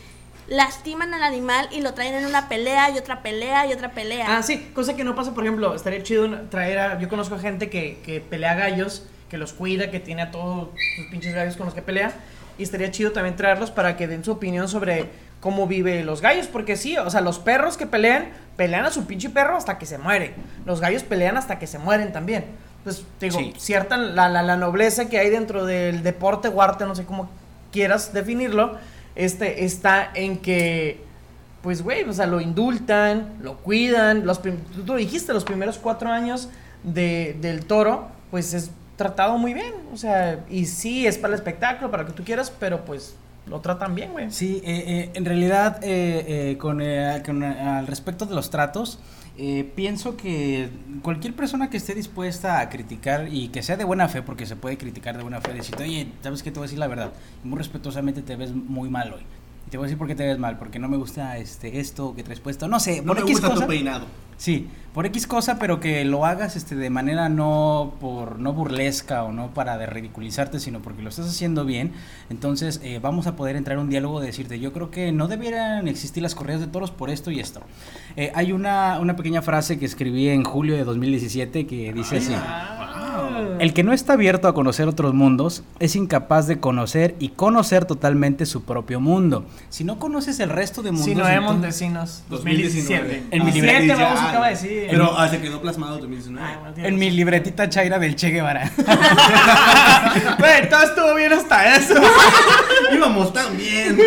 lastiman 0.49 1.13
al 1.13 1.23
animal 1.23 1.69
y 1.73 1.83
lo 1.83 1.93
traen 1.95 2.15
en 2.15 2.25
una 2.25 2.49
pelea 2.49 2.91
y 2.91 2.99
otra 2.99 3.23
pelea 3.23 3.67
y 3.67 3.73
otra 3.73 3.93
pelea. 3.93 4.39
Ah, 4.39 4.43
sí, 4.43 4.71
cosa 4.75 4.97
que 4.97 5.05
no 5.05 5.15
pasa, 5.15 5.35
por 5.35 5.45
ejemplo, 5.45 5.75
estaría 5.75 6.03
chido 6.03 6.29
traer 6.49 6.79
a. 6.79 6.99
Yo 6.99 7.09
conozco 7.09 7.39
gente 7.39 7.69
que, 7.69 8.01
que 8.05 8.21
pelea 8.21 8.55
gallos, 8.55 9.07
que 9.33 9.39
los 9.39 9.55
cuida, 9.55 9.91
que 9.91 9.99
tiene 9.99 10.21
a 10.21 10.31
todos 10.31 10.69
sus 10.95 11.07
pinches 11.07 11.35
gallos 11.35 11.57
con 11.57 11.65
los 11.65 11.75
que 11.75 11.81
pelea. 11.81 12.13
Y 12.59 12.63
estaría 12.65 12.91
chido 12.91 13.13
también 13.13 13.35
traerlos 13.35 13.71
para 13.71 13.97
que 13.97 14.07
den 14.07 14.23
su 14.23 14.33
opinión 14.33 14.69
sobre 14.69 15.07
cómo 15.41 15.67
vive 15.67 16.05
los 16.05 16.21
gallos. 16.21 16.49
Porque 16.49 16.77
sí, 16.77 16.99
o 16.99 17.09
sea, 17.09 17.23
los 17.23 17.39
perros 17.39 17.79
que 17.79 17.87
pelean, 17.87 18.27
pelean 18.59 18.85
a 18.85 18.91
su 18.91 19.07
pinche 19.07 19.31
perro 19.31 19.57
hasta 19.57 19.79
que 19.79 19.87
se 19.87 19.97
muere. 19.97 20.35
Los 20.67 20.83
gallos 20.83 21.03
pelean 21.03 21.39
hasta 21.39 21.59
que 21.59 21.67
se 21.67 21.79
mueren 21.79 22.13
también. 22.13 22.45
Pues, 22.85 23.05
digo, 23.19 23.39
Sí. 23.39 23.55
cierta 23.57 23.97
la, 23.97 24.29
la, 24.29 24.43
la 24.43 24.57
nobleza 24.59 25.09
que 25.09 25.19
hay 25.19 25.31
dentro 25.31 25.65
del 25.65 26.03
deporte 26.03 26.49
o 26.49 26.61
arte, 26.61 26.85
no 26.85 26.95
sé 26.95 27.05
cómo 27.05 27.31
quieras 27.73 28.13
definirlo, 28.13 28.77
este, 29.15 29.65
está 29.65 30.11
en 30.15 30.37
que, 30.37 31.03
pues, 31.63 31.81
güey, 31.83 32.03
o 32.05 32.13
sea, 32.13 32.27
lo 32.27 32.41
indultan, 32.43 33.35
lo 33.41 33.57
cuidan. 33.57 34.27
Los 34.27 34.43
tú 34.43 34.53
lo 34.85 34.97
dijiste, 34.97 35.33
los 35.33 35.45
primeros 35.45 35.79
cuatro 35.79 36.11
años 36.11 36.51
de, 36.83 37.35
del 37.41 37.65
toro, 37.65 38.09
pues 38.31 38.53
es 38.53 38.71
tratado 38.97 39.39
muy 39.39 39.55
bien. 39.55 39.73
O 39.93 39.97
sea, 39.97 40.45
y 40.51 40.67
sí, 40.67 41.07
es 41.07 41.19
para 41.19 41.35
el 41.35 41.39
espectáculo, 41.39 41.91
para 41.91 42.03
lo 42.05 42.09
que 42.11 42.15
tú 42.15 42.25
quieras, 42.25 42.53
pero 42.59 42.85
pues 42.85 43.17
lo 43.47 43.61
tratan 43.61 43.95
bien, 43.95 44.13
güey. 44.13 44.31
Sí, 44.31 44.61
eh, 44.65 44.85
eh, 44.87 45.11
en 45.15 45.25
realidad, 45.25 45.79
eh, 45.83 46.51
eh, 46.53 46.59
con, 46.59 46.81
eh, 46.81 47.23
con, 47.25 47.43
eh, 47.43 47.59
al 47.61 47.87
respecto 47.87 48.25
de 48.27 48.35
los 48.35 48.51
tratos, 48.51 48.99
eh, 49.39 49.71
pienso 49.75 50.17
que 50.17 50.69
cualquier 51.03 51.35
persona 51.35 51.71
que 51.71 51.79
esté 51.79 51.95
dispuesta 51.95 52.61
a 52.61 52.69
criticar 52.69 53.29
y 53.33 53.49
que 53.49 53.63
sea 53.63 53.77
de 53.77 53.85
buena 53.85 54.07
fe, 54.09 54.23
porque 54.23 54.47
se 54.47 54.57
puede 54.57 54.77
criticar 54.79 55.17
de 55.17 55.23
buena 55.23 55.41
fe, 55.41 55.55
decirte, 55.55 55.83
oye, 55.85 56.07
¿sabes 56.23 56.43
qué? 56.43 56.51
Te 56.51 56.61
voy 56.61 56.65
a 56.65 56.69
decir 56.69 56.79
la 56.79 56.87
verdad. 56.87 57.13
Y 57.45 57.49
muy 57.49 57.59
respetuosamente 57.59 58.23
te 58.23 58.37
ves 58.37 58.53
muy 58.55 58.91
mal 58.91 59.13
hoy. 59.13 59.23
Y 59.67 59.71
te 59.71 59.79
voy 59.79 59.85
a 59.85 59.87
decir 59.87 59.99
por 59.99 60.07
qué 60.07 60.15
te 60.15 60.27
ves 60.27 60.39
mal, 60.39 60.59
porque 60.59 60.79
no 60.79 60.89
me 60.89 60.97
gusta 60.99 61.39
este 61.39 61.81
esto 61.81 62.15
que 62.15 62.23
traes 62.23 62.41
puesto. 62.41 62.69
No 62.69 62.79
sé, 62.79 63.01
No 63.01 63.07
por 63.09 63.17
me 63.17 63.23
X 63.23 63.33
gusta 63.41 63.49
cosa. 63.49 63.63
tu 63.63 63.69
peinado. 63.69 64.07
Sí, 64.37 64.69
por 64.93 65.07
X 65.07 65.27
cosa, 65.27 65.59
pero 65.59 65.81
que 65.81 66.05
lo 66.05 66.27
hagas 66.27 66.55
este 66.55 66.75
de 66.75 66.91
manera 66.91 67.29
no 67.31 67.95
por 67.99 68.39
no 68.39 68.53
burlesca 68.53 69.25
o 69.25 69.33
no 69.33 69.55
para 69.55 69.79
de 69.79 69.87
ridiculizarte, 69.87 70.61
sino 70.61 70.81
porque 70.81 71.03
lo 71.03 71.09
estás 71.09 71.27
haciendo 71.27 71.65
bien. 71.65 71.93
Entonces 72.29 72.81
eh, 72.83 72.99
vamos 73.01 73.27
a 73.27 73.35
poder 73.35 73.57
entrar 73.57 73.79
a 73.79 73.81
un 73.81 73.89
diálogo 73.89 74.21
de 74.21 74.27
decirte, 74.27 74.61
yo 74.61 74.73
creo 74.73 74.91
que 74.91 75.11
no 75.13 75.29
debieran 75.29 75.89
existir 75.89 76.23
las 76.23 76.35
corridas 76.35 76.61
de 76.61 76.67
toros 76.67 76.91
por 76.91 77.09
esto 77.09 77.31
y 77.31 77.41
esto. 77.41 77.63
Eh, 78.17 78.33
hay 78.35 78.53
una, 78.53 78.99
una 79.01 79.17
pequeña 79.17 79.41
frase 79.41 79.79
que 79.79 79.87
escribí 79.87 80.29
en 80.29 80.45
julio 80.45 80.77
de 80.77 80.85
2017 80.85 81.67
que 81.67 81.93
dice 81.93 82.19
así. 82.19 82.35
El 83.59 83.73
que 83.73 83.83
no 83.83 83.93
está 83.93 84.15
abierto 84.15 84.49
a 84.49 84.55
conocer 84.55 84.89
otros 84.89 85.15
mundos 85.15 85.63
es 85.79 85.97
incapaz 85.97 86.47
de 86.47 86.61
conocer 86.61 87.15
y 87.19 87.31
conocer 87.31 87.85
totalmente 87.85 88.47
su 88.47 88.65
propio 88.65 89.01
mundo. 89.01 89.45
Si 89.69 89.85
no 89.85 89.99
conoces 89.99 90.41
el 90.41 90.51
resto 90.51 90.83
de 90.83 90.93
mundos... 90.93 91.07
Si 91.07 91.15
no 91.15 91.29
es 91.29 91.41
Montesinos, 91.41 92.23
2019. 92.29 93.03
2017. 93.03 93.37
En 93.37 93.45
mi 93.45 93.53
Siete, 93.53 93.67
libreta 93.67 94.03
vamos, 94.03 94.21
Ah, 94.21 94.29
acaba 94.31 94.47
de 94.47 94.53
decir. 94.53 94.87
Pero 94.91 95.19
ah, 95.19 95.29
se 95.29 95.41
quedó 95.41 95.61
plasmado 95.61 95.99
2019. 95.99 96.47
Ay, 96.47 96.57
bueno, 96.59 96.75
tienes 96.75 96.93
En 96.93 96.99
mi 96.99 97.11
libretita 97.11 97.69
chaira 97.69 97.99
del 97.99 98.17
Che 98.17 98.31
Guevara. 98.31 98.71
Güey, 100.39 100.69
todo 100.69 100.83
estuvo 100.83 101.15
bien 101.15 101.33
hasta 101.33 101.77
eso. 101.77 101.95
Íbamos 102.95 103.33
tan 103.33 103.57
bien. 103.57 103.99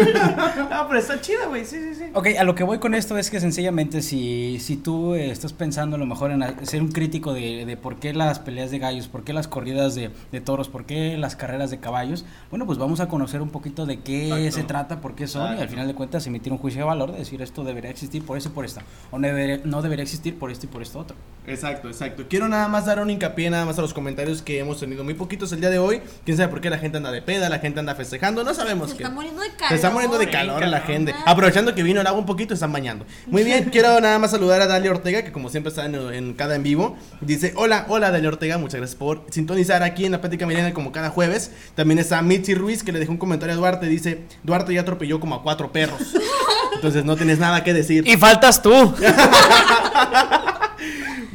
No, 0.69 0.87
pero 0.87 0.99
está 0.99 1.19
chido, 1.19 1.49
güey. 1.49 1.65
Sí, 1.65 1.77
sí, 1.77 1.95
sí. 1.95 2.03
ok, 2.13 2.27
a 2.39 2.43
lo 2.43 2.55
que 2.55 2.63
voy 2.63 2.79
con 2.79 2.93
esto 2.93 3.17
es 3.17 3.29
que 3.29 3.39
sencillamente 3.39 4.01
si, 4.01 4.59
si 4.59 4.77
tú 4.77 5.15
eh, 5.15 5.31
estás 5.31 5.53
pensando 5.53 5.95
a 5.95 5.99
lo 5.99 6.05
mejor 6.05 6.31
en 6.31 6.65
ser 6.65 6.81
un 6.81 6.91
crítico 6.91 7.33
de, 7.33 7.65
de 7.65 7.77
por 7.77 7.97
qué 7.97 8.13
las 8.13 8.39
peleas 8.39 8.71
de 8.71 8.79
gallos, 8.79 9.07
por 9.07 9.23
qué 9.25 9.33
las 9.33 9.49
corridas 9.49 9.93
de, 9.95 10.11
de 10.31 10.39
toros, 10.41 10.69
por 10.69 10.85
qué 10.85 11.17
las 11.17 11.35
carreras 11.35 11.69
de 11.71 11.79
caballos, 11.79 12.23
bueno, 12.49 12.65
pues 12.65 12.77
vamos 12.77 13.01
a 13.01 13.07
conocer 13.09 13.41
un 13.41 13.49
poquito 13.49 13.85
de 13.85 13.99
qué 13.99 14.27
Exacto. 14.27 14.51
se 14.55 14.63
trata, 14.63 15.01
por 15.01 15.15
qué 15.15 15.27
son 15.27 15.41
y 15.41 15.45
al 15.47 15.53
Exacto. 15.55 15.71
final 15.71 15.87
de 15.87 15.95
cuentas 15.95 16.25
emitir 16.27 16.53
un 16.53 16.59
juicio 16.59 16.79
de 16.81 16.85
valor 16.85 17.11
de 17.11 17.17
decir 17.17 17.41
esto 17.41 17.63
debería 17.65 17.89
existir 17.91 18.23
por 18.25 18.37
eso 18.37 18.47
y 18.49 18.51
por 18.53 18.63
esto, 18.63 18.79
o 19.11 19.19
no 19.19 19.27
debería, 19.27 19.59
no 19.65 19.81
debería 19.81 20.03
existir 20.03 20.39
por 20.39 20.51
esto 20.51 20.67
y 20.67 20.69
por 20.69 20.81
esto 20.81 20.99
otro. 20.99 21.17
Exacto, 21.47 21.87
exacto. 21.89 22.25
Quiero 22.29 22.47
nada 22.47 22.67
más 22.67 22.85
dar 22.85 22.99
un 22.99 23.09
hincapié 23.09 23.49
nada 23.49 23.65
más 23.65 23.77
a 23.77 23.81
los 23.81 23.93
comentarios 23.93 24.41
que 24.41 24.59
hemos 24.59 24.79
tenido 24.79 25.03
muy 25.03 25.13
poquitos 25.15 25.51
el 25.51 25.59
día 25.59 25.69
de 25.69 25.77
hoy. 25.79 26.01
Quién 26.23 26.37
sabe 26.37 26.49
por 26.49 26.61
qué 26.61 26.69
la 26.69 26.77
gente 26.77 26.97
anda 26.97 27.11
de 27.11 27.21
peda, 27.21 27.49
la 27.49 27.59
gente 27.59 27.79
anda 27.79 27.93
festejando, 27.95 28.43
no 28.43 28.53
sabemos 28.53 28.91
Se 28.91 28.97
qué. 28.97 29.03
está 29.03 29.13
muriendo 29.13 29.41
de 29.41 29.49
calor. 29.49 29.69
Se 29.69 29.75
está 29.75 29.89
muriendo 29.91 30.17
de 30.17 30.29
calor 30.29 30.65
la 30.67 30.81
gente. 30.81 31.13
Aprovechando 31.25 31.75
que 31.75 31.83
vino 31.83 32.01
el 32.01 32.07
agua 32.07 32.19
un 32.19 32.25
poquito, 32.25 32.53
están 32.53 32.71
bañando. 32.71 33.05
Muy 33.27 33.43
bien, 33.43 33.65
quiero 33.71 33.99
nada 34.01 34.17
más 34.19 34.31
saludar 34.31 34.61
a 34.61 34.67
Dalia 34.67 34.91
Ortega, 34.91 35.23
que 35.23 35.31
como 35.31 35.49
siempre 35.49 35.69
está 35.69 35.85
en, 35.85 35.95
en 35.95 36.33
cada 36.33 36.55
en 36.55 36.63
vivo. 36.63 36.97
Dice, 37.21 37.53
hola, 37.55 37.85
hola 37.89 38.11
Dalia 38.11 38.29
Ortega, 38.29 38.57
muchas 38.57 38.79
gracias 38.79 38.97
por 38.97 39.04
sintonizar 39.29 39.83
aquí 39.83 40.05
en 40.05 40.11
la 40.11 40.21
Plática 40.21 40.45
Milena 40.45 40.73
como 40.73 40.91
cada 40.91 41.09
jueves. 41.09 41.51
También 41.75 41.99
está 41.99 42.21
Mitzi 42.21 42.55
Ruiz, 42.55 42.83
que 42.83 42.91
le 42.91 42.99
dejó 42.99 43.11
un 43.11 43.17
comentario 43.17 43.53
a 43.53 43.57
Duarte, 43.57 43.87
dice, 43.87 44.21
Duarte 44.43 44.73
ya 44.73 44.81
atropelló 44.81 45.19
como 45.19 45.35
a 45.35 45.43
cuatro 45.43 45.71
perros. 45.71 46.01
Entonces 46.75 47.05
no 47.05 47.15
tienes 47.15 47.39
nada 47.39 47.63
que 47.63 47.73
decir. 47.73 48.07
Y 48.07 48.17
faltas 48.17 48.61
tú. 48.61 48.71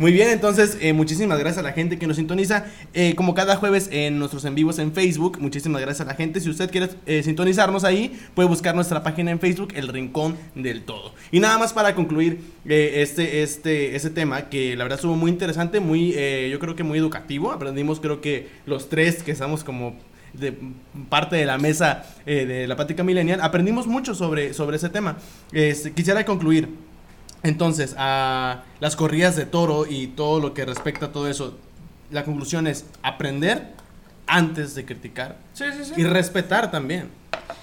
Muy 0.00 0.12
bien, 0.12 0.30
entonces 0.30 0.78
eh, 0.80 0.94
muchísimas 0.94 1.38
gracias 1.38 1.58
a 1.58 1.62
la 1.62 1.72
gente 1.72 1.98
que 1.98 2.06
nos 2.06 2.16
sintoniza. 2.16 2.64
Eh, 2.94 3.14
como 3.14 3.34
cada 3.34 3.56
jueves 3.56 3.90
en 3.92 4.18
nuestros 4.18 4.46
en 4.46 4.54
vivos 4.54 4.78
en 4.78 4.94
Facebook, 4.94 5.38
muchísimas 5.40 5.82
gracias 5.82 6.06
a 6.06 6.10
la 6.10 6.14
gente. 6.16 6.40
Si 6.40 6.48
usted 6.48 6.70
quiere 6.70 6.88
eh, 7.04 7.22
sintonizarnos 7.22 7.84
ahí, 7.84 8.18
puede 8.34 8.48
buscar 8.48 8.74
nuestra 8.74 9.02
página 9.02 9.30
en 9.30 9.40
Facebook, 9.40 9.74
El 9.74 9.88
Rincón 9.88 10.36
del 10.54 10.84
Todo. 10.84 11.12
Y 11.30 11.40
nada 11.40 11.58
más 11.58 11.74
para 11.74 11.94
concluir 11.94 12.40
este, 12.64 13.42
este, 13.42 13.94
este 13.94 14.08
tema, 14.08 14.48
que 14.48 14.74
la 14.74 14.84
verdad 14.84 14.98
estuvo 14.98 15.16
muy 15.16 15.30
interesante, 15.30 15.80
muy, 15.80 16.12
yo 16.50 16.58
creo 16.58 16.74
que 16.74 16.82
muy 16.82 16.98
educativo. 16.98 17.52
Aprendimos, 17.52 18.00
creo 18.00 18.22
que 18.22 18.48
los 18.64 18.88
tres 18.88 19.22
que 19.22 19.32
estamos 19.32 19.64
como 19.64 19.96
parte 21.10 21.36
de 21.36 21.44
la 21.44 21.58
mesa 21.58 22.04
de 22.24 22.66
la 22.66 22.76
Pática 22.76 23.02
Millennial, 23.02 23.40
aprendimos 23.42 23.86
mucho 23.86 24.14
sobre, 24.14 24.54
sobre 24.54 24.76
ese 24.76 24.88
tema. 24.88 25.18
Este, 25.52 25.92
quisiera 25.92 26.24
concluir. 26.24 26.89
Entonces, 27.42 27.94
a 27.98 28.64
las 28.80 28.96
corridas 28.96 29.36
de 29.36 29.46
toro 29.46 29.86
y 29.86 30.08
todo 30.08 30.40
lo 30.40 30.52
que 30.54 30.64
respecta 30.64 31.06
a 31.06 31.12
todo 31.12 31.28
eso, 31.28 31.58
la 32.10 32.24
conclusión 32.24 32.66
es 32.66 32.84
aprender 33.02 33.72
antes 34.26 34.74
de 34.74 34.84
criticar 34.84 35.36
Sí, 35.54 35.64
sí, 35.76 35.84
sí. 35.86 35.92
y 35.96 36.04
respetar 36.04 36.70
también. 36.70 37.08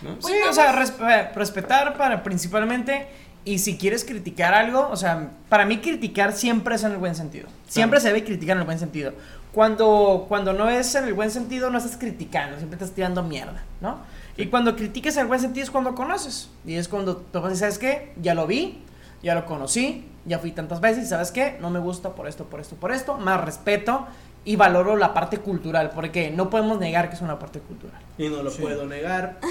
¿no? 0.02 0.22
Sí, 0.22 0.34
o 0.50 0.54
sea, 0.54 0.72
eh, 0.72 1.32
respetar 1.36 1.98
para 1.98 2.24
principalmente. 2.24 3.08
Y 3.46 3.60
si 3.60 3.78
quieres 3.78 4.04
criticar 4.04 4.54
algo, 4.54 4.90
o 4.90 4.98
sea, 4.98 5.30
para 5.48 5.66
mí 5.66 5.78
criticar 5.78 6.34
siempre 6.34 6.76
es 6.76 6.84
en 6.84 6.92
el 6.92 6.98
buen 6.98 7.16
sentido. 7.16 7.48
Siempre 7.70 8.02
se 8.02 8.08
debe 8.10 8.26
criticar 8.26 8.58
en 8.58 8.62
el 8.62 8.66
buen 8.66 8.78
sentido. 8.78 9.14
Cuando, 9.54 10.26
cuando 10.28 10.52
no 10.52 10.70
es 10.70 10.94
en 10.96 11.06
el 11.06 11.14
buen 11.14 11.32
sentido, 11.32 11.70
no 11.70 11.78
estás 11.78 11.96
criticando, 11.96 12.58
siempre 12.58 12.76
estás 12.76 12.92
tirando 12.94 13.24
mierda, 13.24 13.64
¿no? 13.80 14.00
Y 14.36 14.48
cuando 14.48 14.76
criticas 14.76 15.16
en 15.16 15.22
el 15.22 15.28
buen 15.28 15.40
sentido 15.40 15.64
es 15.64 15.72
cuando 15.72 15.96
conoces. 15.96 16.50
Y 16.66 16.76
es 16.76 16.90
cuando 16.90 17.16
tú 17.18 17.40
sabes 17.56 17.78
qué, 17.80 18.12
ya 18.22 18.34
lo 18.34 18.48
vi, 18.48 18.80
ya 19.28 19.36
lo 19.36 19.46
conocí, 19.46 20.06
ya 20.26 20.40
fui 20.40 20.54
tantas 20.54 20.80
veces 20.80 21.04
y 21.04 21.08
sabes 21.08 21.32
qué, 21.32 21.58
no 21.60 21.70
me 21.70 21.80
gusta 21.80 22.16
por 22.16 22.30
esto, 22.30 22.46
por 22.46 22.62
esto, 22.62 22.78
por 22.78 22.94
esto, 22.94 23.18
más 23.18 23.44
respeto 23.44 24.08
y 24.46 24.56
valoro 24.56 24.96
la 24.96 25.14
parte 25.14 25.40
cultural, 25.40 25.90
porque 25.94 26.32
no 26.32 26.50
podemos 26.50 26.80
negar 26.80 27.10
que 27.10 27.16
es 27.16 27.22
una 27.22 27.38
parte 27.38 27.60
cultural. 27.60 28.02
Y 28.18 28.30
no 28.30 28.42
lo 28.42 28.52
puedo 28.52 28.86
negar. 28.86 29.40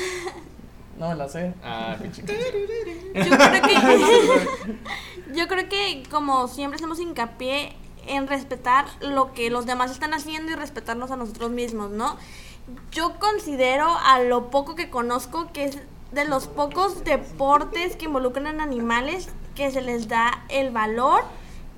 No 0.99 1.11
me 1.11 1.15
la 1.15 1.29
sé. 1.29 1.53
Ah, 1.63 1.95
Yo 2.01 2.25
creo 2.25 3.63
que 3.63 3.75
yo 5.35 5.47
creo 5.47 5.69
que 5.69 6.03
como 6.11 6.49
siempre 6.49 6.77
hacemos 6.77 6.99
hincapié 6.99 7.77
en 8.07 8.27
respetar 8.27 8.87
lo 9.03 9.35
que 9.35 9.51
los 9.51 9.67
demás 9.67 9.91
están 9.91 10.15
haciendo 10.15 10.53
y 10.53 10.55
respetarnos 10.55 11.11
a 11.11 11.17
nosotros 11.17 11.51
mismos, 11.51 11.91
¿no? 11.91 12.17
Yo 12.93 13.19
considero 13.19 13.95
a 14.07 14.21
lo 14.21 14.49
poco 14.49 14.75
que 14.75 14.89
conozco 14.89 15.53
que 15.53 15.65
es 15.65 15.79
de 16.17 16.25
los 16.25 16.49
pocos 16.49 17.05
deportes 17.05 17.95
que 17.95 18.07
involucran 18.07 18.61
animales 18.61 19.29
que 19.55 19.71
se 19.71 19.83
les 19.83 20.09
da 20.09 20.43
el 20.49 20.71
valor 20.71 21.23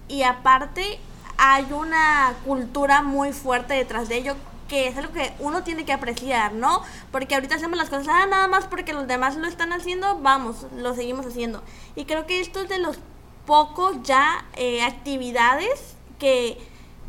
y 0.09 0.22
aparte 0.22 0.99
hay 1.36 1.66
una 1.72 2.34
cultura 2.47 3.03
muy 3.03 3.32
fuerte 3.32 3.74
detrás 3.74 4.09
de 4.09 4.16
ello 4.16 4.36
que 4.68 4.86
es 4.86 4.97
algo 4.97 5.12
que 5.12 5.32
uno 5.41 5.64
tiene 5.64 5.84
que 5.84 5.93
apreciar, 5.93 6.53
¿no? 6.53 6.82
Porque 7.11 7.34
ahorita 7.34 7.57
hacemos 7.57 7.76
las 7.78 7.91
cosas 7.91 8.07
ah, 8.09 8.26
nada 8.26 8.49
más 8.49 8.66
porque 8.66 8.93
los 8.93 9.09
demás 9.09 9.36
lo 9.36 9.49
están 9.49 9.72
haciendo, 9.72 10.18
vamos, 10.20 10.66
lo 10.76 10.95
seguimos 10.95 11.26
haciendo. 11.26 11.62
Y 11.97 12.05
creo 12.05 12.26
que 12.26 12.41
esto 12.41 12.61
es 12.61 12.68
de 12.68 12.78
los 12.78 12.99
pocos 13.45 13.97
ya 14.05 14.45
eh, 14.57 14.82
actividades 14.82 15.97
que 16.18 16.59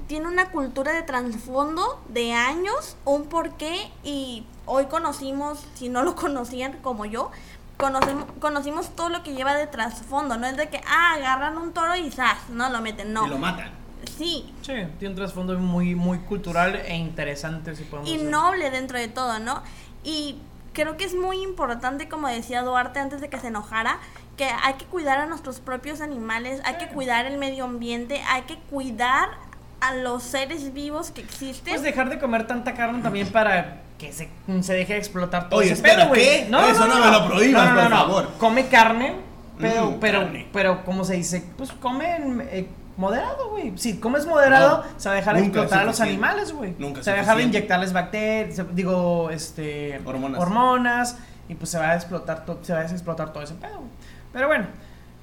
tiene 0.10 0.28
una 0.28 0.50
cultura 0.50 0.92
de 0.92 1.04
trasfondo 1.04 2.02
de 2.10 2.34
años, 2.34 2.98
un 3.06 3.26
porqué 3.26 3.92
y 4.04 4.44
hoy 4.66 4.88
conocimos, 4.88 5.64
si 5.76 5.88
no 5.88 6.02
lo 6.02 6.16
conocían 6.18 6.80
como 6.82 7.06
yo, 7.06 7.30
conocemos, 7.78 8.26
conocimos 8.42 8.90
todo 8.96 9.10
lo 9.10 9.22
que 9.22 9.36
lleva 9.36 9.54
de 9.54 9.68
trasfondo, 9.68 10.36
no 10.36 10.48
es 10.48 10.58
de 10.58 10.68
que, 10.68 10.82
ah, 10.88 11.14
agarran 11.14 11.60
un 11.60 11.74
toro 11.74 11.96
y 11.96 12.10
¡zas! 12.10 12.50
no 12.50 12.72
lo 12.72 12.82
meten, 12.82 13.14
no. 13.14 13.28
Y 13.28 13.30
lo 13.30 13.38
matan. 13.38 13.70
Sí, 14.18 14.52
Sí, 14.64 14.74
tiene 14.98 15.10
un 15.10 15.16
trasfondo 15.16 15.56
muy, 15.60 15.94
muy 15.94 16.18
cultural 16.20 16.76
e 16.76 16.96
interesante, 16.98 17.76
si 17.76 17.84
podemos 17.84 18.10
y 18.10 18.14
decir. 18.14 18.30
noble 18.32 18.72
dentro 18.72 18.98
de 18.98 19.10
todo, 19.10 19.38
¿no? 19.38 19.62
Y 20.04 20.40
creo 20.74 20.98
que 20.98 21.04
es 21.04 21.14
muy 21.14 21.44
importante, 21.44 22.10
como 22.10 22.28
decía 22.28 22.64
Duarte 22.64 22.98
antes 22.98 23.22
de 23.22 23.30
que 23.30 23.40
se 23.40 23.50
enojara, 23.50 24.00
que 24.38 24.46
hay 24.46 24.74
que 24.74 24.86
cuidar 24.86 25.20
a 25.20 25.28
nuestros 25.28 25.60
propios 25.60 26.02
animales, 26.02 26.62
hay 26.66 26.78
que 26.78 26.88
cuidar 26.88 27.28
el 27.28 27.38
medio 27.38 27.66
ambiente, 27.66 28.24
hay 28.28 28.42
que 28.44 28.58
cuidar 28.58 29.49
a 29.82 29.96
los 29.96 30.24
seres 30.24 30.74
vivos 30.74 31.12
que 31.12 31.22
existen. 31.22 31.74
Pues 31.74 31.82
dejar 31.84 32.10
de 32.10 32.20
comer 32.20 32.48
tanta 32.48 32.74
carne 32.74 33.02
también 33.02 33.28
para 33.32 33.82
que 33.98 34.12
se, 34.14 34.30
se 34.62 34.74
deje 34.74 34.98
explotar 34.98 35.50
todo 35.50 35.60
Oye, 35.60 35.68
ese 35.72 35.76
espera, 35.76 35.96
pedo, 36.04 36.08
güey. 36.10 36.22
¿qué? 36.22 36.42
Eso 36.72 36.88
no 36.88 37.00
me 37.06 37.12
lo 37.12 37.28
prohíbas, 37.28 37.70
por 37.82 37.90
favor. 37.90 38.30
Come 38.38 38.68
carne, 38.68 39.16
pero, 39.60 39.92
Mm, 39.92 40.00
pero, 40.00 40.20
carne. 40.22 40.48
pero, 40.54 40.86
¿cómo 40.86 41.04
se 41.04 41.16
dice? 41.16 41.44
Pues 41.58 41.72
come 41.74 42.18
eh, 42.52 42.68
moderado, 42.96 43.50
güey. 43.50 43.74
Si 43.78 43.98
comes 44.00 44.26
moderado, 44.26 44.84
No, 44.86 45.00
se 45.00 45.10
va 45.10 45.14
a 45.14 45.18
dejar 45.18 45.36
nunca 45.36 45.46
explotar 45.48 45.80
a 45.80 45.84
los 45.86 46.00
animales, 46.02 46.54
güey. 46.54 46.76
Nunca 46.80 47.04
Se 47.04 47.12
va 47.12 47.18
a 47.18 47.20
dejar 47.22 47.38
de 47.38 47.44
inyectarles 47.44 47.92
bacterias, 47.94 48.62
digo, 48.74 49.30
este... 49.32 50.00
Hormonas. 50.06 50.40
Hormonas, 50.42 51.18
y 51.50 51.56
pues 51.56 51.70
se 51.72 51.78
va 51.80 51.90
a 51.92 51.96
explotar, 51.96 52.46
to- 52.46 52.60
se 52.62 52.72
va 52.74 52.80
a 52.80 52.84
explotar 52.84 53.34
todo 53.34 53.44
ese 53.44 53.56
pedo, 53.56 53.78
güey. 53.80 53.90
Pero 54.32 54.48
bueno. 54.48 54.66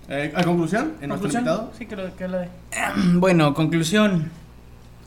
Eh, 0.09 0.33
¿A 0.37 0.43
conclusión? 0.45 0.97
¿En 1.01 1.09
nuestro 1.09 1.29
conclusión, 1.31 1.43
invitado? 1.45 1.73
Sí, 1.79 1.87
que 1.87 1.97
lo, 1.97 2.15
que 2.17 2.29
lo 2.29 2.39
de... 2.41 2.49
Bueno, 3.15 3.55
conclusión. 3.55 4.31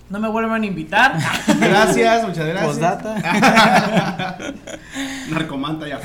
No 0.09 0.19
me 0.19 0.27
vuelvan 0.27 0.63
a 0.63 0.65
invitar. 0.65 1.13
Gracias, 1.59 2.27
muchas 2.27 2.47
gracias. 2.47 2.65
Postdata. 2.65 3.15
Narcomanta 5.29 5.87
ya. 5.87 5.99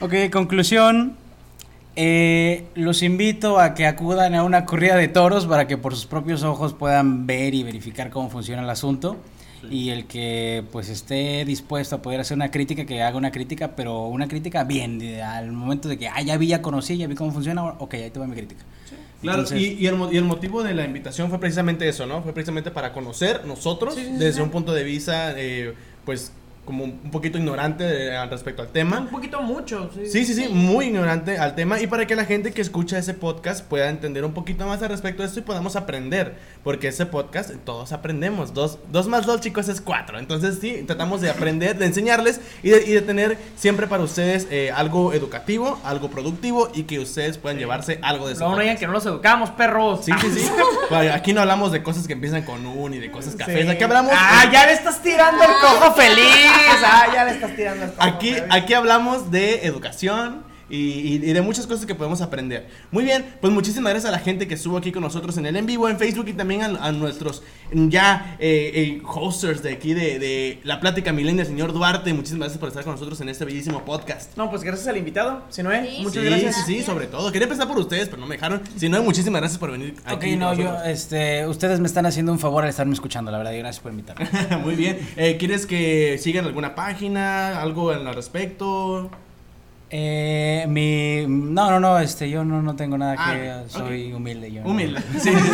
Ok, 0.00 0.14
conclusión. 0.32 1.16
Eh, 1.96 2.66
los 2.76 3.02
invito 3.02 3.58
a 3.58 3.74
que 3.74 3.84
acudan 3.86 4.34
a 4.36 4.44
una 4.44 4.64
corrida 4.64 4.94
de 4.96 5.08
toros 5.08 5.46
para 5.46 5.66
que 5.66 5.76
por 5.76 5.96
sus 5.96 6.06
propios 6.06 6.44
ojos 6.44 6.72
puedan 6.74 7.26
ver 7.26 7.54
y 7.54 7.64
verificar 7.64 8.10
cómo 8.10 8.30
funciona 8.30 8.62
el 8.62 8.70
asunto. 8.70 9.16
Y 9.70 9.90
el 9.90 10.06
que 10.06 10.62
pues 10.70 10.88
esté 10.88 11.44
dispuesto 11.44 11.96
a 11.96 12.02
poder 12.02 12.20
hacer 12.20 12.36
una 12.36 12.48
crítica, 12.52 12.84
que 12.84 13.02
haga 13.02 13.16
una 13.16 13.32
crítica, 13.32 13.72
pero 13.74 14.06
una 14.06 14.28
crítica 14.28 14.62
bien, 14.62 15.00
de- 15.00 15.20
al 15.20 15.50
momento 15.50 15.88
de 15.88 15.98
que, 15.98 16.08
ah, 16.08 16.22
ya 16.22 16.36
vi, 16.36 16.46
ya 16.46 16.62
conocí, 16.62 16.96
ya 16.96 17.08
vi 17.08 17.16
cómo 17.16 17.32
funciona, 17.32 17.64
ok, 17.64 17.94
ahí 17.94 18.10
te 18.10 18.20
va 18.20 18.26
mi 18.28 18.36
crítica. 18.36 18.62
Claro, 19.20 19.40
Entonces- 19.42 19.60
y, 19.60 19.72
y 19.74 19.86
el, 19.86 19.96
mo- 19.96 20.12
y 20.12 20.16
el 20.16 20.24
motivo 20.24 20.62
de 20.62 20.74
la 20.74 20.84
invitación 20.84 21.28
fue 21.28 21.40
precisamente 21.40 21.88
eso, 21.88 22.06
¿no? 22.06 22.22
Fue 22.22 22.32
precisamente 22.32 22.70
para 22.70 22.92
conocer 22.92 23.44
nosotros, 23.46 23.96
desde 23.96 24.42
un 24.42 24.50
punto 24.50 24.72
de 24.72 24.84
vista, 24.84 25.34
eh, 25.36 25.74
pues, 26.04 26.32
como 26.68 26.84
un 26.84 27.10
poquito 27.10 27.38
ignorante 27.38 27.82
de- 27.82 28.26
respecto 28.26 28.60
al 28.60 28.68
tema. 28.68 28.98
Un 28.98 29.08
poquito 29.08 29.40
mucho, 29.40 29.88
sí. 29.94 30.04
Sí, 30.06 30.26
sí, 30.26 30.34
sí, 30.34 30.48
muy 30.50 30.88
ignorante 30.88 31.38
al 31.38 31.54
tema 31.54 31.80
y 31.80 31.86
para 31.86 32.06
que 32.06 32.14
la 32.14 32.26
gente 32.26 32.52
que 32.52 32.60
escucha 32.60 32.98
ese 32.98 33.14
podcast 33.14 33.64
pueda 33.64 33.88
entender 33.88 34.22
un 34.22 34.34
poquito 34.34 34.66
más 34.66 34.82
al 34.82 34.90
respecto 34.90 35.22
de 35.22 35.28
esto 35.28 35.40
y 35.40 35.44
podamos 35.44 35.76
aprender, 35.76 36.36
porque 36.62 36.88
ese 36.88 37.06
podcast 37.06 37.52
todos 37.64 37.92
aprendemos, 37.92 38.52
dos, 38.52 38.78
dos 38.92 39.08
más 39.08 39.24
dos 39.24 39.40
chicos 39.40 39.66
es 39.70 39.80
cuatro, 39.80 40.18
entonces 40.18 40.58
sí, 40.60 40.84
tratamos 40.86 41.22
de 41.22 41.30
aprender, 41.30 41.78
de 41.78 41.86
enseñarles 41.86 42.38
y 42.62 42.68
de, 42.68 42.84
y 42.84 42.92
de 42.92 43.00
tener 43.00 43.38
siempre 43.56 43.86
para 43.86 44.02
ustedes 44.02 44.46
eh, 44.50 44.70
algo 44.70 45.14
educativo, 45.14 45.80
algo 45.84 46.10
productivo 46.10 46.68
y 46.74 46.82
que 46.82 46.98
ustedes 46.98 47.38
puedan 47.38 47.56
llevarse 47.58 47.98
algo 48.02 48.26
de 48.26 48.34
ese 48.34 48.40
Luego 48.40 48.56
no 48.56 48.60
digan 48.60 48.76
que 48.76 48.86
no 48.86 48.92
los 48.92 49.06
educamos, 49.06 49.48
perros. 49.52 50.04
Sí, 50.04 50.12
sí, 50.20 50.30
sí. 50.30 50.50
Aquí 51.14 51.32
no 51.32 51.40
hablamos 51.40 51.72
de 51.72 51.82
cosas 51.82 52.06
que 52.06 52.12
empiezan 52.12 52.42
con 52.42 52.66
un 52.66 52.92
y 52.92 52.98
de 52.98 53.10
cosas 53.10 53.36
cafés. 53.36 53.64
Sí. 53.64 53.70
Aquí 53.70 53.82
hablamos. 53.82 54.12
Ah, 54.14 54.50
ya 54.52 54.66
le 54.66 54.74
estás 54.74 55.00
tirando 55.02 55.42
el 55.42 55.50
cojo 55.62 55.94
feliz. 55.94 56.57
Ah, 56.84 57.06
ya 57.12 57.24
le 57.24 57.32
estás 57.32 57.54
tirando 57.54 57.84
el 57.84 57.92
cojo 57.92 58.02
Aquí, 58.02 58.36
aquí 58.50 58.74
hablamos 58.74 59.30
de 59.30 59.66
educación 59.66 60.44
y, 60.70 60.76
y- 60.76 61.14
y 61.16 61.32
de 61.32 61.40
muchas 61.42 61.66
cosas 61.66 61.86
que 61.86 61.94
podemos 61.94 62.20
aprender. 62.20 62.68
Muy 62.90 63.04
bien, 63.04 63.24
pues 63.40 63.52
muchísimas 63.52 63.92
gracias 63.92 64.08
a 64.12 64.16
la 64.16 64.18
gente 64.22 64.46
que 64.48 64.54
estuvo 64.54 64.76
aquí 64.76 64.92
con 64.92 65.02
nosotros 65.02 65.36
en 65.38 65.46
el 65.46 65.56
en 65.56 65.66
vivo, 65.66 65.88
en 65.88 65.98
Facebook 65.98 66.28
y 66.28 66.32
también 66.34 66.62
a, 66.62 66.66
a 66.86 66.92
nuestros 66.92 67.42
ya 67.72 68.36
eh, 68.38 68.72
eh, 68.74 69.02
hosters 69.04 69.62
de 69.62 69.72
aquí 69.72 69.94
de, 69.94 70.18
de 70.18 70.60
La 70.64 70.80
Plática 70.80 71.12
Milenio, 71.12 71.42
el 71.42 71.48
señor 71.48 71.72
Duarte. 71.72 72.12
Muchísimas 72.12 72.40
gracias 72.48 72.58
por 72.58 72.68
estar 72.68 72.84
con 72.84 72.92
nosotros 72.94 73.20
en 73.20 73.28
este 73.28 73.44
bellísimo 73.44 73.84
podcast. 73.84 74.36
No, 74.36 74.50
pues 74.50 74.62
gracias 74.62 74.88
al 74.88 74.96
invitado. 74.96 75.42
Si 75.48 75.62
no, 75.62 75.72
¿eh? 75.72 75.88
Sí, 75.90 76.02
Muchas 76.02 76.22
sí, 76.22 76.28
gracias. 76.28 76.56
sí, 76.66 76.78
sí, 76.78 76.82
sobre 76.82 77.06
todo. 77.06 77.30
Quería 77.32 77.44
empezar 77.46 77.66
por 77.68 77.78
ustedes, 77.78 78.08
pero 78.08 78.20
no 78.20 78.26
me 78.26 78.36
dejaron. 78.36 78.62
Si 78.76 78.88
no, 78.88 79.02
muchísimas 79.02 79.40
gracias 79.40 79.58
por 79.58 79.70
venir 79.72 79.94
Ok, 80.00 80.12
aquí. 80.12 80.30
con 80.30 80.38
no, 80.40 80.54
yo, 80.54 80.74
este, 80.84 81.46
ustedes 81.46 81.80
me 81.80 81.86
están 81.86 82.06
haciendo 82.06 82.32
un 82.32 82.38
favor 82.38 82.64
al 82.64 82.70
estarme 82.70 82.92
escuchando, 82.94 83.30
la 83.30 83.38
verdad, 83.38 83.52
y 83.52 83.58
gracias 83.58 83.82
por 83.82 83.92
invitarme. 83.92 84.28
Muy 84.64 84.74
bien. 84.74 84.98
Eh, 85.16 85.36
¿Quieres 85.38 85.66
que 85.66 86.18
sigan 86.18 86.44
alguna 86.46 86.74
página? 86.74 87.60
¿Algo 87.60 87.90
al 87.90 88.14
respecto? 88.14 89.10
Eh, 89.90 90.66
mi, 90.68 91.24
no, 91.26 91.70
no, 91.70 91.80
no, 91.80 91.98
este, 91.98 92.28
yo 92.28 92.44
no, 92.44 92.60
no 92.62 92.76
tengo 92.76 92.98
nada 92.98 93.14
que, 93.16 93.50
Ah, 93.50 93.64
soy 93.68 94.12
humilde. 94.12 94.52
Yo 94.52 94.62
no. 94.62 94.70
Humilde. 94.70 95.00
Sí, 95.14 95.20
sí, 95.20 95.30
sí. 95.30 95.50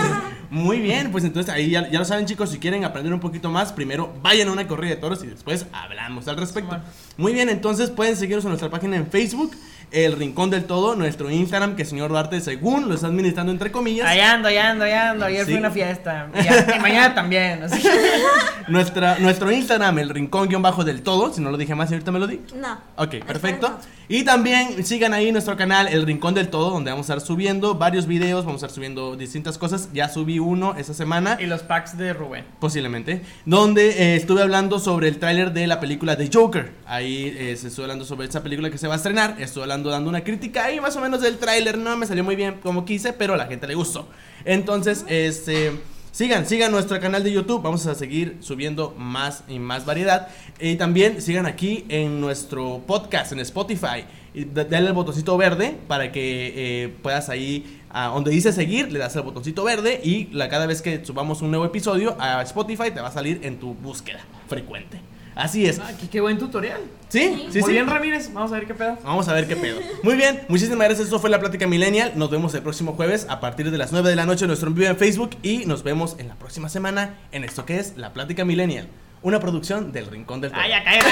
Muy 0.51 0.81
bien, 0.81 1.11
pues 1.11 1.25
entonces 1.25 1.53
ahí 1.53 1.71
ya, 1.71 1.89
ya 1.91 1.99
lo 1.99 2.05
saben 2.05 2.27
chicos, 2.27 2.51
si 2.51 2.59
quieren 2.59 2.85
aprender 2.85 3.13
un 3.13 3.21
poquito 3.21 3.51
más, 3.51 3.73
primero 3.73 4.13
vayan 4.23 4.49
a 4.49 4.53
una 4.53 4.67
corrida 4.69 4.95
de 4.95 5.01
toros 5.01 5.23
y 5.25 5.27
después 5.27 5.67
hablamos 5.73 6.29
al 6.29 6.37
respecto. 6.37 6.77
Muy 7.17 7.33
bien, 7.33 7.49
entonces 7.49 7.91
pueden 7.91 8.17
seguirnos 8.17 8.45
en 8.45 8.51
nuestra 8.51 8.71
página 8.71 8.97
en 8.97 9.07
Facebook, 9.07 9.53
El 9.95 10.13
Rincón 10.17 10.51
del 10.51 10.65
Todo, 10.65 10.97
nuestro 10.97 11.31
Instagram, 11.31 11.77
que 11.77 11.83
el 11.83 11.89
señor 11.89 12.11
Duarte 12.11 12.41
según 12.41 12.89
lo 12.89 12.95
está 12.95 13.07
administrando 13.07 13.53
entre 13.53 13.71
comillas. 13.71 14.07
Ahí 14.09 14.21
ando, 14.21 14.49
ahí 14.49 14.57
ando, 14.57 14.85
ahí 14.85 14.93
ando. 14.93 15.25
Ayer 15.27 15.45
Sí. 15.45 15.53
fue 15.53 15.61
una 15.61 15.71
fiesta. 15.71 16.29
Y, 16.35 16.81
mañana 16.81 17.15
también. 17.15 17.63
así 17.63 17.83
Nuestra, 18.69 19.19
nuestro 19.19 19.51
Instagram, 19.53 19.99
el 19.99 20.09
Rincón 20.11 20.49
guion 20.49 20.63
bajo 20.63 20.85
del 20.85 21.03
Todo, 21.03 21.33
si 21.33 21.41
no 21.41 21.51
lo 21.51 21.57
dije 21.59 21.75
más, 21.75 21.91
ahorita 21.93 22.11
me 22.13 22.19
lo 22.19 22.27
di. 22.27 22.41
No. 22.57 22.79
Ok, 22.97 23.17
perfecto. 23.27 23.69
no. 23.69 23.79
Y 24.09 24.23
también 24.25 24.85
sigan 24.85 25.15
ahí 25.15 25.33
nuestro 25.33 25.57
canal 25.57 25.89
El 25.89 26.05
Rincón 26.07 26.35
del 26.35 26.49
Todo, 26.49 26.71
donde 26.71 26.91
vamos 26.91 27.09
a 27.09 27.15
estar 27.15 27.27
subiendo 27.27 27.75
varios 27.77 28.07
videos, 28.07 28.45
vamos 28.45 28.63
a 28.63 28.67
estar 28.67 28.75
subiendo 28.75 29.17
distintas 29.17 29.57
cosas. 29.59 29.89
Ya 29.93 30.09
subí 30.09 30.39
uno 30.39 30.75
esta 30.77 30.93
semana. 30.95 31.39
y 31.41 31.47
los 31.47 31.63
packs 31.63 31.97
de 31.97 32.13
Rubén. 32.13 32.45
Posiblemente. 32.61 33.23
Donde 33.47 33.91
eh, 33.91 34.17
estuve 34.17 34.43
hablando 34.43 34.79
sobre 34.79 35.09
el 35.09 35.19
tráiler 35.19 35.53
de 35.53 35.67
la 35.67 35.81
película 35.81 36.17
de 36.17 36.31
Joker. 36.33 36.73
Ahí 36.87 37.35
eh, 37.39 37.57
se 37.57 37.69
estuve 37.69 37.85
hablando 37.85 38.05
sobre 38.05 38.27
esa 38.27 38.43
película 38.43 38.71
que 38.71 38.79
se 38.79 38.89
va 38.89 38.95
a 38.95 38.97
estrenar. 38.97 39.37
Estuve 39.39 39.65
hablando, 39.65 39.84
dando 39.91 40.11
una 40.11 40.23
crítica 40.25 40.65
ahí 40.65 40.81
más 40.81 40.97
o 40.97 41.01
menos 41.01 41.21
del 41.21 41.39
tráiler. 41.39 41.79
No 41.79 41.97
me 41.97 42.07
salió 42.07 42.25
muy 42.25 42.37
bien 42.37 42.61
como 42.63 42.85
quise, 42.85 43.13
pero 43.13 43.35
a 43.35 43.37
la 43.37 43.47
gente 43.47 43.67
le 43.67 43.75
gustó. 43.75 44.09
Entonces, 44.45 45.05
este... 45.09 45.73
Sigan, 46.15 46.47
sigan 46.47 46.71
nuestro 46.71 47.01
canal 47.01 47.25
de 47.25 47.33
YouTube, 47.33 47.61
vamos 47.61 47.85
a 47.89 47.95
seguir 47.97 48.37
subiendo 48.39 48.95
más 48.97 49.43
y 49.49 49.59
más 49.59 49.85
variedad. 49.85 50.29
Y 50.61 50.77
también 50.77 51.21
sigan 51.21 51.45
aquí 51.45 51.85
en 51.89 52.21
nuestro 52.21 52.83
podcast, 52.87 53.33
en 53.33 53.41
Spotify. 53.41 54.05
Y 54.33 54.45
da- 54.45 54.63
dale 54.63 54.87
el 54.87 54.93
botoncito 54.93 55.37
verde 55.37 55.77
para 55.89 56.13
que 56.13 56.53
eh, 56.85 56.89
puedas 57.03 57.31
ahí, 57.31 57.81
a 57.91 58.07
donde 58.07 58.31
dice 58.31 58.53
seguir, 58.53 58.93
le 58.93 59.01
das 59.01 59.17
el 59.17 59.23
botoncito 59.23 59.65
verde 59.65 60.01
y 60.05 60.27
cada 60.49 60.67
vez 60.67 60.83
que 60.83 61.05
subamos 61.05 61.43
un 61.43 61.51
nuevo 61.51 61.65
episodio 61.65 62.17
a 62.21 62.43
Spotify 62.43 62.93
te 62.93 63.01
va 63.01 63.09
a 63.09 63.13
salir 63.13 63.41
en 63.43 63.59
tu 63.59 63.75
búsqueda 63.75 64.21
frecuente. 64.47 65.01
Así 65.35 65.67
es. 65.67 65.81
Ah, 65.81 65.91
qué, 66.01 66.09
qué 66.09 66.21
buen 66.21 66.39
tutorial. 66.39 66.81
¿Sí? 67.09 67.49
Sí, 67.51 67.59
Muy 67.61 67.63
sí. 67.63 67.73
bien, 67.73 67.87
Ramírez. 67.89 68.33
Vamos 68.33 68.53
a 68.53 68.55
ver 68.55 68.67
qué 68.67 68.75
pedo. 68.75 68.99
Vamos 69.05 69.29
a 69.29 69.33
ver 69.35 69.49
qué 69.49 69.57
pedo. 69.57 69.81
Muy 70.03 70.15
bien, 70.15 70.43
muchísimas 70.49 70.87
gracias. 70.87 71.09
Eso 71.09 71.19
fue 71.19 71.31
la 71.31 71.41
plática 71.41 71.67
millennial. 71.67 72.13
Nos 72.17 72.31
vemos 72.31 72.55
el 72.55 72.63
próximo 72.63 72.93
jueves 72.93 73.27
a 73.29 73.41
partir 73.41 73.71
de 73.71 73.79
las 73.79 73.93
9 73.93 74.09
de 74.11 74.17
la 74.17 74.27
noche 74.27 74.45
en 74.45 74.49
nuestro 74.49 74.69
en 74.69 74.75
vivo 74.75 74.89
en 74.89 74.97
Facebook 74.97 75.31
y 75.43 75.67
nos 75.67 75.83
vemos 75.83 76.17
en 76.19 76.29
la 76.29 76.35
próxima 76.35 76.69
semana 76.69 77.17
en 77.33 77.45
esto 77.45 77.65
que 77.65 77.79
es 77.79 77.97
la 77.97 78.13
plática 78.13 78.45
millennial, 78.45 78.89
una 79.23 79.41
producción 79.41 79.93
del 79.93 80.07
Rincón 80.07 80.41
del. 80.41 80.53
Ah, 80.55 80.69
ya 80.69 80.85
cállate. 80.85 81.09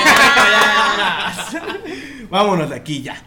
Vámonos 2.30 2.70
de 2.70 2.76
aquí 2.76 3.02
ya. 3.02 3.22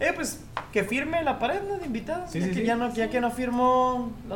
Eh, 0.00 0.12
pues 0.14 0.40
que 0.72 0.84
firme 0.84 1.22
la 1.24 1.38
pared, 1.40 1.60
¿no? 1.68 1.76
De 1.78 1.86
invitado. 1.86 2.24
Sí, 2.30 2.38
ya 2.38 2.46
sí, 2.46 2.52
que 2.52 2.60
sí. 2.60 2.66
ya 2.66 2.76
no, 2.76 2.94
ya 2.94 3.10
que 3.10 3.20
no 3.20 3.30
firmó 3.32 4.12